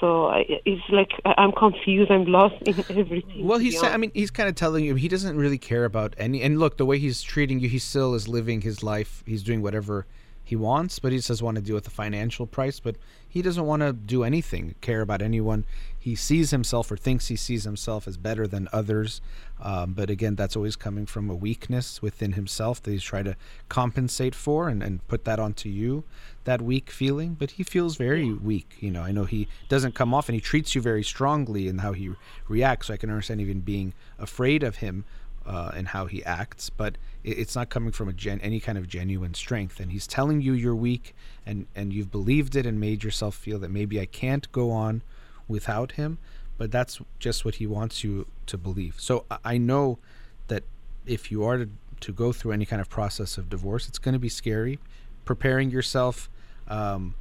So 0.00 0.26
I, 0.26 0.44
it's 0.64 0.82
like 0.90 1.10
I- 1.24 1.34
I'm 1.36 1.52
confused. 1.52 2.10
I'm 2.10 2.24
lost 2.24 2.54
in 2.62 2.74
everything. 2.98 3.46
Well, 3.46 3.58
he's. 3.58 3.82
I 3.82 3.96
mean, 3.96 4.12
he's 4.14 4.30
kind 4.30 4.48
of 4.48 4.54
telling 4.54 4.84
you 4.84 4.94
he 4.94 5.08
doesn't 5.08 5.36
really 5.36 5.58
care 5.58 5.84
about 5.84 6.14
any. 6.16 6.42
And 6.42 6.58
look, 6.58 6.76
the 6.78 6.86
way 6.86 6.98
he's 6.98 7.22
treating 7.22 7.60
you, 7.60 7.68
he 7.68 7.78
still 7.78 8.14
is 8.14 8.26
living 8.28 8.62
his 8.62 8.82
life. 8.82 9.22
He's 9.26 9.42
doing 9.42 9.60
whatever 9.62 10.06
he 10.50 10.56
wants, 10.56 10.98
but 10.98 11.12
he 11.12 11.18
doesn't 11.18 11.44
want 11.44 11.54
to 11.54 11.62
deal 11.62 11.76
with 11.76 11.84
the 11.84 11.90
financial 11.90 12.44
price. 12.44 12.80
But 12.80 12.96
he 13.28 13.40
doesn't 13.40 13.64
want 13.64 13.82
to 13.82 13.92
do 13.92 14.24
anything, 14.24 14.74
care 14.80 15.00
about 15.00 15.22
anyone. 15.22 15.64
He 15.96 16.16
sees 16.16 16.50
himself 16.50 16.90
or 16.90 16.96
thinks 16.96 17.28
he 17.28 17.36
sees 17.36 17.62
himself 17.62 18.08
as 18.08 18.16
better 18.16 18.48
than 18.48 18.68
others. 18.72 19.20
Um, 19.62 19.92
but 19.92 20.10
again, 20.10 20.34
that's 20.34 20.56
always 20.56 20.74
coming 20.74 21.06
from 21.06 21.30
a 21.30 21.36
weakness 21.36 22.02
within 22.02 22.32
himself 22.32 22.82
that 22.82 22.90
he's 22.90 23.04
trying 23.04 23.26
to 23.26 23.36
compensate 23.68 24.34
for 24.34 24.68
and, 24.68 24.82
and 24.82 25.06
put 25.06 25.24
that 25.24 25.38
onto 25.38 25.68
you, 25.68 26.02
that 26.42 26.60
weak 26.60 26.90
feeling. 26.90 27.34
But 27.34 27.52
he 27.52 27.62
feels 27.62 27.96
very 27.96 28.32
weak. 28.32 28.74
You 28.80 28.90
know, 28.90 29.02
I 29.02 29.12
know 29.12 29.26
he 29.26 29.46
doesn't 29.68 29.94
come 29.94 30.12
off 30.12 30.28
and 30.28 30.34
he 30.34 30.40
treats 30.40 30.74
you 30.74 30.80
very 30.80 31.04
strongly 31.04 31.68
in 31.68 31.78
how 31.78 31.92
he 31.92 32.10
reacts. 32.48 32.88
So 32.88 32.94
I 32.94 32.96
can 32.96 33.08
understand 33.08 33.40
even 33.40 33.60
being 33.60 33.94
afraid 34.18 34.64
of 34.64 34.76
him 34.78 35.04
uh, 35.50 35.72
and 35.74 35.88
how 35.88 36.06
he 36.06 36.24
acts, 36.24 36.70
but 36.70 36.96
it, 37.24 37.36
it's 37.36 37.56
not 37.56 37.68
coming 37.68 37.90
from 37.90 38.08
a 38.08 38.12
gen- 38.12 38.40
any 38.40 38.60
kind 38.60 38.78
of 38.78 38.86
genuine 38.86 39.34
strength. 39.34 39.80
And 39.80 39.90
he's 39.90 40.06
telling 40.06 40.40
you 40.40 40.52
you're 40.52 40.76
weak, 40.76 41.12
and 41.44 41.66
and 41.74 41.92
you've 41.92 42.12
believed 42.12 42.54
it 42.54 42.66
and 42.66 42.78
made 42.78 43.02
yourself 43.02 43.34
feel 43.34 43.58
that 43.58 43.70
maybe 43.70 44.00
I 44.00 44.06
can't 44.06 44.50
go 44.52 44.70
on 44.70 45.02
without 45.48 45.92
him. 45.92 46.18
But 46.56 46.70
that's 46.70 47.00
just 47.18 47.44
what 47.44 47.56
he 47.56 47.66
wants 47.66 48.04
you 48.04 48.28
to 48.46 48.56
believe. 48.56 48.94
So 48.98 49.24
I, 49.28 49.38
I 49.44 49.58
know 49.58 49.98
that 50.46 50.62
if 51.04 51.32
you 51.32 51.42
are 51.42 51.58
to, 51.58 51.68
to 52.02 52.12
go 52.12 52.32
through 52.32 52.52
any 52.52 52.64
kind 52.64 52.80
of 52.80 52.88
process 52.88 53.36
of 53.36 53.48
divorce, 53.48 53.88
it's 53.88 53.98
going 53.98 54.12
to 54.12 54.20
be 54.20 54.28
scary. 54.28 54.78
Preparing 55.24 55.70
yourself. 55.70 56.30
Um, 56.68 57.16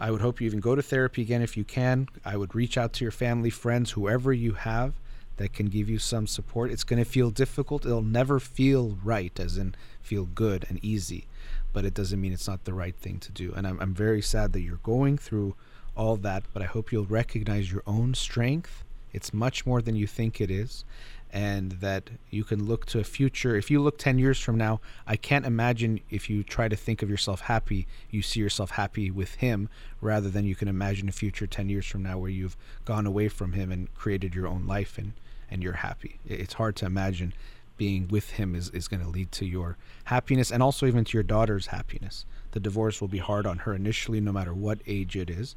I 0.00 0.10
would 0.10 0.20
hope 0.20 0.40
you 0.40 0.46
even 0.46 0.60
go 0.60 0.74
to 0.74 0.82
therapy 0.82 1.22
again 1.22 1.42
if 1.42 1.56
you 1.56 1.64
can. 1.64 2.08
I 2.24 2.36
would 2.36 2.54
reach 2.54 2.76
out 2.76 2.92
to 2.94 3.04
your 3.04 3.12
family, 3.12 3.50
friends, 3.50 3.92
whoever 3.92 4.32
you 4.32 4.54
have 4.54 4.94
that 5.38 5.52
can 5.52 5.66
give 5.66 5.88
you 5.88 5.98
some 5.98 6.26
support. 6.26 6.70
It's 6.70 6.84
going 6.84 7.02
to 7.02 7.08
feel 7.10 7.30
difficult. 7.30 7.86
It'll 7.86 8.02
never 8.02 8.38
feel 8.38 8.98
right, 9.02 9.38
as 9.40 9.56
in 9.56 9.74
feel 10.02 10.26
good 10.26 10.66
and 10.68 10.84
easy, 10.84 11.26
but 11.72 11.84
it 11.84 11.94
doesn't 11.94 12.20
mean 12.20 12.32
it's 12.32 12.48
not 12.48 12.64
the 12.64 12.74
right 12.74 12.94
thing 12.94 13.18
to 13.20 13.32
do. 13.32 13.52
And 13.56 13.66
I'm, 13.66 13.80
I'm 13.80 13.94
very 13.94 14.20
sad 14.20 14.52
that 14.52 14.60
you're 14.60 14.80
going 14.82 15.16
through 15.16 15.54
all 15.96 16.16
that, 16.16 16.44
but 16.52 16.62
I 16.62 16.66
hope 16.66 16.92
you'll 16.92 17.06
recognize 17.06 17.72
your 17.72 17.82
own 17.86 18.14
strength. 18.14 18.84
It's 19.12 19.32
much 19.32 19.64
more 19.64 19.80
than 19.80 19.96
you 19.96 20.06
think 20.06 20.40
it 20.40 20.50
is. 20.50 20.84
And 21.30 21.72
that 21.72 22.08
you 22.30 22.42
can 22.42 22.64
look 22.66 22.86
to 22.86 23.00
a 23.00 23.04
future. 23.04 23.54
If 23.54 23.70
you 23.70 23.82
look 23.82 23.98
10 23.98 24.18
years 24.18 24.40
from 24.40 24.56
now, 24.56 24.80
I 25.06 25.16
can't 25.16 25.44
imagine 25.44 26.00
if 26.08 26.30
you 26.30 26.42
try 26.42 26.68
to 26.68 26.76
think 26.76 27.02
of 27.02 27.10
yourself 27.10 27.42
happy, 27.42 27.86
you 28.10 28.22
see 28.22 28.40
yourself 28.40 28.70
happy 28.70 29.10
with 29.10 29.34
him 29.34 29.68
rather 30.00 30.30
than 30.30 30.46
you 30.46 30.54
can 30.54 30.68
imagine 30.68 31.06
a 31.06 31.12
future 31.12 31.46
10 31.46 31.68
years 31.68 31.84
from 31.84 32.02
now 32.02 32.18
where 32.18 32.30
you've 32.30 32.56
gone 32.86 33.06
away 33.06 33.28
from 33.28 33.52
him 33.52 33.70
and 33.70 33.92
created 33.92 34.34
your 34.34 34.46
own 34.46 34.66
life 34.66 34.96
and, 34.96 35.12
and 35.50 35.62
you're 35.62 35.74
happy. 35.74 36.18
It's 36.26 36.54
hard 36.54 36.76
to 36.76 36.86
imagine 36.86 37.32
being 37.76 38.08
with 38.08 38.30
him 38.30 38.54
is, 38.54 38.70
is 38.70 38.88
going 38.88 39.02
to 39.02 39.08
lead 39.08 39.32
to 39.32 39.46
your 39.46 39.76
happiness 40.04 40.50
and 40.50 40.62
also 40.62 40.86
even 40.86 41.04
to 41.04 41.16
your 41.16 41.22
daughter's 41.22 41.68
happiness. 41.68 42.26
The 42.50 42.60
divorce 42.60 43.00
will 43.00 43.08
be 43.08 43.18
hard 43.18 43.46
on 43.46 43.58
her 43.58 43.74
initially, 43.74 44.20
no 44.20 44.32
matter 44.32 44.52
what 44.52 44.80
age 44.86 45.16
it 45.16 45.30
is. 45.30 45.54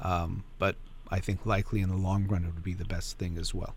Um, 0.00 0.44
but 0.58 0.76
I 1.10 1.18
think 1.18 1.44
likely 1.44 1.80
in 1.80 1.88
the 1.88 1.96
long 1.96 2.26
run, 2.26 2.44
it 2.44 2.54
would 2.54 2.62
be 2.62 2.74
the 2.74 2.84
best 2.84 3.18
thing 3.18 3.36
as 3.38 3.52
well. 3.52 3.74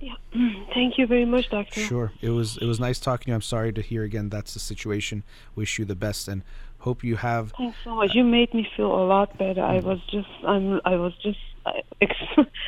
Yeah. 0.00 0.14
Thank 0.74 0.98
you 0.98 1.06
very 1.06 1.24
much, 1.24 1.50
doctor. 1.50 1.80
Sure. 1.80 2.12
It 2.20 2.30
was 2.30 2.58
it 2.58 2.66
was 2.66 2.80
nice 2.80 2.98
talking 2.98 3.26
to 3.26 3.30
you. 3.30 3.34
I'm 3.34 3.42
sorry 3.42 3.72
to 3.72 3.80
hear 3.80 4.02
again 4.02 4.28
that's 4.28 4.54
the 4.54 4.60
situation. 4.60 5.22
Wish 5.54 5.78
you 5.78 5.84
the 5.84 5.94
best 5.94 6.28
and 6.28 6.42
hope 6.84 7.02
you 7.10 7.16
have 7.16 7.44
Thanks 7.56 7.78
so 7.84 7.94
much. 7.94 8.14
You 8.14 8.24
made 8.38 8.52
me 8.58 8.64
feel 8.76 8.92
a 9.02 9.06
lot 9.14 9.28
better. 9.38 9.62
I 9.62 9.78
was 9.80 10.00
just, 10.14 10.28
I'm, 10.46 10.80
I 10.84 10.96
was 11.04 11.14
just, 11.26 11.38
I, 11.66 11.80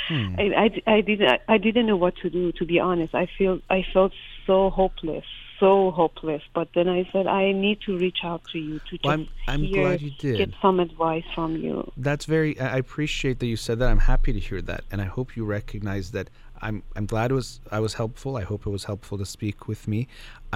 Hmm. 0.08 0.34
I, 0.38 0.44
I, 0.64 0.68
I 0.96 1.00
didn't, 1.02 1.40
I 1.54 1.58
didn't 1.58 1.86
know 1.90 1.96
what 2.04 2.14
to 2.22 2.30
do. 2.30 2.52
To 2.52 2.64
be 2.64 2.78
honest, 2.78 3.14
I 3.14 3.26
feel, 3.36 3.54
I 3.68 3.84
felt 3.92 4.12
so 4.46 4.70
hopeless, 4.70 5.24
so 5.60 5.90
hopeless. 5.90 6.42
But 6.54 6.68
then 6.74 6.88
I 6.88 7.00
said, 7.12 7.26
I 7.26 7.52
need 7.52 7.78
to 7.86 7.92
reach 7.98 8.20
out 8.30 8.42
to 8.52 8.58
you 8.58 8.78
to 8.88 8.92
just 8.96 9.06
I'm- 9.06 9.28
I'm 9.48 9.62
hear, 9.64 9.82
glad 9.82 10.00
you 10.00 10.12
did. 10.18 10.36
get 10.38 10.50
some 10.62 10.80
advice 10.80 11.24
from 11.34 11.50
you. 11.64 11.74
That's 11.96 12.24
very. 12.34 12.58
I 12.64 12.66
I 12.76 12.78
appreciate 12.86 13.36
that 13.40 13.46
you 13.52 13.56
said 13.66 13.78
that. 13.80 13.88
I'm 13.92 14.04
happy 14.12 14.32
to 14.32 14.40
hear 14.48 14.60
that, 14.70 14.82
and 14.90 14.98
I 15.06 15.08
hope 15.16 15.28
you 15.36 15.44
recognize 15.44 16.06
that 16.16 16.26
I'm 16.66 16.76
I'm 16.96 17.06
glad 17.06 17.26
it 17.32 17.34
was 17.42 17.48
I 17.70 17.80
was 17.86 17.94
helpful. 18.02 18.30
I 18.42 18.44
hope 18.50 18.60
it 18.68 18.70
was 18.78 18.84
helpful 18.92 19.16
to 19.22 19.26
speak 19.36 19.58
with 19.70 19.82
me. 19.92 20.00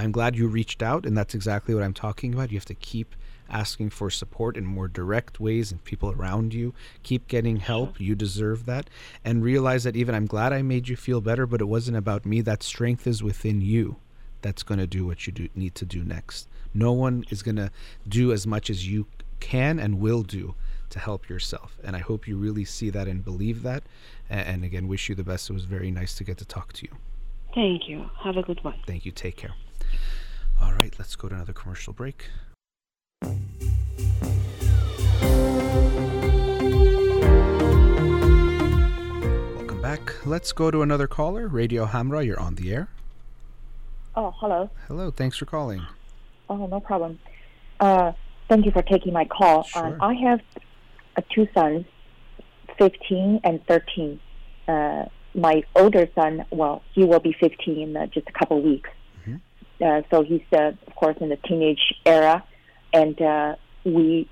I'm 0.00 0.12
glad 0.18 0.30
you 0.40 0.46
reached 0.60 0.82
out, 0.90 1.02
and 1.06 1.14
that's 1.18 1.34
exactly 1.40 1.72
what 1.76 1.84
I'm 1.86 1.94
talking 2.06 2.30
about. 2.34 2.46
You 2.52 2.58
have 2.62 2.72
to 2.76 2.80
keep 2.92 3.10
asking 3.50 3.90
for 3.90 4.10
support 4.10 4.56
in 4.56 4.64
more 4.64 4.88
direct 4.88 5.40
ways 5.40 5.72
and 5.72 5.82
people 5.84 6.10
around 6.10 6.54
you. 6.54 6.74
Keep 7.02 7.28
getting 7.28 7.56
help. 7.56 8.00
You 8.00 8.14
deserve 8.14 8.66
that. 8.66 8.88
And 9.24 9.42
realize 9.42 9.84
that 9.84 9.96
even 9.96 10.14
I'm 10.14 10.26
glad 10.26 10.52
I 10.52 10.62
made 10.62 10.88
you 10.88 10.96
feel 10.96 11.20
better, 11.20 11.46
but 11.46 11.60
it 11.60 11.66
wasn't 11.66 11.96
about 11.96 12.24
me. 12.24 12.40
That 12.40 12.62
strength 12.62 13.06
is 13.06 13.22
within 13.22 13.60
you 13.60 13.96
that's 14.42 14.62
going 14.62 14.78
to 14.78 14.86
do 14.86 15.06
what 15.06 15.26
you 15.26 15.32
do, 15.32 15.48
need 15.54 15.74
to 15.76 15.84
do 15.84 16.02
next. 16.02 16.48
No 16.72 16.92
one 16.92 17.24
is 17.30 17.42
going 17.42 17.56
to 17.56 17.70
do 18.08 18.32
as 18.32 18.46
much 18.46 18.70
as 18.70 18.88
you 18.88 19.06
can 19.40 19.78
and 19.78 20.00
will 20.00 20.22
do 20.22 20.54
to 20.90 20.98
help 20.98 21.28
yourself. 21.28 21.78
And 21.84 21.96
I 21.96 22.00
hope 22.00 22.26
you 22.26 22.36
really 22.36 22.64
see 22.64 22.90
that 22.90 23.08
and 23.08 23.24
believe 23.24 23.62
that. 23.62 23.84
And, 24.28 24.40
and 24.46 24.64
again, 24.64 24.88
wish 24.88 25.08
you 25.08 25.14
the 25.14 25.24
best. 25.24 25.50
It 25.50 25.52
was 25.52 25.64
very 25.64 25.90
nice 25.90 26.14
to 26.16 26.24
get 26.24 26.38
to 26.38 26.44
talk 26.44 26.72
to 26.74 26.86
you. 26.86 26.96
Thank 27.54 27.88
you. 27.88 28.10
Have 28.18 28.36
a 28.36 28.42
good 28.42 28.62
one. 28.64 28.76
Thank 28.86 29.04
you. 29.04 29.12
Take 29.12 29.36
care. 29.36 29.54
All 30.60 30.72
right, 30.72 30.94
let's 30.98 31.16
go 31.16 31.28
to 31.28 31.34
another 31.34 31.52
commercial 31.52 31.92
break. 31.92 32.26
Welcome 39.56 39.80
back. 39.82 40.26
Let's 40.26 40.52
go 40.52 40.70
to 40.70 40.82
another 40.82 41.06
caller. 41.06 41.46
Radio 41.48 41.86
Hamrah, 41.86 42.24
you're 42.24 42.40
on 42.40 42.54
the 42.56 42.72
air. 42.72 42.88
Oh, 44.16 44.32
hello. 44.38 44.70
Hello, 44.88 45.10
thanks 45.10 45.36
for 45.36 45.44
calling. 45.46 45.82
Oh, 46.48 46.66
no 46.66 46.80
problem. 46.80 47.18
Uh, 47.78 48.12
thank 48.48 48.64
you 48.66 48.72
for 48.72 48.82
taking 48.82 49.12
my 49.12 49.24
call. 49.24 49.62
Sure. 49.64 49.86
Um, 49.86 49.96
I 50.00 50.14
have 50.14 50.40
uh, 51.16 51.22
two 51.34 51.46
sons, 51.54 51.84
15 52.78 53.40
and 53.44 53.64
13. 53.66 54.18
Uh, 54.66 55.04
my 55.34 55.62
older 55.76 56.08
son, 56.14 56.44
well, 56.50 56.82
he 56.92 57.04
will 57.04 57.20
be 57.20 57.34
15 57.38 57.78
in 57.80 57.96
uh, 57.96 58.06
just 58.06 58.26
a 58.28 58.32
couple 58.32 58.58
of 58.58 58.64
weeks. 58.64 58.90
Mhm. 59.26 59.40
Uh, 59.80 60.02
so 60.10 60.22
he's, 60.22 60.42
uh, 60.52 60.72
of 60.86 60.94
course, 60.96 61.16
in 61.20 61.28
the 61.28 61.36
teenage 61.36 61.94
era. 62.04 62.42
And 62.92 63.20
uh, 63.22 63.54
we, 63.84 64.28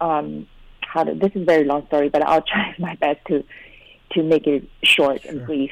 um, 0.00 0.46
how 0.82 1.04
to, 1.04 1.14
this 1.14 1.30
is 1.34 1.42
a 1.42 1.44
very 1.44 1.64
long 1.64 1.86
story, 1.86 2.08
but 2.08 2.22
I'll 2.22 2.42
try 2.52 2.74
my 2.78 2.94
best 2.96 3.20
to, 3.28 3.44
to 4.12 4.22
make 4.22 4.46
it 4.46 4.68
short 4.82 5.22
Sure. 5.22 5.30
and 5.30 5.46
brief. 5.46 5.70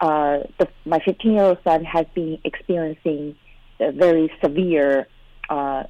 Uh, 0.00 0.40
the, 0.58 0.68
my 0.84 0.98
15 1.04 1.32
year 1.32 1.44
old 1.44 1.58
son 1.62 1.84
has 1.84 2.06
been 2.14 2.38
experiencing 2.44 3.36
a 3.80 3.92
very 3.92 4.32
severe 4.42 5.06
uh, 5.48 5.84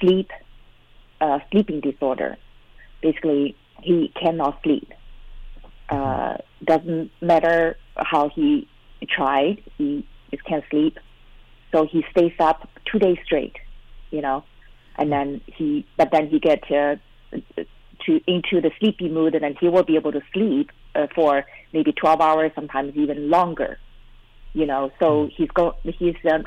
sleep 0.00 0.30
uh, 1.20 1.38
sleeping 1.52 1.80
disorder. 1.80 2.36
Basically, 3.00 3.56
he 3.80 4.12
cannot 4.20 4.60
sleep. 4.62 4.92
Uh, 5.88 6.38
doesn't 6.64 7.10
matter 7.20 7.76
how 7.96 8.28
he 8.28 8.66
tried, 9.08 9.62
he 9.78 10.06
just 10.30 10.44
can't 10.44 10.64
sleep. 10.70 10.98
So 11.70 11.86
he 11.86 12.04
stays 12.10 12.32
up 12.40 12.68
two 12.90 12.98
days 12.98 13.18
straight, 13.24 13.56
you 14.10 14.20
know, 14.20 14.44
and 14.96 15.10
then 15.10 15.40
he, 15.46 15.86
but 15.96 16.10
then 16.12 16.28
he 16.28 16.38
get 16.38 16.62
uh, 16.70 16.96
to 18.06 18.20
into 18.26 18.60
the 18.60 18.70
sleepy 18.80 19.08
mood, 19.08 19.34
and 19.34 19.44
then 19.44 19.56
he 19.60 19.68
will 19.68 19.84
be 19.84 19.96
able 19.96 20.12
to 20.12 20.20
sleep 20.32 20.70
uh, 20.94 21.06
for 21.14 21.44
maybe 21.72 21.92
12 21.92 22.20
hours, 22.20 22.52
sometimes 22.54 22.94
even 22.96 23.30
longer, 23.30 23.78
you 24.52 24.66
know. 24.66 24.90
So 25.00 25.28
he's 25.36 25.48
go, 25.50 25.74
he's 25.82 26.16
um, 26.30 26.46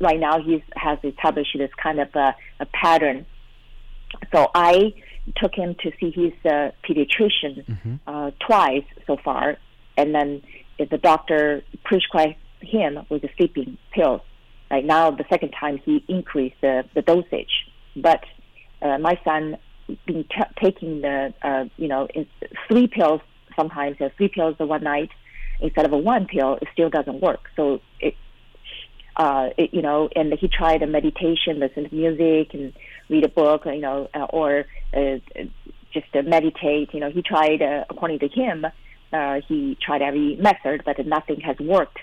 right 0.00 0.18
now 0.18 0.40
he 0.42 0.62
has 0.76 0.98
established 1.04 1.56
this 1.56 1.70
kind 1.82 2.00
of 2.00 2.08
a, 2.14 2.34
a 2.60 2.66
pattern. 2.66 3.26
So 4.34 4.50
I 4.54 4.94
took 5.36 5.54
him 5.54 5.74
to 5.82 5.90
see 5.98 6.10
his 6.10 6.32
uh, 6.44 6.70
pediatrician 6.88 7.64
Mhm. 7.66 8.00
uh, 8.06 8.30
twice 8.46 8.84
so 9.06 9.16
far, 9.16 9.56
and 9.96 10.14
then 10.14 10.42
the 10.78 10.98
doctor 10.98 11.62
prescribed 11.84 12.36
him 12.60 13.04
with 13.08 13.22
the 13.22 13.30
sleeping 13.36 13.78
pills. 13.92 14.20
Right 14.70 14.84
now, 14.84 15.10
the 15.10 15.24
second 15.28 15.50
time 15.50 15.78
he 15.84 16.02
increased 16.08 16.56
the, 16.60 16.84
the 16.94 17.02
dosage, 17.02 17.66
but 17.96 18.24
uh, 18.82 18.98
my 18.98 19.18
son 19.24 19.56
been 20.06 20.24
t- 20.24 20.54
taking 20.62 21.02
the 21.02 21.34
uh, 21.42 21.64
you 21.76 21.88
know 21.88 22.08
three 22.68 22.86
pills 22.86 23.20
sometimes 23.56 23.96
uh, 24.00 24.08
three 24.16 24.28
pills 24.28 24.56
the 24.58 24.66
one 24.66 24.82
night 24.82 25.10
instead 25.60 25.84
of 25.84 25.92
a 25.92 25.98
one 25.98 26.26
pill 26.26 26.58
it 26.60 26.68
still 26.72 26.90
doesn't 26.90 27.20
work. 27.20 27.50
So 27.56 27.80
it 28.00 28.14
uh 29.16 29.50
it, 29.56 29.72
you 29.72 29.82
know 29.82 30.08
and 30.16 30.32
he 30.40 30.48
tried 30.48 30.82
a 30.82 30.86
meditation 30.88 31.60
listen 31.60 31.88
to 31.88 31.94
music 31.94 32.52
and 32.52 32.72
read 33.08 33.24
a 33.24 33.28
book 33.28 33.62
you 33.66 33.80
know 33.80 34.08
uh, 34.12 34.26
or 34.30 34.64
uh, 34.92 35.18
just 35.92 36.06
uh, 36.14 36.22
meditate 36.22 36.92
you 36.92 36.98
know 36.98 37.10
he 37.10 37.22
tried 37.22 37.62
uh, 37.62 37.84
according 37.88 38.18
to 38.18 38.28
him 38.28 38.66
uh, 39.14 39.40
he 39.46 39.78
tried 39.80 40.02
every 40.02 40.36
method 40.36 40.82
but 40.84 40.98
nothing 41.06 41.40
has 41.40 41.56
worked. 41.60 41.98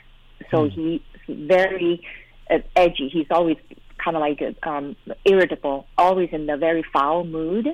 So 0.50 0.70
he's 0.70 1.02
very 1.28 2.06
uh, 2.50 2.60
edgy. 2.76 3.10
He's 3.12 3.28
always 3.30 3.58
kind 4.04 4.16
of 4.18 4.22
like 4.22 4.41
um, 4.64 4.95
irritable, 5.26 5.86
always 5.97 6.30
in 6.32 6.49
a 6.49 6.58
very 6.58 6.84
foul 6.93 7.24
mood, 7.26 7.68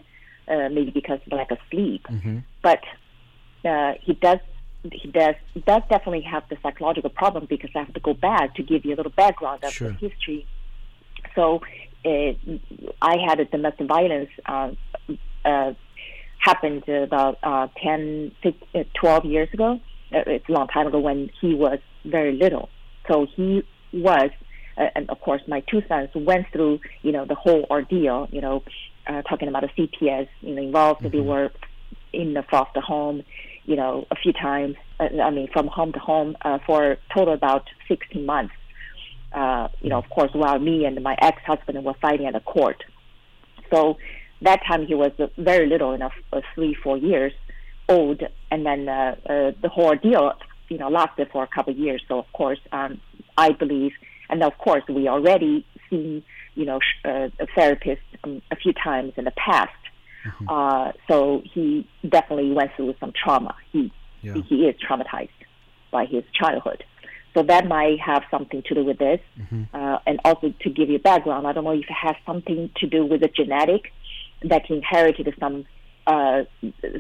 uh, 0.47 0.69
maybe 0.69 0.91
because 0.91 1.19
of 1.25 1.31
lack 1.37 1.51
of 1.51 1.57
sleep. 1.71 2.03
Mhm. 2.09 2.43
But 2.61 2.81
uh, 3.65 3.93
he 4.01 4.13
does 4.13 4.39
he 4.91 5.09
does 5.11 5.35
does 5.65 5.81
definitely 5.89 6.21
have 6.21 6.43
the 6.49 6.57
psychological 6.63 7.09
problem 7.09 7.45
because 7.49 7.69
I 7.75 7.79
have 7.79 7.93
to 7.93 7.99
go 7.99 8.13
back 8.13 8.55
to 8.55 8.63
give 8.63 8.85
you 8.85 8.93
a 8.93 8.97
little 8.97 9.11
background 9.11 9.63
of 9.63 9.73
Sure. 9.73 9.91
the 9.91 10.09
history. 10.09 10.45
So 11.35 11.61
uh, 12.05 12.31
I 13.01 13.15
had 13.27 13.39
a 13.39 13.45
domestic 13.45 13.87
violence 13.87 14.29
uh, 14.45 14.71
uh, 15.43 15.73
happened 16.39 16.87
about 16.87 17.37
uh, 17.43 17.67
10, 17.83 18.31
15, 18.43 18.67
uh, 18.75 18.83
12 18.93 19.25
years 19.25 19.49
ago. 19.53 19.79
Uh, 20.13 20.19
it's 20.27 20.47
a 20.47 20.51
long 20.51 20.67
time 20.67 20.87
ago 20.87 20.99
when 20.99 21.29
he 21.41 21.53
was 21.53 21.79
very 22.05 22.33
little. 22.33 22.69
So 23.11 23.25
he 23.35 23.63
was, 23.93 24.29
and 24.77 25.09
of 25.09 25.19
course, 25.21 25.41
my 25.47 25.61
two 25.61 25.81
sons 25.87 26.09
went 26.15 26.47
through, 26.51 26.79
you 27.01 27.11
know, 27.11 27.25
the 27.25 27.35
whole 27.35 27.65
ordeal. 27.69 28.27
You 28.31 28.41
know, 28.41 28.63
uh, 29.07 29.21
talking 29.23 29.47
about 29.47 29.63
a 29.63 29.67
CPS, 29.67 30.27
you 30.41 30.55
know, 30.55 30.61
involved. 30.61 31.09
They 31.11 31.19
were 31.19 31.51
in 32.13 32.33
the 32.33 32.43
foster 32.43 32.81
home, 32.81 33.23
you 33.65 33.75
know, 33.75 34.05
a 34.11 34.15
few 34.15 34.33
times. 34.33 34.75
Uh, 34.99 35.21
I 35.21 35.29
mean, 35.29 35.47
from 35.51 35.67
home 35.67 35.93
to 35.93 35.99
home 35.99 36.35
uh, 36.41 36.59
for 36.65 36.97
total 37.15 37.33
about 37.33 37.67
16 37.87 38.25
months. 38.25 38.53
Uh, 39.33 39.67
you 39.81 39.89
know, 39.89 39.97
of 39.97 40.09
course, 40.09 40.31
while 40.33 40.57
me 40.57 40.85
and 40.85 41.01
my 41.03 41.15
ex-husband 41.21 41.83
were 41.83 41.93
fighting 42.01 42.27
at 42.27 42.33
the 42.33 42.39
court. 42.39 42.83
So 43.71 43.97
that 44.41 44.61
time 44.67 44.85
he 44.85 44.95
was 44.95 45.11
uh, 45.19 45.27
very 45.37 45.67
little, 45.67 45.93
enough, 45.93 46.13
uh, 46.31 46.41
three, 46.55 46.75
four 46.81 46.97
years 46.97 47.33
old, 47.89 48.21
and 48.51 48.65
then 48.65 48.87
uh, 48.87 49.15
uh, 49.25 49.51
the 49.61 49.69
whole 49.69 49.87
ordeal, 49.87 50.33
you 50.69 50.77
know, 50.77 50.89
lasted 50.89 51.29
for 51.31 51.43
a 51.43 51.47
couple 51.47 51.73
of 51.73 51.79
years. 51.79 52.01
So 52.07 52.19
of 52.19 52.31
course, 52.33 52.59
um, 52.71 52.99
I 53.37 53.51
believe, 53.51 53.91
and 54.29 54.43
of 54.43 54.57
course, 54.57 54.83
we 54.89 55.07
already 55.07 55.65
seen, 55.89 56.23
you 56.55 56.65
know, 56.65 56.79
uh, 57.05 57.29
a 57.39 57.47
therapist 57.55 58.01
um, 58.23 58.41
a 58.51 58.55
few 58.55 58.73
times 58.73 59.13
in 59.17 59.25
the 59.25 59.31
past. 59.31 59.71
Uh, 60.49 60.91
so 61.07 61.41
he 61.53 61.87
definitely 62.07 62.51
went 62.51 62.71
through 62.75 62.93
some 62.99 63.13
trauma. 63.13 63.55
He 63.71 63.91
Yeah. 64.21 64.33
he 64.49 64.65
is 64.67 64.75
traumatized 64.85 65.29
by 65.91 66.05
his 66.05 66.23
childhood. 66.33 66.83
So 67.33 67.43
that 67.43 67.67
might 67.67 67.99
have 67.99 68.23
something 68.31 68.61
to 68.63 68.73
do 68.73 68.83
with 68.83 68.97
this. 68.97 69.21
Uh, 69.73 69.99
and 70.07 70.19
also 70.25 70.53
to 70.63 70.69
give 70.69 70.89
you 70.89 70.99
background, 70.99 71.45
I 71.47 71.53
don't 71.53 71.63
know 71.63 71.71
if 71.71 71.81
it 71.81 71.99
has 72.07 72.15
something 72.25 72.69
to 72.77 72.87
do 72.87 73.05
with 73.05 73.21
the 73.21 73.27
genetic 73.29 73.93
that 74.43 74.65
he 74.65 74.73
inherited 74.75 75.33
some 75.39 75.65
uh, 76.07 76.43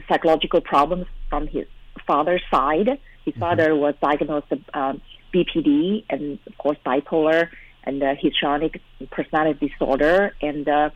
psychological 0.07 0.61
problems 0.61 1.07
from 1.29 1.47
his 1.47 1.65
father's 2.05 2.43
side. 2.51 2.89
His 3.25 3.35
father 3.35 3.75
was 3.75 3.95
diagnosed 4.01 4.53
um, 4.73 5.01
BPD 5.33 6.03
and, 6.09 6.39
of 6.47 6.57
course, 6.57 6.77
bipolar 6.85 7.49
and 7.83 8.03
uh, 8.03 8.15
histrionic 8.19 8.81
personality 9.11 9.69
disorder. 9.69 10.33
And 10.41 10.67
uh, 10.67 10.89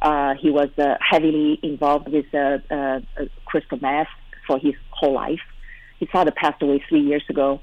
uh, 0.00 0.34
he 0.34 0.50
was 0.50 0.68
uh, 0.78 0.96
heavily 1.00 1.58
involved 1.62 2.08
with 2.08 2.26
uh, 2.34 2.58
uh, 2.70 2.74
uh, 2.74 3.00
crystal 3.44 3.78
meth 3.80 4.08
for 4.46 4.58
his 4.58 4.74
whole 4.90 5.14
life. 5.14 5.40
His 5.98 6.08
father 6.10 6.32
passed 6.32 6.60
away 6.62 6.82
three 6.88 7.02
years 7.02 7.22
ago, 7.28 7.60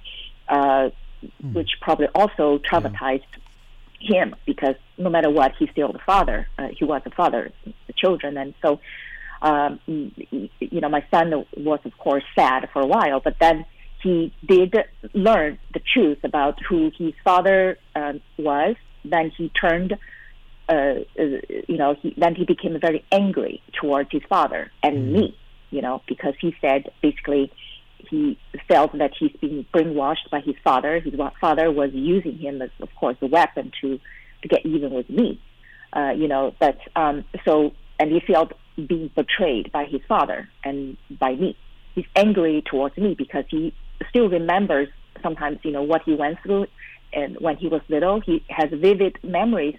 uh, 0.47 0.89
which 1.51 1.71
probably 1.81 2.07
also 2.15 2.59
traumatized 2.59 3.23
him 3.99 4.33
because 4.45 4.75
no 4.97 5.09
matter 5.09 5.29
what, 5.29 5.53
he's 5.59 5.69
still 5.71 5.91
the 5.91 5.99
father. 5.99 6.47
Uh, 6.57 6.69
he 6.69 6.85
was 6.85 7.01
the 7.03 7.09
father, 7.09 7.51
of 7.65 7.73
the 7.87 7.93
children, 7.93 8.37
and 8.37 8.53
so 8.61 8.79
um, 9.41 9.79
you 9.87 10.81
know, 10.81 10.89
my 10.89 11.05
son 11.11 11.45
was 11.55 11.79
of 11.85 11.97
course 11.97 12.23
sad 12.35 12.69
for 12.73 12.81
a 12.81 12.85
while, 12.85 13.19
but 13.19 13.35
then 13.39 13.65
he 14.01 14.33
did 14.45 14.75
learn 15.13 15.59
the 15.73 15.81
truth 15.93 16.19
about 16.23 16.59
who 16.67 16.91
his 16.97 17.13
father 17.23 17.77
um, 17.95 18.21
was. 18.37 18.75
Then 19.03 19.31
he 19.35 19.49
turned, 19.49 19.93
uh, 20.67 20.71
uh, 20.71 21.03
you 21.67 21.77
know, 21.77 21.95
he, 22.01 22.13
then 22.17 22.35
he 22.35 22.45
became 22.45 22.79
very 22.79 23.03
angry 23.11 23.61
towards 23.79 24.11
his 24.11 24.23
father 24.29 24.71
and 24.83 25.13
me, 25.13 25.37
you 25.69 25.81
know, 25.81 26.01
because 26.07 26.33
he 26.39 26.55
said 26.61 26.91
basically 27.01 27.51
he 28.09 28.37
felt 28.67 28.97
that 28.97 29.11
he's 29.19 29.31
being 29.41 29.65
brainwashed 29.73 30.29
by 30.31 30.39
his 30.39 30.55
father. 30.63 30.99
His 30.99 31.13
father 31.39 31.71
was 31.71 31.91
using 31.93 32.37
him 32.37 32.61
as, 32.61 32.69
of 32.81 32.89
course, 32.95 33.17
a 33.21 33.27
weapon 33.27 33.71
to 33.81 33.99
to 34.41 34.47
get 34.47 34.65
even 34.65 34.91
with 34.91 35.09
me. 35.09 35.39
Uh, 35.91 36.11
you 36.15 36.27
know, 36.27 36.53
but 36.59 36.77
um, 36.95 37.25
so 37.45 37.73
and 37.99 38.11
he 38.11 38.21
felt 38.21 38.53
being 38.87 39.09
betrayed 39.15 39.71
by 39.71 39.85
his 39.85 40.01
father 40.07 40.47
and 40.63 40.97
by 41.19 41.35
me. 41.35 41.57
He's 41.95 42.05
angry 42.15 42.63
towards 42.69 42.95
me 42.97 43.15
because 43.17 43.43
he 43.49 43.73
still 44.09 44.29
remembers 44.29 44.87
sometimes 45.21 45.59
you 45.63 45.71
know 45.71 45.83
what 45.83 46.01
he 46.03 46.15
went 46.15 46.39
through, 46.41 46.67
and 47.13 47.37
when 47.39 47.57
he 47.57 47.67
was 47.67 47.81
little, 47.89 48.21
he 48.21 48.43
has 48.49 48.69
vivid 48.71 49.17
memories 49.23 49.77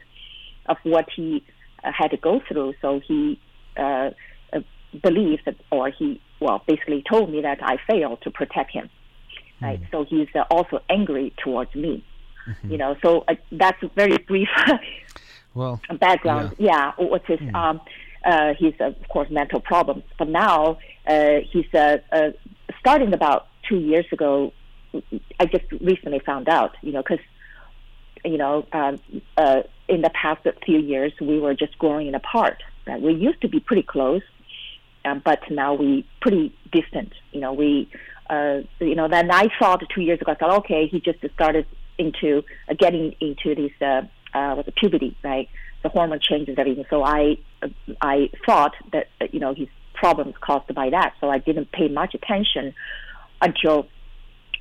of 0.66 0.76
what 0.82 1.06
he 1.14 1.42
uh, 1.84 1.90
had 1.96 2.10
to 2.10 2.16
go 2.16 2.40
through. 2.48 2.74
So 2.82 3.00
he 3.06 3.40
uh, 3.76 4.10
uh, 4.52 4.60
believes 5.02 5.42
that, 5.44 5.56
or 5.70 5.90
he 5.90 6.20
well 6.40 6.62
basically 6.66 7.02
told 7.08 7.30
me 7.30 7.42
that 7.42 7.58
I 7.62 7.78
failed 7.88 8.22
to 8.22 8.30
protect 8.30 8.72
him. 8.72 8.90
Right. 9.62 9.80
So 9.90 10.04
he's 10.04 10.28
uh, 10.34 10.44
also 10.50 10.80
angry 10.88 11.34
towards 11.42 11.74
me. 11.74 12.04
You 12.64 12.78
know. 12.78 12.96
So 13.02 13.24
uh, 13.28 13.34
that's 13.52 13.78
very 13.94 14.18
brief. 14.18 14.48
Well, 15.54 15.80
background. 15.98 16.54
Yeah, 16.58 16.92
what's 16.96 17.26
his? 17.26 17.40
Um, 17.54 17.80
uh, 18.24 18.54
he's 18.58 18.74
uh, 18.80 18.86
of 18.86 19.08
course 19.08 19.30
mental 19.30 19.60
problems, 19.60 20.04
but 20.18 20.28
now 20.28 20.78
uh, 21.06 21.38
he's 21.50 21.66
uh, 21.74 21.98
uh, 22.12 22.30
starting 22.78 23.12
about 23.14 23.48
two 23.70 23.78
years 23.78 24.06
ago. 24.12 24.52
I 25.38 25.46
just 25.46 25.70
recently 25.80 26.18
found 26.18 26.48
out, 26.48 26.76
you 26.82 26.92
know, 26.92 27.02
because 27.02 27.24
you 28.24 28.36
know, 28.36 28.66
um, 28.72 29.00
uh, 29.36 29.62
in 29.88 30.02
the 30.02 30.10
past 30.10 30.46
few 30.64 30.78
years 30.78 31.12
we 31.20 31.38
were 31.40 31.54
just 31.54 31.78
growing 31.78 32.14
apart. 32.14 32.62
Right? 32.86 33.00
We 33.00 33.14
used 33.14 33.40
to 33.42 33.48
be 33.48 33.60
pretty 33.60 33.82
close, 33.82 34.22
um, 35.04 35.22
but 35.24 35.40
now 35.50 35.74
we 35.74 36.06
pretty 36.20 36.54
distant. 36.72 37.12
You 37.32 37.40
know, 37.40 37.52
we, 37.52 37.88
uh, 38.28 38.60
you 38.80 38.94
know, 38.94 39.08
then 39.08 39.30
I 39.30 39.48
thought 39.58 39.82
two 39.94 40.02
years 40.02 40.20
ago, 40.20 40.32
I 40.32 40.34
thought, 40.34 40.58
okay, 40.60 40.86
he 40.86 41.00
just 41.00 41.18
started 41.34 41.66
into 41.98 42.42
uh, 42.68 42.74
getting 42.78 43.14
into 43.20 43.54
this 43.54 43.72
uh, 43.80 44.02
uh, 44.36 44.54
with 44.56 44.66
the 44.66 44.72
puberty, 44.72 45.16
right? 45.22 45.48
The 45.82 45.88
hormone 45.88 46.20
changes 46.20 46.56
everything. 46.58 46.84
So 46.90 47.02
I, 47.02 47.38
I 48.02 48.30
thought 48.44 48.74
that 48.92 49.08
you 49.32 49.40
know 49.40 49.54
his 49.54 49.68
problems 49.94 50.34
caused 50.40 50.74
by 50.74 50.90
that. 50.90 51.14
So 51.20 51.30
I 51.30 51.38
didn't 51.38 51.72
pay 51.72 51.88
much 51.88 52.14
attention 52.14 52.74
until 53.40 53.86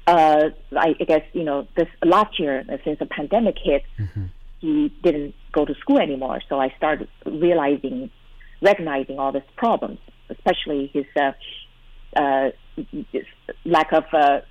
uh, 0.07 0.49
I, 0.75 0.95
I 0.99 1.03
guess 1.05 1.23
you 1.33 1.43
know 1.43 1.67
this 1.75 1.87
last 2.03 2.39
year 2.39 2.63
since 2.83 2.99
the 2.99 3.05
pandemic 3.05 3.55
hit, 3.63 3.83
Mm-hmm. 3.99 4.25
he 4.59 4.89
didn't 5.03 5.35
go 5.51 5.65
to 5.65 5.73
school 5.75 5.99
anymore. 5.99 6.41
So 6.49 6.59
I 6.59 6.73
started 6.77 7.07
realizing, 7.25 8.09
recognizing 8.61 9.19
all 9.19 9.31
these 9.31 9.41
problems, 9.55 9.99
especially 10.29 10.89
his 10.93 11.05
uh, 11.15 11.31
uh, 12.15 12.49
lack 13.65 13.91
of 13.93 14.05
uh, 14.13 14.41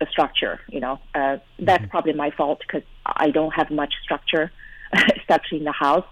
a 0.00 0.06
structure. 0.10 0.60
You 0.68 0.80
know, 0.80 0.98
uh, 1.14 1.38
that's 1.58 1.86
probably 1.90 2.12
my 2.12 2.30
fault 2.30 2.60
because 2.66 2.86
I 3.04 3.30
don't 3.30 3.52
have 3.52 3.70
much 3.70 3.94
structure, 4.02 4.50
structure 5.22 5.56
in 5.56 5.64
the 5.64 5.72
house. 5.72 6.06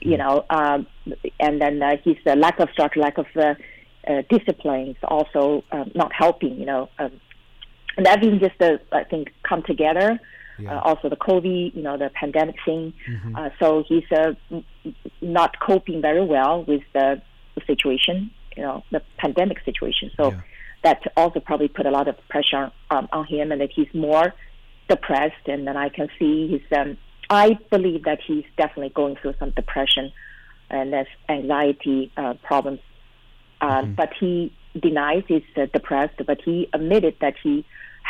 You 0.00 0.18
know, 0.18 0.44
um, 0.50 0.86
and 1.40 1.60
then 1.62 1.82
uh, 1.82 1.96
his 2.04 2.16
uh, 2.26 2.34
lack 2.34 2.60
of 2.60 2.68
structure, 2.72 3.00
lack 3.00 3.16
of 3.16 3.26
uh, 3.36 3.54
uh, 4.06 4.22
discipline 4.30 4.88
is 4.88 4.96
also 5.02 5.64
um, 5.72 5.90
not 5.94 6.12
helping. 6.12 6.58
You 6.58 6.66
know, 6.66 6.88
um, 6.98 7.12
and 7.96 8.06
everything 8.06 8.40
just 8.40 8.60
uh, 8.60 8.78
I 8.92 9.04
think 9.04 9.32
come 9.48 9.62
together. 9.62 10.18
Yeah. 10.58 10.76
Uh, 10.76 10.80
also 10.82 11.08
the 11.08 11.16
COVID, 11.16 11.74
you 11.74 11.82
know, 11.82 11.96
the 11.98 12.10
pandemic 12.10 12.56
thing. 12.64 12.92
Mhm. 13.08 13.36
Uh, 13.36 13.50
so 13.58 13.82
he's 13.88 14.04
uh, 14.12 14.34
not 15.20 15.58
coping 15.58 16.00
very 16.00 16.24
well 16.24 16.62
with 16.62 16.82
the, 16.92 17.20
the 17.56 17.62
situation, 17.66 18.30
you 18.56 18.62
know, 18.62 18.84
the 18.92 19.02
pandemic 19.18 19.58
situation. 19.64 20.12
So 20.16 20.30
Yeah. 20.30 20.40
that 20.84 21.02
also 21.16 21.40
probably 21.40 21.66
put 21.66 21.86
a 21.86 21.90
lot 21.90 22.06
of 22.06 22.16
pressure 22.28 22.70
um, 22.92 23.08
on 23.12 23.24
him, 23.26 23.50
and 23.50 23.60
that 23.62 23.70
he's 23.72 23.92
more 23.92 24.32
depressed. 24.88 25.48
And 25.48 25.66
then 25.66 25.76
I 25.76 25.88
can 25.88 26.08
see 26.18 26.46
he's. 26.46 26.78
Um, 26.78 26.98
I 27.30 27.58
believe 27.70 28.04
that 28.04 28.20
he's 28.24 28.44
definitely 28.56 28.90
going 28.90 29.16
through 29.16 29.34
some 29.40 29.50
depression 29.50 30.12
and 30.70 30.92
there's 30.92 31.06
anxiety 31.28 32.10
uh, 32.16 32.34
problems. 32.42 32.80
Uh, 33.64 33.82
But 34.00 34.10
he 34.20 34.32
denies 34.86 35.22
he's 35.28 35.42
uh, 35.56 35.66
depressed, 35.72 36.18
but 36.30 36.38
he 36.48 36.56
admitted 36.76 37.14
that 37.20 37.34
he 37.42 37.54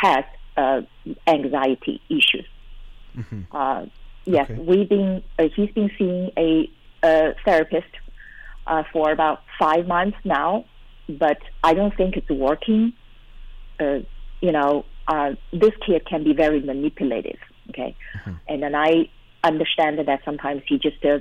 has 0.05 0.23
uh, 0.57 0.81
anxiety 1.35 1.95
issues. 2.09 2.47
Mhm. 3.21 3.41
Uh, 3.51 3.81
yes, 4.25 4.49
Okay. 4.49 4.59
we've 4.69 4.89
been. 4.95 5.11
Uh, 5.39 5.47
he's 5.55 5.71
been 5.79 5.91
seeing 5.97 6.23
a, 6.47 6.69
a 7.03 7.13
therapist 7.45 7.93
uh, 8.71 8.83
for 8.91 9.05
about 9.17 9.37
five 9.63 9.83
months 9.87 10.17
now, 10.23 10.65
but 11.25 11.39
I 11.63 11.71
don't 11.73 11.95
think 11.99 12.11
it's 12.19 12.29
working. 12.49 12.93
Uh, 13.79 13.99
you 14.45 14.51
know, 14.57 14.71
uh, 15.13 15.29
this 15.63 15.75
kid 15.85 16.01
can 16.11 16.21
be 16.29 16.33
very 16.33 16.61
manipulative. 16.71 17.39
Okay, 17.69 17.91
and 18.49 18.57
then 18.63 18.75
I 18.75 18.91
understand 19.51 19.93
that 19.99 20.19
sometimes 20.29 20.61
he 20.69 20.75
just 20.87 21.01
uh, 21.05 21.19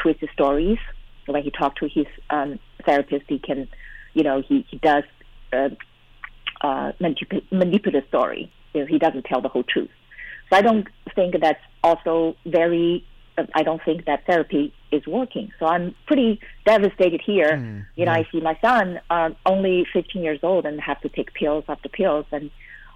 twists 0.00 0.24
stories 0.38 0.78
when 1.26 1.42
he 1.42 1.50
talks 1.50 1.80
to 1.80 1.88
his 1.88 2.06
um, 2.30 2.58
therapist. 2.84 3.24
He 3.28 3.38
can, 3.38 3.68
you 4.14 4.22
know, 4.22 4.42
he 4.46 4.66
he 4.70 4.78
does 4.78 5.04
uh, 5.52 5.68
uh, 6.60 6.92
manip- 7.00 7.44
manipulate 7.50 8.08
story. 8.08 8.52
You 8.74 8.80
know, 8.82 8.86
he 8.86 8.98
doesn't 8.98 9.24
tell 9.24 9.40
the 9.40 9.48
whole 9.48 9.64
truth. 9.64 9.90
So 10.50 10.56
I 10.56 10.62
don't 10.62 10.88
think 11.14 11.34
that's 11.40 11.60
also 11.82 12.36
very. 12.46 13.04
Uh, 13.38 13.44
I 13.54 13.62
don't 13.62 13.82
think 13.82 14.04
that 14.04 14.26
therapy 14.26 14.74
is 14.90 15.06
working. 15.06 15.50
So 15.58 15.66
I'm 15.66 15.94
pretty 16.06 16.38
devastated 16.66 17.22
here. 17.24 17.52
Mm, 17.52 17.86
you 17.96 18.04
know, 18.04 18.12
yeah. 18.12 18.18
I 18.18 18.28
see 18.30 18.40
my 18.40 18.58
son 18.60 19.00
uh, 19.08 19.30
only 19.46 19.86
15 19.92 20.22
years 20.22 20.40
old 20.42 20.66
and 20.66 20.78
have 20.80 21.00
to 21.00 21.08
take 21.08 21.32
pills 21.32 21.64
after 21.68 21.88
pills. 21.88 22.26
And 22.30 22.50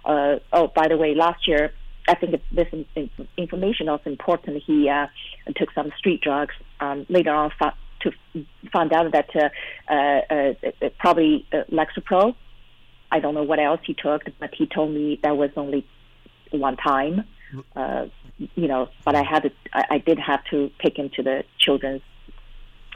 uh, 0.05 0.35
oh, 0.53 0.67
by 0.75 0.87
the 0.87 0.97
way, 0.97 1.15
last 1.15 1.47
year 1.47 1.71
I 2.07 2.15
think 2.15 2.41
this 2.51 2.67
in- 2.71 2.85
in- 2.95 3.27
information 3.35 3.89
also 3.89 4.09
important. 4.09 4.63
He 4.65 4.89
uh, 4.89 5.07
took 5.55 5.71
some 5.73 5.91
street 5.97 6.21
drugs. 6.21 6.55
Um, 6.79 7.05
later 7.09 7.33
on, 7.33 7.51
to 8.01 8.11
found 8.71 8.93
out 8.93 9.11
that 9.11 9.29
uh, 9.35 9.49
uh, 9.91 9.93
uh, 9.93 10.53
uh, 10.85 10.89
probably 10.99 11.45
uh, 11.51 11.63
Lexapro. 11.71 12.35
I 13.11 13.19
don't 13.19 13.33
know 13.33 13.43
what 13.43 13.59
else 13.59 13.79
he 13.85 13.93
took, 13.93 14.23
but 14.39 14.53
he 14.53 14.65
told 14.65 14.91
me 14.91 15.19
that 15.23 15.37
was 15.37 15.51
only 15.55 15.87
one 16.51 16.75
time. 16.77 17.25
Uh, 17.75 18.07
you 18.55 18.67
know, 18.67 18.89
but 19.05 19.15
I 19.15 19.23
had 19.23 19.43
to, 19.43 19.51
I, 19.73 19.83
I 19.91 19.97
did 19.99 20.19
have 20.19 20.43
to 20.51 20.69
take 20.83 20.97
him 20.97 21.09
to 21.15 21.23
the 21.23 21.43
children's 21.57 22.01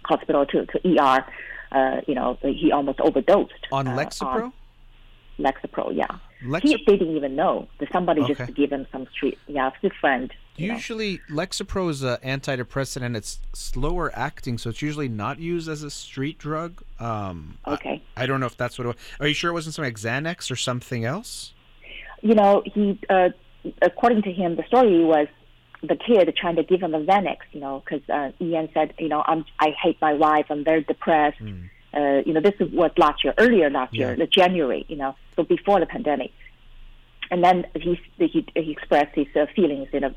hospital 0.04 0.46
to 0.48 0.66
to 0.66 1.00
ER. 1.00 1.26
Uh, 1.72 2.02
you 2.06 2.16
know, 2.16 2.38
he 2.42 2.72
almost 2.74 3.00
overdosed 3.00 3.68
On 3.72 3.88
uh, 3.88 3.96
Lexapro? 3.96 4.44
on 4.44 4.54
Lexapro, 5.40 5.96
yeah. 5.96 6.08
He 6.62 6.76
didn't 6.86 7.16
even 7.16 7.36
know 7.36 7.68
that 7.80 7.92
somebody 7.92 8.22
Okay. 8.22 8.34
just 8.34 8.56
gave 8.56 8.72
him 8.72 8.88
some 8.92 9.08
street. 9.08 9.38
Yeah, 9.48 9.72
his 9.82 9.92
friend. 10.00 10.34
You 10.58 10.70
know. 10.70 10.74
Usually, 10.76 11.20
Lexapro 11.30 11.90
is 11.90 12.04
an 12.04 12.18
antidepressant 12.24 13.02
and 13.04 13.16
it's 13.16 13.40
slower 13.54 14.12
acting, 14.16 14.58
so 14.58 14.70
it's 14.70 14.82
usually 14.82 15.08
not 15.08 15.40
used 15.40 15.70
as 15.70 15.84
a 15.84 15.90
street 15.90 16.38
drug. 16.38 16.84
Um, 17.00 17.58
Okay. 17.68 18.02
I, 18.18 18.26
don't 18.26 18.40
know 18.40 18.46
if 18.48 18.58
that's 18.58 18.78
what 18.78 18.86
it 18.86 18.88
was. 18.90 18.98
Are 19.20 19.28
you 19.28 19.34
sure 19.34 19.52
it 19.52 19.54
wasn't 19.54 19.76
something 19.76 19.92
like 19.94 20.00
Xanax 20.00 20.52
or 20.52 20.56
something 20.56 21.06
else? 21.06 21.54
you 22.24 22.36
know, 22.36 22.62
he, 22.66 23.00
uh, 23.10 23.30
according 23.82 24.22
to 24.22 24.32
him, 24.32 24.56
the 24.56 24.64
story 24.68 25.04
was 25.04 25.28
the 25.82 25.96
kid 25.96 26.32
trying 26.38 26.56
to 26.56 26.64
give 26.64 26.82
him 26.82 26.94
a 26.94 27.00
Xanax, 27.04 27.38
you 27.52 27.60
know, 27.60 27.82
because 27.84 28.08
uh, 28.10 28.32
Ian 28.40 28.70
said, 28.76 28.94
you 29.00 29.08
know, 29.08 29.24
I'm, 29.26 29.44
I 29.60 29.70
hate 29.82 29.98
my 30.02 30.14
wife, 30.14 30.46
I'm 30.52 30.64
very 30.64 30.84
depressed. 30.84 31.40
Uh, 31.94 32.22
you 32.26 32.34
know, 32.34 32.42
this 32.42 32.58
was 32.60 32.92
last 32.98 33.24
year, 33.24 33.34
earlier 33.38 33.70
last 33.70 33.94
year, 33.94 34.16
the 34.16 34.28
January, 34.28 34.86
you 34.88 34.96
know, 34.96 35.16
so 35.36 35.44
before 35.44 35.80
the 35.80 35.86
pandemic. 35.86 36.32
And 37.30 37.44
then 37.44 37.66
he 37.76 38.00
he, 38.18 38.46
he 38.56 38.72
expressed 38.72 39.16
his 39.16 39.28
uh, 39.36 39.46
feelings, 39.56 39.88
you 39.94 40.02
know, 40.02 40.14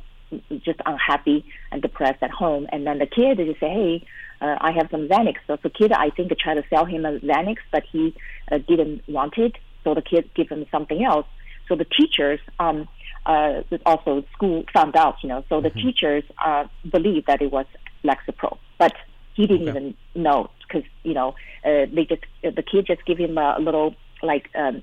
just 0.65 0.81
unhappy 0.87 1.45
and 1.71 1.83
depressed 1.83 2.23
at 2.23 2.31
home. 2.31 2.67
And 2.73 2.87
then 2.87 2.99
the 2.99 3.07
kid 3.07 3.39
just 3.39 3.61
say, 3.61 3.69
hey, 3.69 4.07
uh, 4.41 4.57
I 4.61 4.73
have 4.73 4.89
some 4.91 5.09
Xanax. 5.09 5.37
So 5.47 5.57
the 5.63 5.71
kid, 5.71 5.93
I 5.93 6.11
think, 6.11 6.37
tried 6.39 6.55
to 6.55 6.65
sell 6.69 6.85
him 6.85 7.05
a 7.05 7.19
Xanax, 7.21 7.59
but 7.73 7.85
he 7.91 8.15
uh, 8.51 8.59
didn't 8.59 9.09
want 9.09 9.39
it. 9.39 9.57
So 9.85 9.95
the 9.95 10.03
kid 10.03 10.31
give 10.35 10.49
him 10.49 10.67
something 10.71 11.05
else. 11.05 11.27
So 11.69 11.77
the 11.77 11.85
teachers, 11.85 12.41
um, 12.59 12.89
uh, 13.27 13.63
also 13.87 14.25
school 14.35 14.65
found 14.73 14.97
out, 14.97 15.17
you 15.23 15.29
know. 15.29 15.45
So 15.49 15.61
the 15.61 15.71
teachers 15.71 16.25
uh, 16.45 16.65
believed 16.91 17.27
that 17.27 17.41
it 17.41 17.51
was 17.51 17.67
Lexapro, 18.05 18.59
but 18.79 18.93
he 19.35 19.47
didn't 19.47 19.69
Okay. 19.69 19.79
even 19.79 19.95
know 20.15 20.51
because 20.67 20.89
you 21.03 21.15
know 21.15 21.35
uh, 21.65 21.87
they 21.93 22.05
just 22.09 22.23
uh, 22.45 22.51
the 22.51 22.63
kid 22.63 22.87
just 22.87 23.05
give 23.07 23.19
him 23.19 23.37
a 23.39 23.57
little 23.61 23.95
like 24.23 24.49
um, 24.55 24.83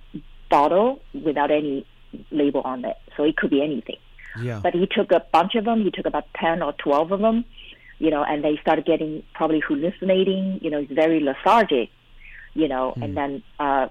bottle 0.50 1.02
without 1.14 1.52
any 1.52 1.86
label 2.32 2.62
on 2.62 2.86
it, 2.86 2.98
so 3.18 3.24
it 3.24 3.36
could 3.38 3.50
be 3.50 3.62
anything. 3.64 3.98
Yeah. 4.42 4.60
But 4.64 4.74
he 4.74 4.86
took 4.88 5.12
a 5.12 5.24
bunch 5.32 5.56
of 5.56 5.66
them. 5.66 5.84
He 5.84 5.92
took 5.92 6.06
about 6.06 6.26
ten 6.36 6.62
or 6.62 6.74
twelve 6.74 7.12
of 7.12 7.20
them, 7.20 7.44
you 8.00 8.10
know, 8.10 8.24
and 8.24 8.44
they 8.44 8.58
started 8.62 8.86
getting 8.86 9.24
probably 9.34 9.62
hallucinating. 9.66 10.60
You 10.62 10.70
know, 10.70 10.80
he's 10.82 10.96
very 10.96 11.20
lethargic, 11.22 11.90
you 12.54 12.68
know, 12.68 12.94
and 13.02 13.16
then 13.16 13.44
uh, 13.60 13.88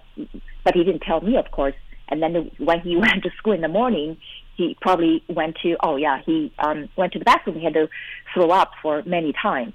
but 0.65 0.75
he 0.75 0.85
didn't 0.85 1.03
tell 1.03 1.21
me, 1.21 1.37
of 1.37 1.51
course. 1.51 1.75
And 2.09 2.23
then 2.23 2.51
when 2.59 2.81
he 2.81 2.97
went 3.05 3.23
to 3.23 3.31
school 3.37 3.53
in 3.53 3.61
the 3.61 3.69
morning, 3.69 4.17
he 4.57 4.77
probably 4.81 5.23
went 5.29 5.57
to 5.63 5.77
oh 5.83 5.97
yeah 5.97 6.21
he 6.27 6.53
um, 6.59 6.89
went 6.97 7.13
to 7.15 7.19
the 7.19 7.25
bathroom. 7.25 7.57
He 7.59 7.65
had 7.65 7.75
to 7.75 7.89
throw 8.35 8.51
up 8.51 8.73
for 8.83 9.03
many 9.05 9.33
times. 9.33 9.73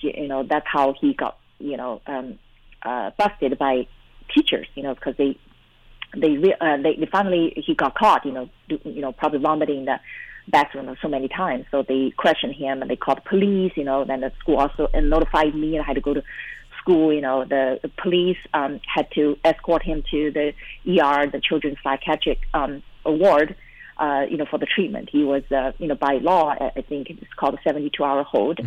You 0.00 0.28
know 0.28 0.42
that's 0.42 0.66
how 0.66 0.94
he 1.00 1.14
got 1.14 1.38
you 1.58 1.76
know 1.76 2.00
um, 2.06 2.38
uh, 2.82 3.10
busted 3.18 3.58
by 3.58 3.86
teachers. 4.34 4.66
You 4.74 4.82
know 4.82 4.94
because 4.94 5.16
they 5.16 5.38
they, 6.16 6.54
uh, 6.60 6.76
they 6.82 6.96
they 6.96 7.06
finally 7.10 7.52
he 7.56 7.74
got 7.74 7.94
caught. 7.94 8.24
You 8.24 8.32
know 8.32 8.50
do, 8.68 8.78
you 8.84 9.00
know 9.00 9.12
probably 9.12 9.40
vomiting 9.40 9.78
in 9.78 9.84
the 9.86 10.00
bathroom 10.48 10.94
so 11.00 11.08
many 11.08 11.28
times. 11.28 11.66
So 11.70 11.82
they 11.82 12.12
questioned 12.16 12.54
him 12.54 12.82
and 12.82 12.90
they 12.90 12.96
called 12.96 13.18
the 13.18 13.28
police. 13.28 13.72
You 13.76 13.84
know 13.84 14.04
then 14.04 14.20
the 14.20 14.32
school 14.40 14.56
also 14.56 14.88
and 14.92 15.10
notified 15.10 15.54
me 15.54 15.76
and 15.76 15.82
I 15.82 15.86
had 15.86 15.94
to 15.94 16.00
go 16.00 16.14
to 16.14 16.22
school. 16.80 17.12
You 17.12 17.20
know 17.20 17.44
the, 17.44 17.80
the 17.82 17.88
police 17.88 18.38
um, 18.52 18.80
had 18.92 19.10
to 19.12 19.36
escort 19.44 19.82
him 19.82 20.02
to 20.10 20.30
the 20.30 20.52
ER, 20.88 21.30
the 21.30 21.40
children's 21.42 21.78
psychiatric 21.82 22.40
um, 22.52 22.82
ward. 23.04 23.56
Uh, 23.98 24.26
you 24.28 24.36
know, 24.36 24.44
for 24.50 24.58
the 24.58 24.66
treatment. 24.66 25.08
He 25.10 25.24
was, 25.24 25.42
uh, 25.52 25.72
you 25.78 25.86
know, 25.86 25.94
by 25.94 26.14
law, 26.14 26.50
I 26.76 26.82
think 26.82 27.10
it's 27.10 27.32
called 27.36 27.54
a 27.54 27.62
72 27.62 28.02
hour 28.02 28.22
hold. 28.24 28.58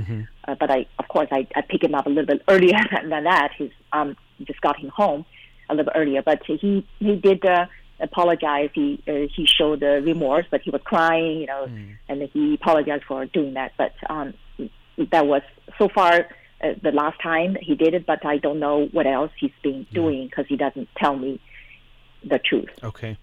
Uh, 0.47 0.55
but 0.59 0.71
I, 0.71 0.85
of 0.99 1.07
course, 1.09 1.27
I, 1.31 1.47
I 1.55 1.61
picked 1.61 1.83
him 1.83 1.95
up 1.95 2.05
a 2.05 2.09
little 2.09 2.25
bit 2.25 2.41
earlier 2.47 2.77
than, 3.09 3.23
that. 3.25 3.51
He's 3.57 3.71
um, 3.91 4.15
just 4.43 4.61
got 4.61 4.79
him 4.79 4.89
home 4.89 5.25
a 5.69 5.73
little 5.75 5.91
bit 5.91 5.99
earlier. 5.99 6.21
But 6.21 6.41
he 6.45 6.87
he 6.99 7.15
did 7.17 7.45
uh, 7.45 7.65
apologize. 7.99 8.69
He 8.73 9.03
uh, 9.07 9.27
he 9.35 9.45
showed 9.45 9.83
uh, 9.83 10.01
remorse, 10.01 10.45
but 10.49 10.61
he 10.61 10.69
was 10.69 10.81
crying, 10.85 11.39
you 11.41 11.47
know, 11.47 11.67
and 12.07 12.21
he 12.33 12.53
apologized 12.53 13.03
for 13.03 13.25
doing 13.25 13.55
that. 13.55 13.73
But 13.77 13.93
um, 14.09 14.33
that 15.11 15.27
was 15.27 15.41
so 15.77 15.89
far 15.89 16.13
uh, 16.63 16.73
the 16.81 16.91
last 16.91 17.21
time 17.21 17.57
he 17.61 17.75
did 17.75 17.93
it. 17.93 18.05
But 18.05 18.25
I 18.25 18.37
don't 18.37 18.59
know 18.59 18.85
what 18.93 19.05
else 19.07 19.31
he's 19.37 19.51
been 19.61 19.85
doing 19.93 20.27
because 20.27 20.45
he 20.47 20.55
doesn't 20.55 20.87
tell 20.97 21.17
me 21.17 21.41
the 22.23 22.39
truth. 22.39 22.69
Okay. 22.83 23.17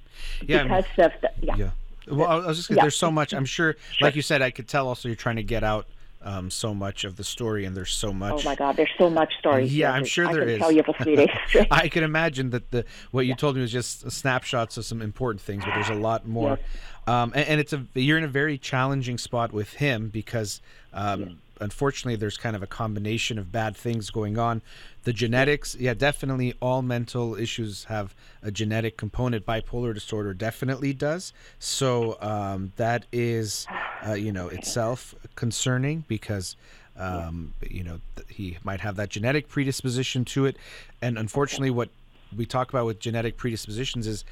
Yeah. 0.47 0.61
I 0.61 0.63
mean- 0.65 0.69
because 0.83 1.07
of 1.07 1.13
the 1.23 1.31
yeah. 1.41 1.57
Yeah. 1.57 1.71
Well, 2.11 2.29
I 2.29 2.47
was 2.47 2.57
just 2.57 2.69
gonna, 2.69 2.79
Yeah. 2.79 2.85
there's 2.85 2.97
so 2.97 3.11
much. 3.11 3.33
I'm 3.33 3.45
sure, 3.45 3.77
like 4.01 4.17
you 4.17 4.23
said, 4.23 4.43
I 4.43 4.51
could 4.51 4.69
tell. 4.69 4.89
Also, 4.89 5.09
you're 5.09 5.17
trying 5.17 5.37
to 5.37 5.43
get 5.43 5.65
out 5.65 5.87
um, 6.23 6.51
so 6.51 6.75
much 6.75 7.05
of 7.05 7.17
the 7.17 7.25
story, 7.25 7.65
and 7.65 7.77
there's 7.77 7.93
so 7.93 8.13
much. 8.13 8.33
Oh 8.33 8.43
my 8.45 8.55
God, 8.55 8.77
there's 8.77 8.91
so 8.97 9.11
much 9.11 9.33
stories. 9.39 9.75
Yeah. 9.75 9.93
I'm 9.93 10.05
sure 10.05 10.27
there 10.33 10.43
is 10.43 10.49
I 10.49 10.51
can 10.53 10.59
tell 10.61 10.73
you 10.73 10.83
for 10.83 10.93
three 11.05 11.17
days. 11.17 11.67
I 11.71 11.89
can 11.89 12.03
imagine 12.03 12.51
that 12.51 12.71
the 12.71 12.85
what 13.11 13.27
you 13.27 13.35
told 13.35 13.57
me 13.57 13.63
was 13.63 13.73
just 13.73 14.11
snapshots 14.11 14.77
of 14.77 14.85
some 14.85 15.03
important 15.03 15.41
things, 15.43 15.65
but 15.65 15.75
there's 15.75 15.91
a 15.91 15.95
lot 15.95 16.27
more. 16.27 16.59
Um, 17.07 17.33
and, 17.35 17.47
and 17.49 17.61
it's 17.61 17.75
a 17.75 17.85
you're 17.95 18.17
in 18.17 18.25
a 18.25 18.29
very 18.29 18.57
challenging 18.57 19.19
spot 19.19 19.53
with 19.53 19.75
him 19.75 20.09
because 20.09 20.63
um, 20.95 21.41
unfortunately 21.61 22.17
there's 22.17 22.37
kind 22.37 22.57
of 22.57 22.63
a 22.63 22.67
combination 22.67 23.39
of 23.39 23.53
bad 23.53 23.77
things 23.77 24.11
going 24.11 24.39
on. 24.39 24.63
The 25.05 25.13
genetics, 25.13 25.75
yeah, 25.75 25.95
definitely 25.95 26.55
all 26.61 26.83
mental 26.83 27.37
issues 27.37 27.85
have 27.85 28.15
a 28.43 28.51
genetic 28.51 28.97
component. 28.97 29.45
Bipolar 29.47 29.95
disorder 29.95 30.35
definitely 30.35 30.93
does. 30.93 31.33
So 31.59 32.17
um, 32.21 32.73
that 32.77 33.05
is, 33.13 33.67
uh, 34.07 34.15
you 34.15 34.33
know, 34.33 34.49
itself 34.49 35.15
concerning 35.37 36.05
because 36.09 36.57
um, 36.97 37.55
you 37.69 37.83
know 37.83 38.01
th- 38.17 38.29
he 38.29 38.59
might 38.63 38.81
have 38.81 38.97
that 38.97 39.09
genetic 39.09 39.49
predisposition 39.49 40.25
to 40.25 40.47
it 40.47 40.57
and 41.03 41.19
unfortunately 41.19 41.71
what 41.71 41.89
we 42.37 42.47
talk 42.47 42.69
about 42.71 42.87
with 42.87 43.01
genetic 43.01 43.37
predispositions 43.37 44.07
is 44.07 44.25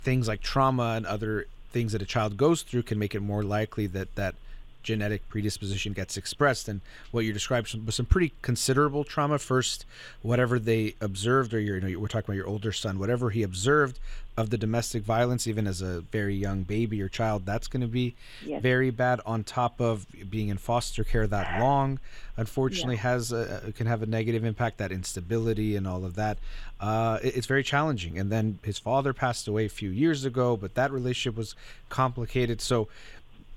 things 0.00 0.28
like 0.28 0.40
trauma 0.40 0.94
and 0.96 1.06
other 1.06 1.46
things 1.70 1.92
that 1.92 2.02
a 2.02 2.06
child 2.06 2.36
goes 2.36 2.62
through 2.62 2.82
can 2.82 2.98
make 2.98 3.14
it 3.14 3.20
more 3.20 3.42
likely 3.42 3.86
that 3.86 4.14
that 4.14 4.34
genetic 4.82 5.28
predisposition 5.28 5.92
gets 5.92 6.16
expressed. 6.16 6.68
And 6.68 6.80
what 7.10 7.24
you 7.24 7.32
described 7.32 7.68
some- 7.68 7.86
was 7.86 7.94
some 7.94 8.06
pretty 8.06 8.32
considerable 8.42 9.04
trauma. 9.04 9.38
First 9.38 9.84
whatever 10.22 10.58
they 10.58 10.94
observed 11.00 11.52
or 11.54 11.60
your, 11.60 11.76
you 11.78 11.80
know 11.94 11.98
we're 12.00 12.08
talking 12.08 12.26
about 12.30 12.36
your 12.36 12.46
older 12.46 12.72
son 12.72 12.98
whatever 12.98 13.30
he 13.30 13.42
observed 13.42 13.98
of 14.36 14.48
the 14.50 14.56
domestic 14.56 15.02
violence 15.02 15.46
even 15.46 15.66
as 15.66 15.82
a 15.82 16.00
very 16.12 16.34
young 16.34 16.62
baby 16.62 17.02
or 17.02 17.08
child 17.08 17.44
that's 17.44 17.66
going 17.68 17.80
to 17.80 17.86
be 17.86 18.14
Yes. 18.46 18.62
very 18.62 18.90
bad 18.90 19.20
on 19.26 19.44
top 19.44 19.80
of 19.80 20.06
being 20.30 20.48
in 20.48 20.56
foster 20.56 21.04
care 21.04 21.26
that 21.26 21.60
long. 21.60 21.98
Unfortunately 22.36 22.96
has 22.96 23.32
a, 23.32 23.72
can 23.76 23.86
have 23.86 24.02
a 24.02 24.06
negative 24.06 24.44
impact 24.44 24.78
that 24.78 24.92
instability 24.92 25.76
and 25.76 25.86
all 25.86 26.04
of 26.06 26.14
that. 26.14 26.38
Uh, 26.80 27.18
it- 27.22 27.36
it's 27.36 27.46
very 27.46 27.62
challenging. 27.62 28.18
And 28.18 28.30
then 28.32 28.58
his 28.62 28.78
father 28.78 29.12
passed 29.12 29.46
away 29.46 29.66
a 29.66 29.68
few 29.68 29.90
years 29.90 30.24
ago 30.24 30.56
but 30.56 30.74
that 30.74 30.90
relationship 30.90 31.36
was 31.36 31.54
complicated. 31.90 32.60
So 32.62 32.88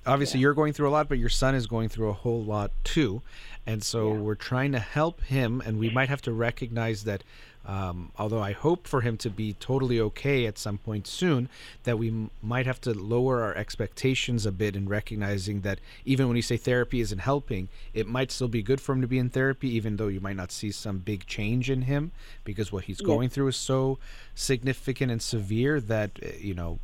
obviously 0.06 0.40
you're 0.40 0.54
going 0.54 0.74
through 0.74 0.90
a 0.90 0.92
lot 0.92 1.08
but 1.10 1.18
your 1.18 1.30
son 1.30 1.56
is 1.56 1.68
going 1.68 1.90
through 1.90 2.10
a 2.10 2.14
whole 2.14 2.44
lot 2.44 2.72
too. 2.84 3.22
And 3.66 3.84
so 3.84 4.12
we're 4.12 4.36
trying 4.36 4.74
to 4.74 4.80
help 4.80 5.22
him 5.22 5.62
and 5.66 5.80
we 5.80 5.90
might 5.90 6.10
have 6.10 6.22
to 6.24 6.34
recognize 6.34 7.06
that 7.06 7.24
um, 7.66 8.12
although 8.18 8.42
I 8.42 8.52
hope 8.52 8.88
for 8.88 9.02
him 9.02 9.18
to 9.18 9.30
be 9.30 9.54
totally 9.54 10.00
okay 10.00 10.46
at 10.46 10.58
some 10.58 10.78
point 10.78 11.08
soon, 11.08 11.50
that 11.84 11.98
we 11.98 12.10
m- 12.10 12.30
might 12.42 12.66
have 12.66 12.82
to 12.82 12.94
lower 12.94 13.42
our 13.42 13.56
expectations 13.56 14.46
a 14.46 14.52
bit 14.52 14.76
in 14.76 14.90
recognizing 14.90 15.62
that 15.62 15.80
even 16.06 16.28
when 16.28 16.36
you 16.36 16.42
say 16.42 16.58
therapy 16.58 17.00
isn't 17.00 17.20
helping, 17.20 17.70
it 17.94 18.08
might 18.08 18.32
still 18.32 18.48
be 18.48 18.62
good 18.62 18.82
for 18.82 18.94
him 18.94 19.02
to 19.02 19.08
be 19.08 19.18
in 19.18 19.30
therapy, 19.30 19.70
even 19.70 19.98
though 19.98 20.08
you 20.08 20.20
might 20.20 20.36
not 20.36 20.52
see 20.52 20.72
some 20.72 21.00
big 21.00 21.26
change 21.26 21.70
in 21.70 21.84
him 21.84 22.12
because 22.44 22.72
what 22.72 22.86
he's 22.86 23.02
going 23.02 23.30
through 23.30 23.48
is 23.48 23.56
so 23.56 23.98
significant 24.36 25.12
and 25.12 25.22
severe 25.22 25.80
that 25.80 26.12
uh, 26.24 26.28
you 26.40 26.54
know 26.54 26.80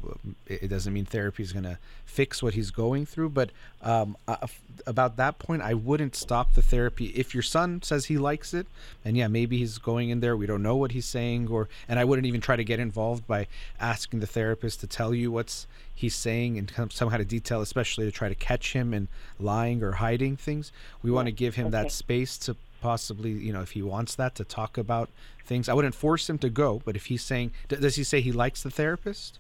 it, 0.48 0.64
it 0.64 0.68
doesn't 0.68 0.94
mean 0.94 1.06
therapy 1.06 1.44
is 1.44 1.52
going 1.52 1.64
to 1.64 1.78
fix 2.06 2.42
what 2.42 2.54
he's 2.54 2.72
going 2.72 3.06
through. 3.06 3.30
But 3.30 3.52
um, 3.82 4.18
uh, 4.28 4.48
about 4.86 5.18
that 5.18 5.40
point, 5.40 5.62
I 5.62 5.74
wouldn't 5.74 6.16
stop 6.16 6.54
the 6.54 6.62
therapy 6.62 7.08
if 7.08 7.34
your 7.34 7.44
son 7.44 7.82
says 7.82 8.06
he 8.06 8.18
likes 8.18 8.54
it, 8.54 8.68
and 9.06 9.16
yeah, 9.16 9.28
maybe 9.28 9.58
he's 9.58 9.78
going 9.78 10.10
in 10.10 10.20
there. 10.20 10.36
We 10.36 10.46
don't 10.46 10.64
know 10.64 10.69
what 10.76 10.92
he's 10.92 11.06
saying, 11.06 11.48
or 11.50 11.68
and 11.88 12.00
I 12.00 12.06
wouldn't 12.06 12.26
even 12.28 12.42
try 12.42 12.56
to 12.56 12.64
get 12.64 12.80
involved 12.80 13.26
by 13.28 13.48
asking 13.80 14.20
the 14.20 14.28
therapist 14.28 14.80
to 14.82 14.88
tell 14.88 15.14
you 15.14 15.32
what's 15.32 15.68
he's 15.94 16.16
saying 16.16 16.56
in 16.56 16.66
kind 16.66 16.90
of 16.90 16.96
some 16.96 17.10
kind 17.10 17.22
of 17.22 17.28
detail, 17.28 17.62
especially 17.62 18.06
to 18.06 18.12
try 18.12 18.30
to 18.30 18.36
catch 18.36 18.74
him 18.74 18.94
in 18.94 19.08
lying 19.40 19.84
or 19.84 19.94
hiding 19.94 20.38
things. 20.38 20.72
We 21.04 21.12
want 21.12 21.28
to 21.28 21.32
give 21.32 21.56
him 21.56 21.72
that 21.72 21.92
space 21.92 22.38
to 22.40 22.56
possibly, 22.82 23.32
you 23.32 23.52
know, 23.52 23.62
if 23.62 23.72
he 23.72 23.82
wants 23.82 24.16
that 24.16 24.36
to 24.36 24.46
talk 24.46 24.78
about 24.78 25.10
things. 25.46 25.68
I 25.68 25.74
wouldn't 25.74 25.96
force 25.96 26.30
him 26.30 26.38
to 26.40 26.50
go, 26.50 26.82
but 26.86 26.96
if 26.96 27.08
he's 27.08 27.22
saying, 27.22 27.52
d- 27.68 27.76
does 27.76 27.96
he 27.96 28.04
say 28.06 28.22
he 28.22 28.32
likes 28.32 28.64
the 28.64 28.70
therapist? 28.72 29.40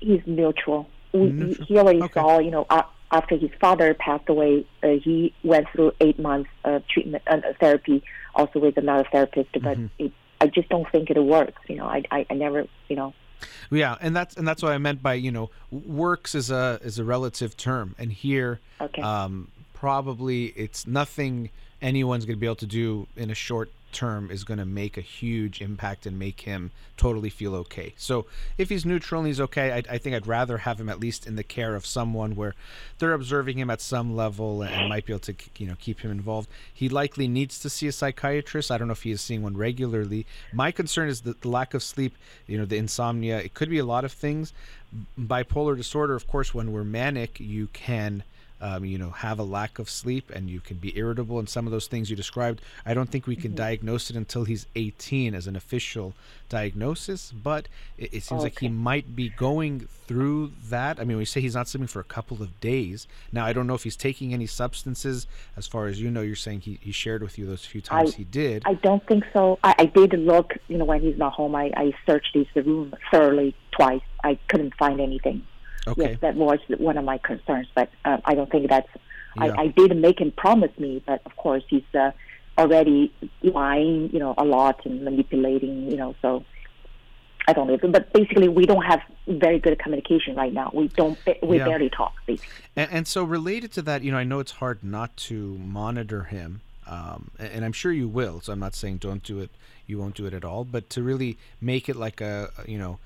he's 0.00 0.20
neutral. 0.26 0.88
We, 1.12 1.30
Neutral. 1.30 1.66
He 1.66 1.78
already 1.78 2.02
Okay. 2.02 2.20
saw, 2.20 2.38
you 2.38 2.50
know, 2.50 2.66
after 3.10 3.36
his 3.36 3.50
father 3.60 3.94
passed 3.94 4.28
away, 4.28 4.66
uh, 4.82 4.88
he 5.02 5.32
went 5.42 5.66
through 5.70 5.92
eight 6.00 6.18
months 6.18 6.50
of 6.64 6.86
treatment 6.88 7.22
uh, 7.26 7.38
therapy, 7.60 8.02
also 8.34 8.58
with 8.58 8.76
another 8.76 9.06
therapist. 9.10 9.50
But 9.52 9.62
Mm-hmm. 9.78 9.86
it, 9.98 10.12
I 10.40 10.46
just 10.48 10.68
don't 10.68 10.88
think 10.90 11.10
it 11.10 11.18
works. 11.18 11.60
You 11.68 11.76
know, 11.76 11.86
I, 11.86 12.02
I, 12.10 12.26
I 12.28 12.34
never, 12.34 12.66
you 12.88 12.96
know, 12.96 13.14
Yeah, 13.70 13.96
and 14.00 14.14
that's 14.14 14.36
and 14.36 14.46
that's 14.46 14.62
what 14.62 14.72
I 14.72 14.78
meant 14.78 15.02
by 15.02 15.14
you 15.14 15.30
know 15.30 15.50
works 15.70 16.34
is 16.34 16.50
a 16.50 16.78
is 16.82 16.98
a 16.98 17.04
relative 17.04 17.56
term, 17.56 17.94
and 17.98 18.12
here 18.12 18.60
Okay. 18.80 19.00
um, 19.02 19.50
probably 19.72 20.46
it's 20.56 20.86
nothing 20.86 21.50
anyone's 21.82 22.24
going 22.24 22.36
to 22.36 22.40
be 22.40 22.46
able 22.46 22.56
to 22.56 22.66
do 22.66 23.06
in 23.16 23.30
a 23.30 23.34
short 23.34 23.70
term 23.94 24.30
is 24.30 24.44
going 24.44 24.58
to 24.58 24.66
make 24.66 24.98
a 24.98 25.00
huge 25.00 25.62
impact 25.62 26.04
and 26.04 26.18
make 26.18 26.42
him 26.42 26.70
totally 26.96 27.30
feel 27.30 27.54
okay. 27.54 27.94
So 27.96 28.26
if 28.58 28.68
he's 28.68 28.84
neutral 28.84 29.20
and 29.20 29.28
he's 29.28 29.40
okay, 29.40 29.72
I, 29.72 29.94
I 29.94 29.98
think 29.98 30.14
I'd 30.14 30.26
rather 30.26 30.58
have 30.58 30.78
him 30.78 30.88
at 30.88 31.00
least 31.00 31.26
in 31.26 31.36
the 31.36 31.42
care 31.42 31.74
of 31.74 31.86
someone 31.86 32.36
where 32.36 32.54
they're 32.98 33.14
observing 33.14 33.58
him 33.58 33.70
at 33.70 33.80
some 33.80 34.14
level 34.14 34.62
and 34.62 34.88
might 34.88 35.06
be 35.06 35.12
able 35.12 35.20
to 35.20 35.34
you 35.56 35.66
know 35.66 35.76
keep 35.80 36.00
him 36.00 36.10
involved. 36.10 36.48
He 36.72 36.88
likely 36.88 37.28
needs 37.28 37.58
to 37.60 37.70
see 37.70 37.86
a 37.86 37.92
psychiatrist. 37.92 38.70
I 38.70 38.78
don't 38.78 38.88
know 38.88 38.92
if 38.92 39.04
he 39.04 39.10
is 39.12 39.20
seeing 39.20 39.42
one 39.42 39.56
regularly. 39.56 40.26
My 40.52 40.70
concern 40.70 41.08
is 41.08 41.22
the, 41.22 41.34
the 41.40 41.48
lack 41.48 41.72
of 41.72 41.82
sleep. 41.82 42.14
You 42.46 42.58
know, 42.58 42.64
the 42.64 42.76
insomnia. 42.76 43.38
It 43.38 43.54
could 43.54 43.70
be 43.70 43.78
a 43.78 43.84
lot 43.84 44.04
of 44.04 44.12
things. 44.12 44.52
Bipolar 45.18 45.76
disorder, 45.76 46.14
of 46.14 46.26
course, 46.26 46.54
when 46.54 46.72
we're 46.72 46.84
manic, 46.84 47.40
you 47.40 47.68
can 47.72 48.22
um, 48.60 48.84
you 48.84 48.98
know, 48.98 49.10
have 49.10 49.38
a 49.38 49.42
lack 49.42 49.78
of 49.78 49.90
sleep 49.90 50.30
and 50.30 50.48
you 50.48 50.60
can 50.60 50.76
be 50.76 50.96
irritable 50.96 51.38
and 51.38 51.48
some 51.48 51.66
of 51.66 51.72
those 51.72 51.86
things 51.86 52.08
you 52.08 52.16
described. 52.16 52.62
I 52.86 52.94
don't 52.94 53.10
think 53.10 53.26
we 53.26 53.36
can 53.36 53.54
diagnose 53.54 54.10
it 54.10 54.16
until 54.16 54.44
he's 54.44 54.66
18 54.74 55.34
as 55.34 55.46
an 55.46 55.56
official 55.56 56.14
diagnosis, 56.48 57.32
but 57.32 57.68
it, 57.98 58.14
it 58.14 58.22
seems 58.22 58.42
like 58.42 58.58
he 58.60 58.68
might 58.68 59.16
be 59.16 59.28
going 59.28 59.88
through 60.06 60.52
that. 60.68 61.00
I 61.00 61.04
mean, 61.04 61.16
we 61.16 61.24
say 61.24 61.40
he's 61.40 61.54
not 61.54 61.68
sleeping 61.68 61.88
for 61.88 62.00
a 62.00 62.04
couple 62.04 62.42
of 62.42 62.60
days. 62.60 63.06
Now, 63.32 63.44
I 63.44 63.52
don't 63.52 63.66
know 63.66 63.74
if 63.74 63.82
he's 63.82 63.96
taking 63.96 64.32
any 64.32 64.46
substances. 64.46 65.26
As 65.56 65.66
far 65.66 65.86
as 65.86 66.00
you 66.00 66.10
know, 66.10 66.20
you're 66.20 66.36
saying 66.36 66.60
he, 66.60 66.78
he 66.80 66.92
shared 66.92 67.22
with 67.22 67.38
you 67.38 67.46
those 67.46 67.64
few 67.64 67.80
times 67.80 68.14
he 68.14 68.24
did. 68.24 68.62
I 68.66 68.74
don't 68.74 69.06
think 69.06 69.24
so. 69.32 69.58
I, 69.64 69.74
I 69.78 69.86
did 69.86 70.12
look, 70.14 70.54
you 70.68 70.78
know, 70.78 70.84
when 70.84 71.00
he's 71.00 71.18
not 71.18 71.32
home. 71.32 71.54
I, 71.54 71.70
I 71.76 71.92
searched 72.06 72.34
his 72.34 72.46
room 72.54 72.94
thoroughly 73.10 73.54
twice. 73.72 74.02
I 74.22 74.38
couldn't 74.48 74.74
find 74.76 75.00
anything. 75.00 75.46
Okay. 75.86 76.10
Yes, 76.10 76.18
that 76.20 76.34
was 76.36 76.58
one 76.78 76.96
of 76.98 77.04
my 77.04 77.18
concerns, 77.18 77.68
but 77.74 77.90
uh, 78.04 78.18
I 78.24 78.34
don't 78.34 78.50
think 78.50 78.68
that's. 78.68 78.88
Yeah. 79.36 79.44
I, 79.44 79.62
I 79.62 79.66
did 79.68 79.96
make 79.96 80.20
him 80.20 80.30
promise 80.30 80.70
me, 80.78 81.02
but 81.04 81.20
of 81.26 81.36
course 81.36 81.64
he's 81.68 81.82
uh, 81.94 82.12
already 82.56 83.12
lying, 83.42 84.10
you 84.12 84.18
know, 84.20 84.34
a 84.38 84.44
lot 84.44 84.84
and 84.86 85.02
manipulating, 85.04 85.90
you 85.90 85.96
know. 85.96 86.14
So 86.22 86.44
I 87.46 87.52
don't 87.52 87.66
know, 87.66 87.76
but 87.76 88.12
basically 88.12 88.48
we 88.48 88.64
don't 88.64 88.84
have 88.84 89.00
very 89.26 89.58
good 89.58 89.78
communication 89.78 90.34
right 90.36 90.52
now. 90.52 90.70
We 90.72 90.88
don't. 90.88 91.18
We 91.42 91.58
Yeah. 91.58 91.66
barely 91.66 91.90
talk. 91.90 92.14
Basically. 92.26 92.48
And, 92.76 92.90
and 92.92 93.08
so, 93.08 93.24
related 93.24 93.72
to 93.72 93.82
that, 93.82 94.02
you 94.02 94.12
know, 94.12 94.18
I 94.18 94.24
know 94.24 94.38
it's 94.38 94.52
hard 94.52 94.82
not 94.82 95.16
to 95.28 95.58
monitor 95.58 96.24
him, 96.24 96.60
um, 96.86 97.30
and 97.38 97.64
I'm 97.64 97.72
sure 97.72 97.92
you 97.92 98.08
will. 98.08 98.40
So 98.40 98.52
I'm 98.52 98.60
not 98.60 98.74
saying 98.74 98.98
don't 98.98 99.22
do 99.22 99.40
it. 99.40 99.50
You 99.86 99.98
won't 99.98 100.14
do 100.14 100.24
it 100.26 100.32
at 100.32 100.44
all, 100.44 100.64
but 100.64 100.88
to 100.90 101.02
really 101.02 101.36
make 101.60 101.88
it 101.90 101.96
like 101.96 102.20
a, 102.22 102.50
a, 102.56 102.70
you 102.70 102.78
know, 102.78 102.98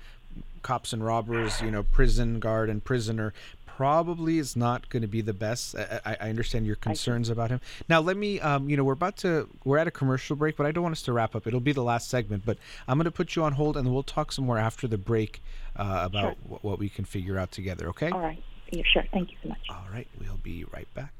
cops 0.61 0.93
and 0.93 1.03
robbers, 1.05 1.61
you 1.61 1.71
know, 1.71 1.83
prison 1.83 2.39
guard 2.39 2.69
and 2.69 2.83
prisoner 2.83 3.33
probably 3.65 4.39
is 4.39 4.57
not 4.57 4.89
going 4.89 5.01
to 5.01 5.07
be 5.07 5.21
the 5.21 5.31
best. 5.33 5.73
I, 5.73 6.17
I 6.19 6.29
understand 6.29 6.65
your 6.65 6.75
concerns 6.75 7.29
about 7.29 7.49
him. 7.49 7.61
Now, 7.87 8.01
let 8.01 8.17
me, 8.17 8.37
um, 8.41 8.69
you 8.69 8.75
know, 8.75 8.83
we're 8.83 8.91
about 8.91 9.15
to, 9.17 9.47
we're 9.63 9.77
at 9.77 9.87
a 9.87 9.91
commercial 9.91 10.35
break, 10.35 10.57
but 10.57 10.65
I 10.65 10.71
don't 10.73 10.83
want 10.83 10.91
us 10.91 11.01
to 11.03 11.13
wrap 11.13 11.33
up. 11.33 11.47
It'll 11.47 11.61
be 11.61 11.71
the 11.71 11.81
last 11.83 12.09
segment, 12.09 12.43
but 12.45 12.57
I'm 12.89 12.97
going 12.97 13.05
to 13.05 13.11
put 13.11 13.37
you 13.37 13.43
on 13.45 13.53
hold 13.53 13.77
and 13.77 13.93
we'll 13.93 14.03
talk 14.03 14.33
some 14.33 14.45
more 14.45 14.57
after 14.57 14.85
the 14.85 14.97
break 14.97 15.41
uh, 15.77 16.01
about 16.03 16.23
Sure. 16.23 16.35
what, 16.49 16.63
what 16.65 16.79
we 16.79 16.89
can 16.89 17.05
figure 17.05 17.37
out 17.37 17.51
together. 17.53 17.87
Okay. 17.89 18.09
All 18.09 18.19
right. 18.19 18.43
Yeah, 18.71 18.83
sure. 18.91 19.03
Thank 19.13 19.31
you 19.31 19.37
so 19.43 19.49
much. 19.49 19.59
All 19.69 19.85
right, 19.93 20.07
we'll 20.19 20.37
be 20.43 20.65
right 20.73 20.87
back. 20.93 21.13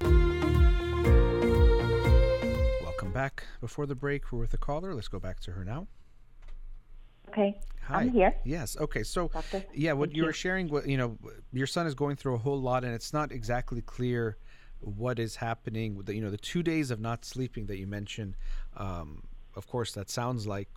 Welcome 2.84 3.12
back. 3.14 3.46
Before 3.62 3.86
the 3.86 3.96
break, 3.96 4.32
we're 4.34 4.40
with 4.40 4.54
a 4.54 4.58
caller. 4.58 4.94
Let's 4.94 5.08
go 5.08 5.20
back 5.20 5.40
to 5.42 5.52
her 5.52 5.64
now. 5.64 5.88
Okay. 7.30 7.60
Hi. 7.88 8.02
I'm 8.02 8.10
here. 8.10 8.36
Yes. 8.44 8.78
Okay. 8.80 9.04
So, 9.04 9.30
Doctor, 9.30 9.64
yeah, 9.74 9.94
what 9.94 10.10
thank 10.10 10.18
you 10.18 10.24
were 10.24 10.30
you. 10.30 10.34
sharing, 10.34 10.68
what 10.70 10.88
you 10.88 10.98
know, 10.98 11.18
your 11.52 11.68
son 11.68 11.88
is 11.88 11.96
going 11.96 12.16
through 12.16 12.36
a 12.36 12.38
whole 12.38 12.60
lot, 12.60 12.84
and 12.84 12.94
it's 12.94 13.14
not 13.14 13.32
exactly 13.32 13.82
clear 13.82 14.38
what 14.82 15.20
is 15.20 15.38
happening. 15.38 15.96
With 15.96 16.06
the, 16.08 16.16
you 16.16 16.22
know, 16.22 16.30
the 16.32 16.38
two 16.38 16.64
days 16.64 16.92
of 16.92 17.00
not 17.00 17.26
sleeping 17.26 17.66
that 17.68 17.78
you 17.78 17.88
mentioned. 17.88 18.36
Um, 18.78 19.24
of 19.56 19.68
course, 19.68 19.92
that 19.94 20.10
sounds 20.10 20.46
like 20.48 20.70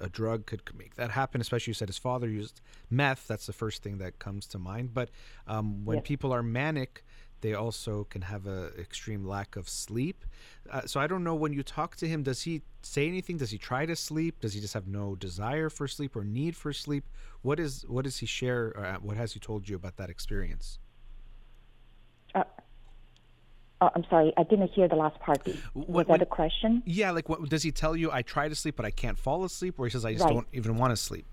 a, 0.00 0.04
a 0.06 0.08
drug 0.08 0.46
could 0.46 0.62
make 0.76 0.94
that 0.96 1.10
happen. 1.10 1.40
Especially 1.40 1.70
you 1.70 1.74
said 1.74 1.88
his 1.88 1.98
father 1.98 2.28
used 2.28 2.60
meth. 2.90 3.26
That's 3.28 3.46
the 3.46 3.52
first 3.52 3.82
thing 3.82 3.98
that 3.98 4.18
comes 4.18 4.46
to 4.48 4.58
mind. 4.58 4.94
But 4.94 5.10
um, 5.46 5.84
when 5.84 5.98
Yes. 5.98 6.06
people 6.06 6.32
are 6.32 6.42
manic, 6.42 7.04
they 7.40 7.54
also 7.54 8.04
can 8.04 8.22
have 8.22 8.46
a 8.46 8.70
extreme 8.78 9.24
lack 9.26 9.56
of 9.56 9.68
sleep. 9.68 10.24
Uh, 10.70 10.82
so 10.86 10.98
I 11.00 11.06
don't 11.06 11.22
know 11.24 11.34
when 11.34 11.52
you 11.52 11.62
talk 11.62 11.96
to 11.96 12.08
him, 12.08 12.22
does 12.22 12.42
he 12.42 12.62
say 12.82 13.06
anything? 13.06 13.36
Does 13.36 13.50
he 13.50 13.58
try 13.58 13.84
to 13.86 13.94
sleep? 13.96 14.40
Does 14.40 14.54
he 14.54 14.60
just 14.60 14.74
have 14.74 14.86
no 14.86 15.14
desire 15.14 15.68
for 15.68 15.86
sleep 15.86 16.16
or 16.16 16.24
need 16.24 16.56
for 16.56 16.72
sleep? 16.72 17.04
What 17.42 17.60
is 17.60 17.84
what 17.88 18.04
does 18.04 18.18
he 18.18 18.26
share? 18.26 18.72
Or 18.76 18.84
uh, 18.86 18.96
what 19.00 19.16
has 19.16 19.32
he 19.34 19.40
told 19.40 19.68
you 19.68 19.76
about 19.76 19.96
that 19.98 20.08
experience? 20.10 20.78
Uh, 22.34 22.44
oh, 23.80 23.90
I'm 23.94 24.04
sorry, 24.08 24.32
I 24.36 24.42
didn't 24.44 24.68
hear 24.72 24.88
the 24.88 24.96
last 24.96 25.18
part. 25.20 25.46
Was 25.74 25.86
When- 25.86 26.06
that 26.08 26.22
a 26.22 26.26
question? 26.26 26.82
Yeah, 26.86 27.10
like 27.10 27.28
what 27.28 27.48
does 27.48 27.62
he 27.62 27.72
tell 27.72 27.94
you? 27.94 28.10
I 28.10 28.22
try 28.22 28.48
to 28.48 28.54
sleep, 28.54 28.76
but 28.76 28.86
I 28.86 28.90
can't 28.90 29.18
fall 29.18 29.44
asleep, 29.44 29.74
or 29.78 29.84
he 29.86 29.90
says 29.90 30.04
I 30.04 30.12
just 30.14 30.24
Right. 30.24 30.32
don't 30.34 30.48
even 30.52 30.76
want 30.78 30.92
to 30.92 30.96
sleep, 30.96 31.26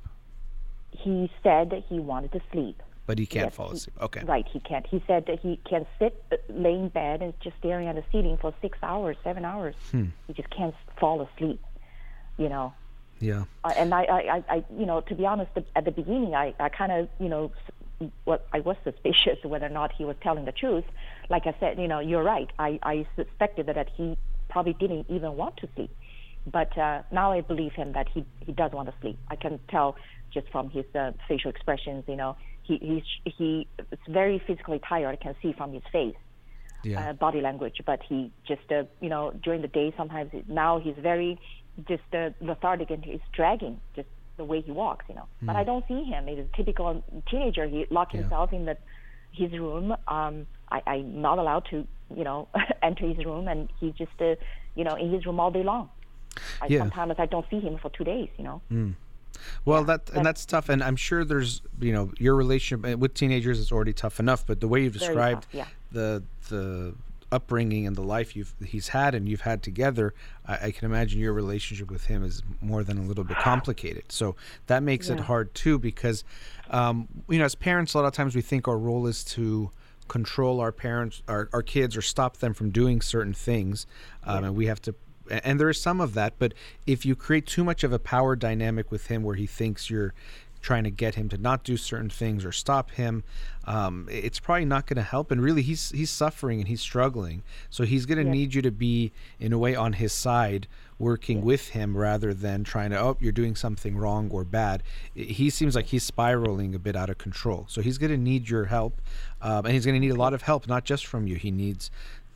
He 0.92 1.32
said 1.42 1.70
that 1.70 1.84
he 1.88 2.00
wanted 2.00 2.34
to 2.34 2.42
sleep. 2.52 2.82
But 3.12 3.20
he 3.20 3.26
can't 3.26 3.48
Yes, 3.48 3.56
fall 3.56 3.70
he- 3.72 3.76
asleep. 3.76 3.98
Okay. 4.02 4.24
Right, 4.24 4.48
he 4.54 4.62
can't. 4.62 4.88
He 4.88 5.04
said 5.06 5.26
that 5.26 5.40
he 5.42 5.60
can 5.70 5.86
sit, 6.00 6.24
uh, 6.32 6.38
lay 6.50 6.76
in 6.76 6.88
bed, 6.88 7.22
and 7.22 7.34
just 7.42 7.58
staring 7.58 7.90
at 7.90 7.96
the 7.96 8.04
ceiling 8.10 8.38
for 8.40 8.54
six 8.62 8.78
hours, 8.82 9.18
seven 9.22 9.44
hours. 9.44 9.76
Hmm. 9.92 10.06
He 10.28 10.34
just 10.34 10.50
can't 10.50 10.74
fall 10.98 11.18
asleep. 11.28 11.60
You 12.38 12.48
know, 12.48 12.74
Yeah. 13.20 13.44
uh, 13.66 13.74
and 13.76 13.94
I, 13.94 14.04
I, 14.04 14.20
I, 14.38 14.44
I, 14.56 14.64
you 14.80 14.86
know, 14.86 15.02
to 15.02 15.14
be 15.14 15.26
honest, 15.26 15.52
at 15.76 15.84
the 15.84 15.92
beginning, 15.92 16.34
I, 16.36 16.54
I 16.58 16.70
kind 16.70 16.94
of, 16.94 17.10
you 17.20 17.28
know, 17.28 17.52
what 18.24 18.48
I 18.54 18.62
was 18.62 18.78
suspicious 18.86 19.40
whether 19.44 19.66
or 19.66 19.76
not 19.82 19.92
he 19.92 20.06
was 20.06 20.16
telling 20.24 20.46
the 20.46 20.54
truth. 20.54 20.86
Like 21.30 21.46
I 21.48 21.54
said, 21.60 21.78
you 21.80 21.90
know, 21.90 22.00
you're 22.00 22.24
right. 22.24 22.50
I, 22.58 22.80
I 22.82 23.06
suspected 23.18 23.66
that 23.66 23.90
he 23.98 24.18
probably 24.50 24.74
didn't 24.84 25.08
even 25.10 25.36
want 25.36 25.58
to 25.58 25.68
sleep, 25.76 25.92
but 26.50 26.72
uh, 26.78 27.02
now 27.12 27.34
I 27.34 27.42
believe 27.42 27.74
him 27.74 27.92
that 27.92 28.08
he 28.08 28.24
he 28.46 28.54
does 28.54 28.72
want 28.72 28.88
to 28.90 28.96
sleep. 29.02 29.18
I 29.30 29.36
can 29.36 29.60
tell 29.70 29.98
just 30.34 30.48
from 30.50 30.70
his 30.70 30.86
uh, 30.96 31.12
facial 31.28 31.52
expressions. 31.52 32.06
You 32.08 32.16
know, 32.16 32.38
he 32.80 32.86
he's 32.90 33.34
he 33.38 33.68
is 33.94 34.00
very 34.08 34.38
physically 34.48 34.80
tired. 34.88 35.12
I 35.12 35.16
can 35.26 35.36
see 35.42 35.52
from 35.60 35.74
his 35.74 35.84
face 35.92 36.16
Yeah. 36.84 37.10
uh, 37.10 37.14
body 37.14 37.42
language, 37.42 37.78
but 37.86 38.00
he 38.10 38.32
just, 38.48 38.68
uh, 38.72 38.84
you 39.04 39.10
know, 39.14 39.32
during 39.46 39.62
the 39.62 39.68
day 39.80 39.94
sometimes 39.98 40.30
now 40.48 40.80
he's 40.80 40.96
very 41.12 41.40
just 41.88 42.04
uh, 42.14 42.30
lethargic 42.42 42.90
and 42.92 43.04
he's 43.04 43.26
dragging 43.34 43.80
just 43.96 44.08
the 44.38 44.46
way 44.52 44.60
he 44.62 44.72
walks, 44.72 45.06
you 45.10 45.16
know. 45.16 45.28
But 45.42 45.56
I 45.56 45.64
don't 45.64 45.86
see 45.88 46.04
him. 46.04 46.28
He's 46.28 46.40
a 46.40 46.50
typical 46.56 47.04
teenager. 47.30 47.66
He 47.68 47.86
locked 47.90 48.12
Hmm. 48.14 48.18
Yeah. 48.18 48.24
himself 48.24 48.54
in 48.54 48.66
the 48.66 48.78
his 49.42 49.52
room. 49.54 49.96
Um, 50.08 50.36
I, 50.76 50.82
I'm 50.94 51.22
not 51.22 51.38
allowed 51.44 51.66
to, 51.72 51.78
you 52.20 52.24
know, 52.28 52.48
enter 52.90 53.06
his 53.08 53.20
room, 53.26 53.48
and 53.48 53.70
he's 53.80 53.94
just, 54.04 54.18
uh, 54.20 54.36
you 54.76 54.84
know, 54.88 54.96
in 54.96 55.08
his 55.16 55.26
room 55.26 55.40
all 55.40 55.52
day 55.52 55.64
long. 55.64 55.90
I, 56.62 56.66
Yeah. 56.68 56.80
Sometimes 56.80 57.14
I 57.18 57.28
don't 57.28 57.46
see 57.50 57.60
him 57.68 57.78
for 57.84 57.90
two 57.98 58.04
days, 58.14 58.30
you 58.38 58.44
know. 58.44 58.62
Well, 59.66 59.84
that 59.86 60.10
and 60.12 60.26
that's 60.26 60.46
tough, 60.46 60.70
and 60.70 60.84
I'm 60.84 60.96
sure 60.96 61.24
there's 61.24 61.62
you 61.80 61.94
know 61.94 62.12
your 62.18 62.36
relationship 62.36 62.94
uh, 62.94 62.98
with 62.98 63.14
teenagers 63.14 63.60
is 63.60 63.72
already 63.72 63.94
tough 63.94 64.20
enough, 64.20 64.46
but 64.46 64.60
the 64.60 64.68
way 64.68 64.84
you've 64.84 64.94
described 64.94 65.44
tough, 65.44 65.54
yeah. 65.54 65.66
the 65.92 66.24
the 66.50 66.94
upbringing 67.32 67.88
and 67.88 67.96
the 67.96 68.04
life 68.04 68.36
you've 68.36 68.54
he's 68.64 68.90
had 68.90 69.16
and 69.16 69.28
you've 69.30 69.42
had 69.42 69.64
together, 69.64 70.14
I, 70.46 70.68
I 70.68 70.72
can 70.72 70.86
imagine 70.86 71.20
your 71.20 71.34
relationship 71.34 71.90
with 71.90 72.06
him 72.06 72.24
is 72.24 72.44
more 72.62 72.84
than 72.84 72.98
a 72.98 73.04
little 73.04 73.24
bit 73.24 73.38
complicated. 73.38 74.12
So 74.12 74.36
that 74.68 74.84
makes 74.84 75.10
it 75.10 75.20
hard 75.22 75.54
too, 75.54 75.80
because 75.80 76.24
um, 76.70 77.08
you 77.30 77.40
know 77.40 77.46
as 77.46 77.56
parents, 77.56 77.94
a 77.94 78.00
lot 78.00 78.06
of 78.06 78.14
times 78.14 78.36
we 78.36 78.42
think 78.42 78.68
our 78.68 78.78
role 78.78 79.08
is 79.08 79.24
to 79.26 79.72
control 80.08 80.60
our 80.60 80.74
parents, 80.74 81.24
our, 81.30 81.48
our 81.54 81.64
kids, 81.64 81.96
or 81.96 82.02
stop 82.02 82.38
them 82.38 82.54
from 82.54 82.70
doing 82.70 83.00
certain 83.00 83.34
things, 83.34 83.88
um, 84.26 84.44
and 84.44 84.56
we 84.56 84.66
have 84.66 84.82
to 84.82 84.94
and 85.32 85.60
there 85.60 85.70
is 85.70 85.82
some 85.82 86.00
of 86.02 86.14
that 86.14 86.34
but 86.40 86.54
if 86.86 87.06
you 87.06 87.16
create 87.16 87.46
too 87.46 87.64
much 87.64 87.84
of 87.84 87.92
a 87.94 88.00
power 88.00 88.36
dynamic 88.36 88.92
with 88.92 89.08
him 89.08 89.24
where 89.24 89.36
he 89.36 89.48
thinks 89.48 89.90
you're 89.90 90.14
trying 90.62 90.84
to 90.84 90.92
get 90.92 91.16
him 91.16 91.28
to 91.28 91.38
not 91.38 91.64
do 91.64 91.76
certain 91.76 92.10
things 92.10 92.46
or 92.46 92.52
stop 92.52 92.92
him 92.92 93.24
um, 93.66 94.08
it's 94.12 94.40
probably 94.40 94.66
not 94.66 94.88
going 94.88 94.98
to 94.98 95.04
help. 95.04 95.30
And 95.30 95.42
really 95.42 95.62
he's 95.62 95.92
he's 95.92 96.10
suffering 96.10 96.60
and 96.60 96.68
he's 96.68 96.82
struggling. 96.82 97.44
So 97.70 97.84
he's 97.84 98.06
going 98.06 98.18
to 98.18 98.24
Yes. 98.24 98.34
need 98.34 98.54
you 98.56 98.62
to 98.64 98.72
be 98.72 99.12
in 99.40 99.54
a 99.54 99.58
way 99.58 99.76
on 99.76 99.94
his 99.94 100.14
side 100.14 100.68
working 100.98 101.42
with 101.42 101.70
him 101.70 101.96
rather 101.98 102.34
than 102.34 102.64
trying 102.64 102.90
to 102.92 103.00
oh 103.00 103.18
you're 103.20 103.32
doing 103.32 103.56
something 103.56 103.96
wrong 103.98 104.30
or 104.32 104.44
bad. 104.44 104.82
He 105.14 105.50
seems 105.50 105.76
like 105.76 105.88
he's 105.88 106.04
spiraling 106.04 106.74
a 106.74 106.80
bit 106.80 106.96
out 106.96 107.10
of 107.10 107.18
control. 107.20 107.66
So 107.70 107.82
he's 107.82 107.98
going 108.00 108.12
to 108.12 108.18
need 108.18 108.50
your 108.50 108.66
help 108.66 109.00
um, 109.42 109.66
and 109.66 109.74
he's 109.74 109.86
going 109.86 109.96
to 109.96 110.00
need 110.00 110.14
a 110.14 110.16
lot 110.20 110.34
of 110.34 110.42
help 110.42 110.68
not 110.68 110.84
just 110.84 111.06
from 111.06 111.28
you. 111.28 111.36
He 111.36 111.52
needs 111.52 111.92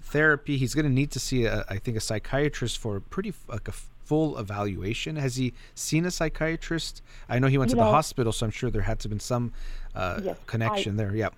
therapy. 0.05 0.57
He's 0.57 0.73
going 0.73 0.85
to 0.85 0.91
need 0.91 1.11
to 1.11 1.19
see, 1.19 1.45
a, 1.45 1.65
I 1.69 1.77
think, 1.77 1.97
a 1.97 1.99
psychiatrist 1.99 2.77
for 2.77 2.95
a 2.97 3.01
pretty 3.01 3.33
like 3.47 3.67
a 3.67 3.73
full 4.05 4.37
evaluation. 4.37 5.15
Has 5.15 5.35
he 5.35 5.53
seen 5.73 6.05
a 6.05 6.11
psychiatrist? 6.11 7.01
I 7.27 7.39
know 7.39 7.47
he 7.47 7.57
went 7.57 7.71
You 7.71 7.77
to 7.77 7.83
the 7.83 7.91
hospital, 7.91 8.31
so 8.31 8.45
I'm 8.45 8.51
sure 8.51 8.69
there 8.69 8.83
had 8.83 8.99
to 8.99 9.05
have 9.05 9.09
been 9.09 9.19
some 9.19 9.51
uh, 9.95 10.21
Yes, 10.23 10.37
connection 10.45 10.97
there. 10.97 11.13
Yeah. 11.15 11.29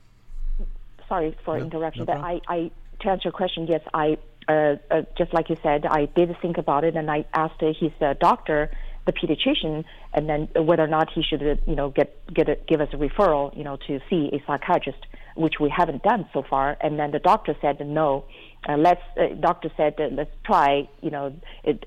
sorry 1.07 1.35
for 1.45 1.57
No, 1.57 1.65
interruption, 1.65 2.05
no 2.05 2.13
but 2.13 2.17
I, 2.17 2.41
I 2.47 2.71
to 3.01 3.09
answer 3.09 3.25
your 3.29 3.31
question, 3.31 3.67
yes, 3.67 3.81
I 3.93 4.17
uh, 4.47 4.75
uh, 4.91 5.01
just 5.17 5.33
like 5.33 5.49
you 5.49 5.57
said, 5.61 5.85
I 5.85 6.05
did 6.05 6.35
think 6.41 6.57
about 6.57 6.83
it, 6.83 6.95
and 6.95 7.11
I 7.11 7.25
asked 7.33 7.61
uh, 7.61 7.73
his 7.77 7.91
uh, 8.01 8.13
doctor, 8.19 8.71
the 9.05 9.11
pediatrician, 9.11 9.83
and 10.13 10.29
then 10.29 10.47
whether 10.55 10.83
or 10.83 10.87
not 10.87 11.09
he 11.13 11.21
should, 11.21 11.43
uh, 11.43 11.55
you 11.65 11.75
know, 11.75 11.89
get 11.89 12.09
get 12.33 12.47
a, 12.49 12.55
give 12.67 12.79
us 12.81 12.89
a 12.93 12.97
referral, 12.97 13.55
you 13.57 13.63
know, 13.63 13.77
to 13.87 13.99
see 14.09 14.29
a 14.33 14.41
psychiatrist, 14.45 15.05
which 15.37 15.59
we 15.59 15.69
haven't 15.69 16.03
done 16.03 16.27
so 16.33 16.43
far. 16.43 16.77
And 16.81 16.99
then 16.99 17.11
the 17.11 17.19
doctor 17.19 17.55
said 17.61 17.79
no. 17.79 18.25
Uh, 18.67 18.77
let's. 18.77 19.01
Uh, 19.17 19.27
doctor 19.39 19.69
said 19.77 19.95
uh, 19.99 20.07
let's 20.11 20.31
try, 20.43 20.89
you 21.01 21.11
know, 21.11 21.33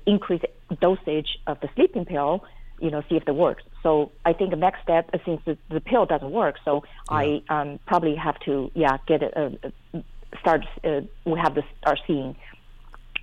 increase 0.05 0.41
dosage 0.79 1.37
of 1.47 1.59
the 1.59 1.69
sleeping 1.75 2.05
pill 2.05 2.43
you 2.81 2.89
know, 2.89 3.03
see 3.07 3.15
if 3.15 3.23
it 3.27 3.35
works. 3.35 3.63
So 3.83 4.11
I 4.25 4.33
think 4.33 4.49
the 4.49 4.57
next 4.57 4.81
step, 4.81 5.09
uh, 5.13 5.19
since 5.23 5.39
the, 5.45 5.57
the 5.69 5.79
pill 5.79 6.05
doesn't 6.05 6.31
work, 6.31 6.55
so 6.65 6.83
I 7.09 7.41
um, 7.47 7.79
probably 7.85 8.15
have 8.15 8.39
to, 8.41 8.71
yeah, 8.73 8.97
get 9.07 9.21
a, 9.21 9.39
uh, 9.39 9.69
uh, 9.93 10.01
start. 10.39 10.65
Uh, 10.83 11.01
we 11.25 11.39
have 11.39 11.53
to 11.55 11.63
start 11.79 11.99
seeing 12.07 12.35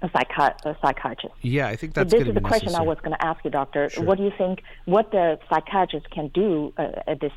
a, 0.01 0.09
psychi- 0.09 0.65
a 0.65 0.77
psychiatrist. 0.81 1.35
Yeah, 1.43 1.67
I 1.67 1.77
think 1.77 1.95
So 1.95 2.05
that's 2.05 2.13
this 2.13 2.29
is 2.29 2.35
the 2.35 2.41
question 2.41 2.75
I 2.75 2.83
was 2.83 2.99
going 2.99 3.17
to 3.17 3.25
ask 3.25 3.45
you, 3.45 3.51
doctor. 3.51 3.91
Sure. 3.91 4.05
What 4.05 4.19
do 4.19 4.25
you 4.25 4.33
think? 4.39 4.63
What 4.85 5.11
the 5.11 5.39
psychiatrist 5.51 6.09
can 6.11 6.29
do 6.29 6.73
uh, 6.79 7.03
at 7.09 7.21
this 7.21 7.33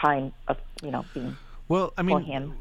time 0.00 0.32
of, 0.48 0.56
you 0.82 0.90
know, 0.90 1.04
being 1.12 1.36
Well, 1.70 1.92
I 1.96 2.02
mean, 2.02 2.16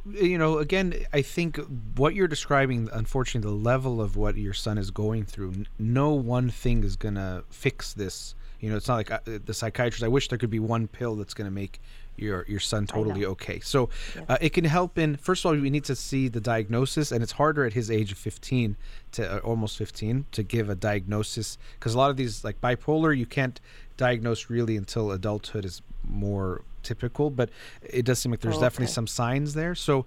you 0.06 0.38
know, 0.38 0.60
again, 0.60 0.94
I 1.12 1.24
think 1.24 1.60
what 1.96 2.14
you're 2.14 2.28
describing, 2.28 2.90
unfortunately, 2.94 3.50
the 3.50 3.58
level 3.58 4.02
of 4.02 4.16
what 4.16 4.38
your 4.38 4.54
son 4.54 4.78
is 4.78 4.92
going 4.92 5.26
through, 5.26 5.50
n- 5.52 5.68
no 5.80 6.12
one 6.12 6.52
thing 6.52 6.84
is 6.84 6.96
going 6.96 7.16
to 7.16 7.44
fix 7.50 7.94
this. 7.94 8.36
You 8.60 8.70
know, 8.70 8.78
it's 8.78 8.88
not 8.88 8.98
like 8.98 9.10
uh, 9.10 9.20
the 9.26 9.54
psychiatrist. 9.56 10.04
I 10.04 10.10
wish 10.10 10.28
there 10.28 10.38
could 10.38 10.52
be 10.52 10.60
one 10.60 10.88
pill 10.88 11.16
that's 11.16 11.34
going 11.34 11.50
to 11.50 11.52
make 11.52 11.82
your 12.18 12.46
your 12.48 12.60
son 12.60 12.86
totally 12.86 13.26
okay. 13.26 13.60
So 13.62 13.90
uh, 14.28 14.38
it 14.42 14.54
can 14.54 14.66
help 14.66 15.00
in. 15.00 15.16
First 15.16 15.44
of 15.44 15.54
all, 15.54 15.60
we 15.60 15.72
need 15.72 15.86
to 15.86 15.96
see 15.96 16.28
the 16.28 16.42
diagnosis, 16.42 17.12
and 17.12 17.24
it's 17.24 17.32
harder 17.32 17.66
at 17.66 17.74
his 17.74 17.90
age 17.90 18.12
of 18.12 18.20
15 18.20 18.78
to 19.14 19.38
uh, 19.38 19.40
almost 19.40 19.76
15 19.80 20.28
to 20.34 20.44
give 20.44 20.70
a 20.70 20.76
diagnosis 20.76 21.58
because 21.80 21.96
a 21.96 21.98
lot 21.98 22.12
of 22.12 22.18
these 22.18 22.44
like 22.44 22.62
bipolar, 22.62 23.18
you 23.18 23.26
can't 23.26 23.60
diagnose 23.98 24.52
really 24.52 24.78
until 24.78 25.10
adulthood 25.12 25.66
is 25.66 25.82
more 26.04 26.62
typical. 26.84 27.30
But 27.30 27.50
it 27.84 28.06
does 28.06 28.20
seem 28.20 28.32
like 28.32 28.42
there's 28.42 28.58
Oh, 28.58 28.62
definitely 28.62 28.88
some 28.88 29.08
signs 29.08 29.54
there. 29.54 29.76
So 29.76 30.06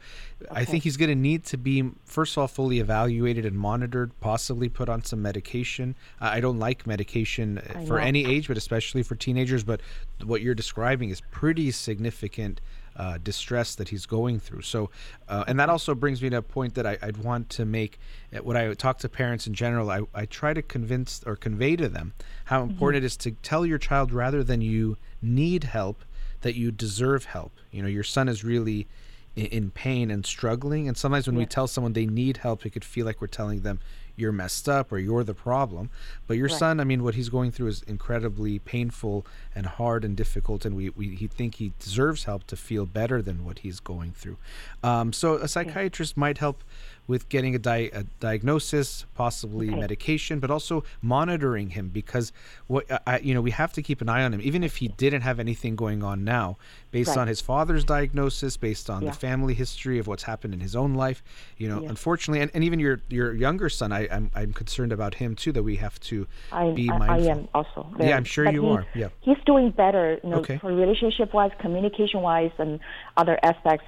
I 0.50 0.64
think 0.64 0.84
he's 0.84 0.96
going 0.96 1.08
to 1.10 1.14
need 1.14 1.44
to 1.46 1.56
be 1.56 1.90
first 2.04 2.34
of 2.36 2.40
all 2.42 2.48
fully 2.48 2.80
evaluated 2.80 3.44
and 3.46 3.56
monitored, 3.58 4.18
possibly 4.20 4.68
put 4.68 4.88
on 4.88 5.02
some 5.04 5.22
medication. 5.22 5.94
Uh, 6.20 6.30
I 6.32 6.40
don't 6.40 6.58
like 6.58 6.86
medication 6.86 7.60
I 7.74 7.84
for 7.86 7.98
know. 7.98 8.04
any 8.04 8.24
age, 8.26 8.48
but 8.48 8.56
especially 8.56 9.02
for 9.02 9.14
teenagers. 9.14 9.64
But 9.64 9.80
what 10.24 10.40
you're 10.42 10.54
describing 10.54 11.10
is 11.10 11.20
pretty 11.30 11.70
significant. 11.70 12.60
Uh, 12.94 13.16
distress 13.24 13.74
that 13.76 13.88
he's 13.88 14.04
going 14.04 14.38
through. 14.38 14.60
So, 14.60 14.90
uh, 15.26 15.44
and 15.46 15.58
that 15.58 15.70
also 15.70 15.94
brings 15.94 16.20
me 16.20 16.28
to 16.28 16.36
a 16.36 16.42
point 16.42 16.74
that 16.74 16.84
I, 16.86 16.98
I'd 17.00 17.16
want 17.16 17.48
to 17.48 17.64
make. 17.64 17.98
uh, 18.36 18.40
When 18.42 18.54
I 18.54 18.74
talk 18.74 18.98
to 18.98 19.08
parents 19.08 19.46
in 19.46 19.54
general, 19.54 19.90
I, 19.90 20.02
I 20.14 20.26
try 20.26 20.52
to 20.52 20.60
convince 20.60 21.22
or 21.24 21.34
convey 21.34 21.74
to 21.76 21.88
them 21.88 22.12
how 22.44 22.60
Mm-hmm. 22.60 22.70
important 22.72 23.02
it 23.02 23.06
is 23.06 23.16
to 23.16 23.30
tell 23.30 23.64
your 23.64 23.78
child 23.78 24.12
rather 24.12 24.44
than 24.44 24.60
you 24.60 24.98
need 25.22 25.64
help, 25.64 26.04
that 26.42 26.54
you 26.54 26.70
deserve 26.70 27.24
help. 27.24 27.52
You 27.70 27.82
know, 27.82 27.88
your 27.88 28.04
son 28.04 28.28
is 28.28 28.44
really 28.44 28.86
in 29.34 29.70
pain 29.70 30.10
and 30.10 30.26
struggling. 30.26 30.86
And 30.88 30.96
sometimes 30.96 31.26
when 31.26 31.36
we 31.36 31.46
tell 31.46 31.66
someone 31.66 31.94
they 31.94 32.04
need 32.06 32.38
help, 32.38 32.66
it 32.66 32.70
could 32.70 32.84
feel 32.84 33.06
like 33.06 33.20
we're 33.20 33.28
telling 33.28 33.62
them 33.62 33.80
you're 34.14 34.30
messed 34.32 34.68
up 34.68 34.92
or 34.92 34.98
you're 34.98 35.24
the 35.24 35.32
problem. 35.32 35.88
But 36.26 36.36
your 36.36 36.48
Right. 36.48 36.58
son, 36.58 36.80
I 36.80 36.84
mean, 36.84 37.02
what 37.02 37.14
he's 37.14 37.30
going 37.30 37.50
through 37.50 37.68
is 37.68 37.82
incredibly 37.84 38.58
painful 38.58 39.24
and 39.54 39.64
hard 39.64 40.04
and 40.04 40.14
difficult, 40.14 40.66
and 40.66 40.76
we, 40.76 40.90
we 40.90 41.14
he 41.16 41.28
think 41.28 41.54
he 41.54 41.72
deserves 41.78 42.24
help 42.24 42.44
to 42.48 42.56
feel 42.56 42.84
better 42.84 43.22
than 43.22 43.42
what 43.42 43.60
he's 43.60 43.80
going 43.80 44.12
through. 44.12 44.36
Um, 44.82 45.14
so 45.14 45.36
a 45.36 45.48
psychiatrist 45.48 46.14
might 46.14 46.36
help 46.38 46.62
with 47.06 47.28
getting 47.28 47.54
a, 47.54 47.58
di- 47.58 47.90
a 47.92 48.04
diagnosis, 48.20 49.04
possibly 49.14 49.68
Okay. 49.68 49.78
medication, 49.80 50.38
but 50.38 50.50
also 50.50 50.84
monitoring 51.00 51.70
him 51.70 51.88
because 51.88 52.32
what 52.68 52.86
I- 53.06 53.18
you 53.18 53.34
know 53.34 53.40
we 53.40 53.50
have 53.50 53.72
to 53.74 53.82
keep 53.82 54.00
an 54.00 54.08
eye 54.08 54.22
on 54.22 54.32
him, 54.32 54.40
even 54.42 54.62
if 54.62 54.76
he 54.76 54.88
didn't 54.88 55.22
have 55.22 55.40
anything 55.40 55.74
going 55.76 56.02
on 56.02 56.24
now, 56.24 56.56
based 56.90 57.10
Right. 57.10 57.18
on 57.18 57.28
his 57.28 57.40
father's 57.40 57.84
diagnosis, 57.84 58.56
based 58.56 58.88
on 58.88 59.02
Yeah. 59.02 59.10
the 59.10 59.16
family 59.16 59.54
history 59.54 59.98
of 59.98 60.06
what's 60.06 60.22
happened 60.22 60.54
in 60.54 60.60
his 60.60 60.76
own 60.76 60.94
life. 60.94 61.22
You 61.58 61.68
know, 61.68 61.82
Yeah. 61.82 61.88
unfortunately, 61.88 62.40
and, 62.40 62.50
and 62.54 62.62
even 62.64 62.78
your 62.78 63.00
your 63.08 63.34
younger 63.34 63.68
son, 63.68 63.92
I, 63.92 64.08
I'm 64.10 64.30
I'm 64.34 64.52
concerned 64.52 64.92
about 64.92 65.14
him 65.16 65.34
too. 65.34 65.52
That 65.52 65.62
we 65.64 65.76
have 65.76 65.98
to 66.00 66.26
I, 66.52 66.70
be 66.70 66.88
I, 66.90 67.16
I 67.16 67.18
am 67.18 67.48
also. 67.54 67.86
Yeah, 67.98 68.16
I'm 68.16 68.24
sure 68.24 68.50
you 68.50 68.68
are. 68.68 68.86
Yeah. 68.94 69.08
He's 69.20 69.38
doing 69.44 69.70
better, 69.70 70.18
you 70.22 70.30
know, 70.30 70.36
Okay. 70.38 70.58
for 70.58 70.72
relationship 70.72 71.34
wise, 71.34 71.50
communication 71.58 72.20
wise, 72.20 72.52
and 72.58 72.78
other 73.16 73.38
aspects 73.42 73.86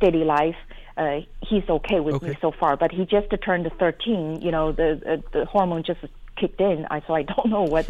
daily 0.00 0.24
life. 0.24 0.56
Uh, 0.96 1.20
he's 1.46 1.68
okay 1.68 1.98
with 2.00 2.22
me 2.22 2.36
so 2.40 2.52
far, 2.52 2.76
but 2.76 2.92
he 2.92 3.04
just 3.04 3.26
turned 3.44 3.70
13. 3.78 4.40
You 4.42 4.50
know, 4.52 4.72
the 4.72 5.00
uh, 5.06 5.16
the 5.32 5.44
hormone 5.46 5.82
just 5.82 6.00
kicked 6.36 6.60
in. 6.60 6.86
I 6.90 7.02
so 7.06 7.14
I 7.14 7.22
don't 7.22 7.46
know 7.50 7.62
what 7.62 7.86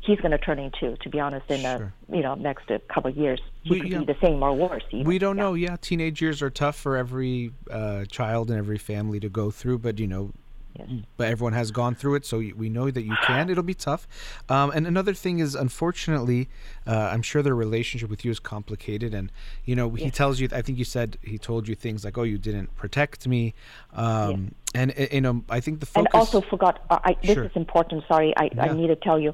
he's 0.00 0.20
going 0.20 0.30
to 0.30 0.38
turn 0.38 0.58
into. 0.60 0.96
To 0.96 1.08
be 1.08 1.18
honest, 1.18 1.50
in 1.50 1.60
Sure. 1.62 1.92
the 2.08 2.16
you 2.16 2.22
know 2.22 2.34
next 2.34 2.70
uh, 2.70 2.78
couple 2.92 3.10
of 3.10 3.16
years, 3.16 3.40
he 3.62 3.70
We- 3.70 3.80
could 3.80 3.90
yeah. 3.90 3.98
be 4.00 4.04
the 4.04 4.16
same 4.22 4.40
or 4.42 4.52
worse. 4.54 4.84
Even. 4.92 5.04
We 5.04 5.18
don't 5.18 5.36
Yeah. 5.36 5.42
know. 5.42 5.54
Yeah, 5.54 5.76
teenage 5.80 6.22
years 6.22 6.42
are 6.42 6.50
tough 6.50 6.76
for 6.76 6.96
every 6.96 7.50
uh, 7.70 8.04
child 8.04 8.50
and 8.50 8.58
every 8.58 8.78
family 8.78 9.18
to 9.20 9.28
go 9.28 9.50
through, 9.50 9.80
but 9.80 9.98
you 9.98 10.06
know, 10.06 10.30
Yes. 10.76 10.88
but 11.16 11.28
everyone 11.28 11.52
has 11.52 11.70
gone 11.70 11.94
through 11.94 12.16
it, 12.16 12.26
so 12.26 12.38
we 12.38 12.68
know 12.68 12.90
that 12.90 13.02
you 13.02 13.14
can. 13.26 13.48
It'll 13.48 13.62
be 13.62 13.74
tough. 13.74 14.08
Um, 14.48 14.72
and 14.74 14.86
another 14.86 15.14
thing 15.14 15.38
is, 15.38 15.54
unfortunately, 15.54 16.48
uh, 16.86 17.10
I'm 17.12 17.22
sure 17.22 17.42
their 17.42 17.54
relationship 17.54 18.10
with 18.10 18.24
you 18.24 18.30
is 18.32 18.40
complicated. 18.40 19.14
And 19.14 19.30
you 19.64 19.76
know, 19.76 19.90
he 19.90 20.06
Yes. 20.06 20.14
tells 20.16 20.40
you. 20.40 20.48
I 20.52 20.62
think 20.62 20.78
you 20.78 20.84
said 20.84 21.16
he 21.22 21.38
told 21.38 21.68
you 21.68 21.74
things 21.76 22.04
like, 22.04 22.18
"Oh, 22.18 22.24
you 22.24 22.38
didn't 22.38 22.74
protect 22.76 23.28
me," 23.28 23.54
um, 23.94 24.54
and 24.74 24.90
uh, 24.98 25.06
you 25.12 25.20
know, 25.20 25.44
I 25.48 25.60
think 25.60 25.80
the 25.80 25.86
focus. 25.86 26.10
And 26.12 26.20
also 26.20 26.40
forgot. 26.40 26.80
Uh, 26.90 26.98
I, 27.04 27.16
this 27.22 27.34
Sure. 27.34 27.44
is 27.44 27.52
important. 27.54 28.04
Sorry, 28.08 28.34
I, 28.36 28.50
Yeah. 28.54 28.64
I 28.64 28.72
need 28.74 28.88
to 28.88 28.96
tell 28.96 29.18
you. 29.20 29.32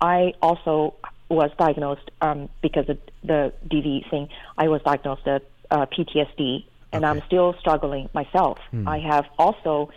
I 0.00 0.34
also 0.42 0.94
was 1.28 1.50
diagnosed 1.58 2.10
um, 2.20 2.48
because 2.60 2.88
of 2.88 2.98
the 3.24 3.52
DV 3.68 4.10
thing. 4.10 4.28
I 4.58 4.68
was 4.68 4.82
diagnosed 4.82 5.22
with 5.24 5.42
uh, 5.70 5.86
PTSD, 5.86 6.64
and 6.92 7.06
I'm 7.06 7.22
still 7.26 7.54
struggling 7.60 8.10
myself. 8.12 8.58
I 8.86 8.98
have 8.98 9.24
also. 9.38 9.88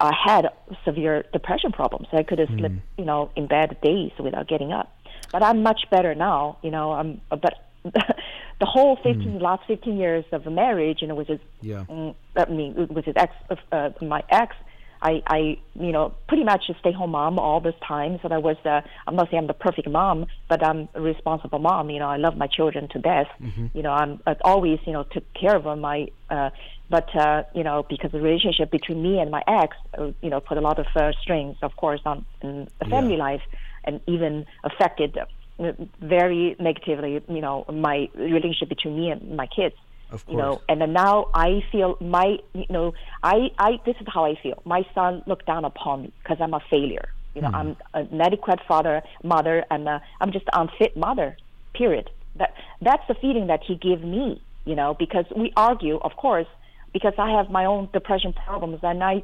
I 0.00 0.12
had 0.26 0.46
severe 0.84 1.24
depression 1.32 1.72
problems. 1.72 2.08
I 2.12 2.22
could 2.22 2.38
have 2.38 2.48
slept, 2.58 2.74
you 2.98 3.04
know, 3.04 3.30
in 3.36 3.46
bed 3.46 3.76
days 3.82 4.12
without 4.18 4.48
getting 4.48 4.72
up. 4.72 4.94
But 5.32 5.42
I'm 5.42 5.62
much 5.62 5.82
better 5.90 6.14
now. 6.14 6.58
You 6.62 6.70
know, 6.70 6.92
I'm. 6.92 7.20
But 7.30 7.54
the 7.84 8.66
whole 8.66 8.96
15 8.96 9.38
last 9.38 9.62
15 9.66 9.96
years 9.96 10.24
of 10.32 10.44
marriage, 10.46 10.98
you 11.00 11.08
know, 11.08 11.14
with 11.14 11.28
his 11.28 11.40
Yeah. 11.62 11.84
mm, 11.88 12.14
I 12.36 12.44
mean, 12.50 12.74
with 12.90 13.04
his 13.04 13.14
ex, 13.16 13.34
uh, 13.72 13.90
my 14.02 14.22
ex, 14.28 14.54
I, 15.02 15.22
I, 15.26 15.38
you 15.74 15.92
know, 15.92 16.14
pretty 16.28 16.44
much 16.44 16.64
a 16.68 16.74
stay-home 16.80 17.10
mom 17.12 17.38
all 17.38 17.60
this 17.60 17.74
time. 17.86 18.18
So 18.22 18.28
I 18.28 18.38
was, 18.38 18.56
uh, 18.64 18.82
I'm 19.06 19.16
not 19.16 19.30
saying 19.30 19.42
I'm 19.42 19.46
the 19.46 19.54
perfect 19.54 19.88
mom, 19.88 20.26
but 20.48 20.64
I'm 20.64 20.88
a 20.94 21.00
responsible 21.00 21.58
mom. 21.58 21.90
You 21.90 22.00
know, 22.00 22.08
I 22.08 22.16
love 22.16 22.36
my 22.36 22.46
children 22.46 22.88
to 22.88 22.98
death. 22.98 23.28
You 23.74 23.82
know, 23.82 23.92
I'm 23.92 24.20
I 24.26 24.36
always, 24.42 24.78
you 24.86 24.92
know, 24.92 25.04
took 25.04 25.24
care 25.32 25.56
of 25.56 25.64
them. 25.64 25.84
I, 25.84 26.08
uh, 26.28 26.50
but 26.90 27.14
uh, 27.16 27.44
you 27.54 27.64
know, 27.64 27.84
because 27.88 28.12
the 28.12 28.20
relationship 28.20 28.70
between 28.70 29.02
me 29.02 29.20
and 29.20 29.30
my 29.30 29.42
ex, 29.46 29.76
uh, 29.96 30.10
you 30.20 30.28
know, 30.30 30.40
put 30.40 30.58
a 30.58 30.60
lot 30.60 30.78
of 30.78 30.86
uh, 30.94 31.12
strings, 31.22 31.56
of 31.62 31.74
course, 31.76 32.00
on 32.04 32.26
in 32.42 32.68
the 32.78 32.84
family 32.86 33.16
life, 33.16 33.42
and 33.84 34.00
even 34.06 34.44
affected 34.64 35.16
uh, 35.16 35.72
very 36.00 36.56
negatively, 36.58 37.22
you 37.28 37.40
know, 37.40 37.64
my 37.72 38.08
relationship 38.14 38.68
between 38.68 38.96
me 38.96 39.10
and 39.10 39.36
my 39.36 39.46
kids 39.46 39.74
Of 40.10 40.24
you 40.28 40.36
know 40.36 40.56
course. 40.56 40.64
and 40.68 40.80
then 40.80 40.92
now 40.92 41.26
i 41.34 41.62
feel 41.72 41.96
my 42.00 42.36
you 42.54 42.66
know 42.70 42.92
i 43.22 43.48
i 43.58 43.70
this 43.86 43.96
is 44.00 44.06
how 44.12 44.24
i 44.24 44.34
feel 44.42 44.60
my 44.64 44.82
son 44.94 45.22
looked 45.26 45.46
down 45.46 45.64
upon 45.64 46.02
me 46.02 46.12
because 46.22 46.38
i'm 46.40 46.54
a 46.54 46.60
failure 46.70 47.08
you 47.34 47.42
know 47.42 47.48
Hmm. 47.48 47.54
i'm 47.54 47.76
an 47.94 48.08
inadequate 48.12 48.60
father 48.66 49.02
mother 49.22 49.64
and 49.70 49.88
uh, 49.88 49.98
i'm 50.20 50.32
just 50.32 50.46
an 50.52 50.62
unfit 50.68 50.96
mother 50.96 51.36
period 51.74 52.10
that 52.36 52.50
that's 52.80 53.02
the 53.08 53.14
feeling 53.14 53.46
that 53.48 53.60
he 53.66 53.74
gave 53.76 54.00
me 54.02 54.42
you 54.64 54.74
know 54.74 54.94
because 54.98 55.24
we 55.36 55.52
argue 55.56 55.96
of 55.98 56.12
course 56.16 56.46
because 56.92 57.14
i 57.18 57.30
have 57.30 57.48
my 57.50 57.64
own 57.64 57.88
depression 57.92 58.32
problems 58.32 58.80
and 58.82 59.02
i 59.02 59.22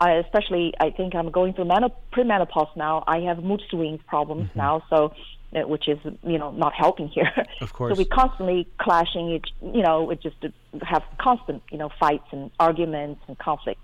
I 0.00 0.12
especially 0.24 0.74
I 0.78 0.90
think 0.90 1.16
I'm 1.16 1.32
going 1.32 1.54
through 1.54 1.64
menop- 1.64 1.96
premenopause 2.14 2.68
now. 2.76 3.02
I 3.08 3.18
have 3.28 3.38
mood 3.42 3.60
swings 3.68 4.00
problems 4.06 4.46
Mm-hmm. 4.46 4.58
now, 4.64 4.84
so 4.90 5.12
which 5.52 5.88
is 5.88 5.98
you 6.22 6.38
know 6.38 6.50
not 6.50 6.72
helping 6.74 7.08
here. 7.08 7.30
Of 7.60 7.72
course. 7.78 7.94
So 7.94 7.98
we 7.98 8.04
constantly 8.04 8.68
clashing. 8.80 9.30
It 9.30 9.44
you 9.60 9.82
know 9.82 10.04
we 10.04 10.16
just 10.16 10.36
have 10.82 11.02
constant 11.20 11.62
you 11.70 11.78
know 11.78 11.90
fights 11.98 12.26
and 12.32 12.50
arguments 12.58 13.20
and 13.28 13.38
conflicts 13.38 13.80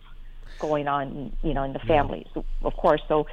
going 0.58 0.88
on 0.88 1.32
you 1.42 1.54
know 1.54 1.62
in 1.62 1.72
the 1.72 1.78
family. 1.80 2.26
So 2.34 2.44
of 2.62 2.74
course 2.74 3.02
so. 3.08 3.26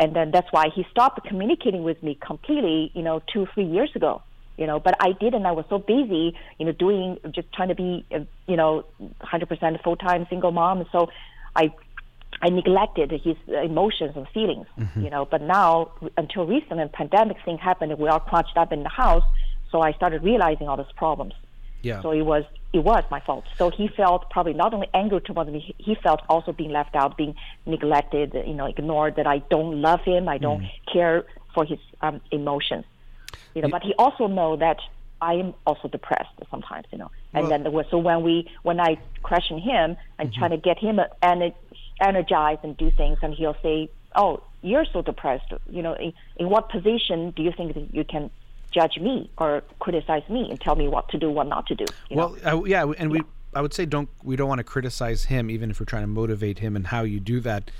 And 0.00 0.14
then 0.14 0.30
that's 0.30 0.46
why 0.52 0.66
he 0.72 0.86
stopped 0.92 1.26
communicating 1.26 1.82
with 1.82 2.00
me 2.04 2.16
completely, 2.24 2.92
you 2.94 3.02
know, 3.02 3.20
two, 3.32 3.48
three 3.52 3.64
years 3.64 3.90
ago 3.96 4.22
you 4.58 4.66
know 4.66 4.78
but 4.78 4.94
i 5.00 5.12
didn't 5.12 5.46
i 5.46 5.52
was 5.52 5.64
so 5.70 5.78
busy 5.78 6.36
you 6.58 6.66
know 6.66 6.72
doing 6.72 7.16
just 7.34 7.50
trying 7.54 7.68
to 7.68 7.74
be 7.74 8.04
uh, 8.14 8.18
you 8.46 8.56
know 8.56 8.84
100% 9.22 9.82
full-time 9.82 10.26
single 10.28 10.50
mom 10.50 10.84
so 10.92 11.08
i 11.56 11.70
i 12.42 12.48
neglected 12.48 13.10
his 13.10 13.36
uh, 13.48 13.60
emotions 13.60 14.12
and 14.16 14.28
feelings 14.28 14.66
mm-hmm. 14.78 15.02
you 15.02 15.10
know 15.10 15.24
but 15.24 15.42
now 15.42 15.90
until 16.16 16.46
recent 16.46 16.80
and 16.80 16.92
pandemic 16.92 17.36
thing 17.44 17.58
happened 17.58 17.96
we 17.98 18.08
all 18.08 18.20
crunched 18.20 18.56
up 18.56 18.72
in 18.72 18.82
the 18.82 18.88
house 18.88 19.24
so 19.70 19.80
i 19.80 19.92
started 19.92 20.22
realizing 20.22 20.68
all 20.68 20.76
these 20.76 20.96
problems 20.96 21.34
Yeah. 21.82 22.02
so 22.02 22.10
it 22.12 22.22
was 22.22 22.44
it 22.72 22.80
was 22.80 23.02
my 23.10 23.20
fault. 23.20 23.44
So 23.56 23.70
he 23.70 23.88
felt 23.88 24.28
probably 24.30 24.52
not 24.52 24.74
only 24.74 24.88
anger 24.92 25.20
towards 25.20 25.50
me, 25.50 25.74
he 25.78 25.94
felt 25.94 26.20
also 26.28 26.52
being 26.52 26.70
left 26.70 26.94
out, 26.94 27.16
being 27.16 27.34
neglected, 27.64 28.34
you 28.34 28.54
know, 28.54 28.66
ignored. 28.66 29.16
That 29.16 29.26
I 29.26 29.38
don't 29.38 29.80
love 29.80 30.00
him, 30.02 30.28
I 30.28 30.38
don't 30.38 30.62
mm. 30.62 30.70
care 30.92 31.24
for 31.54 31.64
his 31.64 31.78
um, 32.02 32.20
emotions, 32.30 32.84
you 33.54 33.62
know. 33.62 33.68
But 33.68 33.82
he 33.82 33.94
also 33.94 34.26
know 34.26 34.56
that 34.56 34.80
I 35.22 35.34
am 35.34 35.54
also 35.66 35.88
depressed 35.88 36.30
sometimes, 36.50 36.86
you 36.92 36.98
know. 36.98 37.10
And 37.32 37.48
Well- 37.48 37.62
then 37.62 37.84
so 37.90 37.98
when 37.98 38.22
we 38.22 38.50
when 38.62 38.80
I 38.80 38.98
question 39.22 39.58
him 39.58 39.96
and 40.18 40.28
mm-hmm. 40.28 40.38
trying 40.38 40.50
to 40.50 40.58
get 40.58 40.78
him 40.78 41.00
ener- 41.22 41.54
energized 42.00 42.60
and 42.62 42.76
do 42.76 42.90
things, 42.90 43.18
and 43.22 43.34
he'll 43.34 43.56
say, 43.62 43.88
"Oh, 44.14 44.42
you're 44.62 44.86
so 44.92 45.02
depressed. 45.02 45.52
You 45.68 45.82
know, 45.82 45.94
in, 45.94 46.12
in 46.36 46.48
what 46.48 46.68
position 46.68 47.30
do 47.30 47.42
you 47.42 47.52
think 47.52 47.74
that 47.74 47.94
you 47.94 48.04
can?" 48.04 48.30
judge 48.70 48.98
me 48.98 49.30
or 49.38 49.62
criticize 49.78 50.28
me 50.28 50.46
and 50.50 50.60
tell 50.60 50.76
me 50.76 50.88
what 50.88 51.08
to 51.08 51.18
do, 51.18 51.30
what 51.30 51.46
not 51.46 51.66
to 51.66 51.74
do. 51.74 51.86
You 52.10 52.16
know? 52.16 52.36
Well, 52.44 52.60
uh, 52.60 52.64
yeah, 52.64 52.92
and 52.98 53.10
we 53.10 53.22
I 53.54 53.60
would 53.62 53.72
say 53.72 53.86
don't 53.86 54.08
we 54.22 54.36
don't 54.36 54.48
want 54.48 54.58
to 54.58 54.64
criticize 54.64 55.24
him 55.24 55.50
even 55.50 55.70
if 55.70 55.80
we're 55.80 55.86
trying 55.86 56.02
to 56.04 56.08
motivate 56.08 56.58
him 56.58 56.76
and 56.76 56.86
how 56.86 57.02
you 57.02 57.20
do 57.20 57.40
that. 57.40 57.70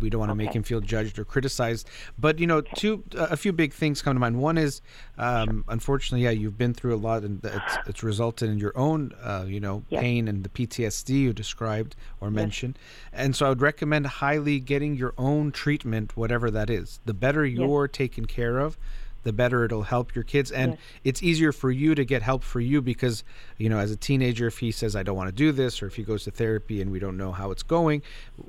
We 0.00 0.10
don't 0.10 0.20
want 0.20 0.30
to 0.30 0.36
make 0.36 0.52
him 0.52 0.62
feel 0.62 0.80
judged 0.80 1.18
or 1.18 1.24
criticized. 1.24 1.88
But 2.16 2.38
you 2.38 2.46
know, 2.46 2.60
two 2.60 3.02
a 3.14 3.36
few 3.36 3.52
big 3.52 3.72
things 3.72 4.00
come 4.00 4.14
to 4.14 4.20
mind. 4.20 4.40
One 4.40 4.56
is, 4.56 4.80
um, 5.18 5.64
unfortunately, 5.66 6.22
yeah, 6.22 6.30
you've 6.30 6.56
been 6.56 6.72
through 6.72 6.94
a 6.94 7.02
lot, 7.02 7.24
and 7.24 7.44
it's, 7.44 7.78
it's 7.88 8.02
resulted 8.04 8.48
in 8.48 8.58
your 8.58 8.76
own, 8.78 9.12
uh, 9.20 9.44
you 9.46 9.58
know, 9.58 9.82
Yes. 9.88 10.00
pain 10.00 10.28
and 10.28 10.44
the 10.44 10.48
PTSD 10.50 11.10
you 11.10 11.32
described 11.32 11.96
or 12.20 12.30
mentioned. 12.30 12.78
And 13.12 13.34
so, 13.34 13.46
I 13.46 13.48
would 13.48 13.60
recommend 13.60 14.06
highly 14.06 14.60
getting 14.60 14.94
your 14.94 15.14
own 15.18 15.50
treatment, 15.50 16.16
whatever 16.16 16.48
that 16.52 16.70
is. 16.70 17.00
The 17.04 17.14
better 17.14 17.44
you're 17.44 17.88
taken 17.88 18.26
care 18.26 18.60
of, 18.60 18.78
the 19.24 19.32
better 19.32 19.64
it'll 19.64 19.82
help 19.82 20.14
your 20.14 20.24
kids 20.24 20.50
and 20.50 20.72
Yes. 20.72 20.80
it's 21.04 21.22
easier 21.22 21.52
for 21.52 21.70
you 21.70 21.94
to 21.94 22.04
get 22.04 22.22
help 22.22 22.42
for 22.42 22.60
you 22.60 22.82
because 22.82 23.22
you 23.58 23.68
know 23.68 23.78
as 23.78 23.90
a 23.90 23.96
teenager 23.96 24.46
if 24.46 24.58
he 24.58 24.72
says 24.72 24.96
i 24.96 25.02
don't 25.02 25.16
want 25.16 25.28
to 25.28 25.34
do 25.34 25.52
this 25.52 25.82
or 25.82 25.86
if 25.86 25.94
he 25.96 26.02
goes 26.02 26.24
to 26.24 26.30
therapy 26.30 26.80
and 26.82 26.90
we 26.90 26.98
don't 26.98 27.16
know 27.16 27.32
how 27.32 27.50
it's 27.50 27.62
going 27.62 28.02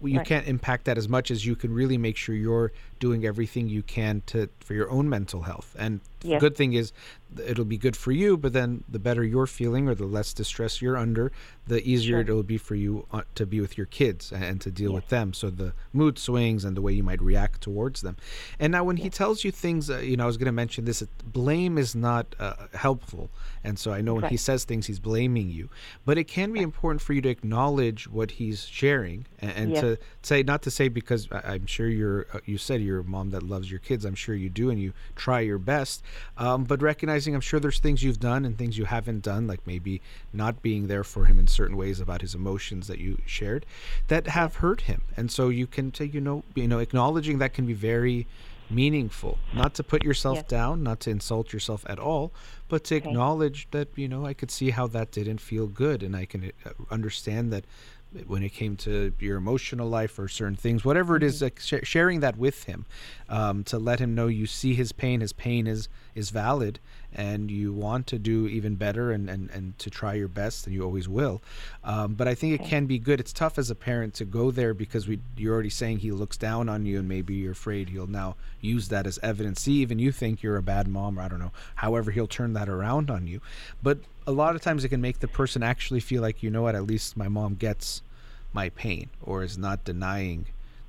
you 0.03 0.17
Right. 0.17 0.27
can't 0.27 0.47
impact 0.47 0.85
that 0.85 0.97
as 0.97 1.07
much 1.07 1.29
as 1.31 1.45
you 1.45 1.55
can 1.55 1.73
really 1.73 1.97
make 1.97 2.17
sure 2.17 2.33
you're 2.35 2.71
doing 3.07 3.21
everything 3.25 3.65
you 3.77 3.83
can 3.97 4.21
to 4.31 4.37
for 4.65 4.73
your 4.79 4.89
own 4.97 5.05
mental 5.17 5.41
health. 5.49 5.69
And 5.83 5.99
the 6.21 6.39
good 6.45 6.55
thing 6.55 6.71
is 6.81 6.93
it'll 7.51 7.65
be 7.65 7.77
good 7.85 7.97
for 7.97 8.11
you 8.13 8.37
but 8.37 8.53
then 8.53 8.69
the 8.87 8.99
better 9.07 9.23
you're 9.33 9.51
feeling 9.61 9.89
or 9.89 9.95
the 9.95 10.05
less 10.17 10.29
distress 10.33 10.81
you're 10.83 10.95
under 11.07 11.25
the 11.67 11.79
easier 11.91 12.17
Sure. 12.17 12.21
it'll 12.21 12.43
be 12.43 12.59
for 12.69 12.75
you 12.75 13.05
uh, 13.11 13.23
to 13.35 13.43
be 13.45 13.59
with 13.59 13.73
your 13.79 13.87
kids 13.87 14.31
and, 14.31 14.43
and 14.49 14.61
to 14.61 14.69
deal 14.71 14.93
with 14.93 15.09
them. 15.09 15.33
So 15.33 15.49
the 15.49 15.73
mood 15.91 16.15
swings 16.17 16.63
and 16.65 16.77
the 16.77 16.81
way 16.85 16.93
you 16.99 17.03
might 17.11 17.21
react 17.21 17.57
towards 17.61 17.97
them. 18.05 18.15
And 18.59 18.71
now 18.71 18.83
when 18.89 18.97
he 18.97 19.09
tells 19.09 19.43
you 19.43 19.51
things 19.51 19.89
uh, 19.89 19.97
you 20.09 20.15
know 20.17 20.23
i 20.23 20.27
was 20.33 20.37
going 20.37 20.51
to 20.53 20.59
mention 20.63 20.85
this 20.85 21.01
uh, 21.01 21.07
blame 21.39 21.77
is 21.77 21.91
not 22.09 22.25
uh, 22.39 22.53
helpful 22.87 23.25
and 23.63 23.77
so 23.79 23.91
i 23.93 24.01
know 24.01 24.15
when 24.15 24.25
he 24.25 24.37
says 24.37 24.63
things 24.63 24.87
he's 24.87 24.99
blaming 24.99 25.49
you 25.49 25.69
but 26.05 26.17
it 26.17 26.25
can 26.25 26.51
be 26.51 26.61
important 26.61 27.01
for 27.01 27.13
you 27.13 27.21
to 27.21 27.29
acknowledge 27.29 28.07
what 28.07 28.31
he's 28.31 28.65
sharing 28.65 29.25
and, 29.39 29.51
and 29.51 29.71
Yes. 29.71 29.81
to 29.81 29.97
say 30.21 30.43
not 30.43 30.61
to 30.63 30.71
say 30.71 30.87
because 30.89 31.27
I, 31.31 31.53
i'm 31.53 31.65
sure 31.65 31.87
you're 31.87 32.27
uh, 32.33 32.39
you 32.45 32.57
said 32.57 32.81
you're 32.81 32.99
a 32.99 33.03
mom 33.03 33.29
that 33.31 33.43
loves 33.43 33.69
your 33.69 33.79
kids. 33.79 34.05
I'm 34.05 34.15
sure 34.15 34.35
you 34.35 34.49
do, 34.49 34.69
and 34.69 34.79
you 34.81 34.93
try 35.15 35.39
your 35.41 35.57
best. 35.57 36.03
Um, 36.37 36.63
but 36.63 36.81
recognizing, 36.81 37.33
I'm 37.35 37.41
sure 37.41 37.59
there's 37.59 37.79
things 37.79 38.03
you've 38.03 38.19
done 38.19 38.45
and 38.45 38.57
things 38.57 38.77
you 38.77 38.85
haven't 38.85 39.21
done, 39.21 39.47
like 39.47 39.65
maybe 39.65 40.01
not 40.31 40.61
being 40.61 40.87
there 40.87 41.03
for 41.03 41.25
him 41.25 41.39
in 41.39 41.47
certain 41.47 41.77
ways 41.77 41.99
about 41.99 42.21
his 42.21 42.33
emotions 42.35 42.87
that 42.87 42.99
you 42.99 43.19
shared, 43.25 43.65
that 44.07 44.27
have 44.27 44.55
hurt 44.57 44.81
him. 44.81 45.01
And 45.15 45.31
so 45.31 45.49
you 45.49 45.67
can 45.67 45.91
take, 45.91 46.13
you 46.13 46.21
know, 46.21 46.43
you 46.55 46.67
know, 46.67 46.79
acknowledging 46.79 47.37
that 47.39 47.53
can 47.53 47.65
be 47.65 47.73
very 47.73 48.27
meaningful. 48.73 49.37
Not 49.53 49.73
to 49.75 49.83
put 49.83 50.03
yourself 50.03 50.37
Yes. 50.39 50.47
down, 50.47 50.83
not 50.83 50.99
to 51.01 51.09
insult 51.09 51.53
yourself 51.53 51.85
at 51.87 51.99
all, 51.99 52.33
but 52.67 52.83
to 52.85 52.95
Okay. 52.95 53.07
acknowledge 53.09 53.67
that 53.71 53.89
you 53.95 54.07
know 54.07 54.25
I 54.25 54.33
could 54.33 54.51
see 54.51 54.71
how 54.71 54.87
that 54.87 55.11
didn't 55.11 55.39
feel 55.41 55.67
good, 55.67 56.03
and 56.03 56.15
I 56.15 56.25
can 56.25 56.51
uh, 56.65 56.69
understand 56.89 57.51
that 57.53 57.65
when 58.27 58.43
it 58.43 58.49
came 58.49 58.75
to 58.77 59.11
your 59.19 59.37
emotional 59.37 59.89
life 59.89 60.19
or 60.19 60.27
certain 60.27 60.55
things, 60.55 60.85
whatever 60.85 61.15
it 61.15 61.23
is, 61.23 61.37
Mm-hmm. 61.37 61.43
like 61.45 61.59
sh- 61.59 61.87
sharing 61.87 62.19
that 62.19 62.37
with 62.37 62.65
him, 62.65 62.85
um, 63.27 63.63
to 63.63 63.79
let 63.79 63.99
him 63.99 64.13
know 64.13 64.27
you 64.27 64.45
see 64.45 64.75
his 64.75 64.91
pain, 64.91 65.21
his 65.21 65.33
pain 65.33 65.65
is 65.67 65.87
is 66.13 66.29
valid, 66.29 66.79
and 67.15 67.49
you 67.49 67.73
want 67.73 68.07
to 68.07 68.19
do 68.19 68.47
even 68.47 68.75
better 68.75 69.11
and 69.11 69.29
and, 69.29 69.49
and 69.51 69.77
to 69.79 69.89
try 69.89 70.13
your 70.13 70.27
best, 70.27 70.65
and 70.65 70.75
you 70.75 70.83
always 70.83 71.07
will. 71.07 71.41
Um, 71.83 72.13
but 72.13 72.27
I 72.27 72.35
think 72.35 72.59
it 72.59 72.65
can 72.65 72.85
be 72.85 72.99
good. 72.99 73.19
It's 73.19 73.33
tough 73.33 73.57
as 73.57 73.69
a 73.69 73.75
parent 73.75 74.13
to 74.15 74.25
go 74.25 74.51
there 74.51 74.73
because 74.73 75.07
we 75.07 75.19
you're 75.37 75.53
already 75.53 75.69
saying 75.69 75.99
he 75.99 76.11
looks 76.11 76.37
down 76.37 76.69
on 76.69 76.85
you, 76.85 76.99
and 76.99 77.07
maybe 77.07 77.35
you're 77.35 77.51
afraid 77.51 77.89
he'll 77.89 78.07
now 78.07 78.35
use 78.61 78.87
that 78.89 79.07
as 79.07 79.19
evidence. 79.21 79.61
See, 79.61 79.73
even 79.73 79.99
you 79.99 80.11
think 80.11 80.43
you're 80.43 80.57
a 80.57 80.63
bad 80.63 80.87
mom, 80.87 81.19
or 81.19 81.21
I 81.21 81.27
don't 81.27 81.39
know. 81.39 81.51
However, 81.75 82.11
he'll 82.11 82.27
turn 82.27 82.53
that 82.53 82.69
around 82.69 83.09
on 83.09 83.27
you. 83.27 83.41
But 83.81 83.99
a 84.25 84.31
lot 84.31 84.55
of 84.55 84.61
times 84.61 84.83
it 84.83 84.89
can 84.89 85.01
make 85.01 85.19
the 85.19 85.27
person 85.27 85.63
actually 85.63 85.99
feel 85.99 86.21
like, 86.21 86.43
you 86.43 86.49
know 86.49 86.61
what, 86.61 86.75
at 86.75 86.83
least 86.83 87.17
my 87.17 87.27
mom 87.27 87.55
gets 87.55 88.01
my 88.53 88.69
pain 88.69 89.09
or 89.21 89.43
is 89.43 89.57
not 89.57 89.83
denying 89.83 90.45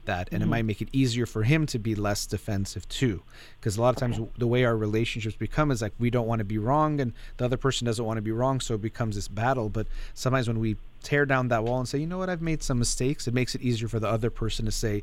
that 0.07 0.29
and 0.33 0.43
it 0.43 0.47
might 0.47 0.65
make 0.65 0.81
it 0.83 0.89
easier 0.93 1.27
for 1.27 1.43
him 1.43 1.67
to 1.67 1.79
be 1.79 1.95
less 1.95 2.27
defensive 2.27 2.89
too 2.89 3.23
because 3.59 3.77
a 3.77 3.81
lot 3.81 3.91
of 3.91 3.97
times 3.97 4.19
Okay. 4.19 4.31
the 4.39 4.47
way 4.47 4.65
our 4.65 4.77
relationships 4.77 5.37
become 5.37 5.71
is 5.71 5.81
like 5.83 5.93
we 5.99 6.11
don't 6.11 6.27
want 6.27 6.39
to 6.41 6.45
be 6.45 6.59
wrong 6.59 7.01
and 7.01 7.13
the 7.37 7.45
other 7.45 7.57
person 7.57 7.85
doesn't 7.87 8.05
want 8.05 8.19
to 8.19 8.23
be 8.23 8.33
wrong 8.33 8.61
so 8.61 8.75
it 8.75 8.83
becomes 8.83 9.15
this 9.17 9.29
battle 9.29 9.69
but 9.69 9.87
sometimes 10.15 10.49
when 10.49 10.59
we 10.59 10.77
tear 11.03 11.27
down 11.27 11.49
that 11.49 11.65
wall 11.65 11.79
and 11.79 11.89
say 11.89 11.99
you 11.99 12.07
know 12.07 12.19
what 12.19 12.29
i've 12.31 12.43
made 12.43 12.63
some 12.63 12.79
mistakes 12.79 13.27
it 13.29 13.35
makes 13.35 13.55
it 13.55 13.61
easier 13.63 13.89
for 13.89 14.01
the 14.01 14.09
other 14.09 14.31
person 14.31 14.65
to 14.65 14.71
say 14.73 15.03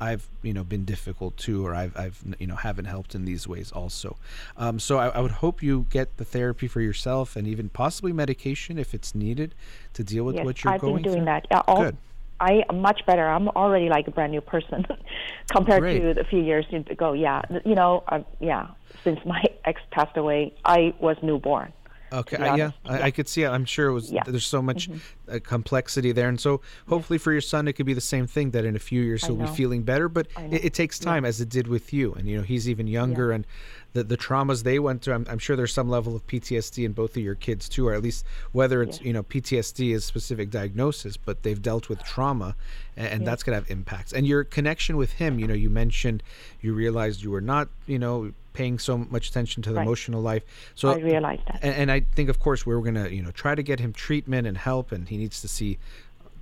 I've 0.00 0.28
you 0.42 0.52
know 0.52 0.62
been 0.62 0.84
difficult 0.84 1.36
too, 1.36 1.66
or 1.66 1.74
I've 1.74 1.96
I've 1.96 2.22
you 2.38 2.46
know 2.46 2.54
haven't 2.54 2.84
helped 2.84 3.16
in 3.16 3.24
these 3.24 3.48
ways 3.48 3.72
also. 3.72 4.16
Um, 4.56 4.78
so 4.78 4.98
I, 4.98 5.08
I 5.08 5.18
would 5.18 5.32
hope 5.32 5.60
you 5.60 5.86
get 5.90 6.18
the 6.18 6.24
therapy 6.24 6.68
for 6.68 6.80
yourself 6.80 7.34
and 7.34 7.48
even 7.48 7.68
possibly 7.68 8.12
medication 8.12 8.78
if 8.78 8.94
it's 8.94 9.12
needed 9.12 9.56
to 9.94 10.04
deal 10.04 10.22
with 10.22 10.36
yes, 10.36 10.44
what 10.44 10.62
you're 10.62 10.74
I've 10.74 10.80
going 10.80 11.02
been 11.02 11.02
doing 11.02 11.16
through. 11.16 11.24
that. 11.24 11.48
Yeah, 11.50 11.62
all, 11.66 11.82
Good. 11.82 11.96
I 12.40 12.62
am 12.68 12.80
much 12.80 13.04
better. 13.06 13.26
I'm 13.26 13.48
already 13.48 13.88
like 13.88 14.06
a 14.06 14.10
brand 14.10 14.32
new 14.32 14.40
person 14.40 14.86
compared 15.50 15.80
Great. 15.80 16.00
to 16.00 16.20
a 16.20 16.24
few 16.24 16.40
years 16.40 16.66
ago. 16.72 17.12
Yeah, 17.12 17.42
you 17.64 17.74
know, 17.74 18.04
uh, 18.08 18.20
yeah. 18.40 18.68
Since 19.04 19.20
my 19.24 19.42
ex 19.64 19.80
passed 19.90 20.16
away, 20.16 20.54
I 20.64 20.94
was 21.00 21.16
newborn. 21.22 21.72
Okay, 22.12 22.36
I, 22.36 22.56
yeah. 22.56 22.70
I, 22.84 23.02
I 23.02 23.10
could 23.10 23.28
see 23.28 23.42
it. 23.42 23.48
I'm 23.48 23.64
sure 23.64 23.88
it 23.88 23.92
was. 23.92 24.10
Yeah. 24.10 24.22
Mm-hmm. 24.22 24.30
There's 24.30 24.46
so 24.46 24.62
much 24.62 24.88
uh, 25.30 25.38
complexity 25.42 26.12
there, 26.12 26.28
and 26.28 26.40
so 26.40 26.60
hopefully 26.88 27.18
for 27.18 27.32
your 27.32 27.40
son, 27.40 27.68
it 27.68 27.74
could 27.74 27.86
be 27.86 27.94
the 27.94 28.00
same 28.00 28.26
thing. 28.26 28.50
That 28.52 28.64
in 28.64 28.76
a 28.76 28.80
few 28.80 29.02
years 29.02 29.24
he'll 29.24 29.36
be 29.36 29.46
feeling 29.46 29.82
better, 29.82 30.08
but 30.08 30.26
it, 30.38 30.66
it 30.66 30.74
takes 30.74 30.98
time, 30.98 31.24
as 31.24 31.40
it 31.40 31.48
did 31.48 31.68
with 31.68 31.92
you. 31.92 32.14
And 32.14 32.28
you 32.28 32.36
know, 32.36 32.42
he's 32.42 32.68
even 32.68 32.86
younger, 32.86 33.32
and 33.32 33.46
the 33.92 34.04
the 34.04 34.16
traumas 34.16 34.62
they 34.62 34.78
went 34.78 35.02
through. 35.02 35.14
I'm, 35.14 35.26
I'm 35.28 35.38
sure 35.38 35.56
there's 35.56 35.72
some 35.72 35.88
level 35.88 36.14
of 36.14 36.26
PTSD 36.26 36.84
in 36.84 36.92
both 36.92 37.16
of 37.16 37.22
your 37.22 37.34
kids 37.34 37.68
too, 37.68 37.86
or 37.86 37.94
at 37.94 38.02
least 38.02 38.24
whether 38.52 38.82
it's 38.82 39.00
you 39.00 39.12
know 39.12 39.22
PTSD 39.22 39.94
is 39.94 40.04
specific 40.04 40.50
diagnosis, 40.50 41.16
but 41.16 41.42
they've 41.42 41.60
dealt 41.60 41.88
with 41.88 42.02
trauma, 42.04 42.54
and, 42.96 43.08
and 43.08 43.26
that's 43.26 43.42
gonna 43.42 43.56
have 43.56 43.70
impacts. 43.70 44.12
And 44.12 44.26
your 44.26 44.44
connection 44.44 44.96
with 44.96 45.12
him, 45.12 45.38
you 45.38 45.46
know, 45.46 45.54
you 45.54 45.70
mentioned 45.70 46.22
you 46.60 46.74
realized 46.74 47.22
you 47.22 47.30
were 47.30 47.40
not, 47.40 47.68
you 47.86 47.98
know. 47.98 48.32
Paying 48.58 48.80
so 48.80 48.98
much 48.98 49.28
attention 49.28 49.62
to 49.62 49.70
the 49.70 49.76
Right. 49.76 49.86
emotional 49.86 50.20
life, 50.20 50.42
so 50.74 50.88
I 50.90 50.96
realized 50.98 51.42
that. 51.46 51.60
and, 51.62 51.74
and 51.76 51.92
I 51.92 52.00
think, 52.00 52.28
of 52.28 52.40
course, 52.40 52.66
we're 52.66 52.80
going 52.80 52.96
to, 52.96 53.08
you 53.14 53.22
know, 53.22 53.30
try 53.30 53.54
to 53.54 53.62
get 53.62 53.78
him 53.78 53.92
treatment 53.92 54.48
and 54.48 54.58
help, 54.58 54.90
and 54.90 55.08
he 55.08 55.16
needs 55.16 55.40
to 55.42 55.48
see 55.48 55.78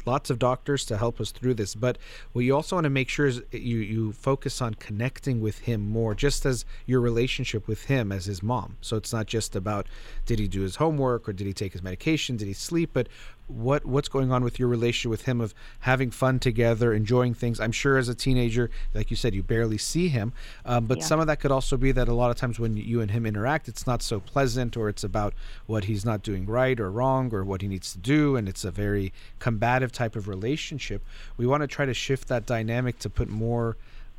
lots 0.06 0.30
of 0.30 0.38
doctors 0.38 0.86
to 0.86 0.96
help 0.96 1.20
us 1.20 1.30
through 1.30 1.52
this. 1.52 1.74
But 1.74 1.98
what 2.32 2.42
you 2.46 2.54
also 2.54 2.76
want 2.76 2.84
to 2.84 2.90
make 2.90 3.10
sure 3.10 3.26
is 3.26 3.42
you 3.50 3.78
you 3.78 4.12
focus 4.12 4.62
on 4.62 4.74
connecting 4.74 5.42
with 5.42 5.58
him 5.58 5.80
more, 5.86 6.14
just 6.14 6.46
as 6.46 6.64
your 6.86 7.00
relationship 7.02 7.68
with 7.68 7.84
him 7.84 8.10
as 8.10 8.24
his 8.24 8.42
mom. 8.42 8.76
So 8.80 8.96
it's 8.96 9.12
not 9.12 9.26
just 9.26 9.54
about 9.54 9.86
did 10.24 10.38
he 10.38 10.48
do 10.48 10.62
his 10.62 10.76
homework 10.76 11.28
or 11.28 11.34
did 11.34 11.46
he 11.46 11.52
take 11.52 11.72
his 11.74 11.82
medication, 11.82 12.38
did 12.38 12.46
he 12.48 12.54
sleep, 12.54 12.90
but 12.94 13.08
what 13.48 13.84
what's 13.86 14.08
going 14.08 14.32
on 14.32 14.42
with 14.42 14.58
your 14.58 14.68
relationship 14.68 15.10
with 15.10 15.22
him 15.22 15.40
of 15.40 15.54
having 15.80 16.10
fun 16.10 16.38
together, 16.38 16.92
enjoying 16.92 17.34
things. 17.34 17.60
I'm 17.60 17.72
sure 17.72 17.96
as 17.96 18.08
a 18.08 18.14
teenager, 18.14 18.70
like 18.94 19.10
you 19.10 19.16
said, 19.16 19.34
you 19.34 19.42
barely 19.42 19.78
see 19.78 20.08
him, 20.08 20.32
um, 20.64 20.86
but 20.86 20.98
Yeah. 20.98 21.04
some 21.04 21.20
of 21.20 21.26
that 21.28 21.40
could 21.40 21.52
also 21.52 21.76
be 21.76 21.92
that 21.92 22.08
a 22.08 22.14
lot 22.14 22.30
of 22.30 22.36
times 22.36 22.58
when 22.58 22.76
you 22.76 23.00
and 23.00 23.10
him 23.10 23.24
interact, 23.24 23.68
it's 23.68 23.86
not 23.86 24.02
so 24.02 24.20
pleasant, 24.20 24.76
or 24.76 24.88
it's 24.88 25.04
about 25.04 25.34
what 25.66 25.84
he's 25.84 26.04
not 26.04 26.22
doing 26.22 26.46
right 26.46 26.78
or 26.80 26.90
wrong, 26.90 27.32
or 27.32 27.44
what 27.44 27.62
he 27.62 27.68
needs 27.68 27.92
to 27.92 27.98
do, 27.98 28.36
and 28.36 28.48
it's 28.48 28.64
a 28.64 28.70
very 28.70 29.12
combative 29.38 29.92
type 29.92 30.16
of 30.16 30.28
relationship. 30.28 31.04
We 31.36 31.46
want 31.46 31.62
to 31.62 31.66
try 31.66 31.86
to 31.86 31.94
shift 31.94 32.28
that 32.28 32.46
dynamic 32.46 32.98
to 33.00 33.10
put 33.10 33.28
more 33.28 33.76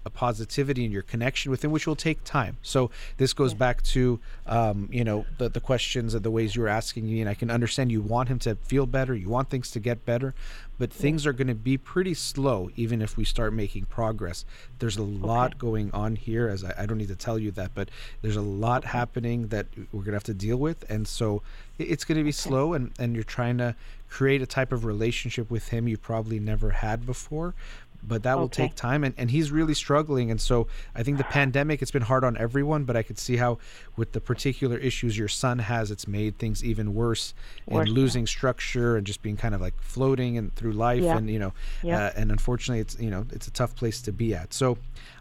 a 0.08 0.10
positivity 0.10 0.84
in 0.86 0.92
your 0.92 1.04
connection 1.04 1.52
with 1.52 1.64
him, 1.64 1.72
which 1.72 1.86
will 1.86 1.96
take 1.96 2.24
time. 2.24 2.58
So 2.64 2.90
this 3.18 3.34
goes 3.34 3.54
back 3.54 3.84
to 3.94 4.20
um, 4.48 4.90
you 4.92 5.04
know 5.04 5.26
the 5.38 5.50
the 5.50 5.60
questions 5.62 6.14
and 6.16 6.24
the 6.24 6.32
ways 6.32 6.56
you 6.56 6.62
were 6.64 6.68
asking 6.82 7.06
me, 7.06 7.22
and 7.22 7.30
I 7.30 7.36
can 7.36 7.52
understand 7.52 7.92
you 7.92 8.02
want 8.02 8.30
him 8.30 8.40
to 8.40 8.56
feel 8.56 8.86
better, 8.88 9.14
you 9.14 9.30
want 9.30 9.50
things 9.50 9.70
to 9.72 9.80
get 9.80 10.06
better, 10.06 10.34
but 10.80 10.92
things 10.92 11.26
are 11.28 11.34
going 11.34 11.48
to 11.48 11.56
be 11.72 11.78
pretty 11.78 12.14
slow 12.14 12.70
even 12.76 13.02
if 13.02 13.18
we 13.18 13.26
start 13.26 13.54
making 13.54 13.86
progress. 13.86 14.46
There's 14.80 14.98
a 14.98 15.04
lot 15.04 15.58
going 15.58 15.92
on 15.92 16.16
here, 16.16 16.48
as 16.48 16.64
I, 16.64 16.74
I 16.80 16.86
don't 16.86 16.98
need 16.98 17.10
to 17.10 17.16
tell 17.16 17.38
you 17.38 17.52
that, 17.52 17.72
but 17.76 17.90
there's 18.22 18.36
a 18.38 18.42
lot 18.68 18.86
happening 18.86 19.48
that 19.50 19.68
we're 19.92 20.06
going 20.08 20.14
to 20.18 20.22
have 20.22 20.24
to 20.24 20.34
deal 20.48 20.58
with, 20.58 20.80
and 20.90 21.08
so 21.08 21.42
it- 21.78 21.90
it's 21.92 22.06
going 22.06 22.18
to 22.18 22.24
be 22.24 22.32
slow, 22.32 22.74
and 22.74 22.92
and 23.00 23.14
you're 23.16 23.24
trying 23.40 23.58
to 23.60 23.76
create 24.10 24.42
a 24.42 24.46
type 24.46 24.72
of 24.72 24.86
relationship 24.86 25.52
with 25.52 25.68
him 25.68 25.86
you 25.86 25.98
probably 25.98 26.40
never 26.40 26.70
had 26.70 27.06
before 27.06 27.54
but 28.04 28.24
that 28.24 28.38
will 28.38 28.46
Okay. 28.46 28.64
take 28.68 28.76
time 28.76 29.04
and, 29.04 29.14
and 29.18 29.32
he's 29.32 29.52
really 29.52 29.74
struggling 29.74 30.30
and 30.32 30.40
so 30.40 30.68
i 30.96 31.04
think 31.04 31.18
the 31.18 31.24
pandemic 31.26 31.82
it's 31.82 31.92
been 31.92 32.04
hard 32.04 32.24
on 32.24 32.38
everyone 32.38 32.84
but 32.84 32.96
i 32.96 33.02
could 33.04 33.18
see 33.18 33.38
how 33.38 33.58
with 33.96 34.12
the 34.12 34.22
particular 34.22 34.78
issues 34.78 35.18
your 35.18 35.28
son 35.28 35.60
has 35.60 35.90
it's 35.92 36.08
made 36.08 36.38
things 36.38 36.64
even 36.64 36.94
worse, 36.94 37.34
Worse, 37.68 37.80
and 37.80 37.88
yeah. 37.90 37.94
losing 38.02 38.28
structure 38.28 38.96
and 38.98 39.06
just 39.08 39.22
being 39.22 39.38
kind 39.38 39.54
of 39.56 39.62
like 39.62 39.74
floating 39.82 40.38
and 40.38 40.54
through 40.56 40.74
life 40.74 41.02
Yeah. 41.04 41.18
and 41.18 41.30
you 41.30 41.40
know 41.40 41.54
Yeah. 41.84 42.06
uh, 42.06 42.12
and 42.16 42.32
unfortunately 42.32 42.82
it's 42.82 42.98
you 43.00 43.10
know 43.10 43.26
it's 43.32 43.48
a 43.48 43.52
tough 43.52 43.76
place 43.76 44.02
to 44.04 44.12
be 44.12 44.34
at 44.36 44.54
so 44.54 44.78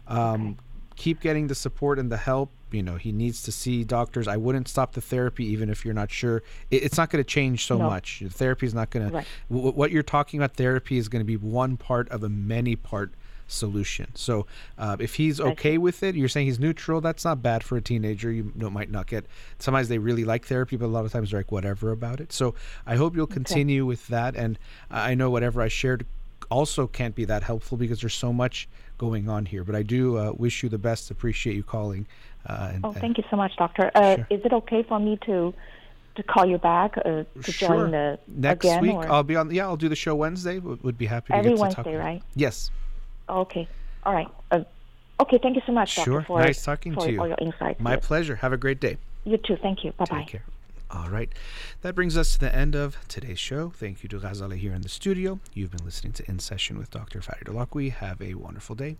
um, 0.07 0.57
keep 0.97 1.21
getting 1.21 1.47
the 1.47 1.55
support 1.55 1.97
and 1.99 2.11
the 2.11 2.17
help. 2.17 2.49
You 2.69 2.83
know 2.83 2.95
he 2.95 3.13
needs 3.13 3.41
to 3.43 3.51
see 3.53 3.85
doctors. 3.85 4.27
I 4.27 4.35
wouldn't 4.35 4.67
stop 4.67 4.91
the 4.91 4.99
therapy 5.01 5.45
even 5.45 5.69
if 5.69 5.85
you're 5.85 5.93
not 5.93 6.11
sure. 6.11 6.43
It, 6.69 6.83
it's 6.83 6.97
not 6.97 7.09
going 7.09 7.23
to 7.23 7.27
change 7.29 7.65
so 7.65 7.77
No. 7.77 7.85
much. 7.89 8.19
The 8.19 8.29
therapy 8.29 8.65
is 8.65 8.73
not 8.73 8.89
going 8.89 9.09
Right. 9.09 9.25
to 9.49 9.53
w- 9.55 9.71
what 9.71 9.91
you're 9.91 10.03
talking 10.03 10.41
about 10.41 10.57
therapy 10.57 10.97
is 10.97 11.07
going 11.07 11.21
to 11.21 11.25
be 11.25 11.37
one 11.37 11.77
part 11.77 12.09
of 12.09 12.23
a 12.23 12.29
many 12.29 12.75
part 12.75 13.13
solution. 13.47 14.07
So 14.15 14.45
uh, 14.77 14.97
if 14.99 15.15
he's 15.15 15.39
okay 15.39 15.77
with 15.77 16.03
it 16.03 16.15
you're 16.15 16.27
saying 16.27 16.47
he's 16.47 16.59
neutral 16.59 16.99
that's 16.99 17.23
not 17.23 17.41
bad 17.41 17.63
for 17.63 17.77
a 17.77 17.81
teenager. 17.81 18.29
You 18.29 18.51
know, 18.55 18.69
might 18.69 18.91
not 18.91 19.07
get 19.07 19.25
sometimes 19.59 19.87
they 19.87 19.99
really 19.99 20.25
like 20.25 20.45
therapy 20.45 20.75
but 20.75 20.85
a 20.87 20.93
lot 20.97 21.05
of 21.05 21.13
times 21.13 21.31
they're 21.31 21.39
like 21.39 21.51
whatever 21.53 21.91
about 21.93 22.19
it. 22.19 22.33
So 22.33 22.55
i 22.85 22.95
hope 22.97 23.15
you'll 23.15 23.27
continue 23.27 23.85
with 23.85 24.05
that 24.07 24.35
and 24.35 24.59
i 24.91 25.15
know 25.15 25.29
whatever 25.29 25.61
i 25.61 25.69
shared 25.69 26.05
also 26.49 26.87
can't 26.87 27.15
be 27.15 27.23
that 27.25 27.43
helpful 27.43 27.77
because 27.77 28.01
there's 28.01 28.13
so 28.13 28.31
much 28.33 28.67
going 28.97 29.29
on 29.29 29.45
here 29.45 29.63
but 29.63 29.75
i 29.75 29.83
do 29.83 30.17
uh, 30.17 30.31
wish 30.33 30.63
you 30.63 30.69
the 30.69 30.77
best 30.77 31.11
appreciate 31.11 31.55
you 31.55 31.63
calling 31.63 32.05
uh, 32.49 32.71
and, 32.73 32.85
Oh, 32.85 32.93
thank 32.93 33.17
you 33.17 33.25
so 33.29 33.35
much, 33.35 33.51
doctor. 33.57 33.91
Uh, 33.93 34.15
Sure. 34.15 34.27
Is 34.29 34.39
it 34.45 34.53
okay 34.53 34.81
for 34.83 34.99
me 34.99 35.19
to 35.25 35.53
to 36.15 36.23
call 36.23 36.45
you 36.45 36.57
back 36.57 36.97
uh, 36.97 37.03
to 37.03 37.51
sure. 37.51 37.67
join 37.67 37.91
the 37.91 38.17
next 38.27 38.65
again? 38.65 38.81
week 38.81 38.95
or? 38.95 39.09
i'll 39.11 39.23
be 39.23 39.35
on 39.35 39.51
yeah 39.51 39.65
i'll 39.67 39.75
do 39.85 39.89
the 39.89 39.95
show 39.95 40.15
wednesday 40.15 40.57
would, 40.59 40.81
would 40.83 40.97
be 40.97 41.05
happy 41.07 41.33
to 41.33 41.37
Every 41.37 41.51
get 41.51 41.55
to 41.57 41.61
Wednesday, 41.61 41.83
talk 41.95 42.03
right? 42.05 42.21
yes 42.35 42.71
okay, 43.27 43.67
all 44.03 44.13
right. 44.13 44.29
Uh, 44.51 44.63
okay, 45.23 45.37
thank 45.43 45.55
you 45.57 45.61
so 45.65 45.73
much, 45.73 45.89
Sure. 45.89 46.05
doctor, 46.21 46.27
for 46.27 46.39
Nice 46.39 46.63
talking 46.63 46.93
for 46.93 47.05
to 47.05 47.11
you. 47.11 47.19
all 47.19 47.27
your 47.27 47.37
insights. 47.41 47.79
my 47.81 47.95
Yes. 47.95 48.07
pleasure 48.07 48.35
have 48.37 48.53
a 48.53 48.57
great 48.65 48.79
day 48.79 48.97
You 49.25 49.37
too. 49.37 49.57
Thank 49.61 49.83
you. 49.83 49.91
Bye 49.99 50.05
bye. 50.05 50.19
Take 50.19 50.27
care. 50.35 50.56
All 50.89 51.09
right. 51.09 51.29
That 51.81 51.95
brings 51.95 52.15
us 52.17 52.33
to 52.33 52.39
the 52.39 52.53
end 52.55 52.75
of 52.75 52.97
today's 53.07 53.39
show. 53.39 53.69
Thank 53.69 54.03
you 54.03 54.09
to 54.09 54.19
Ghazala 54.19 54.57
here 54.57 54.73
in 54.73 54.81
the 54.81 54.89
studio. 54.89 55.39
You've 55.53 55.71
been 55.71 55.85
listening 55.85 56.13
to 56.13 56.29
In 56.29 56.39
Session 56.39 56.77
with 56.77 56.91
Dr. 56.91 57.21
Farid 57.21 57.47
Holakouee. 57.47 57.91
Have 57.91 58.21
a 58.21 58.35
wonderful 58.35 58.75
day. 58.75 58.97